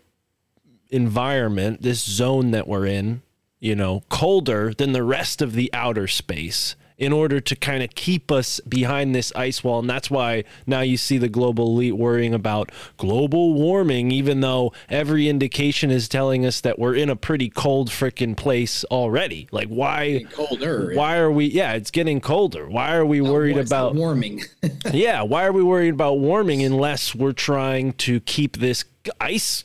environment, 0.90 1.82
this 1.82 2.02
zone 2.02 2.52
that 2.52 2.68
we're 2.68 2.86
in, 2.86 3.22
you 3.62 3.76
know, 3.76 4.04
colder 4.10 4.74
than 4.74 4.92
the 4.92 5.04
rest 5.04 5.42
of 5.42 5.54
the 5.54 5.72
outer 5.74 6.08
space 6.08 6.76
in 6.98 7.12
order 7.12 7.40
to 7.40 7.56
kind 7.56 7.82
of 7.82 7.90
keep 7.96 8.32
us 8.32 8.60
behind 8.60 9.16
this 9.16 9.34
ice 9.36 9.64
wall. 9.64 9.80
And 9.80 9.90
that's 9.90 10.12
why 10.12 10.44
now 10.68 10.82
you 10.82 10.98
see 10.98 11.18
the 11.18 11.28
global 11.28 11.66
elite 11.70 11.98
worrying 11.98 12.36
about 12.36 12.72
global 12.98 13.56
warming, 13.56 14.12
even 14.12 14.42
though 14.42 14.72
every 14.88 15.28
indication 15.28 15.90
is 15.90 16.08
telling 16.08 16.46
us 16.46 16.62
that 16.62 16.78
we're 16.78 16.94
in 16.94 17.10
a 17.10 17.16
pretty 17.16 17.50
cold 17.50 17.90
freaking 17.90 18.38
place 18.38 18.84
already. 18.86 19.48
Like, 19.52 19.68
why? 19.68 20.26
colder. 20.32 20.94
Why 20.94 21.18
are 21.18 21.32
we? 21.32 21.46
Yeah, 21.46 21.74
it's 21.74 21.90
getting 21.90 22.22
colder. 22.22 22.70
Why 22.70 22.94
are 22.94 23.06
we 23.06 23.20
oh, 23.20 23.32
worried 23.32 23.58
about? 23.58 23.96
warming. 23.96 24.44
Yeah, 24.92 25.22
why 25.22 25.46
are 25.46 25.52
we 25.52 25.64
worried 25.64 25.94
about 25.94 26.20
warming 26.20 26.64
unless 26.64 27.16
we're 27.16 27.32
trying 27.32 27.94
to 27.94 28.20
keep 28.22 28.58
this 28.58 28.84
ice 29.20 29.64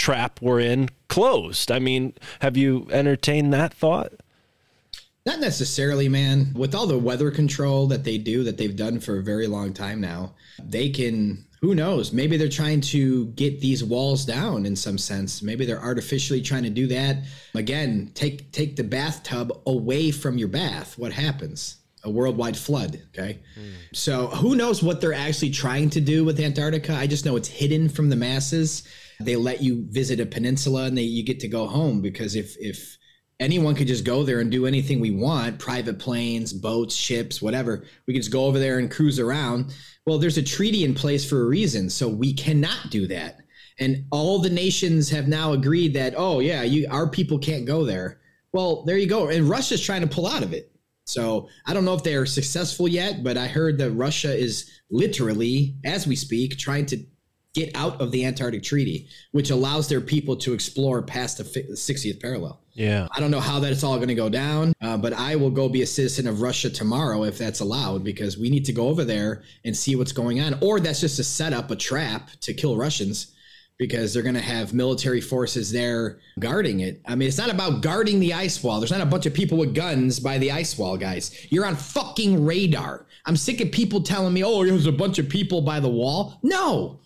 trap 0.00 0.40
we're 0.40 0.60
in 0.60 0.88
closed? 1.08 1.70
I 1.70 1.78
mean, 1.78 2.14
have 2.40 2.56
you 2.56 2.88
entertained 2.90 3.52
that 3.52 3.74
thought? 3.74 4.12
Not 5.26 5.40
necessarily, 5.40 6.08
man. 6.08 6.52
With 6.54 6.74
all 6.74 6.86
the 6.86 6.98
weather 6.98 7.30
control 7.30 7.86
that 7.88 8.04
they 8.04 8.16
do, 8.16 8.42
that 8.44 8.56
they've 8.56 8.74
done 8.74 9.00
for 9.00 9.18
a 9.18 9.22
very 9.22 9.46
long 9.46 9.74
time 9.74 10.00
now, 10.00 10.34
they 10.58 10.88
can. 10.88 11.44
Who 11.60 11.74
knows? 11.74 12.10
Maybe 12.10 12.38
they're 12.38 12.48
trying 12.48 12.80
to 12.80 13.26
get 13.26 13.60
these 13.60 13.84
walls 13.84 14.24
down 14.24 14.64
in 14.64 14.74
some 14.74 14.96
sense. 14.96 15.42
Maybe 15.42 15.66
they're 15.66 15.82
artificially 15.82 16.40
trying 16.40 16.62
to 16.62 16.70
do 16.70 16.86
that. 16.86 17.18
Again, 17.54 18.10
take 18.14 18.50
take 18.50 18.76
the 18.76 18.84
bathtub 18.84 19.52
away 19.66 20.10
from 20.10 20.38
your 20.38 20.48
bath. 20.48 20.96
What 20.96 21.12
happens? 21.12 21.76
A 22.02 22.10
worldwide 22.10 22.56
flood. 22.56 23.02
Okay. 23.08 23.40
Hmm. 23.54 23.72
So 23.92 24.28
who 24.28 24.56
knows 24.56 24.82
what 24.82 25.02
they're 25.02 25.12
actually 25.12 25.50
trying 25.50 25.90
to 25.90 26.00
do 26.00 26.24
with 26.24 26.40
Antarctica? 26.40 26.94
I 26.94 27.06
just 27.06 27.26
know 27.26 27.36
it's 27.36 27.48
hidden 27.48 27.90
from 27.90 28.08
the 28.08 28.16
masses. 28.16 28.84
They 29.20 29.36
let 29.36 29.62
you 29.62 29.86
visit 29.90 30.18
a 30.20 30.26
peninsula 30.26 30.84
and 30.84 30.96
they 30.96 31.02
you 31.02 31.22
get 31.22 31.40
to 31.40 31.48
go 31.48 31.66
home 31.66 32.00
because 32.00 32.34
if 32.34 32.56
if 32.58 32.98
anyone 33.38 33.74
could 33.74 33.86
just 33.86 34.04
go 34.04 34.22
there 34.22 34.40
and 34.40 34.50
do 34.50 34.66
anything 34.66 35.00
we 35.00 35.10
want 35.10 35.58
private 35.58 35.98
planes 35.98 36.52
boats 36.52 36.94
ships 36.94 37.40
whatever 37.40 37.84
we 38.06 38.12
could 38.12 38.20
just 38.20 38.32
go 38.32 38.44
over 38.44 38.58
there 38.58 38.78
and 38.78 38.90
cruise 38.90 39.18
around. 39.18 39.74
Well 40.06 40.18
there's 40.18 40.38
a 40.38 40.42
treaty 40.42 40.84
in 40.84 40.94
place 40.94 41.28
for 41.28 41.42
a 41.42 41.46
reason 41.46 41.90
so 41.90 42.08
we 42.08 42.32
cannot 42.32 42.90
do 42.90 43.06
that. 43.08 43.40
And 43.78 44.04
all 44.10 44.38
the 44.38 44.50
nations 44.50 45.08
have 45.10 45.28
now 45.28 45.52
agreed 45.52 45.94
that 45.94 46.14
oh 46.16 46.40
yeah 46.40 46.62
you 46.62 46.86
our 46.90 47.08
people 47.08 47.38
can't 47.38 47.66
go 47.66 47.84
there. 47.84 48.20
Well 48.52 48.84
there 48.84 48.98
you 48.98 49.06
go 49.06 49.28
and 49.28 49.48
russia's 49.48 49.84
trying 49.84 50.02
to 50.02 50.06
pull 50.14 50.26
out 50.26 50.42
of 50.42 50.52
it. 50.52 50.72
So 51.04 51.48
i 51.66 51.74
don't 51.74 51.84
know 51.84 51.94
if 51.94 52.04
they're 52.04 52.26
successful 52.26 52.88
yet 52.88 53.22
but 53.22 53.36
i 53.36 53.46
heard 53.46 53.78
that 53.78 53.90
russia 53.92 54.34
is 54.34 54.80
literally 54.90 55.76
as 55.84 56.06
we 56.06 56.16
speak 56.16 56.56
trying 56.56 56.86
to 56.86 57.04
get 57.54 57.74
out 57.74 58.00
of 58.00 58.10
the 58.12 58.24
antarctic 58.24 58.62
treaty 58.62 59.08
which 59.32 59.50
allows 59.50 59.88
their 59.88 60.00
people 60.00 60.36
to 60.36 60.52
explore 60.52 61.02
past 61.02 61.38
the 61.38 61.44
60th 61.44 62.20
parallel 62.20 62.60
Yeah. 62.74 63.08
I 63.10 63.20
don't 63.20 63.30
know 63.30 63.40
how 63.40 63.58
that's 63.60 63.82
all 63.82 63.96
going 63.96 64.08
to 64.08 64.14
go 64.14 64.28
down, 64.28 64.72
uh, 64.80 64.96
but 64.96 65.12
I 65.12 65.36
will 65.36 65.50
go 65.50 65.68
be 65.68 65.82
a 65.82 65.86
citizen 65.86 66.26
of 66.28 66.40
Russia 66.42 66.70
tomorrow 66.70 67.24
if 67.24 67.36
that's 67.36 67.60
allowed, 67.60 68.04
because 68.04 68.38
we 68.38 68.48
need 68.48 68.64
to 68.66 68.72
go 68.72 68.88
over 68.88 69.04
there 69.04 69.42
and 69.64 69.76
see 69.76 69.96
what's 69.96 70.12
going 70.12 70.40
on. 70.40 70.56
Or 70.60 70.78
that's 70.80 71.00
just 71.00 71.18
a 71.18 71.24
setup, 71.24 71.70
a 71.70 71.76
trap 71.76 72.30
to 72.42 72.54
kill 72.54 72.76
Russians, 72.76 73.34
because 73.78 74.14
they're 74.14 74.22
going 74.22 74.34
to 74.34 74.40
have 74.40 74.72
military 74.72 75.20
forces 75.20 75.72
there 75.72 76.20
guarding 76.38 76.80
it. 76.80 77.00
I 77.06 77.16
mean, 77.16 77.28
it's 77.28 77.38
not 77.38 77.50
about 77.50 77.82
guarding 77.82 78.20
the 78.20 78.34
ice 78.34 78.62
wall. 78.62 78.78
There's 78.78 78.90
not 78.90 79.00
a 79.00 79.06
bunch 79.06 79.26
of 79.26 79.34
people 79.34 79.58
with 79.58 79.74
guns 79.74 80.20
by 80.20 80.38
the 80.38 80.52
ice 80.52 80.78
wall, 80.78 80.96
guys. 80.96 81.46
You're 81.50 81.66
on 81.66 81.76
fucking 81.76 82.44
radar. 82.44 83.06
I'm 83.26 83.36
sick 83.36 83.60
of 83.60 83.72
people 83.72 84.02
telling 84.02 84.32
me, 84.34 84.44
oh, 84.44 84.64
there's 84.64 84.86
a 84.86 84.92
bunch 84.92 85.18
of 85.18 85.28
people 85.28 85.62
by 85.62 85.80
the 85.80 85.88
wall. 85.88 86.38
No, 86.42 87.00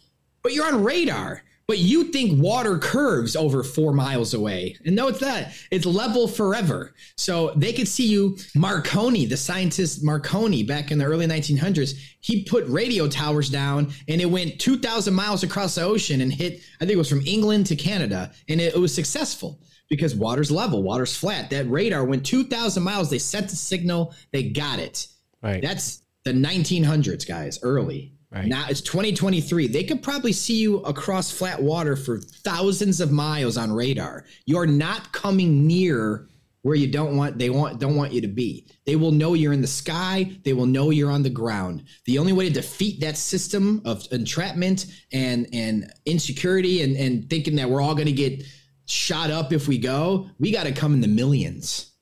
but 0.45 0.53
you're 0.53 0.67
on 0.67 0.85
radar. 0.85 1.43
But 1.67 1.79
you 1.79 2.05
think 2.05 2.43
water 2.43 2.77
curves 2.79 3.35
over 3.35 3.63
four 3.63 3.95
miles 3.95 4.35
away. 4.35 4.77
And 4.85 4.95
no, 4.95 5.09
it's 5.09 5.23
not. 5.23 5.47
It's 5.71 5.87
level 5.87 6.29
forever. 6.29 6.95
So 7.17 7.53
they 7.57 7.73
could 7.73 7.89
see 7.89 8.07
you. 8.07 8.37
Marconi, 8.55 9.25
the 9.25 9.39
scientist 9.39 10.05
Marconi 10.05 10.63
back 10.63 10.91
in 10.91 10.99
the 10.99 11.07
early 11.07 11.27
1900s, 11.27 11.95
he 12.21 12.45
put 12.45 12.69
radio 12.69 13.09
towers 13.09 13.49
down 13.49 13.93
and 14.09 14.21
it 14.21 14.27
went 14.27 14.61
2,000 14.61 15.15
miles 15.15 15.43
across 15.43 15.77
the 15.77 15.83
ocean 15.83 16.21
and 16.21 16.31
hit, 16.31 16.61
I 16.77 16.85
think 16.85 16.93
it 16.93 16.99
was 16.99 17.09
from 17.09 17.27
England 17.27 17.65
to 17.69 17.77
Canada. 17.77 18.31
And 18.47 18.61
it, 18.61 18.75
it 18.75 18.79
was 18.79 18.95
successful 18.95 19.59
because 19.89 20.15
water's 20.15 20.51
level, 20.51 20.83
water's 20.83 21.17
flat. 21.17 21.49
That 21.49 21.71
radar 21.71 22.05
went 22.05 22.27
2,000 22.27 22.83
miles. 22.83 23.09
They 23.09 23.19
sent 23.19 23.49
the 23.49 23.57
signal, 23.57 24.15
they 24.33 24.51
got 24.51 24.81
it. 24.81 25.07
Right. 25.43 25.63
That's 25.63 26.03
the 26.25 26.33
1900s, 26.33 27.27
guys, 27.27 27.59
early. 27.63 28.14
Right. 28.35 28.47
Now 28.47 28.67
it's 28.69 28.81
2023. 28.81 29.69
They 29.69 29.85
could 29.85 30.03
probably 30.03 30.33
see 30.33 30.61
you 30.61 30.79
across 30.81 31.31
flat 31.31 31.63
water 31.63 31.95
for 31.95 32.19
thousands 32.19 33.01
of 33.01 33.13
miles 33.13 33.57
on 33.57 33.73
radar. 33.73 34.25
You're 34.45 34.67
not 34.67 35.13
coming 35.13 35.67
near 35.67 36.27
where 36.63 36.75
you 36.75 36.91
don't 36.91 37.17
want 37.17 37.39
they 37.39 37.51
want 37.51 37.79
don't 37.79 37.95
want 37.95 38.13
you 38.13 38.21
to 38.23 38.29
be. 38.29 38.67
They 38.87 38.97
will 38.97 39.13
know 39.13 39.35
you're 39.35 39.53
in 39.53 39.61
the 39.61 39.67
sky, 39.67 40.33
they 40.45 40.53
will 40.53 40.67
know 40.67 40.91
you're 40.91 41.11
on 41.11 41.23
the 41.23 41.31
ground. 41.31 41.85
The 42.07 42.19
only 42.19 42.33
way 42.33 42.49
to 42.49 42.55
defeat 42.55 43.01
that 43.01 43.17
system 43.17 43.83
of 43.85 44.05
entrapment 44.11 44.87
and 45.13 45.47
and 45.53 45.93
insecurity 46.05 46.83
and 46.83 46.97
and 46.97 47.31
thinking 47.31 47.55
that 47.57 47.71
we're 47.71 47.83
all 47.83 47.95
going 47.95 48.07
to 48.07 48.13
get 48.13 48.43
shot 48.87 49.31
up 49.31 49.53
if 49.53 49.69
we 49.69 49.79
go, 49.79 50.29
we 50.39 50.51
got 50.51 50.65
to 50.65 50.73
come 50.73 50.95
in 50.95 51.01
the 51.01 51.09
millions. 51.09 51.93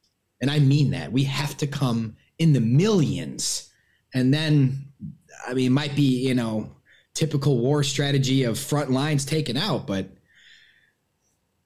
And 0.41 0.51
I 0.51 0.61
mean 0.61 0.91
that. 0.91 1.12
We 1.12 1.24
have 1.24 1.57
to 1.59 1.66
come 1.66 2.16
in 2.39 2.53
the 2.53 2.61
millions. 2.61 3.68
And 4.14 4.33
then 4.33 4.91
I 5.47 5.55
mean, 5.55 5.66
it 5.66 5.70
might 5.74 5.95
be, 5.97 6.26
you 6.26 6.34
know, 6.34 6.70
typical 7.14 7.59
war 7.59 7.82
strategy 7.82 8.45
of 8.45 8.59
front 8.59 8.90
lines 8.90 9.24
taken 9.24 9.57
out, 9.57 9.86
but 9.86 10.07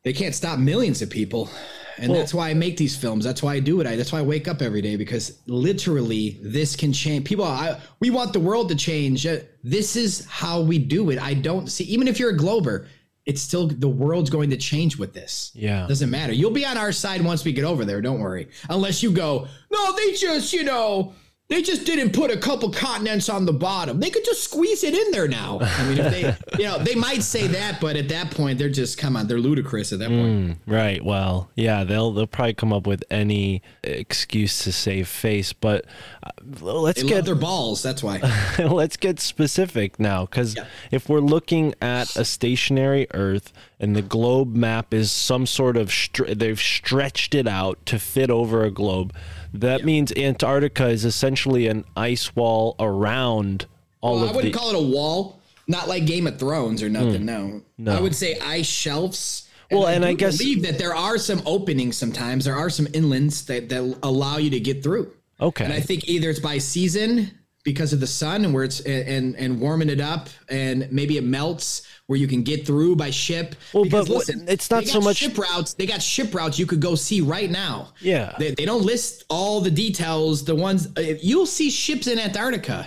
they 0.02 0.12
can't 0.12 0.34
stop 0.34 0.58
millions 0.58 1.02
of 1.02 1.10
people. 1.10 1.50
And 1.98 2.10
Well- 2.10 2.20
that's 2.20 2.34
why 2.34 2.50
I 2.50 2.54
make 2.54 2.76
these 2.76 2.94
films. 2.96 3.24
That's 3.24 3.42
why 3.42 3.54
I 3.54 3.60
do 3.60 3.80
it. 3.80 3.86
I, 3.86 3.96
that's 3.96 4.12
why 4.12 4.18
I 4.18 4.22
wake 4.22 4.48
up 4.48 4.60
every 4.60 4.82
day 4.82 4.96
because 4.96 5.38
literally 5.46 6.38
this 6.42 6.76
can 6.76 6.92
change. 6.92 7.24
People, 7.24 7.44
I, 7.44 7.80
we 8.00 8.10
want 8.10 8.32
the 8.32 8.40
world 8.40 8.68
to 8.68 8.74
change. 8.76 9.26
Uh, 9.26 9.38
This 9.64 9.96
is 9.96 10.26
how 10.26 10.60
we 10.60 10.78
do 10.78 11.10
it. 11.10 11.18
I 11.20 11.34
don't 11.34 11.68
see, 11.68 11.84
even 11.84 12.06
if 12.06 12.18
you're 12.20 12.30
a 12.30 12.36
glober, 12.36 12.86
it's 13.24 13.40
still 13.40 13.66
the 13.66 13.88
world's 13.88 14.30
going 14.30 14.50
to 14.50 14.56
change 14.56 14.96
with 14.98 15.12
this. 15.14 15.50
Yeah. 15.54 15.86
Doesn't 15.88 16.10
matter. 16.10 16.32
You'll 16.32 16.52
be 16.52 16.64
on 16.66 16.76
our 16.76 16.92
side 16.92 17.22
once 17.22 17.44
we 17.44 17.52
get 17.52 17.64
over 17.64 17.84
there. 17.84 18.00
Don't 18.00 18.20
worry. 18.20 18.48
Unless 18.68 19.02
you 19.02 19.10
go, 19.10 19.48
no, 19.72 19.96
they 19.96 20.12
just, 20.12 20.52
you 20.52 20.62
know, 20.62 21.14
they 21.49 21.62
just 21.62 21.86
didn't 21.86 22.12
put 22.12 22.32
a 22.32 22.36
couple 22.36 22.70
continents 22.70 23.28
on 23.28 23.47
the 23.47 23.53
bottom. 23.53 24.01
They 24.01 24.11
could 24.11 24.24
just 24.24 24.42
squeeze 24.42 24.82
it 24.82 24.94
in 24.94 25.12
there 25.12 25.28
now. 25.28 25.59
I 25.61 25.88
mean, 25.88 25.99
if 25.99 26.11
they, 26.12 26.59
you 26.59 26.68
know, 26.68 26.78
they 26.78 26.97
might 26.97 27.22
say 27.22 27.47
that, 27.47 27.80
but 27.80 27.94
at 27.94 28.09
that 28.09 28.32
point, 28.32 28.59
they're 28.59 28.68
just, 28.68 28.99
come 28.99 29.16
on, 29.16 29.28
they're 29.28 29.38
ludicrous 29.38 29.92
at 29.92 30.01
that 30.01 30.09
point. 30.09 30.59
Right. 30.66 31.05
Well, 31.05 31.49
yeah, 31.55 31.84
they'll 31.84 32.11
they'll 32.12 32.26
probably 32.26 32.55
come 32.55 32.72
up 32.72 32.84
with 32.86 33.05
any 33.12 33.62
excuse 33.84 34.64
to 34.64 34.72
save 34.72 35.07
face, 35.07 35.53
but 35.53 35.84
uh, 36.24 36.30
let's 36.61 37.03
They 37.03 37.09
get 37.09 37.24
their 37.24 37.36
balls. 37.36 37.80
That's 37.80 38.03
why. 38.03 38.20
let's 38.59 38.97
get 38.97 39.20
specific 39.20 40.01
now 40.01 40.26
cuz 40.26 40.57
if 40.90 41.09
we're 41.09 41.20
looking 41.20 41.74
at 41.80 42.16
a 42.16 42.24
stationary 42.24 43.07
earth 43.14 43.53
and 43.78 43.94
the 43.94 44.03
globe 44.03 44.55
map 44.57 44.92
is 44.92 45.12
some 45.12 45.47
sort 45.47 45.76
of 45.76 45.92
str- 45.92 46.24
they've 46.24 46.59
stretched 46.61 47.34
it 47.34 47.47
out 47.47 47.84
to 47.86 47.99
fit 47.99 48.30
over 48.30 48.64
a 48.64 48.70
globe, 48.70 49.12
that 49.61 49.84
means 49.84 50.12
Antarctica 50.16 50.88
is 50.88 51.04
essentially 51.04 51.66
an 51.66 51.84
ice 51.96 52.34
wall 52.36 52.76
around 52.78 53.66
all 54.00 54.16
Well, 54.20 54.28
I 54.28 54.32
wouldn't 54.32 54.52
the 54.52 54.59
call 54.59 54.70
it 54.70 54.76
a 54.76 54.82
wall. 54.82 55.40
Not 55.68 55.88
like 55.88 56.07
Game 56.07 56.26
of 56.26 56.38
Thrones 56.38 56.82
or 56.82 56.88
nothing. 56.88 57.20
Hmm. 57.22 57.26
no. 57.26 57.62
No. 57.78 57.96
I 57.96 58.00
would 58.00 58.14
say 58.14 58.38
ice 58.38 58.66
shelves. 58.66 59.48
Well, 59.70 59.86
and 59.88 60.04
I 60.04 60.12
guess- 60.12 60.38
believe 60.38 60.62
that 60.62 60.78
there 60.78 60.94
are 60.94 61.18
some 61.18 61.42
openings. 61.44 61.96
Sometimes 61.96 62.44
there 62.44 62.54
are 62.54 62.70
some 62.70 62.86
inlands 62.86 63.46
that 63.46 63.68
that 63.70 63.98
allow 64.02 64.36
you 64.36 64.50
to 64.50 64.61
get 64.61 64.82
through. 64.82 65.12
Okay. 65.40 65.64
And 65.64 65.72
I 65.72 65.80
think 65.80 66.09
either 66.09 66.30
it's 66.30 66.40
by 66.40 66.59
season 66.59 67.32
because 67.66 67.92
of 67.92 67.98
the 67.98 68.06
sun 68.06 68.44
and 68.44 68.54
where 68.54 68.62
it's 68.64 68.78
and 68.80 69.34
and 69.36 69.60
warming 69.60 69.90
it 69.90 70.00
up, 70.00 70.28
and 70.48 70.90
maybe 70.90 71.18
it 71.18 71.24
melts 71.24 71.82
where 72.06 72.16
you 72.18 72.28
can 72.28 72.42
get 72.44 72.64
through 72.64 72.94
by 72.94 73.10
ship. 73.10 73.56
Well, 73.74 73.82
Because 73.82 74.06
but 74.08 74.14
what- 74.14 74.28
it's 74.48 74.70
not 74.70 74.84
so 74.86 75.00
much- 75.00 75.16
ship 75.16 75.36
routes. 75.36 75.74
They 75.74 75.84
got 75.84 76.00
ship 76.00 76.32
routes 76.32 76.58
you 76.58 76.64
could 76.64 76.80
go 76.80 76.94
see 76.94 77.20
right 77.20 77.50
now. 77.50 77.92
Yeah. 78.00 78.34
They, 78.38 78.52
they 78.52 78.64
don't 78.64 78.84
list 78.84 79.24
all 79.28 79.60
the 79.60 79.72
details. 79.72 80.44
The 80.44 80.54
ones 80.54 80.86
uh, 80.96 81.00
you'll 81.20 81.44
see 81.46 81.68
ships 81.68 82.06
in 82.06 82.18
Antarctica. 82.20 82.86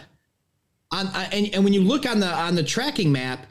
On 0.91 1.05
uh, 1.07 1.27
and, 1.33 1.53
and 1.53 1.63
when 1.65 1.73
you 1.73 1.81
look 1.81 2.07
on 2.09 2.21
the 2.21 2.27
on 2.33 2.55
the 2.55 2.63
tracking 2.63 3.11
map, 3.11 3.45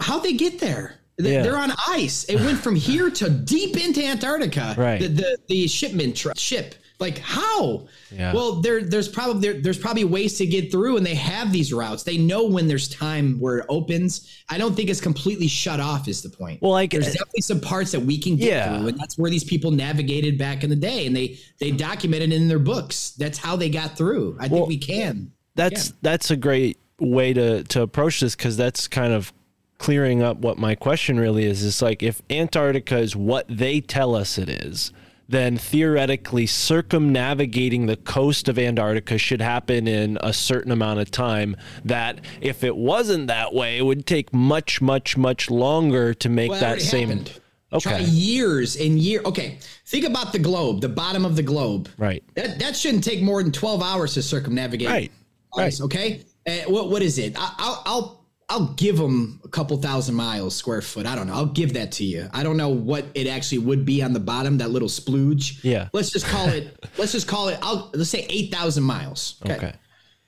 how 0.00 0.18
they 0.20 0.34
get 0.34 0.60
there? 0.60 0.96
Yeah. 1.18 1.42
They're 1.42 1.56
on 1.56 1.72
ice. 1.88 2.24
It 2.24 2.36
went 2.36 2.58
from 2.58 2.76
here 2.76 3.08
to 3.10 3.30
deep 3.30 3.78
into 3.82 4.04
Antarctica. 4.04 4.74
Right. 4.78 5.00
The 5.00 5.08
the, 5.08 5.38
the 5.48 5.66
shipment 5.68 6.14
tr- 6.16 6.32
ship. 6.36 6.74
Like 6.98 7.18
how? 7.18 7.86
Yeah. 8.10 8.32
Well, 8.32 8.62
there 8.62 8.82
there's 8.82 9.08
probably 9.08 9.40
there, 9.42 9.60
there's 9.60 9.78
probably 9.78 10.04
ways 10.04 10.38
to 10.38 10.46
get 10.46 10.70
through, 10.72 10.96
and 10.96 11.04
they 11.04 11.14
have 11.14 11.52
these 11.52 11.70
routes. 11.72 12.04
They 12.04 12.16
know 12.16 12.46
when 12.46 12.68
there's 12.68 12.88
time 12.88 13.38
where 13.38 13.58
it 13.58 13.66
opens. 13.68 14.42
I 14.48 14.56
don't 14.56 14.74
think 14.74 14.88
it's 14.88 15.00
completely 15.00 15.46
shut 15.46 15.78
off. 15.78 16.08
Is 16.08 16.22
the 16.22 16.30
point? 16.30 16.62
Well, 16.62 16.74
I- 16.74 16.86
there's 16.86 17.08
uh, 17.08 17.12
definitely 17.12 17.42
some 17.42 17.60
parts 17.60 17.90
that 17.92 18.00
we 18.00 18.18
can 18.18 18.36
get 18.36 18.46
Yeah. 18.48 18.78
through, 18.78 18.88
and 18.88 18.98
that's 18.98 19.18
where 19.18 19.30
these 19.30 19.44
people 19.44 19.70
navigated 19.70 20.38
back 20.38 20.64
in 20.64 20.70
the 20.70 20.76
day, 20.76 21.06
and 21.06 21.14
they 21.14 21.38
they 21.58 21.70
documented 21.70 22.32
in 22.32 22.48
their 22.48 22.58
books. 22.58 23.10
That's 23.18 23.36
how 23.36 23.56
they 23.56 23.68
got 23.68 23.96
through. 23.98 24.36
I 24.40 24.46
Well, 24.48 24.60
think 24.60 24.68
we 24.68 24.78
can. 24.78 25.32
that's 25.54 25.92
that's 26.00 26.30
a 26.30 26.36
great 26.36 26.78
way 26.98 27.34
to 27.34 27.62
to 27.64 27.82
approach 27.82 28.20
this 28.20 28.34
because 28.34 28.56
that's 28.56 28.88
kind 28.88 29.12
of 29.12 29.34
clearing 29.76 30.22
up 30.22 30.38
what 30.38 30.56
my 30.56 30.74
question 30.74 31.20
really 31.20 31.44
is. 31.44 31.62
It's 31.62 31.82
like 31.82 32.02
if 32.02 32.22
Antarctica 32.30 32.96
is 32.96 33.14
what 33.14 33.44
they 33.50 33.82
tell 33.82 34.14
us 34.14 34.38
it 34.38 34.48
is, 34.48 34.92
then 35.28 35.56
theoretically 35.58 36.46
circumnavigating 36.46 37.86
the 37.86 37.96
coast 37.96 38.48
of 38.48 38.58
Antarctica 38.58 39.18
should 39.18 39.40
happen 39.40 39.86
in 39.88 40.18
a 40.22 40.32
certain 40.32 40.72
amount 40.72 41.00
of 41.00 41.10
time. 41.10 41.56
That 41.84 42.20
if 42.40 42.62
it 42.64 42.76
wasn't 42.76 43.26
that 43.28 43.52
way, 43.54 43.78
it 43.78 43.82
would 43.82 44.06
take 44.06 44.32
much, 44.32 44.80
much, 44.80 45.16
much 45.16 45.50
longer 45.50 46.14
to 46.14 46.28
make 46.28 46.50
Well, 46.50 46.60
that 46.60 46.80
same. 46.80 47.08
happened. 47.08 47.40
Okay. 47.72 47.90
Try 47.90 47.98
years 47.98 48.76
and 48.76 48.98
year. 48.98 49.20
Okay, 49.24 49.58
think 49.86 50.04
about 50.04 50.32
the 50.32 50.38
globe, 50.38 50.80
the 50.80 50.88
bottom 50.88 51.24
of 51.24 51.34
the 51.34 51.42
globe. 51.42 51.88
Right. 51.98 52.22
That 52.34 52.60
that 52.60 52.76
shouldn't 52.76 53.02
take 53.02 53.20
more 53.22 53.42
than 53.42 53.50
twelve 53.50 53.82
hours 53.82 54.14
to 54.14 54.22
circumnavigate. 54.22 54.88
Right, 54.88 55.10
right. 55.56 55.80
Okay. 55.80 56.22
Uh, 56.46 56.52
what 56.68 56.90
what 56.90 57.02
is 57.02 57.18
it? 57.18 57.34
I, 57.36 57.52
I'll 57.58 57.82
I'll 57.84 58.15
I'll 58.48 58.74
give 58.74 58.96
them 58.96 59.40
a 59.44 59.48
couple 59.48 59.76
thousand 59.78 60.14
miles 60.14 60.54
square 60.54 60.80
foot. 60.80 61.04
I 61.04 61.16
don't 61.16 61.26
know. 61.26 61.34
I'll 61.34 61.46
give 61.46 61.72
that 61.72 61.92
to 61.92 62.04
you. 62.04 62.28
I 62.32 62.44
don't 62.44 62.56
know 62.56 62.68
what 62.68 63.06
it 63.14 63.26
actually 63.26 63.58
would 63.58 63.84
be 63.84 64.02
on 64.02 64.12
the 64.12 64.20
bottom. 64.20 64.58
That 64.58 64.70
little 64.70 64.88
splooge. 64.88 65.64
Yeah. 65.64 65.88
Let's 65.92 66.10
just 66.10 66.26
call 66.26 66.48
it. 66.48 66.86
let's 66.98 67.12
just 67.12 67.26
call 67.26 67.48
it. 67.48 67.58
I'll 67.60 67.90
let's 67.92 68.10
say 68.10 68.24
eight 68.28 68.52
thousand 68.52 68.84
miles. 68.84 69.42
Okay. 69.44 69.72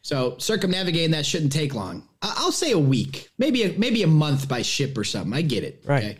So 0.02 0.36
circumnavigating 0.38 1.10
that 1.12 1.26
shouldn't 1.26 1.52
take 1.52 1.74
long. 1.74 2.08
I'll 2.22 2.52
say 2.52 2.72
a 2.72 2.78
week, 2.78 3.30
maybe 3.38 3.62
a, 3.64 3.78
maybe 3.78 4.02
a 4.02 4.08
month 4.08 4.48
by 4.48 4.62
ship 4.62 4.96
or 4.96 5.04
something. 5.04 5.32
I 5.32 5.42
get 5.42 5.62
it. 5.62 5.84
Right. 5.86 6.18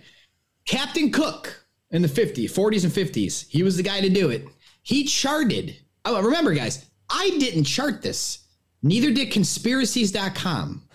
Captain 0.67 1.11
Cook 1.11 1.65
in 1.91 2.03
the 2.03 2.09
50s, 2.09 2.45
40s 2.45 2.85
and 2.85 2.93
50s, 2.93 3.49
he 3.49 3.63
was 3.63 3.77
the 3.77 3.83
guy 3.83 4.01
to 4.01 4.11
do 4.11 4.31
it. 4.31 4.47
He 4.83 5.05
charted. 5.05 5.77
Oh, 6.05 6.21
remember, 6.23 6.53
guys, 6.53 6.87
I 7.09 7.31
didn't 7.39 7.65
chart 7.65 8.03
this. 8.03 8.41
Neither 8.83 9.11
did 9.11 9.33
conspiracies.com. 9.33 10.88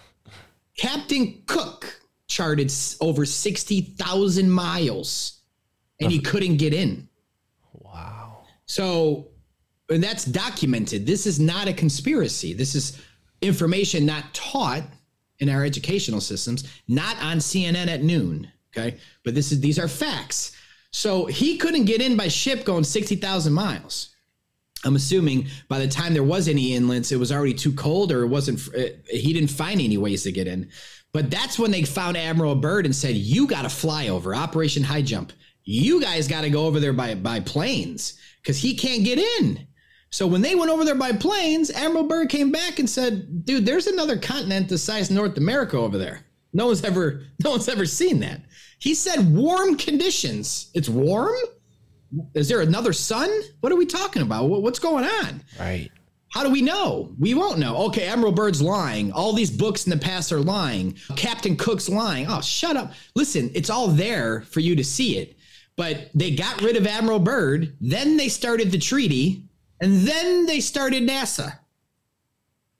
Captain 0.77 1.43
Cook 1.45 2.01
charted 2.27 2.71
over 2.99 3.25
60,000 3.25 4.49
miles 4.49 5.41
and 5.99 6.11
he 6.11 6.19
couldn't 6.19 6.57
get 6.57 6.73
in. 6.73 7.07
Wow. 7.73 8.45
So, 8.65 9.27
and 9.89 10.03
that's 10.03 10.25
documented. 10.25 11.05
This 11.05 11.27
is 11.27 11.39
not 11.39 11.67
a 11.67 11.73
conspiracy. 11.73 12.53
This 12.53 12.75
is 12.75 12.99
information 13.41 14.05
not 14.05 14.33
taught 14.33 14.83
in 15.39 15.49
our 15.49 15.63
educational 15.63 16.21
systems, 16.21 16.63
not 16.87 17.17
on 17.21 17.37
CNN 17.37 17.87
at 17.87 18.03
noon. 18.03 18.49
Okay. 18.75 18.97
But 19.23 19.35
this 19.35 19.51
is, 19.51 19.59
these 19.59 19.77
are 19.77 19.87
facts. 19.87 20.55
So 20.91 21.25
he 21.25 21.57
couldn't 21.57 21.85
get 21.85 22.01
in 22.01 22.17
by 22.17 22.27
ship 22.27 22.65
going 22.65 22.83
60,000 22.83 23.53
miles. 23.53 24.12
I'm 24.85 24.95
assuming 24.95 25.47
by 25.69 25.79
the 25.79 25.87
time 25.87 26.13
there 26.13 26.23
was 26.23 26.47
any 26.47 26.73
inlets, 26.73 27.11
it 27.11 27.19
was 27.19 27.31
already 27.31 27.53
too 27.53 27.73
cold 27.73 28.11
or 28.11 28.23
it 28.23 28.27
wasn't, 28.27 28.59
he 29.09 29.33
didn't 29.33 29.49
find 29.49 29.79
any 29.79 29.97
ways 29.97 30.23
to 30.23 30.31
get 30.31 30.47
in. 30.47 30.69
But 31.13 31.29
that's 31.29 31.59
when 31.59 31.71
they 31.71 31.83
found 31.83 32.17
Admiral 32.17 32.55
Byrd 32.55 32.85
and 32.85 32.95
said, 32.95 33.15
You 33.15 33.47
got 33.47 33.61
to 33.61 33.69
fly 33.69 34.09
over 34.09 34.33
Operation 34.33 34.83
High 34.83 35.03
Jump. 35.03 35.31
You 35.63 36.01
guys 36.01 36.27
got 36.27 36.41
to 36.41 36.49
go 36.49 36.65
over 36.65 36.79
there 36.79 36.91
by, 36.91 37.15
by 37.15 37.39
planes 37.39 38.19
because 38.41 38.57
he 38.57 38.75
can't 38.75 39.05
get 39.05 39.19
in. 39.19 39.65
So 40.09 40.27
when 40.27 40.41
they 40.41 40.55
went 40.55 40.71
over 40.71 40.83
there 40.83 40.95
by 40.95 41.11
planes, 41.11 41.71
Admiral 41.71 42.03
Byrd 42.03 42.29
came 42.29 42.51
back 42.51 42.79
and 42.79 42.89
said, 42.89 43.45
Dude, 43.45 43.65
there's 43.65 43.87
another 43.87 44.17
continent 44.17 44.69
the 44.69 44.77
size 44.77 45.09
of 45.09 45.15
North 45.15 45.37
America 45.37 45.77
over 45.77 45.97
there. 45.97 46.25
No 46.51 46.67
one's 46.67 46.83
ever, 46.83 47.23
no 47.43 47.51
one's 47.51 47.69
ever 47.69 47.85
seen 47.85 48.19
that. 48.19 48.41
He 48.79 48.95
said 48.95 49.33
warm 49.33 49.77
conditions. 49.77 50.71
It's 50.73 50.89
warm? 50.89 51.35
Is 52.33 52.47
there 52.47 52.61
another 52.61 52.93
sun? 52.93 53.29
What 53.61 53.71
are 53.71 53.75
we 53.75 53.85
talking 53.85 54.21
about? 54.21 54.45
What's 54.45 54.79
going 54.79 55.05
on? 55.05 55.41
Right. 55.59 55.89
How 56.33 56.43
do 56.43 56.49
we 56.49 56.61
know? 56.61 57.13
We 57.19 57.35
won't 57.35 57.59
know. 57.59 57.77
Okay, 57.85 58.07
Admiral 58.07 58.31
Byrd's 58.31 58.61
lying. 58.61 59.11
All 59.11 59.33
these 59.33 59.51
books 59.51 59.85
in 59.85 59.91
the 59.91 60.03
past 60.03 60.31
are 60.31 60.39
lying. 60.39 60.97
Captain 61.15 61.55
Cook's 61.55 61.87
lying. 61.87 62.25
Oh, 62.27 62.41
shut 62.41 62.75
up. 62.75 62.93
Listen, 63.15 63.51
it's 63.53 63.69
all 63.69 63.87
there 63.87 64.41
for 64.41 64.59
you 64.59 64.75
to 64.75 64.83
see 64.83 65.19
it. 65.19 65.37
But 65.75 66.09
they 66.15 66.35
got 66.35 66.61
rid 66.61 66.75
of 66.75 66.87
Admiral 66.87 67.19
Byrd, 67.19 67.75
then 67.81 68.17
they 68.17 68.29
started 68.29 68.71
the 68.71 68.77
treaty, 68.79 69.45
and 69.79 70.07
then 70.07 70.45
they 70.45 70.59
started 70.59 71.03
NASA. 71.03 71.59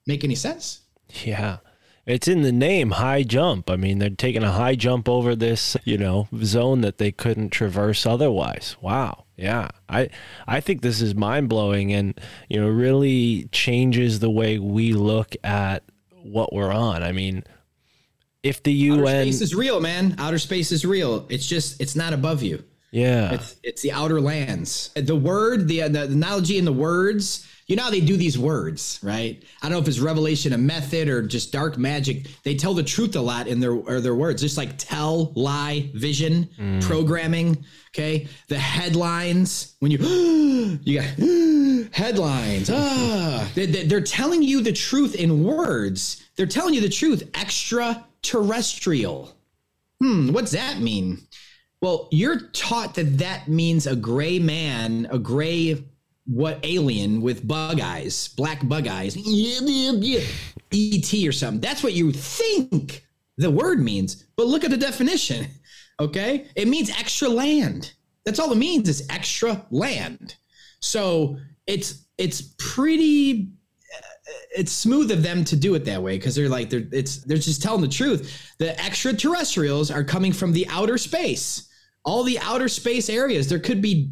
Make 0.06 0.24
any 0.24 0.34
sense? 0.34 0.82
Yeah. 1.24 1.58
It's 2.06 2.28
in 2.28 2.42
the 2.42 2.52
name, 2.52 2.92
high 2.92 3.22
jump. 3.22 3.70
I 3.70 3.76
mean, 3.76 3.98
they're 3.98 4.10
taking 4.10 4.42
a 4.42 4.52
high 4.52 4.74
jump 4.74 5.08
over 5.08 5.34
this, 5.34 5.76
you 5.84 5.96
know, 5.96 6.28
zone 6.42 6.82
that 6.82 6.98
they 6.98 7.10
couldn't 7.10 7.50
traverse 7.50 8.04
otherwise. 8.04 8.76
Wow. 8.82 9.24
Yeah. 9.36 9.70
I 9.88 10.10
I 10.46 10.60
think 10.60 10.82
this 10.82 11.00
is 11.00 11.14
mind-blowing 11.14 11.92
and, 11.92 12.20
you 12.48 12.60
know, 12.60 12.68
really 12.68 13.48
changes 13.52 14.20
the 14.20 14.30
way 14.30 14.58
we 14.58 14.92
look 14.92 15.34
at 15.42 15.82
what 16.22 16.52
we're 16.52 16.72
on. 16.72 17.02
I 17.02 17.12
mean, 17.12 17.42
if 18.42 18.62
the 18.62 18.90
Outer 18.90 19.00
UN 19.00 19.22
space 19.24 19.40
is 19.40 19.54
real, 19.54 19.80
man. 19.80 20.14
Outer 20.18 20.38
space 20.38 20.72
is 20.72 20.84
real. 20.84 21.26
It's 21.30 21.46
just, 21.46 21.80
it's 21.80 21.96
not 21.96 22.12
above 22.12 22.42
you. 22.42 22.62
Yeah. 22.90 23.32
It's, 23.32 23.56
it's 23.64 23.82
the 23.82 23.90
outer 23.90 24.20
lands. 24.20 24.90
The 24.94 25.16
word, 25.16 25.66
the, 25.66 25.88
the 25.88 26.02
analogy 26.02 26.58
in 26.58 26.64
the 26.64 26.72
words, 26.72 27.48
you 27.66 27.76
know 27.76 27.84
how 27.84 27.90
they 27.90 28.00
do 28.00 28.16
these 28.16 28.38
words, 28.38 28.98
right? 29.02 29.42
I 29.62 29.68
don't 29.68 29.72
know 29.72 29.78
if 29.82 29.88
it's 29.88 29.98
revelation, 29.98 30.52
a 30.52 30.58
method, 30.58 31.08
or 31.08 31.22
just 31.22 31.52
dark 31.52 31.78
magic. 31.78 32.26
They 32.42 32.54
tell 32.54 32.74
the 32.74 32.82
truth 32.82 33.16
a 33.16 33.20
lot 33.20 33.46
in 33.46 33.60
their 33.60 33.72
or 33.72 34.00
their 34.00 34.14
words, 34.14 34.42
just 34.42 34.56
like 34.58 34.76
tell, 34.76 35.32
lie, 35.34 35.90
vision, 35.94 36.48
programming. 36.82 37.64
Okay, 37.94 38.26
the 38.48 38.58
headlines 38.58 39.76
when 39.78 39.90
you 39.92 39.98
you 40.84 41.00
got 41.00 41.04
headlines. 41.94 42.68
Ah, 42.72 43.48
they, 43.54 43.66
they- 43.66 43.84
they're 43.84 44.00
telling 44.00 44.42
you 44.42 44.60
the 44.60 44.72
truth 44.72 45.14
in 45.14 45.44
words. 45.44 46.22
They're 46.36 46.46
telling 46.46 46.74
you 46.74 46.80
the 46.80 46.88
truth. 46.88 47.22
Extraterrestrial. 47.34 49.36
Hmm, 50.00 50.32
what's 50.32 50.52
that 50.52 50.80
mean? 50.80 51.22
Well, 51.80 52.08
you're 52.10 52.40
taught 52.48 52.94
that 52.94 53.18
that 53.18 53.46
means 53.48 53.86
a 53.86 53.94
gray 53.94 54.38
man, 54.38 55.06
a 55.10 55.18
gray 55.18 55.84
what 56.26 56.60
alien 56.62 57.20
with 57.20 57.46
bug 57.46 57.80
eyes, 57.80 58.28
black 58.28 58.66
bug 58.66 58.88
eyes, 58.88 59.16
ET 59.16 61.14
or 61.26 61.32
something. 61.32 61.60
That's 61.60 61.82
what 61.82 61.92
you 61.92 62.12
think 62.12 63.06
the 63.36 63.50
word 63.50 63.80
means. 63.80 64.24
But 64.36 64.46
look 64.46 64.64
at 64.64 64.70
the 64.70 64.76
definition. 64.76 65.46
Okay, 66.00 66.48
it 66.56 66.66
means 66.66 66.90
extra 66.90 67.28
land. 67.28 67.92
That's 68.24 68.40
all 68.40 68.50
it 68.50 68.56
means 68.56 68.88
is 68.88 69.06
extra 69.10 69.64
land. 69.70 70.34
So 70.80 71.38
it's 71.68 72.06
it's 72.18 72.54
pretty 72.58 73.50
uh, 73.96 74.32
it's 74.56 74.72
smooth 74.72 75.12
of 75.12 75.22
them 75.22 75.44
to 75.44 75.54
do 75.54 75.76
it 75.76 75.84
that 75.84 76.02
way 76.02 76.18
because 76.18 76.34
they're 76.34 76.48
like 76.48 76.68
they're 76.68 76.88
it's 76.90 77.18
they're 77.18 77.36
just 77.36 77.62
telling 77.62 77.80
the 77.80 77.86
truth. 77.86 78.52
The 78.58 78.76
extraterrestrials 78.84 79.92
are 79.92 80.02
coming 80.02 80.32
from 80.32 80.52
the 80.52 80.66
outer 80.68 80.98
space. 80.98 81.70
All 82.04 82.24
the 82.24 82.40
outer 82.40 82.68
space 82.68 83.08
areas. 83.08 83.48
There 83.48 83.60
could 83.60 83.80
be 83.80 84.10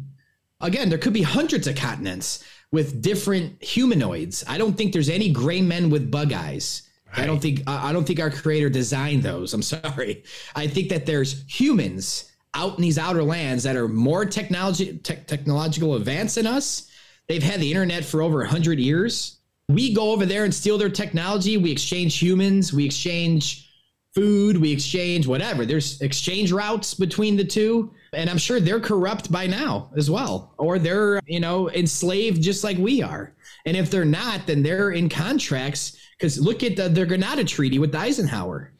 again, 0.63 0.89
there 0.89 0.97
could 0.97 1.13
be 1.13 1.21
hundreds 1.21 1.67
of 1.67 1.75
continents 1.75 2.43
with 2.71 3.01
different 3.01 3.63
humanoids. 3.63 4.43
I 4.47 4.57
don't 4.57 4.75
think 4.75 4.93
there's 4.93 5.09
any 5.09 5.31
gray 5.31 5.61
men 5.61 5.91
with 5.91 6.09
bug 6.09 6.33
eyes. 6.33 6.89
I 7.15 7.27
don't 7.27 7.39
think 7.39 7.61
I 7.67 7.93
don't 7.93 8.05
think 8.05 8.19
our 8.19 8.31
creator 8.31 8.69
designed 8.69 9.21
those. 9.21 9.53
I'm 9.53 9.61
sorry. 9.75 10.23
I 10.55 10.65
think 10.65 10.89
that 10.89 11.05
there's 11.05 11.43
humans 11.47 12.31
out 12.55 12.77
in 12.77 12.81
these 12.81 12.97
outer 12.97 13.23
lands 13.23 13.63
that 13.63 13.75
are 13.75 13.87
more 13.87 14.25
technology 14.25 14.97
tech 14.97 15.27
technological 15.27 15.95
advanced 15.95 16.35
than 16.35 16.47
us. 16.47 16.89
They've 17.27 17.43
had 17.43 17.59
the 17.59 17.69
internet 17.69 18.03
for 18.03 18.21
over 18.21 18.39
100 18.39 18.79
years. 18.79 19.37
We 19.69 19.93
go 19.93 20.11
over 20.11 20.25
there 20.25 20.43
and 20.43 20.53
steal 20.53 20.77
their 20.77 20.89
technology. 20.89 21.57
We 21.57 21.71
exchange 21.71 22.19
humans, 22.19 22.73
we 22.73 22.85
exchange 22.85 23.69
food, 24.13 24.57
we 24.57 24.71
exchange 24.71 25.25
whatever. 25.25 25.65
There's 25.65 26.01
exchange 26.01 26.51
routes 26.51 26.93
between 26.93 27.37
the 27.37 27.45
two. 27.45 27.93
And 28.13 28.29
I'm 28.29 28.37
sure 28.37 28.59
they're 28.59 28.79
corrupt 28.79 29.31
by 29.31 29.47
now 29.47 29.91
as 29.95 30.09
well, 30.09 30.53
or 30.57 30.79
they're, 30.79 31.19
you 31.25 31.39
know, 31.39 31.69
enslaved 31.69 32.41
just 32.41 32.63
like 32.63 32.77
we 32.77 33.01
are. 33.01 33.33
And 33.65 33.77
if 33.77 33.89
they're 33.89 34.05
not, 34.05 34.47
then 34.47 34.63
they're 34.63 34.91
in 34.91 35.09
contracts. 35.09 35.97
Because 36.17 36.39
look 36.39 36.63
at 36.63 36.75
the, 36.75 36.89
the 36.89 37.05
Greada 37.05 37.47
Treaty 37.47 37.79
with 37.79 37.95
Eisenhower. 37.95 38.73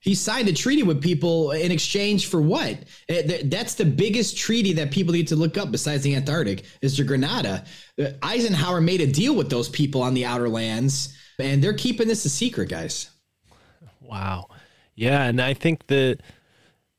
He 0.00 0.14
signed 0.14 0.48
a 0.48 0.52
treaty 0.52 0.84
with 0.84 1.02
people 1.02 1.50
in 1.50 1.72
exchange 1.72 2.28
for 2.28 2.40
what? 2.40 2.84
Eh, 3.08 3.42
That's 3.44 3.74
the 3.74 3.84
biggest 3.84 4.36
treaty 4.36 4.72
that 4.74 4.92
people 4.92 5.12
need 5.12 5.28
to 5.28 5.36
look 5.36 5.58
up 5.58 5.72
besides 5.72 6.04
the 6.04 6.14
Antarctic 6.14 6.64
is 6.82 6.96
the 6.96 7.02
Greada. 7.02 7.66
Uh, 8.00 8.10
Eisenhower 8.22 8.80
made 8.80 9.00
a 9.00 9.06
deal 9.06 9.34
with 9.34 9.50
those 9.50 9.68
people 9.68 10.00
on 10.00 10.14
the 10.14 10.24
outer 10.24 10.48
lands, 10.48 11.16
and 11.40 11.62
they're 11.62 11.74
keeping 11.74 12.06
this 12.06 12.24
a 12.24 12.28
secret, 12.28 12.68
guys. 12.68 13.10
Wow. 14.00 14.48
Yeah, 14.94 15.24
and 15.24 15.40
I 15.40 15.54
think 15.54 15.86
that 15.88 16.20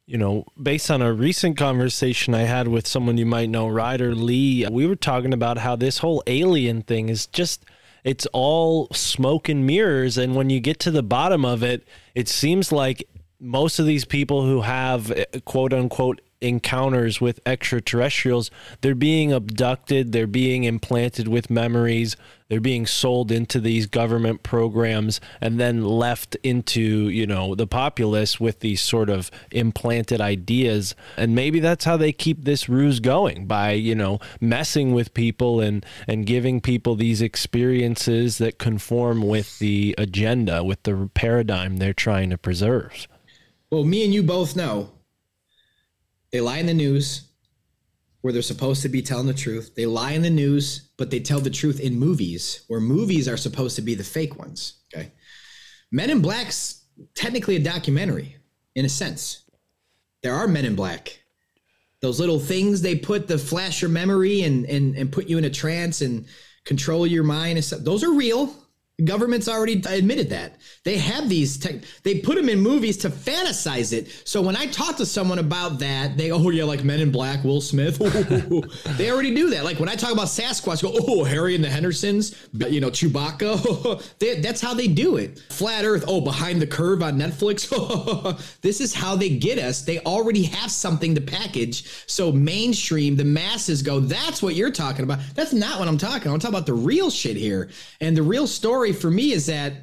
you 0.10 0.18
know, 0.18 0.44
based 0.60 0.90
on 0.90 1.04
a 1.04 1.14
recent 1.14 1.56
conversation 1.56 2.34
I 2.34 2.42
had 2.42 2.68
with 2.68 2.88
someone 2.88 3.20
you 3.20 3.28
might 3.28 3.48
know, 3.48 3.68
Ryder 3.68 4.16
Lee, 4.16 4.66
we 4.68 4.88
were 4.88 4.96
talking 4.96 5.36
about 5.36 5.60
how 5.60 5.76
this 5.76 6.00
whole 6.00 6.24
alien 6.26 6.82
thing 6.82 7.10
is 7.10 7.28
just 7.28 7.64
it's 8.04 8.26
all 8.34 8.88
smoke 8.92 9.50
and 9.50 9.68
mirrors. 9.68 10.18
And 10.18 10.36
when 10.36 10.50
you 10.50 10.60
get 10.62 10.80
to 10.80 10.90
the 10.90 11.04
bottom 11.04 11.46
of 11.46 11.62
it, 11.62 11.88
it 12.16 12.28
seems 12.28 12.72
like 12.72 13.08
most 13.40 13.78
of 13.78 13.86
these 13.86 14.04
people 14.04 14.44
who 14.44 14.62
have 14.62 15.12
eh, 15.12 15.26
quote 15.46 15.74
unquote 15.74 16.22
encounters 16.42 17.20
with 17.20 17.40
extraterrestrials, 17.46 18.50
they're 18.82 18.96
being 18.96 19.34
abducted, 19.34 20.12
they're 20.12 20.28
being 20.28 20.64
implanted 20.64 21.28
with 21.28 21.50
memories, 21.50 22.16
they're 22.48 22.60
being 22.60 22.86
sold 22.86 23.32
into 23.32 23.60
these 23.60 23.86
government 23.86 24.42
programs 24.42 25.22
and 25.40 25.60
then 25.60 25.84
left 25.86 26.36
into, 26.42 27.10
you 27.10 27.28
know, 27.28 27.54
the 27.56 27.68
populace 27.68 28.40
with 28.40 28.62
these 28.62 28.82
sort 28.82 29.10
of 29.10 29.30
implanted 29.52 30.20
ideas. 30.20 30.96
And 31.16 31.36
maybe 31.36 31.60
that's 31.60 31.86
how 31.86 31.98
they 31.98 32.12
keep 32.12 32.44
this 32.44 32.68
ruse 32.68 33.00
going 33.00 33.46
by, 33.46 33.72
you 33.72 33.94
know, 33.94 34.20
messing 34.42 34.94
with 34.94 35.14
people 35.14 35.62
and 35.62 35.86
and 36.08 36.26
giving 36.26 36.60
people 36.62 36.96
these 36.96 37.22
experiences 37.22 38.40
that 38.40 38.58
conform 38.58 39.28
with 39.28 39.60
the 39.60 39.94
agenda, 39.98 40.64
with 40.64 40.82
the 40.84 41.10
paradigm 41.14 41.78
they're 41.78 41.94
trying 41.94 42.30
to 42.32 42.38
preserve. 42.38 43.08
Well, 43.70 43.84
me 43.84 44.04
and 44.04 44.14
you 44.14 44.24
both 44.24 44.56
know 44.56 44.90
they 46.32 46.42
lie 46.42 46.58
in 46.58 46.66
the 46.66 46.74
news 46.74 47.30
where 48.22 48.34
they're 48.34 48.42
supposed 48.42 48.82
to 48.82 48.90
be 48.90 49.02
telling 49.02 49.28
the 49.28 49.34
truth. 49.34 49.76
They 49.76 49.86
lie 49.86 50.12
in 50.12 50.22
the 50.22 50.30
news, 50.30 50.90
but 50.98 51.10
they 51.10 51.20
tell 51.20 51.40
the 51.40 51.50
truth 51.50 51.80
in 51.80 51.98
movies 51.98 52.64
where 52.68 52.82
movies 52.82 53.28
are 53.28 53.38
supposed 53.38 53.76
to 53.78 53.82
be 53.82 53.96
the 53.96 54.04
fake 54.04 54.38
ones. 54.38 54.80
Okay. 54.94 55.12
Men 55.92 56.10
in 56.10 56.22
Black's 56.22 56.84
technically 57.16 57.56
a 57.56 57.64
documentary 57.64 58.36
in 58.76 58.86
a 58.86 58.90
sense. 58.90 59.50
There 60.22 60.34
are 60.34 60.48
Men 60.48 60.66
in 60.66 60.76
Black. 60.76 61.22
Those 62.02 62.20
little 62.20 62.40
things 62.40 62.82
they 62.82 62.96
put 62.96 63.28
the 63.28 63.38
flash 63.38 63.82
your 63.82 63.90
memory 63.90 64.44
and 64.44 64.66
and, 64.66 64.96
and 64.96 65.12
put 65.12 65.28
you 65.28 65.38
in 65.38 65.46
a 65.46 65.50
trance 65.50 66.02
and 66.02 66.26
control 66.66 67.08
your 67.08 67.24
mind 67.24 67.58
and 67.58 67.66
stuff. 67.66 67.82
Those 67.82 68.04
are 68.04 68.14
real. 68.14 68.54
Government's 69.04 69.48
already 69.48 69.82
admitted 69.88 70.30
that. 70.30 70.58
They 70.84 70.98
have 70.98 71.30
these 71.30 71.58
tech, 71.58 71.76
they 72.04 72.20
put 72.20 72.36
them 72.36 72.50
in 72.50 72.60
movies 72.60 72.98
to 72.98 73.10
fantasize 73.10 73.94
it. 73.94 74.10
So 74.26 74.42
when 74.42 74.56
I 74.56 74.68
talk 74.68 74.98
to 74.98 75.06
someone 75.06 75.40
about 75.40 75.80
that, 75.80 76.18
they 76.18 76.32
oh 76.32 76.50
yeah, 76.50 76.64
like 76.64 76.84
Men 76.84 77.00
in 77.00 77.12
Black, 77.12 77.44
Will 77.44 77.62
Smith. 77.62 77.98
they 78.98 79.12
already 79.12 79.34
do 79.34 79.50
that. 79.52 79.64
Like 79.64 79.80
when 79.80 79.90
I 79.90 79.96
talk 79.96 80.12
about 80.12 80.28
Sasquatch, 80.28 80.82
go 80.82 80.92
oh 80.94 81.24
Harry 81.24 81.56
and 81.56 81.64
the 81.64 81.70
Hendersons, 81.70 82.36
you 82.54 82.82
know 82.82 82.90
Chewbacca. 82.90 84.04
they, 84.20 84.40
that's 84.40 84.62
how 84.62 84.74
they 84.74 84.88
do 84.88 85.18
it. 85.18 85.40
Flat 85.50 85.86
Earth, 85.86 86.06
oh 86.08 86.22
behind 86.22 86.62
the 86.62 86.68
curve 86.68 87.04
on 87.04 87.18
Netflix. 87.18 87.70
this 88.62 88.82
is 88.82 88.94
how 88.94 89.16
they 89.16 89.30
get 89.30 89.60
us. 89.60 89.82
They 89.82 90.00
already 90.00 90.44
have 90.44 90.72
something 90.72 91.16
to 91.16 91.22
package. 91.22 92.06
So 92.08 92.32
mainstream, 92.32 93.16
the 93.16 93.26
masses 93.26 93.82
go, 93.82 94.00
that's 94.00 94.42
what 94.42 94.56
you're 94.56 94.72
talking 94.72 95.04
about. 95.04 95.20
That's 95.36 95.54
not 95.54 95.80
what 95.80 95.88
I'm 95.88 95.98
talking. 95.98 96.24
about. 96.24 96.34
I'm 96.34 96.40
talking 96.40 96.56
about 96.56 96.66
the 96.66 96.74
real 96.74 97.10
shit 97.10 97.38
here. 97.38 97.70
And 98.02 98.16
the 98.16 98.24
real 98.24 98.48
story 98.48 98.89
for 98.94 99.10
me 99.10 99.32
is 99.32 99.48
that 99.48 99.74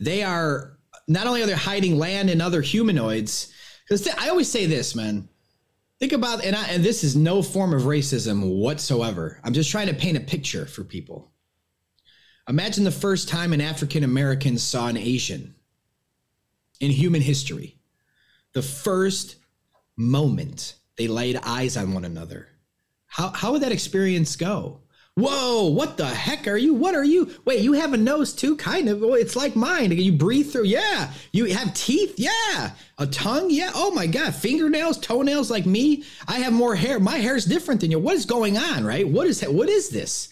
they 0.00 0.22
are 0.22 0.78
not 1.06 1.26
only 1.26 1.42
are 1.42 1.46
they 1.46 1.52
hiding 1.52 1.98
land 1.98 2.30
and 2.30 2.40
other 2.40 2.62
humanoids 2.62 3.52
because 3.84 4.08
i 4.18 4.28
always 4.28 4.50
say 4.50 4.66
this 4.66 4.94
man. 4.94 5.28
Think 6.00 6.12
about 6.12 6.44
and, 6.44 6.56
I, 6.56 6.66
and 6.68 6.84
this 6.84 7.04
is 7.04 7.14
no 7.14 7.40
form 7.40 7.72
of 7.72 7.82
racism 7.82 8.58
whatsoever. 8.58 9.40
I'm 9.44 9.52
just 9.52 9.70
trying 9.70 9.86
to 9.86 9.94
paint 9.94 10.16
a 10.16 10.20
picture 10.20 10.66
for 10.66 10.82
people. 10.82 11.30
Imagine 12.48 12.84
the 12.84 12.90
first 12.90 13.28
time 13.28 13.52
an 13.52 13.60
african 13.60 14.04
american 14.04 14.58
saw 14.58 14.88
an 14.88 14.96
asian 14.96 15.54
in 16.80 16.90
human 16.90 17.22
history. 17.22 17.78
The 18.52 18.62
first 18.62 19.36
moment 19.96 20.74
they 20.96 21.08
laid 21.08 21.36
eyes 21.36 21.76
on 21.76 21.92
one 21.92 22.04
another. 22.04 22.48
How, 23.06 23.28
how 23.30 23.52
would 23.52 23.62
that 23.62 23.72
experience 23.72 24.36
go 24.36 24.80
Whoa, 25.16 25.68
what 25.68 25.96
the 25.96 26.06
heck 26.06 26.48
are 26.48 26.56
you? 26.56 26.74
What 26.74 26.96
are 26.96 27.04
you? 27.04 27.30
Wait, 27.44 27.60
you 27.60 27.74
have 27.74 27.92
a 27.92 27.96
nose 27.96 28.32
too, 28.32 28.56
kind 28.56 28.88
of. 28.88 29.00
It's 29.02 29.36
like 29.36 29.54
mine. 29.54 29.92
You 29.92 30.12
breathe 30.12 30.50
through. 30.50 30.64
Yeah. 30.64 31.12
You 31.30 31.44
have 31.46 31.72
teeth. 31.72 32.14
Yeah. 32.18 32.72
A 32.98 33.06
tongue. 33.06 33.48
Yeah. 33.50 33.70
Oh 33.74 33.92
my 33.92 34.08
God. 34.08 34.34
Fingernails, 34.34 34.98
toenails 34.98 35.52
like 35.52 35.66
me. 35.66 36.02
I 36.26 36.40
have 36.40 36.52
more 36.52 36.74
hair. 36.74 36.98
My 36.98 37.18
hair 37.18 37.36
is 37.36 37.44
different 37.44 37.80
than 37.80 37.92
you. 37.92 38.00
What 38.00 38.16
is 38.16 38.26
going 38.26 38.58
on, 38.58 38.84
right? 38.84 39.06
What 39.06 39.28
is 39.28 39.40
what 39.42 39.68
is 39.68 39.88
this? 39.88 40.30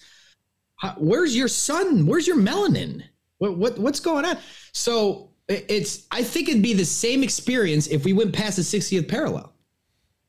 Where's 0.96 1.36
your 1.36 1.48
sun? 1.48 2.06
Where's 2.06 2.26
your 2.26 2.38
melanin? 2.38 3.04
What, 3.38 3.56
what 3.56 3.78
what's 3.78 4.00
going 4.00 4.24
on? 4.24 4.36
So 4.72 5.30
it's 5.48 6.06
I 6.10 6.24
think 6.24 6.48
it'd 6.48 6.62
be 6.62 6.74
the 6.74 6.84
same 6.84 7.22
experience 7.22 7.86
if 7.86 8.04
we 8.04 8.12
went 8.12 8.32
past 8.32 8.56
the 8.56 8.62
60th 8.62 9.06
parallel. 9.06 9.51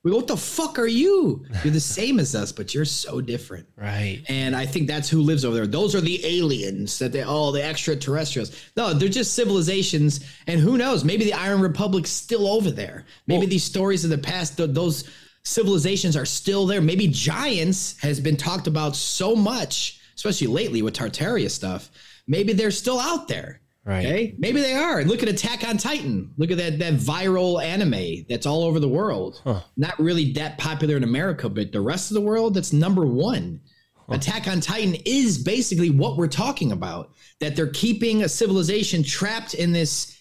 We 0.03 0.11
go, 0.11 0.17
what 0.17 0.27
the 0.27 0.35
fuck 0.35 0.77
are 0.80 0.88
you? 0.88 1.45
You're 1.63 1.71
the 1.71 1.80
same 1.80 2.19
as 2.19 2.35
us, 2.35 2.51
but 2.51 2.73
you're 2.73 2.84
so 2.84 3.21
different. 3.21 3.67
Right. 3.77 4.21
And 4.27 4.53
I 4.53 4.65
think 4.65 4.88
that's 4.88 5.07
who 5.07 5.21
lives 5.21 5.45
over 5.45 5.55
there. 5.55 5.65
Those 5.65 5.95
are 5.95 6.01
the 6.01 6.25
aliens 6.25 6.99
that 6.99 7.13
they, 7.13 7.23
oh, 7.23 7.51
the 7.51 7.63
extraterrestrials. 7.63 8.51
No, 8.75 8.93
they're 8.93 9.07
just 9.07 9.34
civilizations. 9.34 10.19
And 10.45 10.59
who 10.59 10.77
knows? 10.77 11.05
Maybe 11.05 11.23
the 11.23 11.34
Iron 11.34 11.61
Republic's 11.61 12.09
still 12.09 12.47
over 12.47 12.69
there. 12.69 13.05
Maybe 13.27 13.39
well, 13.39 13.47
these 13.47 13.63
stories 13.63 14.03
of 14.03 14.09
the 14.09 14.17
past, 14.17 14.57
th- 14.57 14.71
those 14.71 15.09
civilizations 15.45 16.17
are 16.17 16.25
still 16.25 16.65
there. 16.65 16.81
Maybe 16.81 17.07
giants 17.07 17.97
has 18.01 18.19
been 18.19 18.35
talked 18.35 18.67
about 18.67 18.97
so 18.97 19.38
much, 19.38 20.01
especially 20.15 20.47
lately 20.47 20.81
with 20.81 20.95
Tartaria 20.95 21.49
stuff. 21.49 21.89
Maybe 22.27 22.51
they're 22.51 22.71
still 22.71 22.99
out 22.99 23.30
there. 23.30 23.61
Right. 23.85 24.05
Okay. 24.05 24.35
Maybe 24.38 24.61
they 24.61 24.73
are. 24.73 25.03
Look 25.03 25.23
at 25.23 25.30
Attack 25.30 25.68
on 25.68 25.77
Titan. 25.77 26.34
Look 26.38 26.51
at 26.51 26.57
that 26.57 26.80
that 26.80 26.93
viral 26.93 27.61
anime 27.61 28.26
that's 28.30 28.45
all 28.45 28.64
over 28.64 28.80
the 28.80 28.88
world. 28.88 29.41
Huh. 29.43 29.61
Not 29.76 29.99
really 29.99 30.31
that 30.34 30.57
popular 30.57 30.95
in 30.95 31.03
America, 31.03 31.49
but 31.49 31.73
the 31.73 31.81
rest 31.81 32.10
of 32.10 32.15
the 32.15 32.22
world, 32.22 32.53
that's 32.53 32.72
number 32.72 33.05
one. 33.05 33.60
Huh. 34.07 34.15
Attack 34.15 34.47
on 34.47 34.61
Titan 34.61 34.95
is 35.05 35.38
basically 35.38 35.89
what 35.89 36.15
we're 36.15 36.27
talking 36.27 36.72
about. 36.72 37.11
That 37.41 37.57
they're 37.57 37.68
keeping 37.68 38.23
a 38.23 38.30
civilization 38.30 39.03
trapped 39.03 39.53
in 39.53 39.73
this 39.73 40.18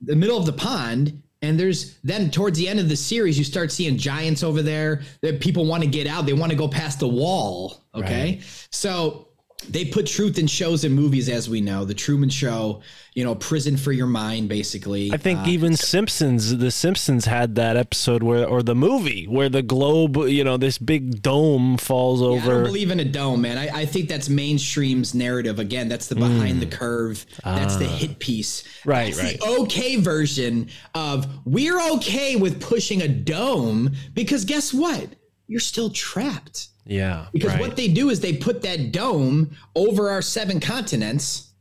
the 0.00 0.16
middle 0.16 0.38
of 0.38 0.46
the 0.46 0.52
pond. 0.52 1.22
And 1.42 1.58
there's 1.58 1.98
then 2.04 2.30
towards 2.30 2.56
the 2.56 2.68
end 2.68 2.78
of 2.78 2.88
the 2.88 2.96
series, 2.96 3.36
you 3.36 3.44
start 3.44 3.72
seeing 3.72 3.98
giants 3.98 4.42
over 4.42 4.62
there 4.62 5.02
that 5.22 5.40
people 5.40 5.66
want 5.66 5.82
to 5.82 5.88
get 5.88 6.06
out. 6.06 6.24
They 6.24 6.32
want 6.32 6.52
to 6.52 6.56
go 6.56 6.68
past 6.68 7.00
the 7.00 7.08
wall. 7.08 7.84
Okay. 7.94 8.36
Right. 8.36 8.66
So 8.70 9.28
they 9.70 9.84
put 9.84 10.06
truth 10.06 10.38
in 10.38 10.46
shows 10.46 10.84
and 10.84 10.94
movies 10.94 11.28
as 11.28 11.48
we 11.48 11.60
know. 11.60 11.84
The 11.84 11.94
truman 11.94 12.28
show 12.28 12.82
you 13.14 13.24
know 13.24 13.34
prison 13.34 13.76
for 13.76 13.92
your 13.92 14.06
mind 14.06 14.48
basically. 14.48 15.12
I 15.12 15.16
think 15.18 15.40
uh, 15.40 15.44
even 15.46 15.76
simpsons 15.76 16.56
the 16.56 16.70
simpsons 16.70 17.26
had 17.26 17.56
that 17.56 17.76
episode 17.76 18.22
where 18.22 18.46
or 18.46 18.62
the 18.62 18.74
movie 18.74 19.26
where 19.26 19.48
the 19.48 19.62
globe 19.62 20.16
you 20.16 20.44
know 20.44 20.56
this 20.56 20.78
big 20.78 21.20
dome 21.22 21.76
falls 21.76 22.22
yeah, 22.22 22.28
over 22.28 22.50
i 22.50 22.54
don't 22.54 22.64
believe 22.64 22.90
in 22.90 23.00
a 23.00 23.04
dome 23.04 23.42
man. 23.42 23.58
I, 23.58 23.80
I 23.80 23.86
think 23.86 24.08
that's 24.08 24.28
mainstream's 24.28 25.14
narrative. 25.14 25.58
Again 25.58 25.88
that's 25.88 26.06
the 26.06 26.14
behind 26.14 26.56
mm. 26.56 26.60
the 26.60 26.76
curve. 26.76 27.26
That's 27.44 27.76
the 27.76 27.86
ah. 27.86 27.96
hit 27.96 28.18
piece. 28.18 28.64
Right 28.84 29.14
that's 29.14 29.22
right. 29.22 29.40
the 29.40 29.46
okay 29.62 29.96
version 29.96 30.68
of 30.94 31.26
we're 31.44 31.80
okay 31.94 32.36
with 32.36 32.60
pushing 32.62 33.02
a 33.02 33.08
dome 33.08 33.90
because 34.14 34.44
guess 34.44 34.72
what? 34.72 35.08
You're 35.48 35.60
still 35.60 35.90
trapped 35.90 36.68
yeah. 36.84 37.26
Because 37.32 37.52
right. 37.52 37.60
what 37.60 37.76
they 37.76 37.88
do 37.88 38.10
is 38.10 38.20
they 38.20 38.34
put 38.34 38.62
that 38.62 38.92
dome 38.92 39.56
over 39.74 40.10
our 40.10 40.22
seven 40.22 40.60
continents 40.60 41.52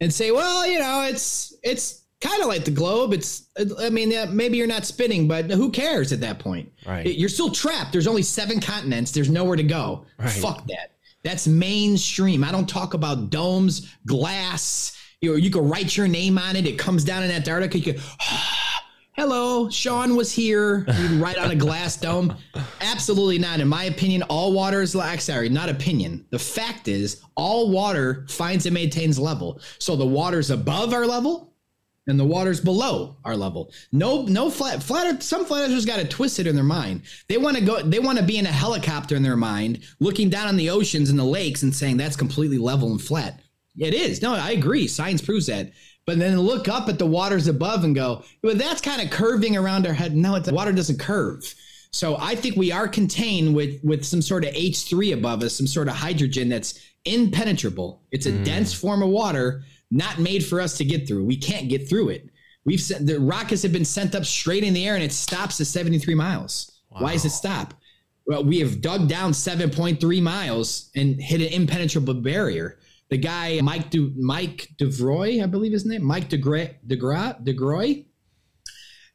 and 0.00 0.12
say, 0.12 0.30
well, 0.30 0.66
you 0.66 0.78
know, 0.78 1.02
it's 1.02 1.54
it's 1.62 2.04
kind 2.20 2.42
of 2.42 2.48
like 2.48 2.64
the 2.64 2.70
globe. 2.70 3.12
It's 3.12 3.46
I 3.80 3.90
mean, 3.90 4.12
maybe 4.34 4.56
you're 4.56 4.66
not 4.66 4.86
spinning, 4.86 5.26
but 5.26 5.50
who 5.50 5.70
cares 5.70 6.12
at 6.12 6.20
that 6.20 6.38
point? 6.38 6.72
Right. 6.86 7.06
You're 7.06 7.28
still 7.28 7.50
trapped. 7.50 7.92
There's 7.92 8.06
only 8.06 8.22
seven 8.22 8.60
continents. 8.60 9.10
There's 9.10 9.30
nowhere 9.30 9.56
to 9.56 9.62
go. 9.62 10.06
Right. 10.18 10.30
Fuck 10.30 10.66
that. 10.68 10.92
That's 11.24 11.46
mainstream. 11.46 12.44
I 12.44 12.52
don't 12.52 12.68
talk 12.68 12.94
about 12.94 13.30
domes, 13.30 13.92
glass. 14.06 14.96
You 15.20 15.32
know, 15.32 15.36
you 15.36 15.50
can 15.50 15.68
write 15.68 15.96
your 15.96 16.06
name 16.06 16.38
on 16.38 16.54
it. 16.54 16.66
It 16.66 16.78
comes 16.78 17.04
down 17.04 17.24
in 17.24 17.30
Antarctica. 17.30 17.78
You 17.78 17.94
can 17.94 18.02
hello, 19.18 19.68
Sean 19.68 20.14
was 20.14 20.32
here. 20.32 20.86
Write 21.14 21.38
on 21.38 21.50
a 21.50 21.56
glass 21.56 21.96
dome. 22.00 22.36
Absolutely 22.80 23.38
not. 23.38 23.58
In 23.58 23.66
my 23.66 23.84
opinion, 23.84 24.22
all 24.22 24.52
water 24.52 24.80
is 24.80 24.94
like, 24.94 25.20
sorry, 25.20 25.48
not 25.48 25.68
opinion. 25.68 26.24
The 26.30 26.38
fact 26.38 26.86
is, 26.86 27.20
all 27.34 27.70
water 27.70 28.26
finds 28.28 28.64
and 28.66 28.74
maintains 28.74 29.18
level. 29.18 29.60
So 29.80 29.96
the 29.96 30.06
water's 30.06 30.50
above 30.50 30.92
our 30.92 31.04
level 31.04 31.52
and 32.06 32.18
the 32.18 32.24
water's 32.24 32.60
below 32.60 33.16
our 33.24 33.36
level. 33.36 33.72
No, 33.90 34.22
no 34.22 34.50
flat, 34.50 34.84
flat, 34.84 35.20
some 35.20 35.44
flat 35.44 35.64
earthers 35.64 35.84
got 35.84 35.98
it 35.98 36.10
twisted 36.10 36.46
in 36.46 36.54
their 36.54 36.64
mind. 36.64 37.02
They 37.28 37.38
want 37.38 37.56
to 37.56 37.64
go, 37.64 37.82
they 37.82 37.98
want 37.98 38.18
to 38.18 38.24
be 38.24 38.38
in 38.38 38.46
a 38.46 38.52
helicopter 38.52 39.16
in 39.16 39.24
their 39.24 39.36
mind, 39.36 39.80
looking 39.98 40.30
down 40.30 40.46
on 40.46 40.56
the 40.56 40.70
oceans 40.70 41.10
and 41.10 41.18
the 41.18 41.24
lakes 41.24 41.64
and 41.64 41.74
saying 41.74 41.96
that's 41.96 42.16
completely 42.16 42.58
level 42.58 42.92
and 42.92 43.02
flat. 43.02 43.40
It 43.76 43.94
is. 43.94 44.22
No, 44.22 44.34
I 44.34 44.52
agree. 44.52 44.86
Science 44.86 45.22
proves 45.22 45.46
that 45.46 45.72
but 46.08 46.18
then 46.18 46.40
look 46.40 46.68
up 46.68 46.88
at 46.88 46.98
the 46.98 47.04
waters 47.04 47.48
above 47.48 47.84
and 47.84 47.94
go, 47.94 48.24
well, 48.42 48.54
that's 48.54 48.80
kind 48.80 49.02
of 49.02 49.10
curving 49.10 49.58
around 49.58 49.86
our 49.86 49.92
head. 49.92 50.16
No, 50.16 50.38
the 50.38 50.54
water 50.54 50.72
doesn't 50.72 50.98
curve. 50.98 51.54
So 51.90 52.16
I 52.18 52.34
think 52.34 52.56
we 52.56 52.72
are 52.72 52.88
contained 52.88 53.54
with 53.54 53.78
with 53.84 54.06
some 54.06 54.22
sort 54.22 54.46
of 54.46 54.54
H3 54.54 55.12
above 55.12 55.42
us, 55.42 55.54
some 55.54 55.66
sort 55.66 55.86
of 55.86 55.92
hydrogen 55.92 56.48
that's 56.48 56.80
impenetrable. 57.04 58.00
It's 58.10 58.24
a 58.24 58.32
mm. 58.32 58.42
dense 58.42 58.72
form 58.72 59.02
of 59.02 59.10
water, 59.10 59.64
not 59.90 60.18
made 60.18 60.46
for 60.46 60.62
us 60.62 60.78
to 60.78 60.84
get 60.86 61.06
through. 61.06 61.26
We 61.26 61.36
can't 61.36 61.68
get 61.68 61.86
through 61.86 62.08
it. 62.08 62.30
We've 62.64 62.80
sent 62.80 63.06
the 63.06 63.20
rockets 63.20 63.60
have 63.60 63.74
been 63.74 63.84
sent 63.84 64.14
up 64.14 64.24
straight 64.24 64.64
in 64.64 64.72
the 64.72 64.88
air 64.88 64.94
and 64.94 65.04
it 65.04 65.12
stops 65.12 65.60
at 65.60 65.66
73 65.66 66.14
miles. 66.14 66.72
Wow. 66.90 67.02
Why 67.02 67.12
does 67.12 67.26
it 67.26 67.30
stop? 67.32 67.74
Well, 68.24 68.44
we 68.44 68.60
have 68.60 68.80
dug 68.80 69.08
down 69.08 69.32
7.3 69.32 70.22
miles 70.22 70.88
and 70.96 71.20
hit 71.20 71.42
an 71.42 71.48
impenetrable 71.48 72.14
barrier 72.14 72.78
the 73.10 73.18
guy 73.18 73.60
Mike 73.62 73.92
Mike 74.16 74.68
DeVroy, 74.76 75.42
I 75.42 75.46
believe 75.46 75.72
his 75.72 75.86
name, 75.86 76.04
Mike 76.04 76.28
DeGray, 76.28 76.76
DeGra, 76.86 77.42
DeGroy. 77.44 78.04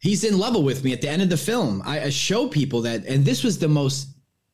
he's 0.01 0.23
in 0.23 0.37
level 0.37 0.63
with 0.63 0.83
me 0.83 0.93
at 0.93 1.01
the 1.01 1.09
end 1.09 1.21
of 1.21 1.29
the 1.29 1.37
film. 1.37 1.81
I, 1.85 2.01
I 2.01 2.09
show 2.09 2.47
people 2.47 2.81
that, 2.81 3.05
and 3.05 3.23
this 3.23 3.43
was 3.43 3.57
the 3.59 3.67
most 3.67 4.07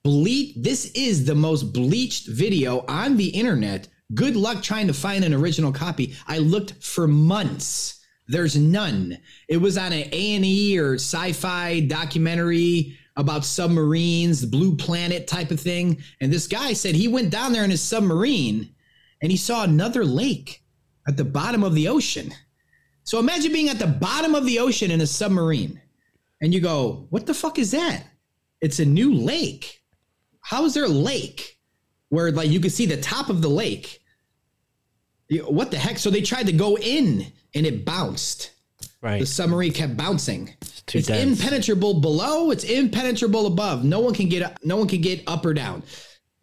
bleach. 0.03 0.55
This 0.55 0.91
is 0.91 1.25
the 1.25 1.35
most 1.35 1.73
bleached 1.73 2.27
video 2.27 2.85
on 2.87 3.17
the 3.17 3.29
internet. 3.29 3.87
Good 4.13 4.35
luck 4.35 4.61
trying 4.61 4.87
to 4.87 4.93
find 4.93 5.23
an 5.23 5.33
original 5.33 5.71
copy. 5.71 6.15
I 6.27 6.39
looked 6.39 6.83
for 6.83 7.07
months. 7.07 7.99
There's 8.27 8.55
none. 8.55 9.17
It 9.47 9.57
was 9.57 9.77
on 9.77 9.91
an 9.91 10.07
A 10.11 10.35
and 10.35 10.45
E 10.45 10.77
or 10.77 10.95
sci-fi 10.95 11.81
documentary 11.81 12.97
about 13.15 13.43
submarines, 13.43 14.41
the 14.41 14.47
Blue 14.47 14.75
Planet 14.75 15.27
type 15.27 15.51
of 15.51 15.59
thing. 15.59 15.97
And 16.21 16.31
this 16.31 16.47
guy 16.47 16.73
said 16.73 16.95
he 16.95 17.07
went 17.07 17.31
down 17.31 17.53
there 17.53 17.63
in 17.63 17.71
his 17.71 17.81
submarine 17.81 18.73
and 19.21 19.31
he 19.31 19.37
saw 19.37 19.63
another 19.63 20.05
lake 20.05 20.63
at 21.07 21.17
the 21.17 21.25
bottom 21.25 21.63
of 21.63 21.75
the 21.75 21.87
ocean. 21.87 22.33
So 23.03 23.19
imagine 23.19 23.51
being 23.51 23.69
at 23.69 23.79
the 23.79 23.87
bottom 23.87 24.35
of 24.35 24.45
the 24.45 24.59
ocean 24.59 24.91
in 24.91 25.01
a 25.01 25.07
submarine 25.07 25.81
and 26.41 26.53
you 26.53 26.61
go, 26.61 27.07
What 27.09 27.25
the 27.25 27.33
fuck 27.33 27.59
is 27.59 27.71
that? 27.71 28.03
It's 28.61 28.79
a 28.79 28.85
new 28.85 29.13
lake. 29.13 29.81
How 30.41 30.65
is 30.65 30.73
there 30.73 30.85
a 30.85 30.89
lake 30.89 31.59
where 32.09 32.31
like 32.31 32.49
you 32.49 32.59
can 32.59 32.69
see 32.69 32.85
the 32.85 33.01
top 33.01 33.29
of 33.29 33.41
the 33.41 33.49
lake? 33.49 34.01
What 35.47 35.71
the 35.71 35.77
heck? 35.77 35.97
So 35.97 36.09
they 36.09 36.21
tried 36.21 36.47
to 36.47 36.53
go 36.53 36.77
in 36.77 37.25
and 37.53 37.65
it 37.65 37.85
bounced. 37.85 38.51
Right. 39.01 39.19
The 39.19 39.25
submarine 39.25 39.73
kept 39.73 39.95
bouncing. 39.95 40.55
It's 40.93 41.07
dense. 41.07 41.41
impenetrable 41.41 42.01
below. 42.01 42.51
It's 42.51 42.63
impenetrable 42.63 43.47
above. 43.47 43.83
No 43.83 43.99
one 43.99 44.13
can 44.13 44.27
get. 44.27 44.63
No 44.65 44.77
one 44.77 44.87
can 44.87 45.01
get 45.01 45.23
up 45.27 45.45
or 45.45 45.53
down. 45.53 45.83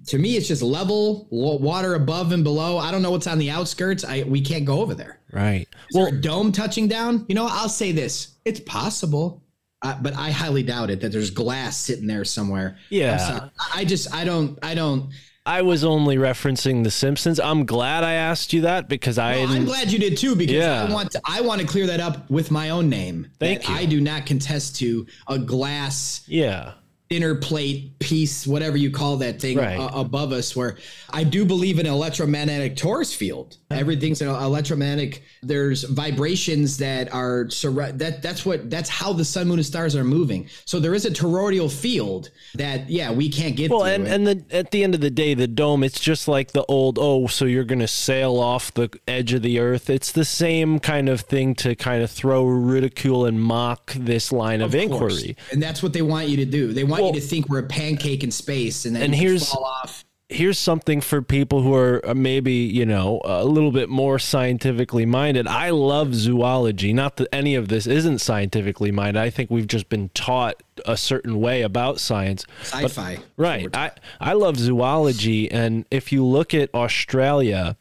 To 0.07 0.19
me, 0.19 0.37
it's 0.37 0.47
just 0.49 0.63
level 0.63 1.27
water 1.31 1.95
above 1.95 2.33
and 2.33 2.45
below. 2.45 2.79
I 2.79 2.91
don't 2.93 3.03
know 3.03 3.11
what's 3.11 3.27
on 3.27 3.39
the 3.39 3.51
outskirts. 3.51 4.05
I 4.05 4.23
we 4.23 4.41
can't 4.41 4.65
go 4.65 4.81
over 4.81 4.95
there. 4.95 5.21
Right. 5.33 5.67
Is 5.91 5.95
there 5.95 6.09
a 6.09 6.13
dome 6.13 6.53
touching 6.53 6.87
down? 6.89 7.27
You 7.29 7.35
know, 7.35 7.47
I'll 7.51 7.69
say 7.69 7.93
this: 7.93 8.35
it's 8.45 8.61
possible, 8.61 9.43
uh, 9.83 9.99
but 10.01 10.15
I 10.17 10.31
highly 10.31 10.63
doubt 10.63 10.91
it. 10.91 11.01
That 11.01 11.11
there's 11.13 11.31
glass 11.31 11.77
sitting 11.77 12.07
there 12.07 12.25
somewhere. 12.25 12.79
Yeah. 12.89 13.49
I 13.75 13.85
just, 13.85 14.13
I 14.15 14.25
don't, 14.25 14.59
I 14.63 14.75
don't. 14.75 15.11
I 15.45 15.63
was 15.63 15.85
only 15.85 16.17
referencing 16.17 16.83
The 16.83 16.91
Simpsons. 16.91 17.39
I'm 17.39 17.67
glad 17.67 18.03
I 18.03 18.15
asked 18.15 18.53
you 18.53 18.63
that 18.63 18.89
because 18.89 19.17
I. 19.17 19.37
Well, 19.37 19.53
I'm 19.53 19.65
glad 19.65 19.93
you 19.93 19.99
did 19.99 20.17
too 20.19 20.35
because 20.35 20.57
Yeah. 20.57 20.85
I 20.85 20.93
want 20.93 21.13
to, 21.13 21.21
I 21.25 21.41
want 21.41 21.61
to 21.61 21.67
clear 21.67 21.87
that 21.87 22.01
up 22.01 22.29
with 22.29 22.51
my 22.51 22.71
own 22.71 22.89
name. 22.89 23.29
Thank 23.39 23.69
you. 23.69 23.75
I 23.75 23.85
do 23.87 24.01
not 24.01 24.27
contest 24.27 24.77
to 24.77 25.07
a 25.29 25.39
glass 25.39 26.23
yeah. 26.27 26.73
Inner 27.09 27.35
plate 27.37 27.97
piece, 28.01 28.47
whatever 28.47 28.77
you 28.77 28.91
call 28.91 29.17
that 29.19 29.41
thing 29.41 29.57
Right. 29.59 29.79
uh, 29.79 29.91
above 29.95 30.33
us, 30.33 30.57
where 30.57 30.77
I 31.11 31.23
do 31.23 31.45
believe 31.45 31.79
in 31.79 31.87
electromagnetic 31.87 32.75
torus 32.77 33.15
field. 33.15 33.57
Everything's 33.71 34.23
an 34.23 34.29
electromagnetic. 34.29 35.23
There's 35.43 35.85
vibrations 35.85 36.79
that 36.79 37.13
are 37.13 37.45
that 37.45 38.21
that's 38.23 38.45
what 38.47 38.71
that's 38.71 38.89
how 38.89 39.13
the 39.13 39.25
sun, 39.25 39.49
moon, 39.49 39.59
and 39.59 39.67
stars 39.67 39.95
are 39.97 40.05
moving. 40.05 40.49
So 40.65 40.79
there 40.81 40.95
is 40.95 41.05
a 41.05 41.11
toroidal 41.11 41.71
field 41.71 42.31
that 42.55 42.89
yeah 42.89 43.11
we 43.13 43.29
can't 43.29 43.57
get 43.57 43.71
Well, 43.71 43.85
and 43.85 44.07
it. 44.07 44.11
and 44.13 44.27
the 44.27 44.45
at 44.51 44.71
the 44.71 44.83
end 44.85 44.95
of 44.95 45.01
the 45.01 45.11
day, 45.11 45.35
the 45.35 45.47
dome 45.49 45.83
it's 45.85 46.01
just 46.01 46.29
like 46.29 46.53
the 46.53 46.65
old 46.67 46.99
oh, 47.01 47.27
so 47.27 47.45
you're 47.45 47.65
gonna 47.65 47.89
sail 47.89 48.39
off 48.39 48.73
the 48.75 48.89
edge 49.09 49.33
of 49.33 49.43
the 49.43 49.59
earth. 49.59 49.91
It's 49.91 50.13
the 50.13 50.25
same 50.25 50.79
kind 50.81 51.09
of 51.09 51.21
thing 51.23 51.55
to 51.57 51.75
kind 51.75 52.03
of 52.03 52.11
throw 52.11 52.45
ridicule 52.45 53.27
and 53.27 53.41
mock 53.41 53.93
this 53.95 54.31
line 54.33 54.61
of, 54.61 54.75
Of 54.75 54.81
inquiry. 54.81 55.37
and 55.53 55.63
that's 55.63 55.83
what 55.83 55.93
they 55.93 56.03
want 56.03 56.29
you 56.29 56.37
to 56.39 56.45
do. 56.45 56.73
They 56.73 56.85
want 56.85 56.96
Well- 57.01 57.15
you 57.15 57.21
to 57.21 57.27
think 57.27 57.49
we're 57.49 57.61
a 57.61 57.63
pancake 57.67 58.23
in 58.25 58.31
space, 58.31 58.85
and 58.85 58.95
then 58.97 59.03
And 59.03 59.15
you 59.15 59.21
here's- 59.21 59.49
fall 59.53 59.65
off. 59.65 60.05
Here's 60.29 60.59
something 60.59 61.01
for 61.01 61.23
people 61.23 61.63
who 61.63 61.73
are 61.73 62.05
uh, 62.05 62.13
maybe 62.13 62.53
you 62.53 62.85
know 62.85 63.21
a 63.25 63.45
little 63.45 63.71
bit 63.71 63.89
more 63.89 64.19
scientifically 64.19 65.07
minded. 65.07 65.47
I 65.47 65.71
love 65.71 66.17
zoology. 66.17 66.93
Not 66.93 67.17
that 67.19 67.29
any 67.33 67.55
of 67.55 67.69
this 67.69 67.87
isn't 67.87 68.19
scientifically 68.19 68.91
minded. 68.91 69.21
I 69.21 69.31
think 69.31 69.53
we've 69.53 69.69
just 69.69 69.89
been 69.89 70.09
taught 70.15 70.61
a 70.85 70.97
certain 70.97 71.39
way 71.41 71.63
about 71.63 72.01
science. 72.01 72.45
But- 72.73 72.91
Sci-fi, 72.91 73.19
Right. 73.37 73.69
I, 73.73 73.93
I 74.21 74.33
love 74.33 74.59
zoology. 74.59 75.49
And 75.49 75.85
if 75.93 76.11
you 76.11 76.25
look 76.25 76.53
at 76.53 76.75
Australia, 76.75 77.77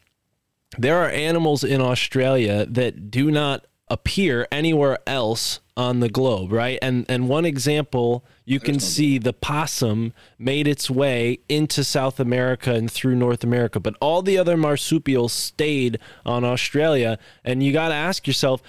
there 0.78 0.98
are 0.98 1.10
animals 1.10 1.64
in 1.64 1.80
Australia 1.80 2.64
that 2.66 3.10
do 3.10 3.32
not 3.32 3.66
appear 3.88 4.46
anywhere 4.52 4.98
else 5.04 5.58
on 5.76 5.98
the 5.98 6.08
globe, 6.08 6.52
right? 6.52 6.78
And 6.80 7.04
and 7.08 7.28
one 7.28 7.44
example, 7.44 8.24
you 8.48 8.60
can 8.60 8.78
see 8.78 9.18
the 9.18 9.32
possum 9.32 10.14
made 10.38 10.68
its 10.68 10.88
way 10.88 11.40
into 11.48 11.82
South 11.82 12.20
America 12.20 12.72
and 12.72 12.90
through 12.90 13.16
North 13.16 13.42
America, 13.42 13.80
but 13.80 13.96
all 14.00 14.22
the 14.22 14.38
other 14.38 14.56
marsupials 14.56 15.32
stayed 15.32 15.98
on 16.24 16.44
Australia. 16.44 17.18
And 17.44 17.60
you 17.60 17.72
got 17.72 17.88
to 17.88 17.94
ask 17.94 18.26
yourself, 18.26 18.62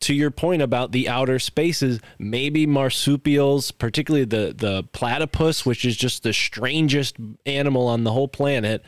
to 0.00 0.14
your 0.14 0.30
point 0.30 0.60
about 0.60 0.92
the 0.92 1.08
outer 1.08 1.38
spaces, 1.38 1.98
maybe 2.18 2.66
marsupials, 2.66 3.70
particularly 3.70 4.24
the 4.24 4.54
the 4.56 4.84
platypus, 4.92 5.64
which 5.64 5.84
is 5.84 5.96
just 5.96 6.22
the 6.22 6.32
strangest 6.32 7.16
animal 7.46 7.88
on 7.88 8.04
the 8.04 8.12
whole 8.12 8.28
planet. 8.28 8.84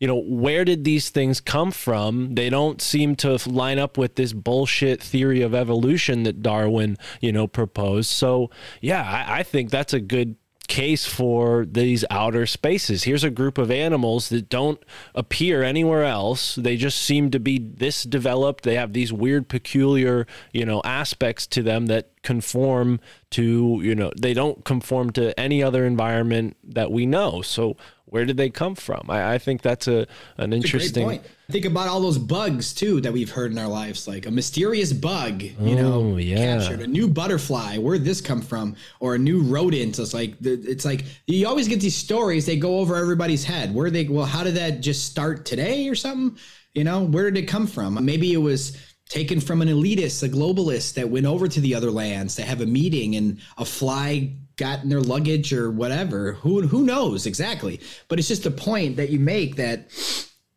You 0.00 0.08
know, 0.08 0.16
where 0.16 0.64
did 0.64 0.84
these 0.84 1.10
things 1.10 1.40
come 1.40 1.70
from? 1.70 2.34
They 2.34 2.50
don't 2.50 2.80
seem 2.80 3.16
to 3.16 3.38
line 3.48 3.78
up 3.78 3.98
with 3.98 4.16
this 4.16 4.32
bullshit 4.32 5.02
theory 5.02 5.42
of 5.42 5.54
evolution 5.54 6.24
that 6.24 6.42
Darwin, 6.42 6.96
you 7.20 7.30
know, 7.30 7.46
proposed. 7.46 8.10
So, 8.10 8.50
yeah, 8.80 9.02
I, 9.02 9.40
I 9.40 9.42
think 9.42 9.70
that's 9.70 9.92
a 9.92 10.00
good 10.00 10.36
case 10.70 11.04
for 11.04 11.66
these 11.66 12.04
outer 12.10 12.46
spaces. 12.46 13.02
Here's 13.02 13.24
a 13.24 13.30
group 13.30 13.58
of 13.58 13.72
animals 13.72 14.28
that 14.28 14.48
don't 14.48 14.80
appear 15.16 15.64
anywhere 15.64 16.04
else. 16.04 16.54
They 16.54 16.76
just 16.76 16.98
seem 16.98 17.32
to 17.32 17.40
be 17.40 17.58
this 17.58 18.04
developed. 18.04 18.62
They 18.62 18.76
have 18.76 18.92
these 18.92 19.12
weird, 19.12 19.48
peculiar, 19.48 20.28
you 20.52 20.64
know, 20.64 20.80
aspects 20.84 21.48
to 21.48 21.62
them 21.64 21.86
that 21.86 22.12
conform 22.22 23.00
to, 23.30 23.80
you 23.82 23.96
know, 23.96 24.12
they 24.16 24.32
don't 24.32 24.64
conform 24.64 25.10
to 25.10 25.38
any 25.38 25.60
other 25.60 25.84
environment 25.84 26.56
that 26.62 26.92
we 26.92 27.04
know. 27.04 27.42
So 27.42 27.76
where 28.10 28.24
did 28.24 28.36
they 28.36 28.50
come 28.50 28.74
from? 28.74 29.06
I, 29.08 29.34
I 29.34 29.38
think 29.38 29.62
that's 29.62 29.88
a 29.88 30.06
an 30.36 30.52
interesting. 30.52 31.04
point. 31.04 31.22
Think 31.50 31.64
about 31.64 31.88
all 31.88 32.00
those 32.00 32.18
bugs 32.18 32.72
too 32.72 33.00
that 33.00 33.12
we've 33.12 33.30
heard 33.30 33.50
in 33.50 33.58
our 33.58 33.66
lives, 33.68 34.06
like 34.06 34.26
a 34.26 34.30
mysterious 34.30 34.92
bug, 34.92 35.42
you 35.42 35.74
know, 35.74 35.94
Oh, 35.94 36.16
yeah. 36.16 36.36
captured 36.58 36.80
a 36.80 36.86
new 36.86 37.08
butterfly. 37.08 37.76
Where'd 37.78 38.04
this 38.04 38.20
come 38.20 38.40
from? 38.42 38.76
Or 39.00 39.14
a 39.14 39.18
new 39.18 39.40
rodent? 39.42 39.98
It's 39.98 40.14
like 40.14 40.34
it's 40.42 40.84
like 40.84 41.04
you 41.26 41.48
always 41.48 41.66
get 41.66 41.80
these 41.80 41.96
stories. 41.96 42.46
They 42.46 42.56
go 42.56 42.78
over 42.78 42.94
everybody's 42.96 43.44
head. 43.44 43.74
Where 43.74 43.90
they? 43.90 44.04
Well, 44.04 44.26
how 44.26 44.44
did 44.44 44.54
that 44.56 44.80
just 44.80 45.06
start 45.06 45.44
today 45.44 45.88
or 45.88 45.94
something? 45.94 46.38
You 46.74 46.84
know, 46.84 47.02
where 47.02 47.30
did 47.30 47.42
it 47.42 47.46
come 47.48 47.66
from? 47.66 48.04
Maybe 48.04 48.32
it 48.32 48.36
was 48.38 48.76
taken 49.08 49.40
from 49.40 49.60
an 49.60 49.66
elitist, 49.66 50.22
a 50.22 50.28
globalist 50.28 50.94
that 50.94 51.08
went 51.10 51.26
over 51.26 51.48
to 51.48 51.60
the 51.60 51.74
other 51.74 51.90
lands 51.90 52.36
to 52.36 52.42
have 52.42 52.60
a 52.60 52.66
meeting, 52.66 53.16
and 53.16 53.38
a 53.58 53.64
fly 53.64 54.36
got 54.60 54.82
in 54.82 54.90
their 54.90 55.00
luggage 55.00 55.52
or 55.52 55.70
whatever. 55.70 56.34
Who 56.34 56.68
who 56.68 56.84
knows 56.84 57.26
exactly? 57.26 57.80
But 58.06 58.20
it's 58.20 58.28
just 58.28 58.46
a 58.46 58.50
point 58.50 58.96
that 58.96 59.10
you 59.10 59.18
make 59.18 59.56
that 59.56 59.90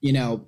you 0.01 0.13
know 0.13 0.45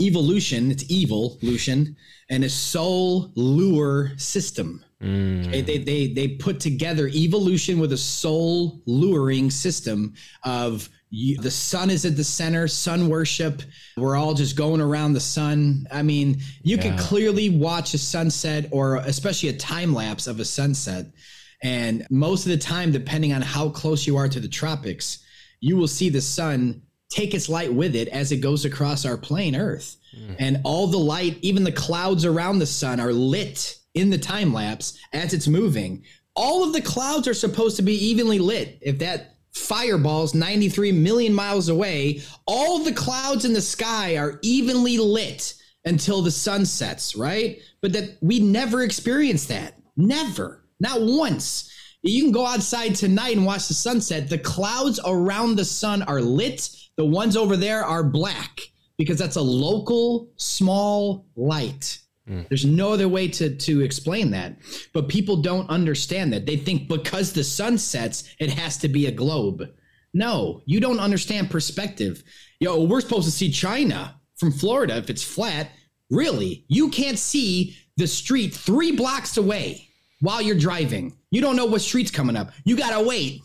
evolution 0.00 0.70
it's 0.70 0.90
evolution 0.90 1.96
and 2.30 2.44
a 2.44 2.48
solar 2.48 4.16
system. 4.18 4.84
Mm. 5.02 5.50
They, 5.50 5.60
they, 5.60 5.78
they, 5.78 6.06
they 6.08 6.28
put 6.28 6.58
together 6.58 7.06
evolution 7.06 7.78
with 7.78 7.92
a 7.92 7.96
soul 7.96 8.82
luring 8.84 9.48
system 9.50 10.14
of 10.44 10.88
you, 11.10 11.38
the 11.40 11.50
sun 11.50 11.88
is 11.88 12.04
at 12.04 12.16
the 12.16 12.24
center 12.24 12.68
sun 12.68 13.08
worship. 13.08 13.62
We're 13.96 14.16
all 14.16 14.34
just 14.34 14.56
going 14.56 14.80
around 14.80 15.12
the 15.12 15.20
sun. 15.20 15.86
I 15.90 16.02
mean 16.02 16.40
you 16.62 16.78
can 16.78 16.98
clearly 16.98 17.50
watch 17.50 17.94
a 17.94 17.98
sunset 17.98 18.68
or 18.72 18.96
especially 18.96 19.50
a 19.50 19.56
time 19.56 19.94
lapse 19.94 20.26
of 20.26 20.40
a 20.40 20.44
sunset 20.44 21.06
and 21.62 22.06
most 22.10 22.46
of 22.46 22.50
the 22.50 22.58
time 22.58 22.92
depending 22.92 23.32
on 23.32 23.42
how 23.42 23.68
close 23.68 24.06
you 24.06 24.16
are 24.16 24.28
to 24.28 24.40
the 24.40 24.48
tropics 24.48 25.24
you 25.60 25.76
will 25.76 25.88
see 25.88 26.08
the 26.08 26.20
sun 26.20 26.82
take 27.08 27.34
its 27.34 27.48
light 27.48 27.72
with 27.72 27.96
it 27.96 28.08
as 28.08 28.32
it 28.32 28.38
goes 28.38 28.64
across 28.64 29.04
our 29.04 29.16
plane 29.16 29.56
earth. 29.56 29.96
Mm. 30.16 30.36
And 30.38 30.60
all 30.64 30.86
the 30.86 30.98
light 30.98 31.38
even 31.42 31.64
the 31.64 31.72
clouds 31.72 32.24
around 32.24 32.58
the 32.58 32.66
sun 32.66 33.00
are 33.00 33.12
lit 33.12 33.78
in 33.94 34.10
the 34.10 34.18
time 34.18 34.52
lapse 34.52 34.98
as 35.12 35.32
it's 35.32 35.48
moving. 35.48 36.04
All 36.36 36.62
of 36.62 36.72
the 36.72 36.82
clouds 36.82 37.26
are 37.26 37.34
supposed 37.34 37.76
to 37.76 37.82
be 37.82 37.94
evenly 37.94 38.38
lit. 38.38 38.78
If 38.80 38.98
that 38.98 39.34
fireball's 39.52 40.34
93 40.34 40.92
million 40.92 41.32
miles 41.32 41.68
away 41.68 42.22
all 42.46 42.78
the 42.78 42.92
clouds 42.92 43.44
in 43.44 43.54
the 43.54 43.60
sky 43.60 44.16
are 44.16 44.38
evenly 44.42 44.98
lit 44.98 45.54
until 45.84 46.22
the 46.22 46.30
sun 46.30 46.64
sets 46.66 47.16
right? 47.16 47.60
But 47.80 47.92
that 47.94 48.18
we 48.20 48.38
never 48.38 48.82
experience 48.82 49.46
that. 49.46 49.74
Never 49.96 50.62
not 50.80 51.00
once 51.02 51.70
you 52.02 52.22
can 52.22 52.32
go 52.32 52.46
outside 52.46 52.94
tonight 52.94 53.36
and 53.36 53.44
watch 53.44 53.68
the 53.68 53.74
sunset. 53.74 54.28
The 54.28 54.38
clouds 54.38 55.00
around 55.04 55.56
the 55.56 55.64
sun 55.64 56.02
are 56.02 56.20
lit. 56.20 56.70
The 56.96 57.04
ones 57.04 57.36
over 57.36 57.56
there 57.56 57.84
are 57.84 58.04
black 58.04 58.60
because 58.96 59.18
that's 59.18 59.36
a 59.36 59.42
local 59.42 60.30
small 60.36 61.26
light. 61.36 61.98
Hmm. 62.26 62.42
There's 62.48 62.64
no 62.64 62.92
other 62.92 63.08
way 63.08 63.28
to, 63.28 63.54
to 63.54 63.80
explain 63.80 64.30
that. 64.30 64.56
But 64.92 65.08
people 65.08 65.36
don't 65.36 65.68
understand 65.70 66.32
that. 66.32 66.46
They 66.46 66.56
think 66.56 66.88
because 66.88 67.32
the 67.32 67.44
sun 67.44 67.78
sets, 67.78 68.34
it 68.38 68.50
has 68.50 68.76
to 68.78 68.88
be 68.88 69.06
a 69.06 69.12
globe. 69.12 69.68
No, 70.14 70.62
you 70.66 70.80
don't 70.80 71.00
understand 71.00 71.50
perspective. 71.50 72.22
Yo, 72.60 72.84
we're 72.84 73.00
supposed 73.00 73.26
to 73.26 73.32
see 73.32 73.50
China 73.50 74.20
from 74.36 74.52
Florida 74.52 74.96
if 74.96 75.10
it's 75.10 75.22
flat. 75.22 75.70
Really? 76.10 76.64
You 76.68 76.90
can't 76.90 77.18
see 77.18 77.76
the 77.96 78.06
street 78.06 78.54
three 78.54 78.92
blocks 78.92 79.36
away 79.36 79.87
while 80.20 80.42
you're 80.42 80.58
driving. 80.58 81.16
You 81.30 81.40
don't 81.40 81.56
know 81.56 81.66
what 81.66 81.80
street's 81.80 82.10
coming 82.10 82.36
up. 82.36 82.52
You 82.64 82.76
gotta 82.76 83.04
wait 83.04 83.42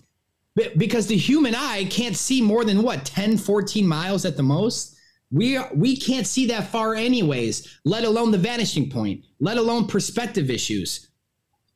because 0.77 1.07
the 1.07 1.17
human 1.17 1.55
eye 1.55 1.85
can't 1.85 2.15
see 2.15 2.41
more 2.41 2.63
than 2.63 2.83
what 2.83 3.05
10, 3.05 3.37
14 3.37 3.87
miles 3.87 4.25
at 4.25 4.37
the 4.37 4.43
most. 4.43 4.95
We 5.31 5.57
are, 5.57 5.69
we 5.73 5.95
can't 5.95 6.27
see 6.27 6.45
that 6.47 6.69
far 6.69 6.93
anyways. 6.93 7.79
Let 7.85 8.03
alone 8.03 8.31
the 8.31 8.37
vanishing 8.37 8.89
point. 8.89 9.25
Let 9.39 9.57
alone 9.57 9.87
perspective 9.87 10.51
issues. 10.51 11.09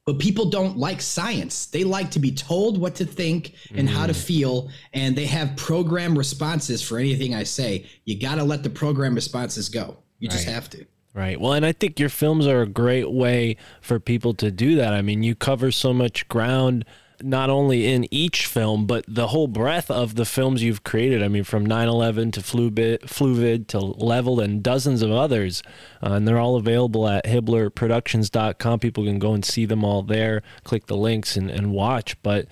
But 0.06 0.20
people 0.20 0.50
don't 0.50 0.78
like 0.78 1.02
science. 1.02 1.66
They 1.66 1.84
like 1.84 2.12
to 2.12 2.20
be 2.20 2.32
told 2.32 2.80
what 2.80 2.96
to 2.96 3.06
think 3.06 3.56
and 3.76 3.90
how 3.90 4.08
to 4.08 4.14
mm. 4.14 4.24
feel, 4.24 4.70
and 4.94 5.18
they 5.18 5.26
have 5.26 5.58
program 5.58 6.18
responses 6.18 6.82
for 6.82 6.98
anything 6.98 7.36
I 7.36 7.44
say. 7.44 7.88
You 8.06 8.18
got 8.18 8.36
to 8.36 8.46
let 8.46 8.64
the 8.64 8.70
program 8.70 9.16
responses 9.16 9.68
go. 9.68 9.98
You 10.20 10.30
just 10.30 10.48
have 10.48 10.70
to. 10.70 10.86
Right. 11.18 11.42
Well, 11.42 11.54
and 11.54 11.66
I 11.66 11.72
think 11.72 12.00
your 12.00 12.10
films 12.10 12.46
are 12.46 12.62
a 12.62 12.68
great 12.68 13.10
way 13.10 13.58
for 13.82 14.00
people 14.00 14.36
to 14.36 14.52
do 14.52 14.76
that. 14.76 14.94
I 14.94 15.02
mean, 15.02 15.24
you 15.24 15.34
cover 15.34 15.72
so 15.72 15.92
much 15.92 16.28
ground, 16.28 16.86
not 17.24 17.50
only 17.50 17.92
in 17.92 18.06
each 18.14 18.46
film, 18.46 18.86
but 18.86 19.04
the 19.08 19.30
whole 19.30 19.48
breadth 19.48 19.90
of 19.90 20.14
the 20.14 20.26
films 20.26 20.62
you've 20.62 20.84
created. 20.84 21.24
I 21.24 21.28
mean, 21.28 21.44
from 21.44 21.66
9 21.66 21.88
11 21.88 22.34
to 22.34 22.42
Fluvid, 22.42 23.00
Fluvid 23.00 23.66
to 23.70 23.80
Level 23.80 24.40
and 24.40 24.62
dozens 24.62 25.02
of 25.02 25.10
others. 25.10 25.64
Uh, 26.04 26.12
and 26.12 26.28
they're 26.28 26.38
all 26.38 26.56
available 26.56 27.08
at 27.08 27.26
HibbelerProductions.com. 27.26 28.78
People 28.78 29.04
can 29.04 29.18
go 29.18 29.34
and 29.34 29.44
see 29.44 29.66
them 29.66 29.84
all 29.84 30.04
there, 30.04 30.44
click 30.66 30.86
the 30.86 30.96
links 30.96 31.36
and, 31.36 31.50
and 31.50 31.72
watch. 31.72 32.16
But 32.22 32.46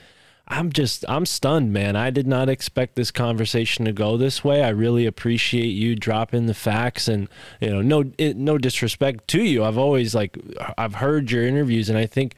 I'm 0.47 0.71
just 0.71 1.03
I'm 1.07 1.25
stunned, 1.25 1.73
man. 1.73 1.95
I 1.95 2.11
did 2.11 2.27
not 2.27 2.49
expect 2.49 2.95
this 2.95 3.09
conversation 3.09 3.85
to 3.85 3.91
go 3.91 4.15
this 4.15 4.43
way. 4.43 4.63
I 4.63 4.69
really 4.69 5.05
appreciate 5.05 5.69
you 5.69 5.95
dropping 5.95 6.45
the 6.45 6.53
facts 6.53 7.07
and 7.07 7.27
you 7.59 7.69
know 7.69 7.81
no 7.81 8.11
it, 8.17 8.37
no 8.37 8.57
disrespect 8.57 9.27
to 9.29 9.41
you. 9.41 9.63
I've 9.63 9.77
always 9.77 10.13
like 10.13 10.37
I've 10.77 10.95
heard 10.95 11.31
your 11.31 11.47
interviews 11.47 11.89
and 11.89 11.97
I 11.97 12.05
think 12.05 12.35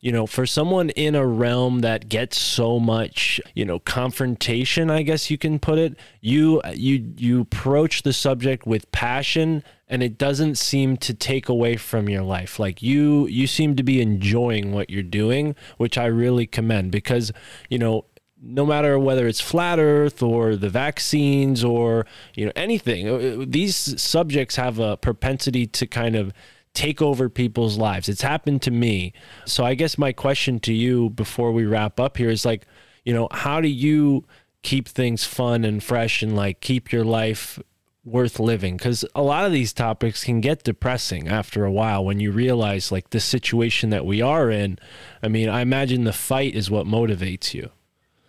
you 0.00 0.10
know 0.10 0.26
for 0.26 0.46
someone 0.46 0.90
in 0.90 1.14
a 1.14 1.24
realm 1.24 1.80
that 1.80 2.08
gets 2.08 2.38
so 2.38 2.80
much 2.80 3.40
you 3.54 3.64
know 3.64 3.78
confrontation 3.80 4.90
i 4.90 5.02
guess 5.02 5.30
you 5.30 5.36
can 5.36 5.58
put 5.58 5.78
it 5.78 5.94
you 6.20 6.60
you 6.72 7.12
you 7.16 7.42
approach 7.42 8.02
the 8.02 8.12
subject 8.12 8.66
with 8.66 8.90
passion 8.92 9.62
and 9.90 10.02
it 10.02 10.16
doesn't 10.16 10.56
seem 10.56 10.96
to 10.96 11.12
take 11.12 11.48
away 11.48 11.76
from 11.76 12.08
your 12.08 12.22
life. 12.22 12.58
Like 12.58 12.80
you 12.80 13.26
you 13.26 13.46
seem 13.46 13.76
to 13.76 13.82
be 13.82 14.00
enjoying 14.00 14.72
what 14.72 14.88
you're 14.88 15.02
doing 15.02 15.54
which 15.76 15.98
i 15.98 16.06
really 16.06 16.46
commend 16.46 16.90
because 16.92 17.32
you 17.68 17.78
know 17.78 18.04
no 18.42 18.64
matter 18.64 18.98
whether 18.98 19.26
it's 19.26 19.40
flat 19.40 19.78
earth 19.78 20.22
or 20.22 20.56
the 20.56 20.70
vaccines 20.70 21.62
or 21.62 22.06
you 22.34 22.46
know 22.46 22.52
anything 22.56 23.08
uh, 23.08 23.44
these 23.46 24.00
subjects 24.00 24.56
have 24.56 24.78
a 24.78 24.96
propensity 24.96 25.66
to 25.66 25.86
kind 25.86 26.16
of 26.16 26.32
take 26.72 27.02
over 27.02 27.28
people's 27.28 27.76
lives. 27.76 28.08
It's 28.08 28.22
happened 28.22 28.62
to 28.62 28.70
me. 28.70 29.12
So 29.44 29.64
i 29.64 29.74
guess 29.74 29.98
my 29.98 30.12
question 30.12 30.60
to 30.60 30.72
you 30.72 31.10
before 31.10 31.52
we 31.52 31.64
wrap 31.64 31.98
up 31.98 32.16
here 32.16 32.30
is 32.30 32.44
like 32.44 32.66
you 33.04 33.12
know 33.12 33.28
how 33.32 33.60
do 33.60 33.68
you 33.68 34.24
keep 34.62 34.86
things 34.86 35.24
fun 35.24 35.64
and 35.64 35.82
fresh 35.82 36.22
and 36.22 36.36
like 36.36 36.60
keep 36.60 36.92
your 36.92 37.04
life 37.04 37.58
worth 38.04 38.40
living 38.40 38.76
because 38.76 39.04
a 39.14 39.22
lot 39.22 39.44
of 39.44 39.52
these 39.52 39.72
topics 39.74 40.24
can 40.24 40.40
get 40.40 40.62
depressing 40.64 41.28
after 41.28 41.64
a 41.66 41.70
while 41.70 42.02
when 42.04 42.18
you 42.18 42.32
realize 42.32 42.90
like 42.90 43.10
the 43.10 43.20
situation 43.20 43.90
that 43.90 44.06
we 44.06 44.22
are 44.22 44.50
in 44.50 44.78
i 45.22 45.28
mean 45.28 45.50
i 45.50 45.60
imagine 45.60 46.04
the 46.04 46.12
fight 46.12 46.54
is 46.54 46.70
what 46.70 46.86
motivates 46.86 47.52
you 47.52 47.68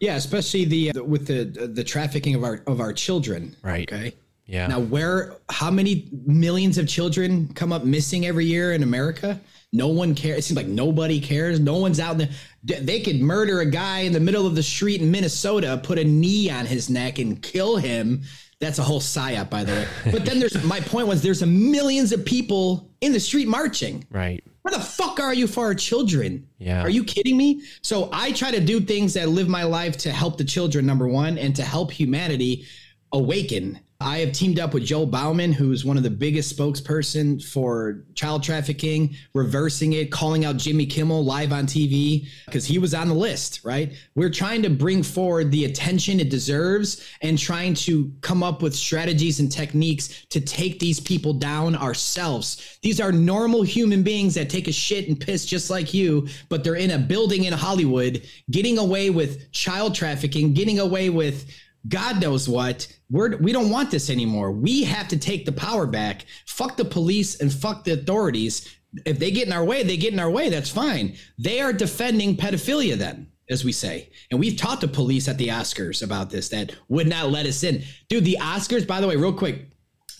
Yeah, 0.02 0.16
especially 0.18 0.66
the, 0.66 0.92
the 0.92 1.04
with 1.04 1.28
the 1.28 1.42
uh, 1.64 1.68
the 1.72 1.84
trafficking 1.84 2.36
of 2.36 2.44
our 2.44 2.62
of 2.68 2.82
our 2.82 2.92
children. 2.92 3.56
Right. 3.62 3.88
Okay. 3.92 4.14
yeah 4.46 4.68
Now, 4.68 4.80
where, 4.80 5.38
how 5.50 5.70
many 5.72 6.10
millions 6.26 6.78
of 6.78 6.88
children 6.88 7.54
come 7.54 7.72
up 7.72 7.84
missing 7.86 8.26
every 8.26 8.46
year 8.46 8.74
in 8.74 8.82
America? 8.84 9.40
No 9.72 9.88
one 9.88 10.16
cares. 10.16 10.40
It 10.40 10.44
seems 10.46 10.58
like 10.58 10.68
nobody 10.68 11.22
cares. 11.22 11.60
No 11.60 11.78
one's 11.78 12.00
out 12.00 12.18
there. 12.18 12.30
D- 12.66 12.80
They 12.82 13.00
could 13.00 13.22
murder 13.22 13.62
a 13.62 13.66
guy 13.66 14.00
in 14.00 14.12
the 14.12 14.20
middle 14.20 14.46
of 14.48 14.56
the 14.56 14.64
street 14.64 15.02
in 15.02 15.12
Minnesota, 15.12 15.80
put 15.82 15.98
a 16.00 16.04
knee 16.04 16.50
on 16.50 16.66
his 16.66 16.90
neck, 16.90 17.20
and 17.20 17.40
kill 17.42 17.78
him. 17.78 18.24
That's 18.62 18.78
a 18.78 18.84
whole 18.84 19.02
psyop, 19.02 19.50
by 19.50 19.64
the 19.64 19.72
way. 19.74 19.88
But 20.12 20.24
then 20.24 20.40
there's 20.40 20.64
my 20.64 20.80
point 20.80 21.08
was 21.08 21.22
there's 21.24 21.42
a 21.42 21.48
millions 21.48 22.12
of 22.12 22.24
people 22.24 22.90
in 23.02 23.12
the 23.12 23.20
street 23.20 23.48
marching. 23.48 24.06
right 24.12 24.44
Where 24.62 24.72
the 24.72 24.80
fuck 24.80 25.20
are 25.20 25.34
you 25.34 25.48
for 25.48 25.66
our 25.66 25.74
children? 25.74 26.48
Yeah. 26.60 26.82
Are 26.84 26.90
you 26.90 27.04
kidding 27.04 27.36
me? 27.36 27.64
So 27.82 28.10
I 28.14 28.32
try 28.32 28.52
to 28.52 28.60
do 28.60 28.80
things 28.80 29.16
that 29.16 29.30
live 29.30 29.50
my 29.50 29.64
life 29.64 29.98
to 29.98 30.12
help 30.12 30.38
the 30.38 30.44
children, 30.44 30.86
number 30.86 31.08
one, 31.08 31.40
and 31.40 31.56
to 31.56 31.64
help 31.64 31.92
humanity 31.92 32.68
awaken. 33.12 33.80
I 34.02 34.18
have 34.18 34.32
teamed 34.32 34.60
up 34.60 34.74
with 34.74 34.84
Joel 34.84 35.06
Bauman, 35.06 35.52
who's 35.52 35.86
one 35.86 35.96
of 35.96 36.02
the 36.02 36.10
biggest 36.10 36.58
spokesperson 36.58 37.44
for 37.44 38.04
child 38.16 38.42
trafficking, 38.42 39.16
reversing 39.34 39.94
it, 39.94 40.12
calling 40.12 40.44
out 40.44 40.58
Jimmy 40.58 40.88
Kimmel 40.88 41.24
live 41.24 41.54
on 41.54 41.68
TV 41.68 42.28
because 42.46 42.66
he 42.66 42.80
was 42.80 42.96
on 42.96 43.10
the 43.10 43.14
list, 43.14 43.62
right? 43.64 43.94
We're 44.16 44.32
trying 44.32 44.64
to 44.64 44.70
bring 44.72 45.04
forward 45.04 45.52
the 45.52 45.66
attention 45.66 46.20
it 46.20 46.30
deserves 46.30 47.08
and 47.22 47.38
trying 47.38 47.76
to 47.76 48.12
come 48.22 48.42
up 48.42 48.64
with 48.64 48.76
strategies 48.76 49.40
and 49.40 49.52
techniques 49.52 50.26
to 50.30 50.42
take 50.42 50.80
these 50.80 51.00
people 51.00 51.34
down 51.34 51.76
ourselves. 51.76 52.80
These 52.82 53.00
are 53.00 53.12
normal 53.12 53.62
human 53.62 54.02
beings 54.02 54.34
that 54.34 54.50
take 54.50 54.68
a 54.68 54.72
shit 54.72 55.08
and 55.10 55.20
piss 55.20 55.46
just 55.46 55.70
like 55.70 55.94
you, 55.94 56.28
but 56.50 56.64
they're 56.64 56.76
in 56.76 56.92
a 56.92 56.98
building 56.98 57.44
in 57.44 57.54
Hollywood 57.54 58.28
getting 58.50 58.80
away 58.80 59.12
with 59.12 59.52
child 59.52 59.94
trafficking, 59.94 60.54
getting 60.54 60.80
away 60.80 61.12
with 61.12 61.46
God 61.88 62.22
knows 62.22 62.48
what. 62.48 62.88
We're, 63.10 63.38
we 63.38 63.52
don't 63.52 63.70
want 63.70 63.92
this 63.92 64.10
anymore. 64.10 64.52
We 64.52 64.84
have 64.84 65.08
to 65.10 65.18
take 65.18 65.46
the 65.46 65.52
power 65.52 65.88
back. 65.88 66.26
Fuck 66.46 66.78
the 66.78 66.86
police 66.86 67.40
and 67.40 67.52
fuck 67.52 67.84
the 67.84 67.94
authorities. 67.94 68.76
If 69.06 69.20
they 69.20 69.32
get 69.32 69.48
in 69.48 69.54
our 69.54 69.64
way, 69.64 69.84
they 69.84 69.98
get 69.98 70.14
in 70.14 70.20
our 70.20 70.30
way. 70.30 70.50
That's 70.50 70.70
fine. 70.70 71.16
They 71.40 71.62
are 71.62 71.74
defending 71.74 72.38
pedophilia 72.38 72.96
then, 72.96 73.32
as 73.50 73.64
we 73.64 73.72
say. 73.72 74.12
And 74.30 74.40
we've 74.40 74.58
talked 74.58 74.82
to 74.82 74.88
police 74.88 75.28
at 75.28 75.38
the 75.38 75.48
Oscars 75.48 76.04
about 76.04 76.30
this 76.30 76.50
that 76.50 76.76
would 76.90 77.08
not 77.08 77.32
let 77.32 77.46
us 77.46 77.64
in. 77.64 77.84
Dude, 78.10 78.26
the 78.26 78.38
Oscars, 78.40 78.86
by 78.86 79.02
the 79.02 79.08
way, 79.08 79.16
real 79.16 79.34
quick, 79.34 79.68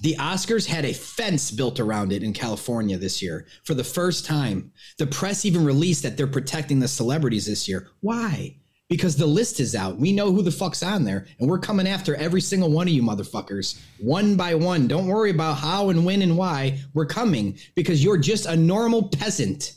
the 0.02 0.16
Oscars 0.16 0.66
had 0.66 0.84
a 0.84 0.94
fence 0.94 1.52
built 1.52 1.80
around 1.80 2.12
it 2.12 2.24
in 2.24 2.34
California 2.34 2.98
this 2.98 3.22
year 3.22 3.46
for 3.64 3.76
the 3.76 3.84
first 3.84 4.26
time. 4.26 4.72
The 4.98 5.06
press 5.06 5.46
even 5.46 5.64
released 5.64 6.02
that 6.02 6.18
they're 6.18 6.26
protecting 6.26 6.80
the 6.80 6.88
celebrities 6.88 7.46
this 7.46 7.68
year. 7.70 7.88
Why? 8.00 8.61
Because 8.92 9.16
the 9.16 9.26
list 9.26 9.62
is 9.62 9.74
out. 9.74 9.96
We 9.96 10.12
know 10.12 10.34
who 10.34 10.42
the 10.42 10.52
fuck's 10.52 10.84
on 10.84 11.06
there, 11.06 11.26
and 11.40 11.50
we're 11.50 11.60
coming 11.60 11.88
after 11.88 12.14
every 12.18 12.42
single 12.42 12.70
one 12.70 12.90
of 12.90 12.94
you 12.94 13.02
motherfuckers, 13.02 13.80
one 14.00 14.36
by 14.36 14.54
one. 14.54 14.86
Don't 14.86 15.08
worry 15.08 15.32
about 15.32 15.60
how 15.60 15.92
and 15.92 16.04
when 16.04 16.22
and 16.22 16.38
why. 16.38 16.78
We're 16.94 17.06
coming 17.06 17.58
because 17.74 18.04
you're 18.04 18.18
just 18.18 18.48
a 18.48 18.56
normal 18.58 19.08
peasant. 19.08 19.76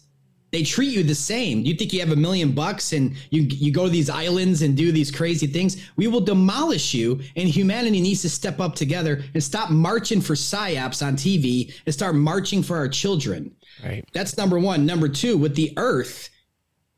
They 0.51 0.65
treat 0.65 0.93
you 0.93 1.05
the 1.05 1.15
same. 1.15 1.65
You 1.65 1.75
think 1.75 1.93
you 1.93 2.01
have 2.01 2.11
a 2.11 2.17
million 2.17 2.53
bucks 2.53 2.93
and 2.93 3.15
you 3.31 3.43
you 3.43 3.71
go 3.71 3.85
to 3.85 3.91
these 3.91 4.11
islands 4.11 4.63
and 4.63 4.77
do 4.77 4.91
these 4.91 5.13
crazy 5.13 5.47
things? 5.47 5.77
We 5.95 6.09
will 6.09 6.21
demolish 6.21 6.93
you, 6.93 7.21
and 7.37 7.49
humanity 7.49 8.01
needs 8.01 8.23
to 8.23 8.29
step 8.29 8.59
up 8.59 8.75
together 8.75 9.23
and 9.33 9.43
stop 9.43 9.71
marching 9.71 10.21
for 10.21 10.35
psyops 10.35 11.07
on 11.07 11.15
TV 11.15 11.73
and 11.87 11.95
start 11.95 12.17
marching 12.17 12.65
for 12.65 12.77
our 12.77 12.89
children. 12.89 13.55
right 13.85 14.05
That's 14.13 14.37
number 14.37 14.59
one. 14.59 14.85
Number 14.85 15.09
two, 15.09 15.37
with 15.37 15.55
the 15.55 15.73
Earth, 15.77 16.31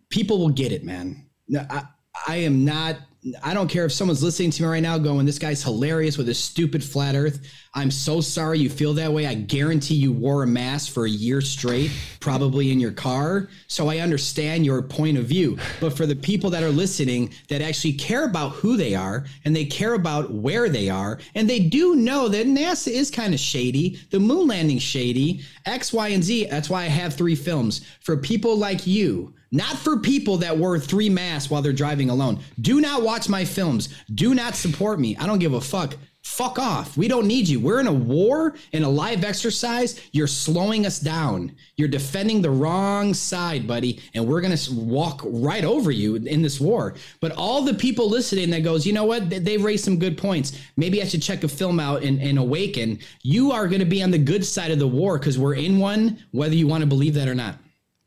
people 0.09 0.39
will 0.39 0.49
get 0.49 0.73
it, 0.73 0.83
man. 0.83 1.27
I, 1.55 1.85
I 2.27 2.37
am 2.37 2.65
not. 2.65 2.97
I 3.43 3.55
don't 3.55 3.67
care 3.67 3.85
if 3.85 3.93
someone's 3.93 4.23
listening 4.23 4.53
to 4.53 4.63
me 4.63 4.69
right 4.69 4.83
now 4.83 4.99
going, 4.99 5.27
this 5.27 5.41
guy's 5.41 5.61
hilarious 5.61 6.17
with 6.17 6.29
his 6.29 6.39
stupid 6.39 6.85
flat 6.85 7.17
earth. 7.17 7.45
I'm 7.75 7.91
so 7.91 8.21
sorry 8.21 8.61
you 8.61 8.71
feel 8.71 8.95
that 8.95 9.13
way. 9.13 9.27
I 9.27 9.35
guarantee 9.35 9.97
you 9.97 10.13
wore 10.13 10.45
a 10.45 10.47
mask 10.47 10.93
for 10.93 11.07
a 11.07 11.11
year 11.11 11.41
straight, 11.41 11.91
probably 12.21 12.71
in 12.71 12.79
your 12.79 12.93
car. 12.93 13.49
So 13.67 13.89
I 13.89 13.99
understand 13.99 14.65
your 14.65 14.81
point 14.81 15.19
of 15.19 15.25
view. 15.25 15.59
But 15.81 15.97
for 15.97 16.07
the 16.07 16.15
people 16.15 16.51
that 16.51 16.63
are 16.63 16.71
listening 16.71 17.35
that 17.49 17.63
actually 17.63 17.95
care 17.95 18.27
about 18.27 18.51
who 18.51 18.77
they 18.77 18.95
are 18.95 19.27
and 19.45 19.57
they 19.57 19.65
care 19.65 19.95
about 19.95 20.33
where 20.33 20.69
they 20.69 20.89
are, 20.89 21.19
and 21.35 21.51
they 21.51 21.61
do 21.61 21.97
know 21.97 22.29
that 22.29 22.47
NASA 22.47 22.93
is 22.93 23.11
kind 23.11 23.35
of 23.35 23.41
shady, 23.41 23.99
the 24.11 24.21
moon 24.21 24.47
landing 24.47 24.79
shady, 24.79 25.43
X, 25.65 25.93
Y, 25.93 26.09
and 26.09 26.23
Z. 26.23 26.47
That's 26.47 26.71
why 26.71 26.85
I 26.85 26.89
have 26.89 27.15
three 27.15 27.35
films 27.35 27.85
for 28.01 28.17
people 28.17 28.57
like 28.57 28.87
you 28.87 29.35
not 29.51 29.77
for 29.77 29.99
people 29.99 30.39
that 30.39 30.59
wear 30.59 30.79
three 30.79 31.09
masks 31.09 31.51
while 31.51 31.63
they're 31.63 31.73
driving 31.73 32.11
alone. 32.11 32.41
Do 32.61 32.81
not 32.81 33.03
watch 33.03 33.29
my 33.29 33.45
films. 33.45 33.89
Do 34.15 34.35
not 34.35 34.55
support 34.55 34.99
me. 34.99 35.17
I 35.17 35.27
don't 35.27 35.39
give 35.39 35.55
a 35.55 35.61
fuck. 35.61 35.97
Fuck 36.27 36.59
off. 36.59 36.97
We 36.97 37.07
don't 37.07 37.29
need 37.29 37.49
you. 37.49 37.61
We're 37.61 37.79
in 37.79 37.87
a 37.87 37.93
war, 37.93 38.57
in 38.73 38.83
a 38.83 38.89
live 38.89 39.23
exercise. 39.23 40.01
You're 40.11 40.27
slowing 40.27 40.85
us 40.85 40.99
down. 40.99 41.55
You're 41.77 41.87
defending 41.87 42.43
the 42.43 42.51
wrong 42.51 43.15
side, 43.15 43.67
buddy. 43.67 44.03
And 44.13 44.27
we're 44.27 44.41
going 44.41 44.55
to 44.55 44.75
walk 44.75 45.23
right 45.25 45.65
over 45.65 45.93
you 45.93 46.17
in 46.17 46.43
this 46.43 46.61
war. 46.61 46.95
But 47.21 47.31
all 47.33 47.63
the 47.63 47.75
people 47.75 48.11
listening 48.11 48.51
that 48.51 48.65
goes, 48.65 48.85
you 48.85 48.93
know 48.93 49.05
what? 49.05 49.31
They, 49.31 49.57
raised 49.57 49.85
some 49.85 50.01
good 50.01 50.19
points. 50.19 50.61
Maybe 50.77 51.01
I 51.01 51.07
should 51.07 51.23
check 51.23 51.45
a 51.45 51.49
film 51.49 51.79
out 51.79 52.03
and, 52.03 52.21
and 52.21 52.39
awaken. 52.39 52.99
You 53.23 53.53
are 53.53 53.69
going 53.69 53.81
to 53.81 53.87
be 53.87 54.03
on 54.03 54.11
the 54.11 54.19
good 54.19 54.45
side 54.45 54.73
of 54.73 54.81
the 54.81 54.89
war 54.89 55.19
because 55.19 55.39
we're 55.39 55.55
in 55.55 55.79
one, 55.79 56.19
whether 56.33 56.57
you 56.57 56.67
want 56.67 56.83
to 56.83 56.89
believe 56.89 57.15
that 57.15 57.29
or 57.29 57.37
not. 57.37 57.57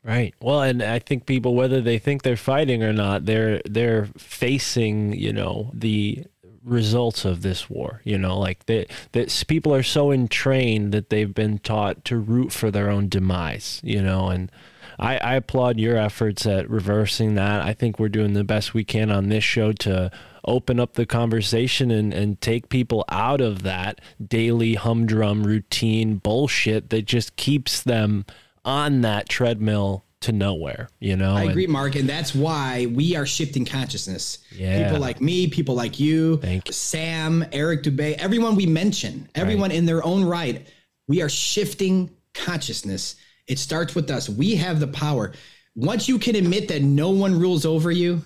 Right. 0.09 0.33
Well, 0.41 0.63
and 0.63 0.81
I 0.81 0.97
think 0.97 1.27
people, 1.27 1.53
whether 1.53 1.81
they 1.81 1.99
think 1.99 2.23
they're 2.23 2.35
fighting 2.35 2.81
or 2.81 2.91
not, 2.91 3.25
they're 3.25 3.61
they're 3.63 4.07
facing, 4.17 5.13
you 5.13 5.31
know, 5.31 5.69
the 5.71 6.25
results 6.63 7.25
of 7.25 7.43
this 7.43 7.69
war. 7.69 8.01
You 8.03 8.17
know, 8.17 8.35
like 8.39 8.65
that 8.65 8.87
that 9.11 9.43
people 9.47 9.71
are 9.71 9.83
so 9.83 10.11
entrained 10.11 10.93
that 10.93 11.11
they've 11.11 11.31
been 11.31 11.59
taught 11.59 12.05
to 12.05 12.17
root 12.17 12.51
for 12.51 12.71
their 12.71 12.89
own 12.89 13.07
demise. 13.07 13.81
You 13.83 14.01
know, 14.01 14.29
and 14.29 14.51
I, 14.97 15.17
I 15.17 15.35
applaud 15.35 15.79
your 15.79 15.95
efforts 15.95 16.47
at 16.47 16.67
reversing 16.67 17.35
that. 17.35 17.61
I 17.61 17.75
think 17.75 17.99
we're 17.99 18.09
doing 18.09 18.33
the 18.33 18.43
best 18.43 18.73
we 18.73 18.83
can 18.83 19.11
on 19.11 19.29
this 19.29 19.43
show 19.43 19.73
to 19.73 20.09
open 20.43 20.79
up 20.79 20.93
the 20.93 21.05
conversation 21.05 21.91
and, 21.91 22.11
and 22.15 22.41
take 22.41 22.69
people 22.69 23.05
out 23.09 23.41
of 23.41 23.61
that 23.61 24.01
daily 24.25 24.73
humdrum 24.73 25.43
routine 25.45 26.15
bullshit 26.15 26.89
that 26.89 27.05
just 27.05 27.35
keeps 27.35 27.83
them 27.83 28.25
on 28.65 29.01
that 29.01 29.29
treadmill 29.29 30.05
to 30.21 30.31
nowhere, 30.33 30.89
you 30.99 31.15
know? 31.15 31.33
I 31.35 31.43
And- 31.43 31.51
agree, 31.51 31.67
Mark, 31.67 31.95
and 31.95 32.07
that's 32.09 32.35
why 32.35 32.87
we 32.87 33.15
are 33.15 33.25
shifting 33.25 33.63
consciousness. 33.65 34.39
Yeah. 34.55 34.83
People 34.85 34.99
like 34.99 35.21
me, 35.21 35.47
people 35.47 35.75
like 35.75 35.99
you, 35.99 36.37
Thank 36.37 36.67
you. 36.67 36.73
Sam, 36.73 37.45
Eric 37.53 37.83
Dubay, 37.83 38.13
everyone 38.15 38.55
we 38.55 38.65
mention, 38.65 39.29
everyone 39.33 39.71
in 39.71 39.85
their 39.85 40.03
own 40.03 40.25
right, 40.25 40.67
we 41.07 41.21
are 41.21 41.29
shifting 41.29 42.09
consciousness. 42.33 43.15
It 43.47 43.59
starts 43.59 43.95
with 43.95 44.11
us. 44.11 44.27
We 44.29 44.55
have 44.55 44.79
the 44.79 44.87
power. 44.87 45.31
Once 45.75 46.09
you 46.09 46.19
can 46.19 46.35
admit 46.35 46.67
that 46.67 46.81
no 46.81 47.09
one 47.11 47.39
rules 47.39 47.65
over 47.65 47.89
you, 47.91 48.21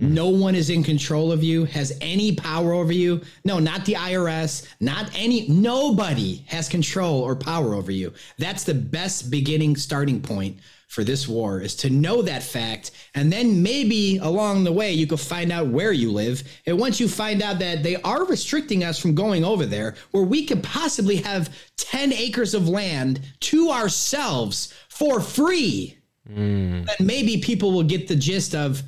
Mm-hmm. 0.00 0.14
no 0.14 0.28
one 0.28 0.54
is 0.54 0.70
in 0.70 0.84
control 0.84 1.32
of 1.32 1.42
you, 1.42 1.64
has 1.64 1.96
any 2.00 2.34
power 2.34 2.72
over 2.72 2.92
you. 2.92 3.20
No, 3.44 3.58
not 3.58 3.84
the 3.84 3.94
IRS, 3.94 4.68
not 4.78 5.10
any, 5.12 5.48
nobody 5.48 6.44
has 6.46 6.68
control 6.68 7.20
or 7.20 7.34
power 7.34 7.74
over 7.74 7.90
you. 7.90 8.12
That's 8.38 8.62
the 8.62 8.74
best 8.74 9.28
beginning 9.28 9.76
starting 9.76 10.20
point 10.20 10.58
for 10.86 11.04
this 11.04 11.28
war 11.28 11.60
is 11.60 11.76
to 11.76 11.90
know 11.90 12.22
that 12.22 12.42
fact. 12.42 12.92
And 13.14 13.30
then 13.30 13.62
maybe 13.62 14.18
along 14.18 14.64
the 14.64 14.72
way, 14.72 14.92
you 14.92 15.06
could 15.06 15.20
find 15.20 15.52
out 15.52 15.66
where 15.66 15.92
you 15.92 16.10
live. 16.10 16.42
And 16.64 16.78
once 16.78 16.98
you 16.98 17.08
find 17.08 17.42
out 17.42 17.58
that 17.58 17.82
they 17.82 17.96
are 17.96 18.24
restricting 18.24 18.84
us 18.84 18.98
from 18.98 19.14
going 19.14 19.44
over 19.44 19.66
there, 19.66 19.96
where 20.12 20.22
we 20.22 20.46
could 20.46 20.62
possibly 20.62 21.16
have 21.16 21.54
10 21.76 22.12
acres 22.12 22.54
of 22.54 22.68
land 22.68 23.20
to 23.40 23.70
ourselves 23.70 24.72
for 24.88 25.20
free, 25.20 25.98
mm. 26.28 26.86
then 26.86 27.06
maybe 27.06 27.38
people 27.38 27.72
will 27.72 27.82
get 27.82 28.08
the 28.08 28.16
gist 28.16 28.54
of 28.54 28.82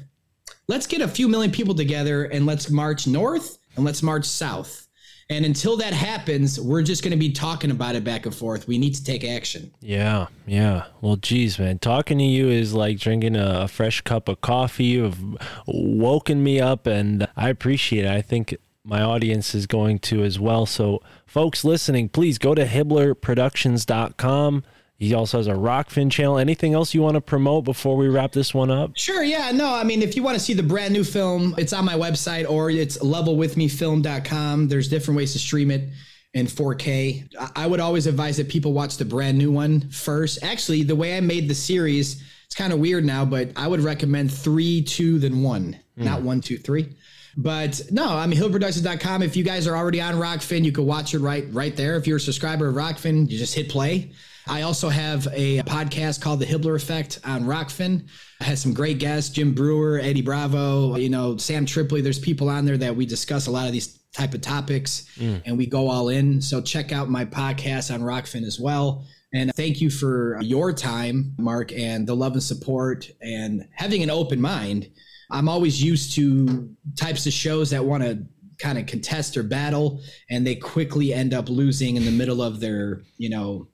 let's 0.70 0.86
get 0.86 1.00
a 1.00 1.08
few 1.08 1.26
million 1.26 1.50
people 1.50 1.74
together 1.74 2.26
and 2.26 2.46
let's 2.46 2.70
march 2.70 3.08
north 3.08 3.58
and 3.74 3.84
let's 3.84 4.04
march 4.04 4.24
south. 4.24 4.86
And 5.28 5.44
until 5.44 5.76
that 5.78 5.92
happens, 5.92 6.60
we're 6.60 6.82
just 6.82 7.02
going 7.02 7.10
to 7.10 7.18
be 7.18 7.32
talking 7.32 7.72
about 7.72 7.96
it 7.96 8.04
back 8.04 8.24
and 8.24 8.34
forth. 8.34 8.68
We 8.68 8.78
need 8.78 8.94
to 8.94 9.02
take 9.02 9.24
action. 9.24 9.72
Yeah, 9.80 10.28
yeah. 10.46 10.84
Well, 11.00 11.16
geez, 11.16 11.58
man, 11.58 11.80
talking 11.80 12.18
to 12.18 12.24
you 12.24 12.48
is 12.48 12.72
like 12.72 12.98
drinking 12.98 13.36
a, 13.36 13.66
fresh 13.66 14.00
cup 14.02 14.28
of 14.28 14.40
coffee. 14.40 14.84
You've 14.84 15.18
woken 15.66 16.42
me 16.42 16.60
up, 16.60 16.86
and 16.86 17.28
I 17.36 17.48
appreciate 17.48 18.04
it. 18.04 18.10
I 18.10 18.22
think 18.22 18.56
my 18.84 19.02
audience 19.02 19.54
is 19.54 19.66
going 19.66 19.98
to 20.00 20.24
as 20.24 20.40
well. 20.40 20.66
So, 20.66 21.00
folks 21.26 21.64
listening, 21.64 22.08
please 22.08 22.38
go 22.38 22.54
to 22.54 22.64
HibbelerProductions.com. 22.64 24.64
He 25.00 25.14
also 25.14 25.38
has 25.38 25.46
a 25.46 25.54
Rokfin 25.54 26.12
channel. 26.12 26.36
Anything 26.36 26.74
else 26.74 26.92
you 26.92 27.00
want 27.00 27.14
to 27.14 27.22
promote 27.22 27.64
before 27.64 27.96
we 27.96 28.08
wrap 28.08 28.32
this 28.32 28.52
one 28.52 28.70
up? 28.70 28.92
Sure, 28.96 29.24
yeah, 29.24 29.50
no, 29.50 29.72
I 29.72 29.82
mean, 29.82 30.02
if 30.02 30.14
you 30.14 30.22
want 30.22 30.36
to 30.36 30.44
see 30.44 30.52
the 30.52 30.62
brand 30.62 30.92
new 30.92 31.04
film, 31.04 31.54
it's 31.56 31.72
on 31.72 31.86
my 31.86 31.94
website 31.94 32.48
or 32.48 32.68
it's 32.68 32.98
levelwithmefilm.com. 32.98 34.68
There's 34.68 34.88
different 34.88 35.16
ways 35.16 35.32
to 35.32 35.38
stream 35.38 35.70
it 35.70 35.88
in 36.34 36.44
4K. 36.44 37.34
I 37.56 37.66
would 37.66 37.80
always 37.80 38.06
advise 38.06 38.36
that 38.36 38.50
people 38.50 38.74
watch 38.74 38.98
the 38.98 39.06
brand 39.06 39.38
new 39.38 39.50
one 39.50 39.88
first. 39.88 40.44
Actually, 40.44 40.82
the 40.82 40.96
way 40.96 41.16
I 41.16 41.20
made 41.20 41.48
the 41.48 41.54
series, 41.54 42.22
it's 42.44 42.54
kind 42.54 42.70
of 42.70 42.78
weird 42.78 43.02
now, 43.02 43.24
but 43.24 43.52
I 43.56 43.68
would 43.68 43.80
recommend 43.80 44.30
three, 44.30 44.82
two, 44.82 45.18
then 45.18 45.42
one, 45.42 45.80
hmm. 45.96 46.04
not 46.04 46.20
one, 46.20 46.42
two, 46.42 46.58
three. 46.58 46.94
But 47.38 47.80
no, 47.90 48.06
I 48.06 48.26
mean 48.26 48.38
hillproductions.com. 48.38 49.22
If 49.22 49.34
you 49.34 49.44
guys 49.44 49.66
are 49.66 49.76
already 49.76 50.02
on 50.02 50.16
Rokfin, 50.16 50.62
you 50.62 50.72
can 50.72 50.84
watch 50.84 51.14
it 51.14 51.20
right 51.20 51.46
right 51.52 51.74
there. 51.74 51.96
If 51.96 52.06
you're 52.06 52.18
a 52.18 52.20
subscriber 52.20 52.68
of 52.68 52.74
Rokfin, 52.74 53.30
you 53.30 53.38
just 53.38 53.54
hit 53.54 53.70
play. 53.70 54.10
I 54.50 54.62
also 54.62 54.88
have 54.88 55.28
a 55.32 55.60
podcast 55.60 56.20
called 56.20 56.40
The 56.40 56.44
Hibbeler 56.44 56.74
Effect 56.74 57.20
on 57.24 57.44
Rokfin. 57.44 58.08
I 58.40 58.44
had 58.44 58.58
some 58.58 58.74
great 58.74 58.98
guests, 58.98 59.30
Jim 59.30 59.54
Breuer, 59.54 60.00
Eddie 60.00 60.22
Bravo, 60.22 60.96
you 60.96 61.08
know, 61.08 61.36
Sam 61.36 61.64
Tripoli. 61.64 62.00
There's 62.00 62.18
people 62.18 62.48
on 62.48 62.64
there 62.64 62.76
that 62.76 62.96
we 62.96 63.06
discuss 63.06 63.46
a 63.46 63.52
lot 63.52 63.66
of 63.68 63.72
these 63.72 64.00
type 64.12 64.34
of 64.34 64.40
topics 64.40 65.08
mm. 65.16 65.40
and 65.46 65.56
we 65.56 65.66
go 65.66 65.88
all 65.88 66.08
in. 66.08 66.42
So 66.42 66.60
check 66.60 66.90
out 66.90 67.08
my 67.08 67.24
podcast 67.24 67.94
on 67.94 68.00
Rokfin 68.00 68.42
as 68.42 68.58
well. 68.58 69.06
And 69.32 69.54
thank 69.54 69.80
you 69.80 69.88
for 69.88 70.40
your 70.42 70.72
time, 70.72 71.32
Mark, 71.38 71.72
and 71.72 72.04
the 72.04 72.16
love 72.16 72.32
and 72.32 72.42
support 72.42 73.08
and 73.20 73.68
having 73.74 74.02
an 74.02 74.10
open 74.10 74.40
mind. 74.40 74.90
I'm 75.30 75.48
always 75.48 75.80
used 75.80 76.16
to 76.16 76.74
types 76.96 77.24
of 77.24 77.32
shows 77.32 77.70
that 77.70 77.84
want 77.84 78.02
to 78.02 78.26
kind 78.58 78.78
of 78.78 78.86
contest 78.86 79.36
or 79.36 79.44
battle 79.44 80.02
and 80.28 80.44
they 80.44 80.56
quickly 80.56 81.14
end 81.14 81.32
up 81.32 81.48
losing 81.48 81.96
in 81.96 82.04
the 82.04 82.10
middle 82.10 82.42
of 82.42 82.58
their, 82.58 83.02
you 83.16 83.30
know, 83.30 83.68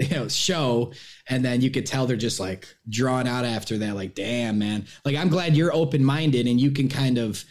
you 0.00 0.08
know 0.10 0.28
show 0.28 0.92
and 1.28 1.44
then 1.44 1.60
you 1.60 1.70
could 1.70 1.86
tell 1.86 2.06
they're 2.06 2.16
just 2.16 2.40
like 2.40 2.66
drawn 2.88 3.26
out 3.26 3.44
after 3.44 3.78
that 3.78 3.94
like 3.94 4.14
damn 4.14 4.58
man. 4.58 4.86
Like 5.04 5.16
i'm 5.16 5.28
glad 5.28 5.56
you're 5.56 5.74
open-minded 5.74 6.46
and 6.46 6.60
you 6.60 6.70
can 6.70 6.88
kind 6.88 7.18
of 7.18 7.44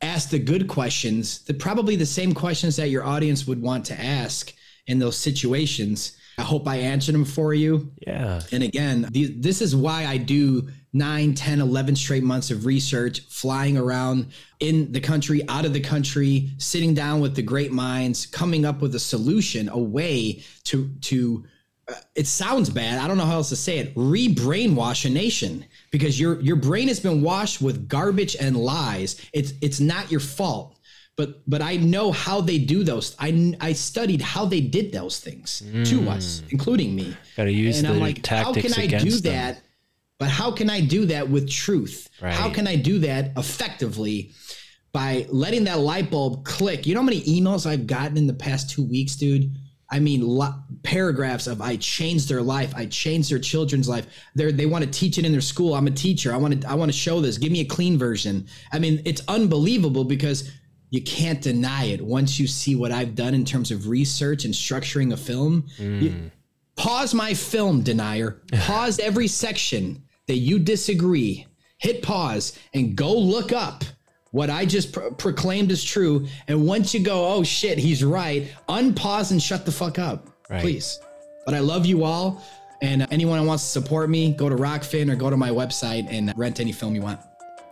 ask 0.00 0.30
the 0.30 0.38
good 0.38 0.66
questions 0.68 1.44
the 1.44 1.54
probably 1.54 1.96
the 1.96 2.06
same 2.06 2.34
questions 2.34 2.76
that 2.76 2.88
your 2.88 3.04
audience 3.04 3.46
would 3.46 3.62
want 3.62 3.84
to 3.86 4.00
ask 4.00 4.52
in 4.86 4.98
those 4.98 5.16
situations. 5.16 6.16
I 6.38 6.42
hope 6.42 6.66
i 6.66 6.76
answered 6.76 7.14
them 7.14 7.24
for 7.24 7.52
you. 7.52 7.92
Yeah. 8.06 8.40
and 8.52 8.62
again, 8.62 9.08
this 9.12 9.60
is 9.60 9.76
why 9.76 10.06
I 10.06 10.16
do 10.16 10.68
9, 10.94 11.34
10, 11.34 11.60
11 11.60 11.96
straight 11.96 12.22
months 12.22 12.50
of 12.50 12.66
research, 12.66 13.20
flying 13.28 13.76
around 13.76 14.32
in 14.60 14.92
the 14.92 15.00
country, 15.00 15.46
out 15.48 15.64
of 15.64 15.72
the 15.72 15.80
country, 15.80 16.50
sitting 16.58 16.94
down 16.94 17.20
with 17.20 17.34
the 17.34 17.42
great 17.42 17.72
minds, 17.72 18.26
coming 18.26 18.64
up 18.64 18.80
with 18.80 18.94
a 18.94 18.98
solution, 18.98 19.68
a 19.68 19.78
way 19.78 20.42
to 20.64 20.90
to 21.02 21.44
Uh, 21.92 22.00
it 22.14 22.26
sounds 22.26 22.70
bad. 22.70 22.98
I 22.98 23.08
don't 23.08 23.18
know 23.18 23.24
how 23.24 23.36
else 23.36 23.50
to 23.50 23.56
say 23.56 23.78
it. 23.78 23.92
Re-brainwash 23.96 25.04
a 25.04 25.10
nation 25.10 25.64
because 25.90 26.18
your 26.18 26.40
your 26.40 26.56
brain 26.56 26.88
has 26.88 27.00
been 27.00 27.22
washed 27.22 27.60
with 27.60 27.88
garbage 27.88 28.36
and 28.36 28.56
lies. 28.56 29.20
It's 29.32 29.52
it's 29.60 29.80
not 29.80 30.10
your 30.10 30.20
fault. 30.20 30.78
But 31.16 31.48
but 31.48 31.60
I 31.60 31.76
know 31.76 32.10
how 32.10 32.40
they 32.40 32.58
do 32.58 32.82
those. 32.84 33.14
I 33.18 33.54
I 33.60 33.74
studied 33.74 34.22
how 34.22 34.46
they 34.46 34.60
did 34.60 34.92
those 34.92 35.20
things 35.20 35.58
to 35.58 35.98
mm. 35.98 36.08
us, 36.08 36.42
including 36.48 36.94
me 36.94 37.14
Got 37.36 37.44
to 37.44 37.52
use 37.52 37.78
and 37.78 37.88
the 37.88 37.92
I'm 37.92 38.00
like, 38.00 38.26
how 38.26 38.54
can 38.54 38.72
I 38.72 38.86
do 38.86 39.10
them. 39.10 39.32
that? 39.32 39.62
But 40.18 40.30
how 40.30 40.52
can 40.52 40.70
I 40.70 40.80
do 40.80 41.06
that 41.06 41.28
with 41.28 41.50
truth? 41.50 42.08
Right. 42.20 42.32
How 42.32 42.48
can 42.48 42.66
I 42.66 42.76
do 42.76 43.00
that 43.00 43.32
effectively 43.36 44.30
by 44.92 45.26
letting 45.28 45.64
that 45.64 45.80
light 45.80 46.10
bulb 46.10 46.44
click? 46.44 46.86
You 46.86 46.94
know 46.94 47.00
how 47.00 47.06
many 47.06 47.22
emails 47.22 47.66
I've 47.66 47.86
gotten 47.86 48.16
in 48.16 48.26
the 48.26 48.34
past 48.34 48.70
two 48.70 48.84
weeks, 48.84 49.16
dude? 49.16 49.54
I 49.92 50.00
mean, 50.00 50.26
lo- 50.26 50.54
paragraphs 50.82 51.46
of 51.46 51.60
I 51.60 51.76
changed 51.76 52.28
their 52.28 52.42
life. 52.42 52.72
I 52.74 52.86
changed 52.86 53.30
their 53.30 53.38
children's 53.38 53.88
life. 53.88 54.06
They 54.34 54.50
they 54.50 54.66
want 54.66 54.84
to 54.84 54.90
teach 54.90 55.18
it 55.18 55.24
in 55.26 55.32
their 55.32 55.40
school. 55.42 55.74
I'm 55.74 55.86
a 55.86 55.90
teacher. 55.92 56.32
I 56.32 56.38
want 56.38 56.62
to 56.62 56.68
I 56.68 56.74
want 56.74 56.90
to 56.90 56.96
show 56.96 57.20
this. 57.20 57.36
Give 57.38 57.52
me 57.52 57.60
a 57.60 57.64
clean 57.66 57.98
version. 57.98 58.46
I 58.72 58.78
mean, 58.78 59.02
it's 59.04 59.20
unbelievable 59.28 60.04
because 60.04 60.50
you 60.90 61.02
can't 61.02 61.40
deny 61.40 61.84
it 61.84 62.00
once 62.00 62.38
you 62.40 62.46
see 62.46 62.74
what 62.74 62.90
I've 62.90 63.14
done 63.14 63.34
in 63.34 63.44
terms 63.44 63.70
of 63.70 63.88
research 63.88 64.44
and 64.44 64.54
structuring 64.54 65.12
a 65.12 65.16
film. 65.16 65.66
You- 65.78 66.10
mm. 66.10 66.30
pause 66.76 67.12
my 67.14 67.34
film 67.34 67.82
denier 67.82 68.42
pause 68.60 68.98
every 68.98 69.28
section 69.28 70.02
that 70.26 70.36
you 70.36 70.58
disagree 70.58 71.46
hit 71.78 72.02
pause 72.02 72.58
and 72.72 72.96
go 72.96 73.12
look 73.12 73.52
up 73.52 73.84
what 74.32 74.50
i 74.50 74.66
just 74.66 74.92
pro- 74.92 75.10
proclaimed 75.12 75.70
is 75.70 75.82
true 75.84 76.26
and 76.48 76.66
once 76.66 76.92
you 76.92 77.00
go 77.00 77.26
oh 77.32 77.42
shit 77.42 77.78
he's 77.78 78.02
right 78.04 78.48
unpause 78.68 79.30
and 79.30 79.40
shut 79.42 79.64
the 79.64 79.72
fuck 79.72 79.98
up 79.98 80.26
Right. 80.50 80.60
please 80.60 80.98
but 81.46 81.54
i 81.54 81.60
love 81.60 81.86
you 81.86 82.02
all 82.04 82.42
and 82.82 83.06
anyone 83.12 83.38
who 83.40 83.46
wants 83.46 83.62
to 83.62 83.68
support 83.70 84.10
me 84.10 84.32
go 84.32 84.48
to 84.48 84.56
Rokfin 84.56 85.10
or 85.10 85.14
go 85.14 85.30
to 85.30 85.36
my 85.36 85.50
website 85.50 86.06
and 86.10 86.32
rent 86.36 86.58
any 86.60 86.72
film 86.72 86.94
you 86.96 87.02
want 87.02 87.20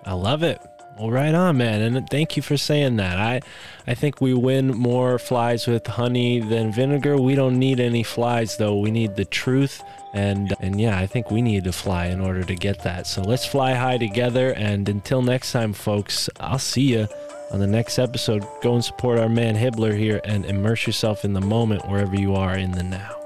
I 0.03 0.15
love 0.15 0.43
it. 0.43 0.59
Well, 0.99 1.11
right 1.11 1.35
on, 1.35 1.57
man, 1.57 1.81
and 1.81 2.11
thank 2.11 2.37
you 2.37 2.43
for 2.43 2.59
saying 2.59 2.97
that. 2.97 3.19
I, 3.19 3.41
I 3.87 3.95
think 3.95 4.21
we 4.21 4.35
win 4.35 4.69
more 4.69 5.19
flies 5.19 5.67
with 5.67 5.87
honey 5.87 6.41
than 6.41 6.73
vinegar. 6.73 7.17
We 7.17 7.35
don't 7.35 7.59
need 7.59 7.81
any 7.81 8.03
flies 8.03 8.59
though. 8.59 8.77
We 8.77 8.91
need 8.91 9.17
the 9.17 9.25
truth, 9.25 9.83
and 10.13 10.55
and 10.61 10.79
yeah, 10.79 10.99
I 10.99 11.07
think 11.07 11.31
we 11.31 11.41
need 11.41 11.65
to 11.65 11.73
fly 11.73 12.07
in 12.07 12.21
order 12.21 12.45
to 12.45 12.55
get 12.55 12.83
that. 12.83 13.07
So 13.07 13.23
let's 13.23 13.47
fly 13.47 13.73
high 13.75 13.97
together. 13.97 14.53
And 14.53 14.89
until 14.89 15.23
next 15.23 15.53
time, 15.53 15.73
folks, 15.73 16.29
I'll 16.39 16.59
see 16.59 16.93
you 16.93 17.09
on 17.51 17.61
the 17.61 17.67
next 17.67 17.99
episode. 17.99 18.45
Go 18.61 18.75
and 18.75 18.85
support 18.85 19.19
our 19.19 19.29
man 19.29 19.57
Hibbeler 19.57 19.97
here, 19.97 20.21
and 20.25 20.45
immerse 20.45 20.87
yourself 20.87 21.25
in 21.25 21.33
the 21.33 21.41
moment 21.41 21.89
wherever 21.89 22.15
you 22.15 22.35
are 22.35 22.57
in 22.57 22.73
the 22.73 22.83
now. 22.83 23.20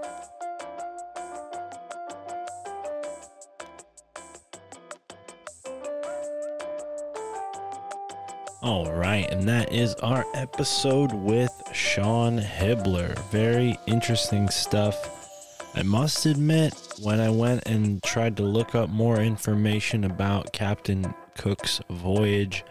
All 8.65 8.91
right, 8.91 9.31
and 9.31 9.47
that 9.47 9.75
is 9.75 9.95
our 9.97 10.25
episode 10.33 11.13
with 11.13 11.53
Sean 11.75 12.41
Hibbeler. 12.41 13.15
Very 13.31 13.79
interesting 13.87 14.49
stuff. 14.49 15.69
I 15.75 15.83
must 15.83 16.25
admit, 16.25 16.75
when 17.03 17.21
I 17.21 17.29
went 17.29 17.69
and 17.69 18.03
tried 18.03 18.39
to 18.39 18.43
look 18.43 18.75
up 18.75 18.89
more 18.89 19.21
information 19.21 20.03
about 20.05 20.55
Captain 20.55 21.15
Cook's 21.37 21.83
voyage, 21.91 22.65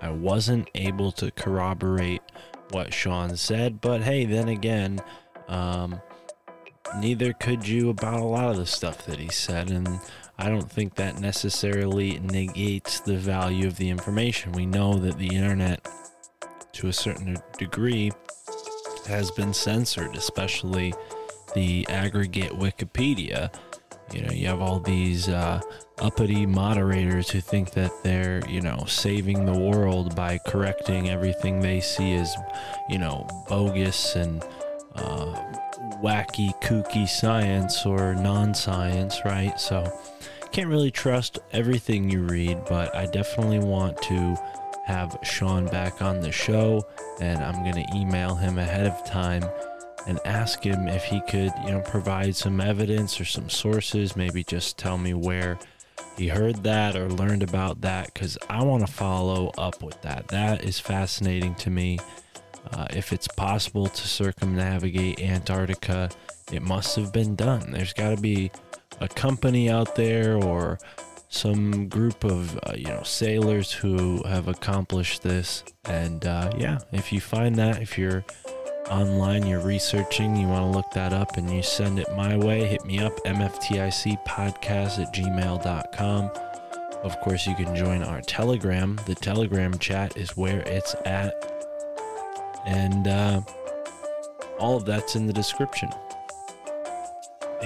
I 0.00 0.10
wasn't 0.10 0.68
able 0.74 1.12
to 1.12 1.30
corroborate 1.30 2.22
what 2.70 2.92
Sean 2.92 3.36
said, 3.36 3.80
but 3.80 4.02
hey, 4.02 4.24
then 4.24 4.48
again, 4.48 4.98
um, 5.46 6.00
neither 6.98 7.32
could 7.32 7.68
you 7.68 7.90
about 7.90 8.18
a 8.18 8.24
lot 8.24 8.50
of 8.50 8.56
the 8.56 8.66
stuff 8.66 9.06
that 9.06 9.20
he 9.20 9.28
said, 9.28 9.70
and 9.70 10.00
I 10.38 10.50
don't 10.50 10.70
think 10.70 10.96
that 10.96 11.18
necessarily 11.18 12.18
negates 12.18 13.00
the 13.00 13.16
value 13.16 13.66
of 13.66 13.76
the 13.76 13.88
information. 13.88 14.52
We 14.52 14.66
know 14.66 14.94
that 14.98 15.16
the 15.16 15.34
internet, 15.34 15.86
to 16.74 16.88
a 16.88 16.92
certain 16.92 17.38
degree, 17.58 18.12
has 19.06 19.30
been 19.30 19.54
censored, 19.54 20.14
especially 20.14 20.92
the 21.54 21.86
aggregate 21.88 22.52
Wikipedia. 22.52 23.52
You 24.12 24.22
know, 24.22 24.32
you 24.32 24.46
have 24.48 24.60
all 24.60 24.78
these 24.78 25.28
uh, 25.28 25.60
uppity 25.98 26.44
moderators 26.44 27.30
who 27.30 27.40
think 27.40 27.70
that 27.72 27.90
they're, 28.02 28.46
you 28.48 28.60
know, 28.60 28.84
saving 28.86 29.46
the 29.46 29.58
world 29.58 30.14
by 30.14 30.38
correcting 30.46 31.08
everything 31.08 31.60
they 31.60 31.80
see 31.80 32.14
as, 32.14 32.34
you 32.90 32.98
know, 32.98 33.26
bogus 33.48 34.14
and 34.14 34.44
uh, 34.94 35.34
wacky, 36.02 36.52
kooky 36.62 37.08
science 37.08 37.86
or 37.86 38.14
non 38.14 38.54
science, 38.54 39.20
right? 39.24 39.58
So, 39.58 39.90
can't 40.56 40.70
really 40.70 40.90
trust 40.90 41.38
everything 41.52 42.08
you 42.08 42.22
read, 42.22 42.58
but 42.66 42.96
I 42.96 43.04
definitely 43.04 43.58
want 43.58 44.00
to 44.04 44.38
have 44.86 45.18
Sean 45.22 45.66
back 45.66 46.00
on 46.00 46.20
the 46.20 46.32
show, 46.32 46.82
and 47.20 47.44
I'm 47.44 47.62
going 47.62 47.84
to 47.84 47.94
email 47.94 48.34
him 48.34 48.56
ahead 48.56 48.86
of 48.86 49.04
time 49.04 49.44
and 50.06 50.18
ask 50.24 50.62
him 50.62 50.88
if 50.88 51.04
he 51.04 51.20
could, 51.28 51.52
you 51.62 51.72
know, 51.72 51.82
provide 51.82 52.36
some 52.36 52.58
evidence 52.58 53.20
or 53.20 53.26
some 53.26 53.50
sources, 53.50 54.16
maybe 54.16 54.42
just 54.42 54.78
tell 54.78 54.96
me 54.96 55.12
where 55.12 55.58
he 56.16 56.28
heard 56.28 56.62
that 56.62 56.96
or 56.96 57.10
learned 57.10 57.42
about 57.42 57.82
that 57.82 58.14
because 58.14 58.38
I 58.48 58.64
want 58.64 58.86
to 58.86 58.90
follow 58.90 59.52
up 59.58 59.82
with 59.82 60.00
that. 60.00 60.28
That 60.28 60.64
is 60.64 60.80
fascinating 60.80 61.54
to 61.56 61.68
me. 61.68 61.98
Uh, 62.72 62.86
if 62.88 63.12
it's 63.12 63.28
possible 63.28 63.88
to 63.88 64.08
circumnavigate 64.08 65.20
Antarctica, 65.20 66.08
it 66.50 66.62
must 66.62 66.96
have 66.96 67.12
been 67.12 67.36
done. 67.36 67.72
There's 67.72 67.92
got 67.92 68.16
to 68.16 68.22
be 68.22 68.50
a 69.00 69.08
company 69.08 69.70
out 69.70 69.94
there 69.96 70.36
or 70.36 70.78
some 71.28 71.88
group 71.88 72.24
of 72.24 72.58
uh, 72.58 72.72
you 72.76 72.86
know 72.86 73.02
sailors 73.02 73.72
who 73.72 74.22
have 74.24 74.48
accomplished 74.48 75.22
this. 75.22 75.64
And 75.84 76.24
uh, 76.24 76.52
yeah 76.56 76.78
if 76.92 77.12
you 77.12 77.20
find 77.20 77.56
that 77.56 77.82
if 77.82 77.98
you're 77.98 78.24
online 78.90 79.44
you're 79.44 79.60
researching 79.60 80.36
you 80.36 80.46
want 80.46 80.62
to 80.62 80.70
look 80.70 80.88
that 80.92 81.12
up 81.12 81.36
and 81.36 81.50
you 81.50 81.60
send 81.60 81.98
it 81.98 82.06
my 82.16 82.36
way 82.36 82.64
hit 82.64 82.84
me 82.84 83.00
up 83.00 83.16
mftic 83.24 84.24
podcast 84.24 85.00
at 85.00 85.12
gmail.com 85.12 86.30
of 87.06 87.20
course 87.20 87.46
you 87.46 87.54
can 87.54 87.74
join 87.76 88.02
our 88.02 88.20
telegram. 88.20 88.98
The 89.06 89.14
telegram 89.14 89.78
chat 89.78 90.16
is 90.16 90.36
where 90.36 90.62
it's 90.62 90.96
at. 91.04 91.34
And 92.66 93.06
uh, 93.06 93.42
all 94.58 94.76
of 94.76 94.84
that's 94.86 95.14
in 95.14 95.26
the 95.26 95.32
description 95.32 95.88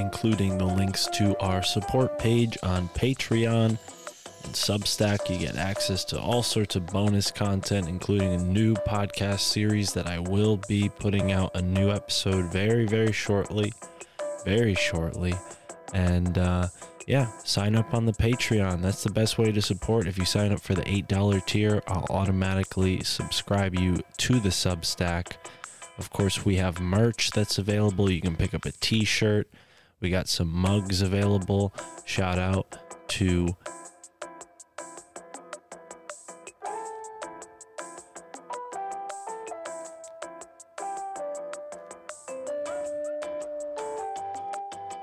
including 0.00 0.58
the 0.58 0.64
links 0.64 1.06
to 1.14 1.38
our 1.38 1.62
support 1.62 2.18
page 2.18 2.56
on 2.62 2.88
Patreon 2.88 3.78
and 4.44 4.54
Substack. 4.54 5.30
You 5.30 5.38
get 5.38 5.56
access 5.56 6.04
to 6.06 6.20
all 6.20 6.42
sorts 6.42 6.76
of 6.76 6.86
bonus 6.86 7.30
content, 7.30 7.88
including 7.88 8.32
a 8.32 8.38
new 8.38 8.74
podcast 8.74 9.40
series 9.40 9.92
that 9.92 10.06
I 10.06 10.18
will 10.18 10.56
be 10.68 10.88
putting 10.88 11.32
out 11.32 11.54
a 11.54 11.62
new 11.62 11.90
episode 11.90 12.50
very, 12.52 12.86
very 12.86 13.12
shortly. 13.12 13.72
Very 14.44 14.74
shortly. 14.74 15.34
And 15.92 16.38
uh, 16.38 16.68
yeah, 17.06 17.30
sign 17.44 17.76
up 17.76 17.92
on 17.92 18.06
the 18.06 18.12
Patreon. 18.12 18.82
That's 18.82 19.02
the 19.02 19.10
best 19.10 19.36
way 19.36 19.52
to 19.52 19.60
support. 19.60 20.06
If 20.06 20.16
you 20.16 20.24
sign 20.24 20.52
up 20.52 20.60
for 20.60 20.74
the 20.74 20.82
$8 20.82 21.46
tier, 21.46 21.82
I'll 21.86 22.06
automatically 22.10 23.02
subscribe 23.04 23.74
you 23.74 23.98
to 24.18 24.40
the 24.40 24.48
Substack. 24.48 25.32
Of 25.98 26.10
course, 26.10 26.46
we 26.46 26.56
have 26.56 26.80
merch 26.80 27.30
that's 27.30 27.58
available. 27.58 28.10
You 28.10 28.22
can 28.22 28.34
pick 28.34 28.54
up 28.54 28.64
a 28.64 28.72
t 28.72 29.04
shirt. 29.04 29.48
We 30.00 30.08
got 30.08 30.28
some 30.28 30.50
mugs 30.50 31.02
available. 31.02 31.74
Shout 32.06 32.38
out 32.38 32.78
to 33.08 33.54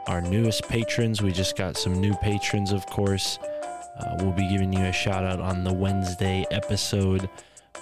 our 0.08 0.22
newest 0.22 0.68
patrons. 0.68 1.22
We 1.22 1.32
just 1.32 1.56
got 1.56 1.78
some 1.78 2.02
new 2.02 2.16
patrons, 2.16 2.72
of 2.72 2.86
course. 2.88 3.38
Uh, 4.00 4.16
we'll 4.20 4.32
be 4.32 4.48
giving 4.48 4.74
you 4.74 4.84
a 4.84 4.92
shout 4.92 5.24
out 5.24 5.40
on 5.40 5.64
the 5.64 5.74
Wednesday 5.74 6.44
episode. 6.50 7.30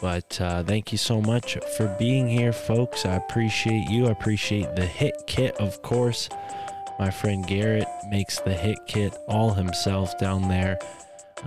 But 0.01 0.39
uh, 0.41 0.63
thank 0.63 0.91
you 0.91 0.97
so 0.97 1.21
much 1.21 1.57
for 1.77 1.87
being 1.97 2.27
here, 2.27 2.51
folks. 2.51 3.05
I 3.05 3.15
appreciate 3.15 3.89
you. 3.89 4.07
I 4.07 4.11
appreciate 4.11 4.75
the 4.75 4.85
hit 4.85 5.15
kit, 5.27 5.55
of 5.57 5.81
course. 5.81 6.27
My 6.97 7.09
friend 7.09 7.45
Garrett 7.45 7.87
makes 8.09 8.39
the 8.39 8.53
hit 8.53 8.79
kit 8.87 9.17
all 9.27 9.53
himself 9.53 10.17
down 10.17 10.47
there. 10.47 10.79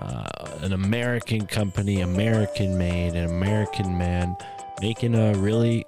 Uh, 0.01 0.29
an 0.63 0.73
American 0.73 1.47
company, 1.47 2.03
American 2.03 2.77
made, 2.77 3.15
an 3.15 3.25
American 3.25 3.97
man 3.97 4.37
making 4.81 5.15
a 5.15 5.33
really 5.35 5.87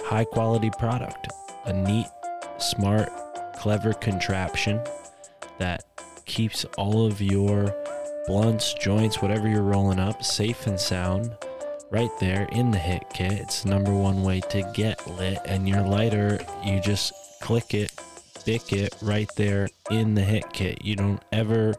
high 0.00 0.24
quality 0.24 0.70
product. 0.78 1.28
A 1.64 1.72
neat, 1.72 2.06
smart, 2.58 3.10
clever 3.56 3.92
contraption 3.94 4.80
that 5.58 5.84
keeps 6.26 6.64
all 6.76 7.06
of 7.06 7.20
your 7.20 7.74
blunts, 8.26 8.74
joints, 8.74 9.20
whatever 9.20 9.48
you're 9.48 9.62
rolling 9.62 9.98
up, 9.98 10.22
safe 10.22 10.66
and 10.66 10.78
sound 10.78 11.34
right 11.90 12.10
there 12.20 12.48
in 12.52 12.70
the 12.70 12.78
hit 12.78 13.04
kit. 13.12 13.32
It's 13.32 13.62
the 13.62 13.70
number 13.70 13.92
one 13.92 14.22
way 14.22 14.40
to 14.40 14.62
get 14.74 15.06
lit, 15.16 15.38
and 15.44 15.68
your 15.68 15.82
lighter, 15.82 16.38
you 16.64 16.80
just 16.80 17.12
click 17.40 17.74
it, 17.74 17.92
stick 18.40 18.72
it 18.72 18.96
right 19.02 19.30
there 19.36 19.68
in 19.90 20.14
the 20.14 20.22
hit 20.22 20.50
kit. 20.54 20.82
You 20.82 20.96
don't 20.96 21.22
ever 21.30 21.74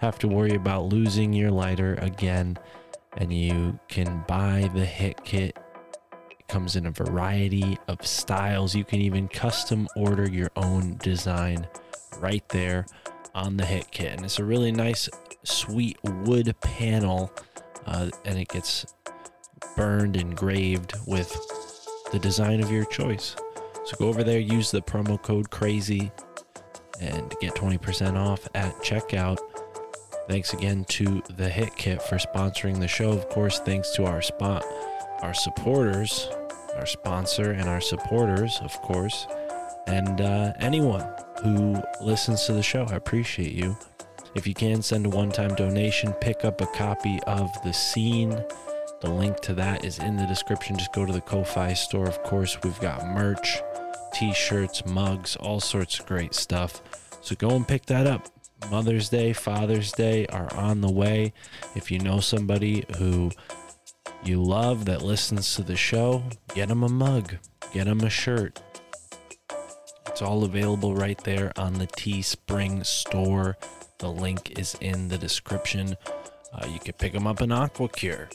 have 0.00 0.18
to 0.18 0.28
worry 0.28 0.54
about 0.54 0.92
losing 0.92 1.32
your 1.32 1.50
lighter 1.50 1.94
again, 1.94 2.58
and 3.16 3.32
you 3.32 3.78
can 3.88 4.22
buy 4.28 4.70
the 4.74 4.84
hit 4.84 5.24
kit. 5.24 5.56
It 6.30 6.46
comes 6.46 6.76
in 6.76 6.84
a 6.84 6.90
variety 6.90 7.78
of 7.88 8.06
styles. 8.06 8.74
You 8.74 8.84
can 8.84 9.00
even 9.00 9.28
custom 9.28 9.88
order 9.96 10.28
your 10.28 10.50
own 10.56 10.98
design 10.98 11.66
right 12.18 12.46
there 12.50 12.84
on 13.34 13.56
the 13.56 13.64
hit 13.64 13.90
kit, 13.90 14.12
and 14.12 14.26
it's 14.26 14.38
a 14.38 14.44
really 14.44 14.72
nice, 14.72 15.08
sweet 15.42 15.96
wood 16.04 16.54
panel, 16.60 17.32
uh, 17.86 18.10
and 18.26 18.38
it 18.38 18.48
gets 18.48 18.94
burned, 19.74 20.16
and 20.16 20.30
engraved 20.30 20.92
with 21.06 21.34
the 22.12 22.18
design 22.18 22.60
of 22.60 22.70
your 22.70 22.84
choice. 22.84 23.36
So 23.84 23.96
go 23.98 24.08
over 24.08 24.24
there, 24.24 24.38
use 24.38 24.70
the 24.70 24.80
promo 24.80 25.20
code 25.20 25.50
CRAZY, 25.50 26.10
and 27.00 27.34
get 27.40 27.54
20% 27.54 28.16
off 28.16 28.48
at 28.54 28.74
checkout. 28.76 29.38
Thanks 30.28 30.54
again 30.54 30.84
to 30.86 31.22
the 31.36 31.48
Hit 31.48 31.76
Kit 31.76 32.00
for 32.00 32.16
sponsoring 32.16 32.80
the 32.80 32.88
show. 32.88 33.12
Of 33.12 33.28
course, 33.28 33.58
thanks 33.60 33.90
to 33.92 34.06
our 34.06 34.22
spot, 34.22 34.64
our 35.20 35.34
supporters, 35.34 36.28
our 36.76 36.86
sponsor, 36.86 37.50
and 37.50 37.68
our 37.68 37.80
supporters, 37.80 38.58
of 38.62 38.72
course, 38.80 39.26
and 39.86 40.20
uh, 40.20 40.54
anyone 40.60 41.06
who 41.42 41.76
listens 42.00 42.46
to 42.46 42.54
the 42.54 42.62
show. 42.62 42.86
I 42.88 42.96
appreciate 42.96 43.52
you. 43.52 43.76
If 44.34 44.46
you 44.46 44.54
can 44.54 44.80
send 44.82 45.06
a 45.06 45.10
one-time 45.10 45.54
donation, 45.56 46.12
pick 46.14 46.44
up 46.44 46.60
a 46.60 46.66
copy 46.68 47.20
of 47.26 47.50
the 47.62 47.72
scene. 47.72 48.30
The 49.00 49.10
link 49.10 49.40
to 49.40 49.54
that 49.54 49.84
is 49.84 49.98
in 49.98 50.16
the 50.16 50.26
description. 50.26 50.78
Just 50.78 50.92
go 50.94 51.04
to 51.04 51.12
the 51.12 51.20
Ko-Fi 51.20 51.74
store. 51.74 52.06
Of 52.06 52.22
course, 52.22 52.56
we've 52.64 52.80
got 52.80 53.06
merch, 53.06 53.58
t-shirts, 54.14 54.86
mugs, 54.86 55.36
all 55.36 55.60
sorts 55.60 55.98
of 55.98 56.06
great 56.06 56.34
stuff. 56.34 56.82
So 57.20 57.34
go 57.34 57.50
and 57.50 57.66
pick 57.66 57.86
that 57.86 58.06
up. 58.06 58.28
Mother's 58.70 59.08
Day, 59.08 59.32
Father's 59.32 59.92
Day 59.92 60.26
are 60.28 60.52
on 60.54 60.80
the 60.80 60.90
way. 60.90 61.32
If 61.74 61.90
you 61.90 61.98
know 61.98 62.20
somebody 62.20 62.84
who 62.98 63.30
you 64.24 64.42
love 64.42 64.86
that 64.86 65.02
listens 65.02 65.54
to 65.56 65.62
the 65.62 65.76
show, 65.76 66.22
get 66.54 66.68
them 66.68 66.82
a 66.82 66.88
mug, 66.88 67.36
get 67.72 67.84
them 67.84 68.00
a 68.00 68.10
shirt. 68.10 68.60
It's 70.06 70.22
all 70.22 70.44
available 70.44 70.94
right 70.94 71.18
there 71.24 71.52
on 71.56 71.74
the 71.74 71.88
Teespring 71.88 72.86
store. 72.86 73.56
The 73.98 74.10
link 74.10 74.58
is 74.58 74.76
in 74.80 75.08
the 75.08 75.18
description. 75.18 75.96
Uh, 76.52 76.66
you 76.68 76.78
can 76.78 76.94
pick 76.94 77.12
them 77.12 77.26
up 77.26 77.42
in 77.42 77.50
Aquacure. 77.50 78.32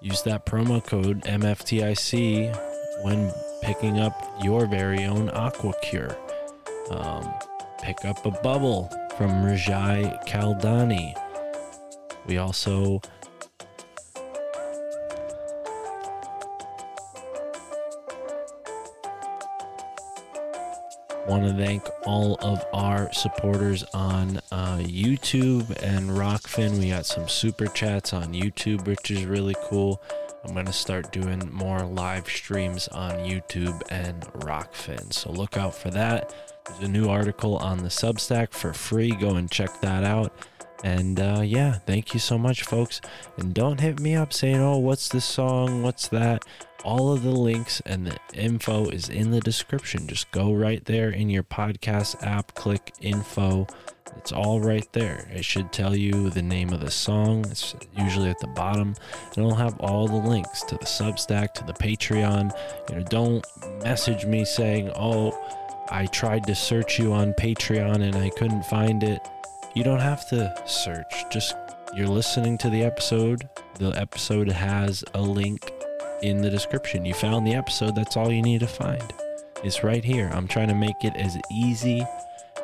Use 0.00 0.22
that 0.22 0.46
promo 0.46 0.84
code 0.84 1.22
MFTIC 1.24 2.67
when 3.02 3.32
picking 3.62 3.98
up 3.98 4.14
your 4.42 4.66
very 4.66 5.04
own 5.04 5.28
Aquacure. 5.28 6.16
Um, 6.90 7.32
pick 7.82 8.04
up 8.04 8.24
a 8.24 8.30
bubble 8.30 8.90
from 9.16 9.30
Rajai 9.30 10.26
Kaldani. 10.26 11.14
We 12.26 12.38
also 12.38 13.00
Want 21.28 21.44
to 21.44 21.52
thank 21.52 21.82
all 22.06 22.38
of 22.40 22.64
our 22.72 23.12
supporters 23.12 23.84
on 23.92 24.38
uh, 24.50 24.78
YouTube 24.78 25.70
and 25.82 26.08
Rokfin. 26.08 26.78
We 26.78 26.88
got 26.88 27.04
some 27.04 27.28
super 27.28 27.66
chats 27.66 28.14
on 28.14 28.32
YouTube, 28.32 28.86
which 28.86 29.10
is 29.10 29.26
really 29.26 29.54
cool. 29.64 30.00
I'm 30.44 30.54
going 30.54 30.66
to 30.66 30.72
start 30.72 31.12
doing 31.12 31.50
more 31.52 31.80
live 31.80 32.26
streams 32.26 32.88
on 32.88 33.12
YouTube 33.18 33.82
and 33.90 34.22
Rokfin. 34.34 35.12
So 35.12 35.32
look 35.32 35.56
out 35.56 35.74
for 35.74 35.90
that. 35.90 36.34
There's 36.66 36.80
a 36.80 36.88
new 36.88 37.08
article 37.08 37.56
on 37.56 37.78
the 37.78 37.88
Substack 37.88 38.52
for 38.52 38.72
free. 38.72 39.10
Go 39.10 39.36
and 39.36 39.50
check 39.50 39.80
that 39.80 40.04
out. 40.04 40.32
And 40.84 41.18
uh, 41.18 41.42
yeah, 41.44 41.74
thank 41.74 42.14
you 42.14 42.20
so 42.20 42.38
much, 42.38 42.62
folks. 42.62 43.00
And 43.36 43.52
don't 43.52 43.80
hit 43.80 43.98
me 43.98 44.14
up 44.14 44.32
saying, 44.32 44.56
oh, 44.60 44.78
what's 44.78 45.08
this 45.08 45.24
song? 45.24 45.82
What's 45.82 46.08
that? 46.08 46.44
All 46.84 47.12
of 47.12 47.24
the 47.24 47.32
links 47.32 47.82
and 47.84 48.06
the 48.06 48.16
info 48.34 48.88
is 48.88 49.08
in 49.08 49.32
the 49.32 49.40
description. 49.40 50.06
Just 50.06 50.30
go 50.30 50.52
right 50.52 50.84
there 50.84 51.10
in 51.10 51.28
your 51.28 51.42
podcast 51.42 52.22
app, 52.24 52.54
click 52.54 52.94
info. 53.00 53.66
It's 54.18 54.32
all 54.32 54.60
right 54.60 54.86
there. 54.92 55.28
It 55.32 55.44
should 55.44 55.72
tell 55.72 55.94
you 55.94 56.28
the 56.30 56.42
name 56.42 56.72
of 56.72 56.80
the 56.80 56.90
song. 56.90 57.46
It's 57.50 57.74
usually 57.96 58.28
at 58.28 58.40
the 58.40 58.48
bottom. 58.48 58.94
And 59.34 59.38
it'll 59.38 59.54
have 59.54 59.78
all 59.78 60.08
the 60.08 60.16
links 60.16 60.62
to 60.64 60.74
the 60.74 60.84
Substack, 60.84 61.54
to 61.54 61.64
the 61.64 61.72
Patreon. 61.72 62.52
You 62.90 62.96
know, 62.96 63.04
don't 63.04 63.46
message 63.82 64.26
me 64.26 64.44
saying, 64.44 64.90
oh, 64.96 65.32
I 65.88 66.06
tried 66.06 66.46
to 66.48 66.54
search 66.54 66.98
you 66.98 67.12
on 67.12 67.32
Patreon 67.34 68.02
and 68.02 68.16
I 68.16 68.30
couldn't 68.30 68.64
find 68.64 69.04
it. 69.04 69.20
You 69.74 69.84
don't 69.84 70.00
have 70.00 70.28
to 70.30 70.52
search. 70.66 71.24
Just 71.30 71.54
you're 71.94 72.08
listening 72.08 72.58
to 72.58 72.70
the 72.70 72.82
episode. 72.82 73.48
The 73.78 73.90
episode 73.90 74.50
has 74.50 75.04
a 75.14 75.22
link 75.22 75.72
in 76.22 76.42
the 76.42 76.50
description. 76.50 77.04
You 77.04 77.14
found 77.14 77.46
the 77.46 77.54
episode, 77.54 77.94
that's 77.94 78.16
all 78.16 78.32
you 78.32 78.42
need 78.42 78.60
to 78.60 78.66
find. 78.66 79.14
It's 79.62 79.84
right 79.84 80.04
here. 80.04 80.30
I'm 80.34 80.48
trying 80.48 80.68
to 80.68 80.74
make 80.74 81.04
it 81.04 81.14
as 81.16 81.38
easy 81.52 82.04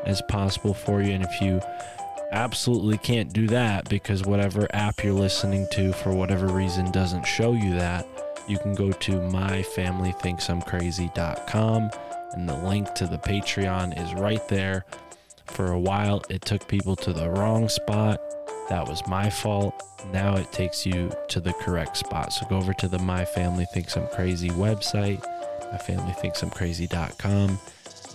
as 0.06 0.22
possible 0.28 0.74
for 0.74 1.02
you. 1.02 1.12
And 1.12 1.24
if 1.24 1.40
you 1.40 1.60
absolutely 2.32 2.98
can't 2.98 3.32
do 3.32 3.46
that 3.48 3.88
because 3.88 4.24
whatever 4.24 4.66
app 4.74 5.04
you're 5.04 5.12
listening 5.12 5.68
to 5.72 5.92
for 5.92 6.12
whatever 6.12 6.48
reason 6.48 6.90
doesn't 6.90 7.24
show 7.24 7.52
you 7.52 7.74
that, 7.74 8.06
you 8.48 8.58
can 8.58 8.74
go 8.74 8.90
to 8.92 9.12
myfamilythinksimcrazy.com 9.12 11.90
and 12.32 12.48
the 12.48 12.56
link 12.56 12.92
to 12.94 13.06
the 13.06 13.18
Patreon 13.18 14.02
is 14.02 14.12
right 14.14 14.48
there. 14.48 14.84
For 15.46 15.72
a 15.72 15.78
while, 15.78 16.22
it 16.28 16.42
took 16.42 16.66
people 16.66 16.96
to 16.96 17.12
the 17.12 17.30
wrong 17.30 17.68
spot. 17.68 18.20
That 18.68 18.88
was 18.88 19.06
my 19.06 19.30
fault. 19.30 19.80
Now 20.12 20.36
it 20.36 20.50
takes 20.52 20.84
you 20.84 21.10
to 21.28 21.40
the 21.40 21.52
correct 21.54 21.96
spot. 21.96 22.32
So 22.32 22.46
go 22.46 22.56
over 22.56 22.74
to 22.74 22.88
the 22.88 22.98
My 22.98 23.24
Family 23.24 23.66
Thinks 23.72 23.96
I'm 23.96 24.06
Crazy 24.08 24.50
website, 24.50 25.24
myfamilythinksimcrazy.com, 25.72 27.58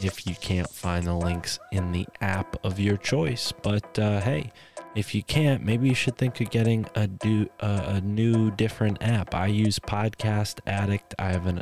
if 0.03 0.26
you 0.26 0.35
can't 0.35 0.69
find 0.69 1.05
the 1.05 1.13
links 1.13 1.59
in 1.71 1.91
the 1.91 2.07
app 2.21 2.63
of 2.65 2.80
your 2.80 2.97
choice. 2.97 3.51
But 3.51 3.97
uh, 3.99 4.21
hey, 4.21 4.51
if 4.95 5.13
you 5.13 5.23
can't, 5.23 5.63
maybe 5.63 5.89
you 5.89 5.95
should 5.95 6.17
think 6.17 6.41
of 6.41 6.49
getting 6.49 6.85
a, 6.95 7.07
do, 7.07 7.47
uh, 7.59 7.84
a 7.88 8.01
new, 8.01 8.51
different 8.51 9.01
app. 9.01 9.35
I 9.35 9.47
use 9.47 9.80
Podcast 9.80 10.59
Addict. 10.67 11.13
I 11.19 11.31
have 11.31 11.45
an 11.45 11.61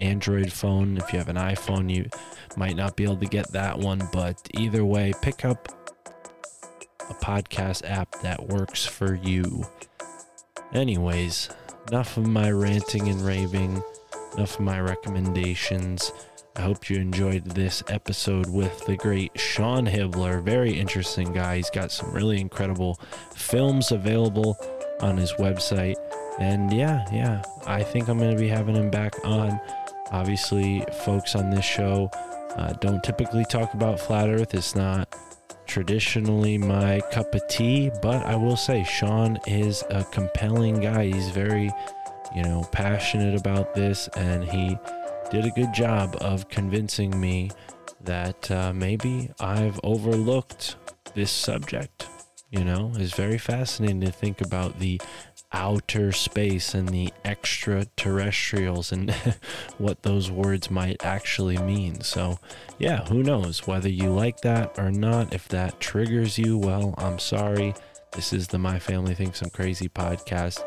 Android 0.00 0.52
phone. 0.52 0.98
If 0.98 1.12
you 1.12 1.18
have 1.18 1.28
an 1.28 1.36
iPhone, 1.36 1.94
you 1.94 2.08
might 2.56 2.76
not 2.76 2.96
be 2.96 3.04
able 3.04 3.16
to 3.16 3.26
get 3.26 3.50
that 3.52 3.78
one. 3.78 4.08
But 4.12 4.48
either 4.54 4.84
way, 4.84 5.12
pick 5.22 5.44
up 5.44 5.68
a 7.08 7.14
podcast 7.14 7.88
app 7.88 8.20
that 8.22 8.48
works 8.48 8.84
for 8.84 9.14
you. 9.14 9.64
Anyways, 10.72 11.48
enough 11.88 12.16
of 12.18 12.26
my 12.26 12.50
ranting 12.50 13.08
and 13.08 13.22
raving, 13.22 13.82
enough 14.36 14.54
of 14.56 14.60
my 14.60 14.78
recommendations. 14.80 16.12
I 16.58 16.62
hope 16.62 16.90
you 16.90 16.96
enjoyed 16.96 17.44
this 17.44 17.84
episode 17.86 18.50
with 18.50 18.84
the 18.84 18.96
great 18.96 19.30
Sean 19.38 19.86
Hibbeler. 19.86 20.42
Very 20.42 20.76
interesting 20.76 21.32
guy. 21.32 21.58
He's 21.58 21.70
got 21.70 21.92
some 21.92 22.10
really 22.10 22.40
incredible 22.40 23.00
films 23.32 23.92
available 23.92 24.58
on 25.00 25.16
his 25.16 25.32
website. 25.34 25.94
And 26.40 26.72
yeah, 26.72 27.06
yeah, 27.12 27.44
I 27.64 27.84
think 27.84 28.08
I'm 28.08 28.18
going 28.18 28.32
to 28.34 28.40
be 28.40 28.48
having 28.48 28.74
him 28.74 28.90
back 28.90 29.14
on. 29.24 29.60
Obviously, 30.10 30.84
folks 31.04 31.36
on 31.36 31.50
this 31.50 31.64
show 31.64 32.10
uh, 32.56 32.72
don't 32.80 33.04
typically 33.04 33.44
talk 33.44 33.74
about 33.74 34.00
flat 34.00 34.28
earth. 34.28 34.52
It's 34.52 34.74
not 34.74 35.14
traditionally 35.68 36.58
my 36.58 37.00
cup 37.12 37.32
of 37.36 37.46
tea, 37.46 37.92
but 38.02 38.26
I 38.26 38.34
will 38.34 38.56
say 38.56 38.82
Sean 38.82 39.38
is 39.46 39.84
a 39.90 40.02
compelling 40.02 40.80
guy. 40.80 41.04
He's 41.04 41.28
very, 41.28 41.70
you 42.34 42.42
know, 42.42 42.66
passionate 42.72 43.38
about 43.38 43.76
this, 43.76 44.08
and 44.16 44.42
he 44.42 44.76
did 45.30 45.44
a 45.44 45.50
good 45.50 45.74
job 45.74 46.16
of 46.20 46.48
convincing 46.48 47.18
me 47.20 47.50
that 48.02 48.50
uh, 48.50 48.72
maybe 48.72 49.30
I've 49.38 49.78
overlooked 49.82 50.76
this 51.14 51.30
subject. 51.30 52.08
You 52.50 52.64
know, 52.64 52.92
it's 52.96 53.14
very 53.14 53.36
fascinating 53.36 54.00
to 54.02 54.10
think 54.10 54.40
about 54.40 54.78
the 54.78 55.00
outer 55.52 56.12
space 56.12 56.74
and 56.74 56.88
the 56.88 57.12
extraterrestrials 57.24 58.92
and 58.92 59.10
what 59.78 60.02
those 60.02 60.30
words 60.30 60.70
might 60.70 61.04
actually 61.04 61.58
mean. 61.58 62.00
So, 62.00 62.38
yeah, 62.78 63.04
who 63.04 63.22
knows 63.22 63.66
whether 63.66 63.88
you 63.88 64.10
like 64.10 64.40
that 64.42 64.78
or 64.78 64.90
not. 64.90 65.34
If 65.34 65.48
that 65.48 65.78
triggers 65.78 66.38
you, 66.38 66.56
well, 66.56 66.94
I'm 66.96 67.18
sorry. 67.18 67.74
This 68.12 68.32
is 68.32 68.48
the 68.48 68.58
My 68.58 68.78
Family 68.78 69.14
Thinks 69.14 69.42
I'm 69.42 69.50
Crazy 69.50 69.90
podcast. 69.90 70.62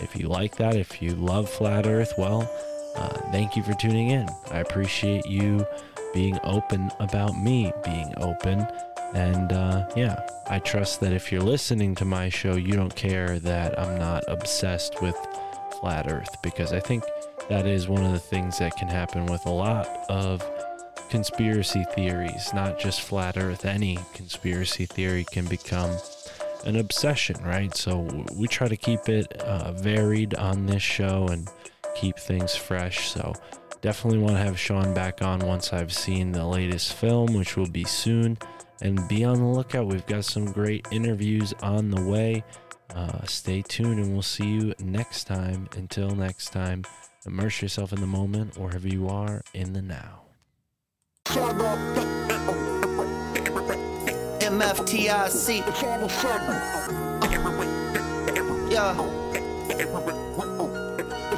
If 0.00 0.16
you 0.16 0.28
like 0.28 0.56
that, 0.56 0.76
if 0.76 1.00
you 1.00 1.14
love 1.14 1.48
Flat 1.48 1.86
Earth, 1.86 2.12
well, 2.18 2.50
uh, 2.96 3.08
thank 3.30 3.56
you 3.56 3.62
for 3.62 3.74
tuning 3.74 4.10
in. 4.10 4.28
I 4.50 4.60
appreciate 4.60 5.26
you 5.26 5.66
being 6.12 6.38
open 6.44 6.90
about 7.00 7.36
me 7.38 7.72
being 7.84 8.12
open. 8.18 8.66
And 9.14 9.52
uh, 9.52 9.88
yeah, 9.96 10.26
I 10.48 10.58
trust 10.58 11.00
that 11.00 11.12
if 11.12 11.30
you're 11.30 11.42
listening 11.42 11.94
to 11.96 12.04
my 12.04 12.28
show, 12.28 12.56
you 12.56 12.72
don't 12.72 12.94
care 12.94 13.38
that 13.40 13.78
I'm 13.78 13.98
not 13.98 14.24
obsessed 14.28 15.02
with 15.02 15.16
flat 15.80 16.10
earth 16.10 16.40
because 16.42 16.72
I 16.72 16.80
think 16.80 17.04
that 17.48 17.66
is 17.66 17.88
one 17.88 18.04
of 18.04 18.12
the 18.12 18.18
things 18.18 18.58
that 18.58 18.76
can 18.76 18.88
happen 18.88 19.26
with 19.26 19.44
a 19.46 19.50
lot 19.50 19.86
of 20.08 20.42
conspiracy 21.10 21.84
theories, 21.94 22.54
not 22.54 22.78
just 22.78 23.02
flat 23.02 23.36
earth. 23.36 23.66
Any 23.66 23.98
conspiracy 24.14 24.86
theory 24.86 25.26
can 25.30 25.44
become 25.46 25.90
an 26.64 26.76
obsession, 26.76 27.36
right? 27.44 27.74
So 27.74 28.08
we 28.36 28.48
try 28.48 28.68
to 28.68 28.76
keep 28.76 29.08
it 29.08 29.32
uh, 29.42 29.72
varied 29.72 30.34
on 30.34 30.66
this 30.66 30.82
show 30.82 31.26
and 31.28 31.48
keep 31.94 32.18
things 32.18 32.54
fresh. 32.54 33.08
So 33.08 33.34
definitely 33.80 34.18
want 34.18 34.36
to 34.36 34.42
have 34.42 34.58
Sean 34.58 34.94
back 34.94 35.22
on 35.22 35.40
once 35.40 35.72
I've 35.72 35.92
seen 35.92 36.32
the 36.32 36.46
latest 36.46 36.94
film, 36.94 37.34
which 37.34 37.56
will 37.56 37.68
be 37.68 37.84
soon 37.84 38.38
and 38.80 39.06
be 39.08 39.24
on 39.24 39.38
the 39.38 39.46
lookout. 39.46 39.86
We've 39.86 40.06
got 40.06 40.24
some 40.24 40.46
great 40.46 40.86
interviews 40.90 41.54
on 41.62 41.90
the 41.90 42.02
way. 42.02 42.44
Uh, 42.94 43.24
stay 43.24 43.62
tuned, 43.62 43.98
and 43.98 44.12
we'll 44.12 44.22
see 44.22 44.46
you 44.46 44.74
next 44.80 45.24
time. 45.24 45.68
Until 45.76 46.10
next 46.10 46.50
time, 46.50 46.84
immerse 47.26 47.62
yourself 47.62 47.92
in 47.92 48.00
the 48.00 48.06
moment 48.06 48.58
wherever 48.58 48.86
you 48.86 49.08
are 49.08 49.42
in 49.54 49.72
the 49.72 49.82
now. 49.82 50.20
MFTIC. 54.42 55.62
Yeah. 58.70 59.21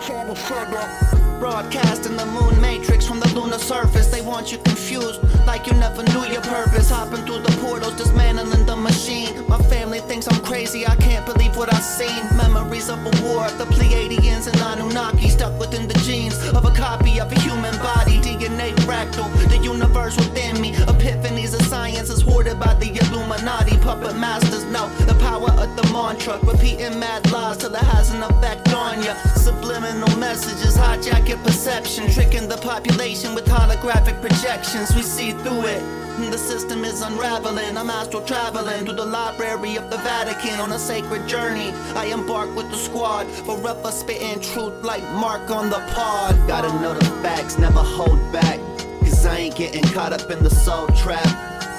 I'm 0.06 0.28
a 0.28 0.36
setup. 0.36 1.23
Broadcasting 1.38 2.16
the 2.16 2.26
moon 2.26 2.60
matrix 2.60 3.06
from 3.06 3.20
the 3.20 3.28
lunar 3.34 3.58
surface. 3.58 4.08
They 4.08 4.22
want 4.22 4.52
you 4.52 4.58
confused, 4.58 5.20
like 5.46 5.66
you 5.66 5.74
never 5.74 6.02
knew 6.02 6.24
your 6.26 6.42
purpose. 6.42 6.90
Hopping 6.90 7.24
through 7.26 7.40
the 7.40 7.52
portals, 7.60 7.94
dismantling 7.94 8.66
the 8.66 8.76
machine. 8.76 9.46
My 9.48 9.58
family 9.58 10.00
thinks 10.00 10.26
I'm 10.26 10.40
crazy, 10.42 10.86
I 10.86 10.96
can't 10.96 11.26
believe 11.26 11.56
what 11.56 11.72
I've 11.72 11.82
seen. 11.82 12.24
Memories 12.36 12.88
of 12.88 12.98
a 13.00 13.12
war, 13.22 13.48
the 13.58 13.66
Pleiadians 13.66 14.46
and 14.46 14.56
Anunnaki 14.60 15.28
stuck 15.28 15.58
within 15.58 15.86
the 15.88 15.98
genes 16.00 16.36
of 16.50 16.64
a 16.64 16.70
copy 16.70 17.20
of 17.20 17.30
a 17.30 17.38
human 17.40 17.76
body. 17.78 18.18
DNA 18.20 18.74
fractal, 18.86 19.28
the 19.48 19.58
universe 19.58 20.16
within 20.16 20.60
me. 20.60 20.72
Epiphanies 20.72 21.54
of 21.54 21.62
science 21.66 22.10
is 22.10 22.22
hoarded 22.22 22.58
by 22.58 22.74
the 22.74 22.88
Illuminati. 23.02 23.76
Puppet 23.78 24.16
masters 24.16 24.64
know 24.64 24.88
the 25.06 25.14
power 25.14 25.50
of 25.50 25.76
the 25.76 25.92
mantra. 25.92 26.38
Repeating 26.42 26.98
mad 26.98 27.30
lies 27.30 27.58
till 27.58 27.74
it 27.74 27.82
has 27.82 28.12
an 28.12 28.22
effect 28.22 28.72
on 28.72 29.02
ya. 29.02 29.14
Subliminal 29.34 30.16
messages 30.18 30.76
hijack 30.76 31.23
perception, 31.32 32.10
tricking 32.10 32.48
the 32.48 32.58
population 32.58 33.34
with 33.34 33.46
holographic 33.46 34.20
projections. 34.20 34.94
We 34.94 35.02
see 35.02 35.32
through 35.32 35.66
it. 35.66 35.82
The 36.30 36.36
system 36.36 36.84
is 36.84 37.00
unraveling. 37.00 37.78
I'm 37.78 37.88
astral 37.88 38.22
traveling 38.22 38.84
through 38.84 38.96
the 38.96 39.04
library 39.04 39.76
of 39.76 39.90
the 39.90 39.96
Vatican 39.98 40.60
on 40.60 40.72
a 40.72 40.78
sacred 40.78 41.26
journey. 41.26 41.72
I 41.94 42.06
embark 42.06 42.54
with 42.54 42.70
the 42.70 42.76
squad, 42.76 43.26
forever 43.46 43.90
spitting 43.90 44.40
truth 44.40 44.84
like 44.84 45.02
Mark 45.12 45.50
on 45.50 45.70
the 45.70 45.80
pod. 45.94 46.36
Gotta 46.46 46.68
know 46.80 46.94
the 46.94 47.04
facts, 47.22 47.58
never 47.58 47.80
hold 47.80 48.20
back. 48.32 48.58
Cause 49.00 49.24
I 49.24 49.38
ain't 49.38 49.56
getting 49.56 49.84
caught 49.94 50.12
up 50.12 50.30
in 50.30 50.42
the 50.42 50.50
soul 50.50 50.86
trap. 50.88 51.26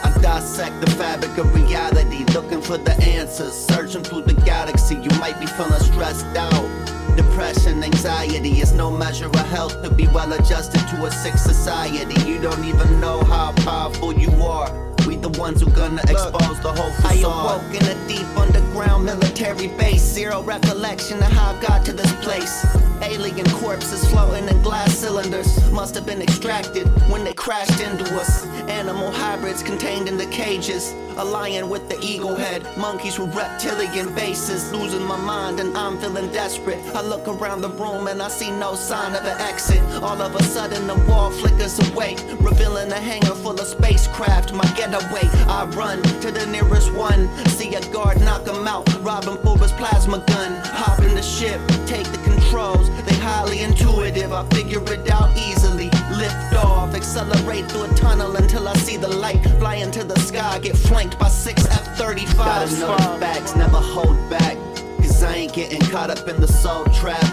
I 0.03 0.17
dissect 0.21 0.81
the 0.81 0.91
fabric 0.91 1.37
of 1.37 1.53
reality, 1.53 2.25
looking 2.33 2.61
for 2.61 2.77
the 2.77 2.93
answers. 3.03 3.53
Searching 3.53 4.03
through 4.03 4.23
the 4.23 4.33
galaxy, 4.41 4.95
you 4.95 5.19
might 5.19 5.39
be 5.39 5.45
feeling 5.45 5.79
stressed 5.81 6.25
out. 6.35 6.84
Depression, 7.15 7.83
anxiety 7.83 8.59
is 8.59 8.73
no 8.73 8.91
measure 8.91 9.27
of 9.27 9.47
health 9.49 9.81
to 9.83 9.89
be 9.89 10.07
well 10.07 10.33
adjusted 10.33 10.79
to 10.89 11.05
a 11.05 11.11
sick 11.11 11.37
society. 11.37 12.19
You 12.29 12.41
don't 12.41 12.63
even 12.65 12.99
know 12.99 13.23
how 13.23 13.53
powerful 13.53 14.13
you 14.13 14.31
are. 14.43 14.69
We 15.07 15.15
the 15.15 15.29
ones 15.39 15.61
who 15.61 15.69
gonna 15.69 16.01
expose 16.01 16.59
the 16.61 16.73
whole 16.73 16.91
facade. 16.91 17.23
I 17.23 17.59
awoke 17.59 17.73
in 17.73 17.85
a 17.87 18.07
deep 18.07 18.27
underground 18.37 19.05
military 19.05 19.67
base. 19.67 20.01
Zero 20.01 20.41
recollection 20.43 21.17
of 21.19 21.31
how 21.31 21.55
I 21.55 21.61
got 21.61 21.85
to 21.85 21.93
this 21.93 22.11
place. 22.23 22.65
Alien 23.01 23.45
corpses 23.61 24.05
floating 24.09 24.47
in 24.49 24.61
glass 24.61 24.97
cylinders. 24.97 25.71
Must 25.71 25.95
have 25.95 26.05
been 26.05 26.21
extracted 26.21 26.87
when 27.09 27.23
they 27.23 27.33
crashed 27.33 27.79
into 27.81 28.03
us. 28.15 28.45
Animal 28.67 29.11
hybrids 29.11 29.63
contained 29.63 30.07
in 30.07 30.17
the 30.17 30.25
cages. 30.27 30.93
A 31.17 31.23
lion 31.23 31.69
with 31.69 31.87
the 31.87 31.97
eagle 32.01 32.35
head. 32.35 32.65
Monkeys 32.77 33.17
with 33.17 33.33
reptilian 33.33 34.13
faces. 34.15 34.71
Losing 34.73 35.03
my 35.03 35.15
mind 35.15 35.61
and 35.61 35.75
I'm 35.77 35.97
feeling 35.97 36.29
desperate. 36.31 36.79
I 36.93 37.01
look 37.01 37.27
around 37.27 37.61
the 37.61 37.69
room 37.69 38.07
and 38.07 38.21
I 38.21 38.27
see 38.27 38.51
no 38.51 38.75
sign 38.75 39.15
of 39.15 39.23
an 39.23 39.39
exit. 39.39 39.81
All 40.03 40.21
of 40.21 40.35
a 40.35 40.43
sudden 40.43 40.87
the 40.87 40.95
wall 41.09 41.31
flickers 41.31 41.79
away. 41.89 42.17
Revealing 42.41 42.91
a 42.91 42.99
hangar 42.99 43.35
full 43.35 43.57
of 43.59 43.65
spacecraft. 43.65 44.53
My 44.53 44.65
getaway. 44.75 45.29
I 45.47 45.65
run 45.73 46.01
to 46.03 46.31
the 46.31 46.45
nearest 46.47 46.93
one. 46.93 47.29
See 47.47 47.73
a 47.75 47.81
guard 47.93 48.19
knock 48.19 48.45
him 48.45 48.67
out. 48.67 48.85
Rob 49.01 49.23
him 49.23 49.37
for 49.37 49.57
his 49.57 49.71
plasma 49.71 50.19
gun. 50.27 50.59
Hop 50.65 50.99
in 50.99 51.15
the 51.15 51.23
ship. 51.23 51.61
Take 51.85 52.07
the 52.11 52.19
controls. 52.23 52.89
They 53.05 53.15
highly 53.15 53.61
intuitive. 53.61 54.33
I 54.33 54.43
figure 54.49 54.83
it 54.91 55.09
out 55.09 55.35
easily. 55.37 55.94
Lift 56.17 56.55
off. 56.55 56.95
Accelerate 56.95 57.69
through 57.69 57.83
a 57.83 57.93
tunnel 57.95 58.35
until 58.37 58.67
I 58.67 58.73
see 58.75 58.97
the 58.97 59.07
light. 59.07 59.43
Fly 59.59 59.75
into 59.75 60.03
the 60.03 60.17
sky. 60.19 60.59
Get 60.59 60.77
flanked 60.77 61.19
by 61.19 61.27
six 61.27 61.65
F-35s. 61.65 62.35
Gotta 62.37 62.79
know 62.79 62.95
the 62.95 63.19
facts. 63.19 63.55
Never 63.55 63.77
hold 63.77 64.17
back. 64.29 64.55
Cause 64.97 65.23
I 65.23 65.35
ain't 65.35 65.53
getting 65.53 65.81
caught 65.91 66.09
up 66.09 66.27
in 66.27 66.39
the 66.39 66.47
soul 66.47 66.85
trap. 66.85 67.23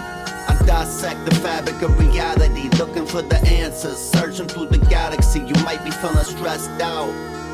I 0.49 0.57
dissect 0.65 1.25
the 1.25 1.35
fabric 1.35 1.81
of 1.81 1.97
reality, 1.97 2.69
looking 2.77 3.05
for 3.05 3.21
the 3.21 3.39
answers, 3.47 3.97
searching 3.97 4.47
through 4.47 4.67
the 4.67 4.77
galaxy. 4.89 5.39
You 5.39 5.55
might 5.63 5.83
be 5.83 5.91
feeling 5.91 6.25
stressed 6.25 6.81
out. 6.81 7.11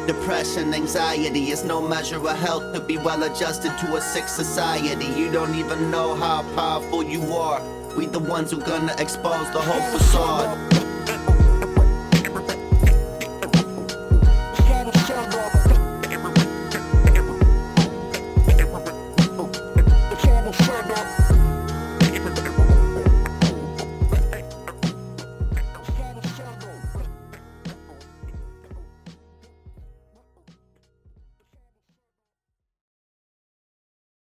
Depression, 0.07 0.73
anxiety 0.73 1.51
is 1.51 1.63
no 1.63 1.87
measure 1.87 2.17
of 2.17 2.39
health 2.39 2.73
to 2.73 2.79
be 2.79 2.97
well 2.97 3.21
adjusted 3.23 3.77
to 3.77 3.95
a 3.95 4.01
sick 4.01 4.27
society. 4.27 5.05
You 5.05 5.31
don't 5.31 5.53
even 5.53 5.91
know 5.91 6.15
how 6.15 6.41
powerful 6.55 7.03
you 7.03 7.21
are. 7.33 7.61
We 7.95 8.07
the 8.07 8.19
ones 8.19 8.49
who 8.49 8.59
gonna 8.59 8.95
expose 8.97 9.51
the 9.51 9.61
whole 9.61 9.97
facade. 9.97 10.88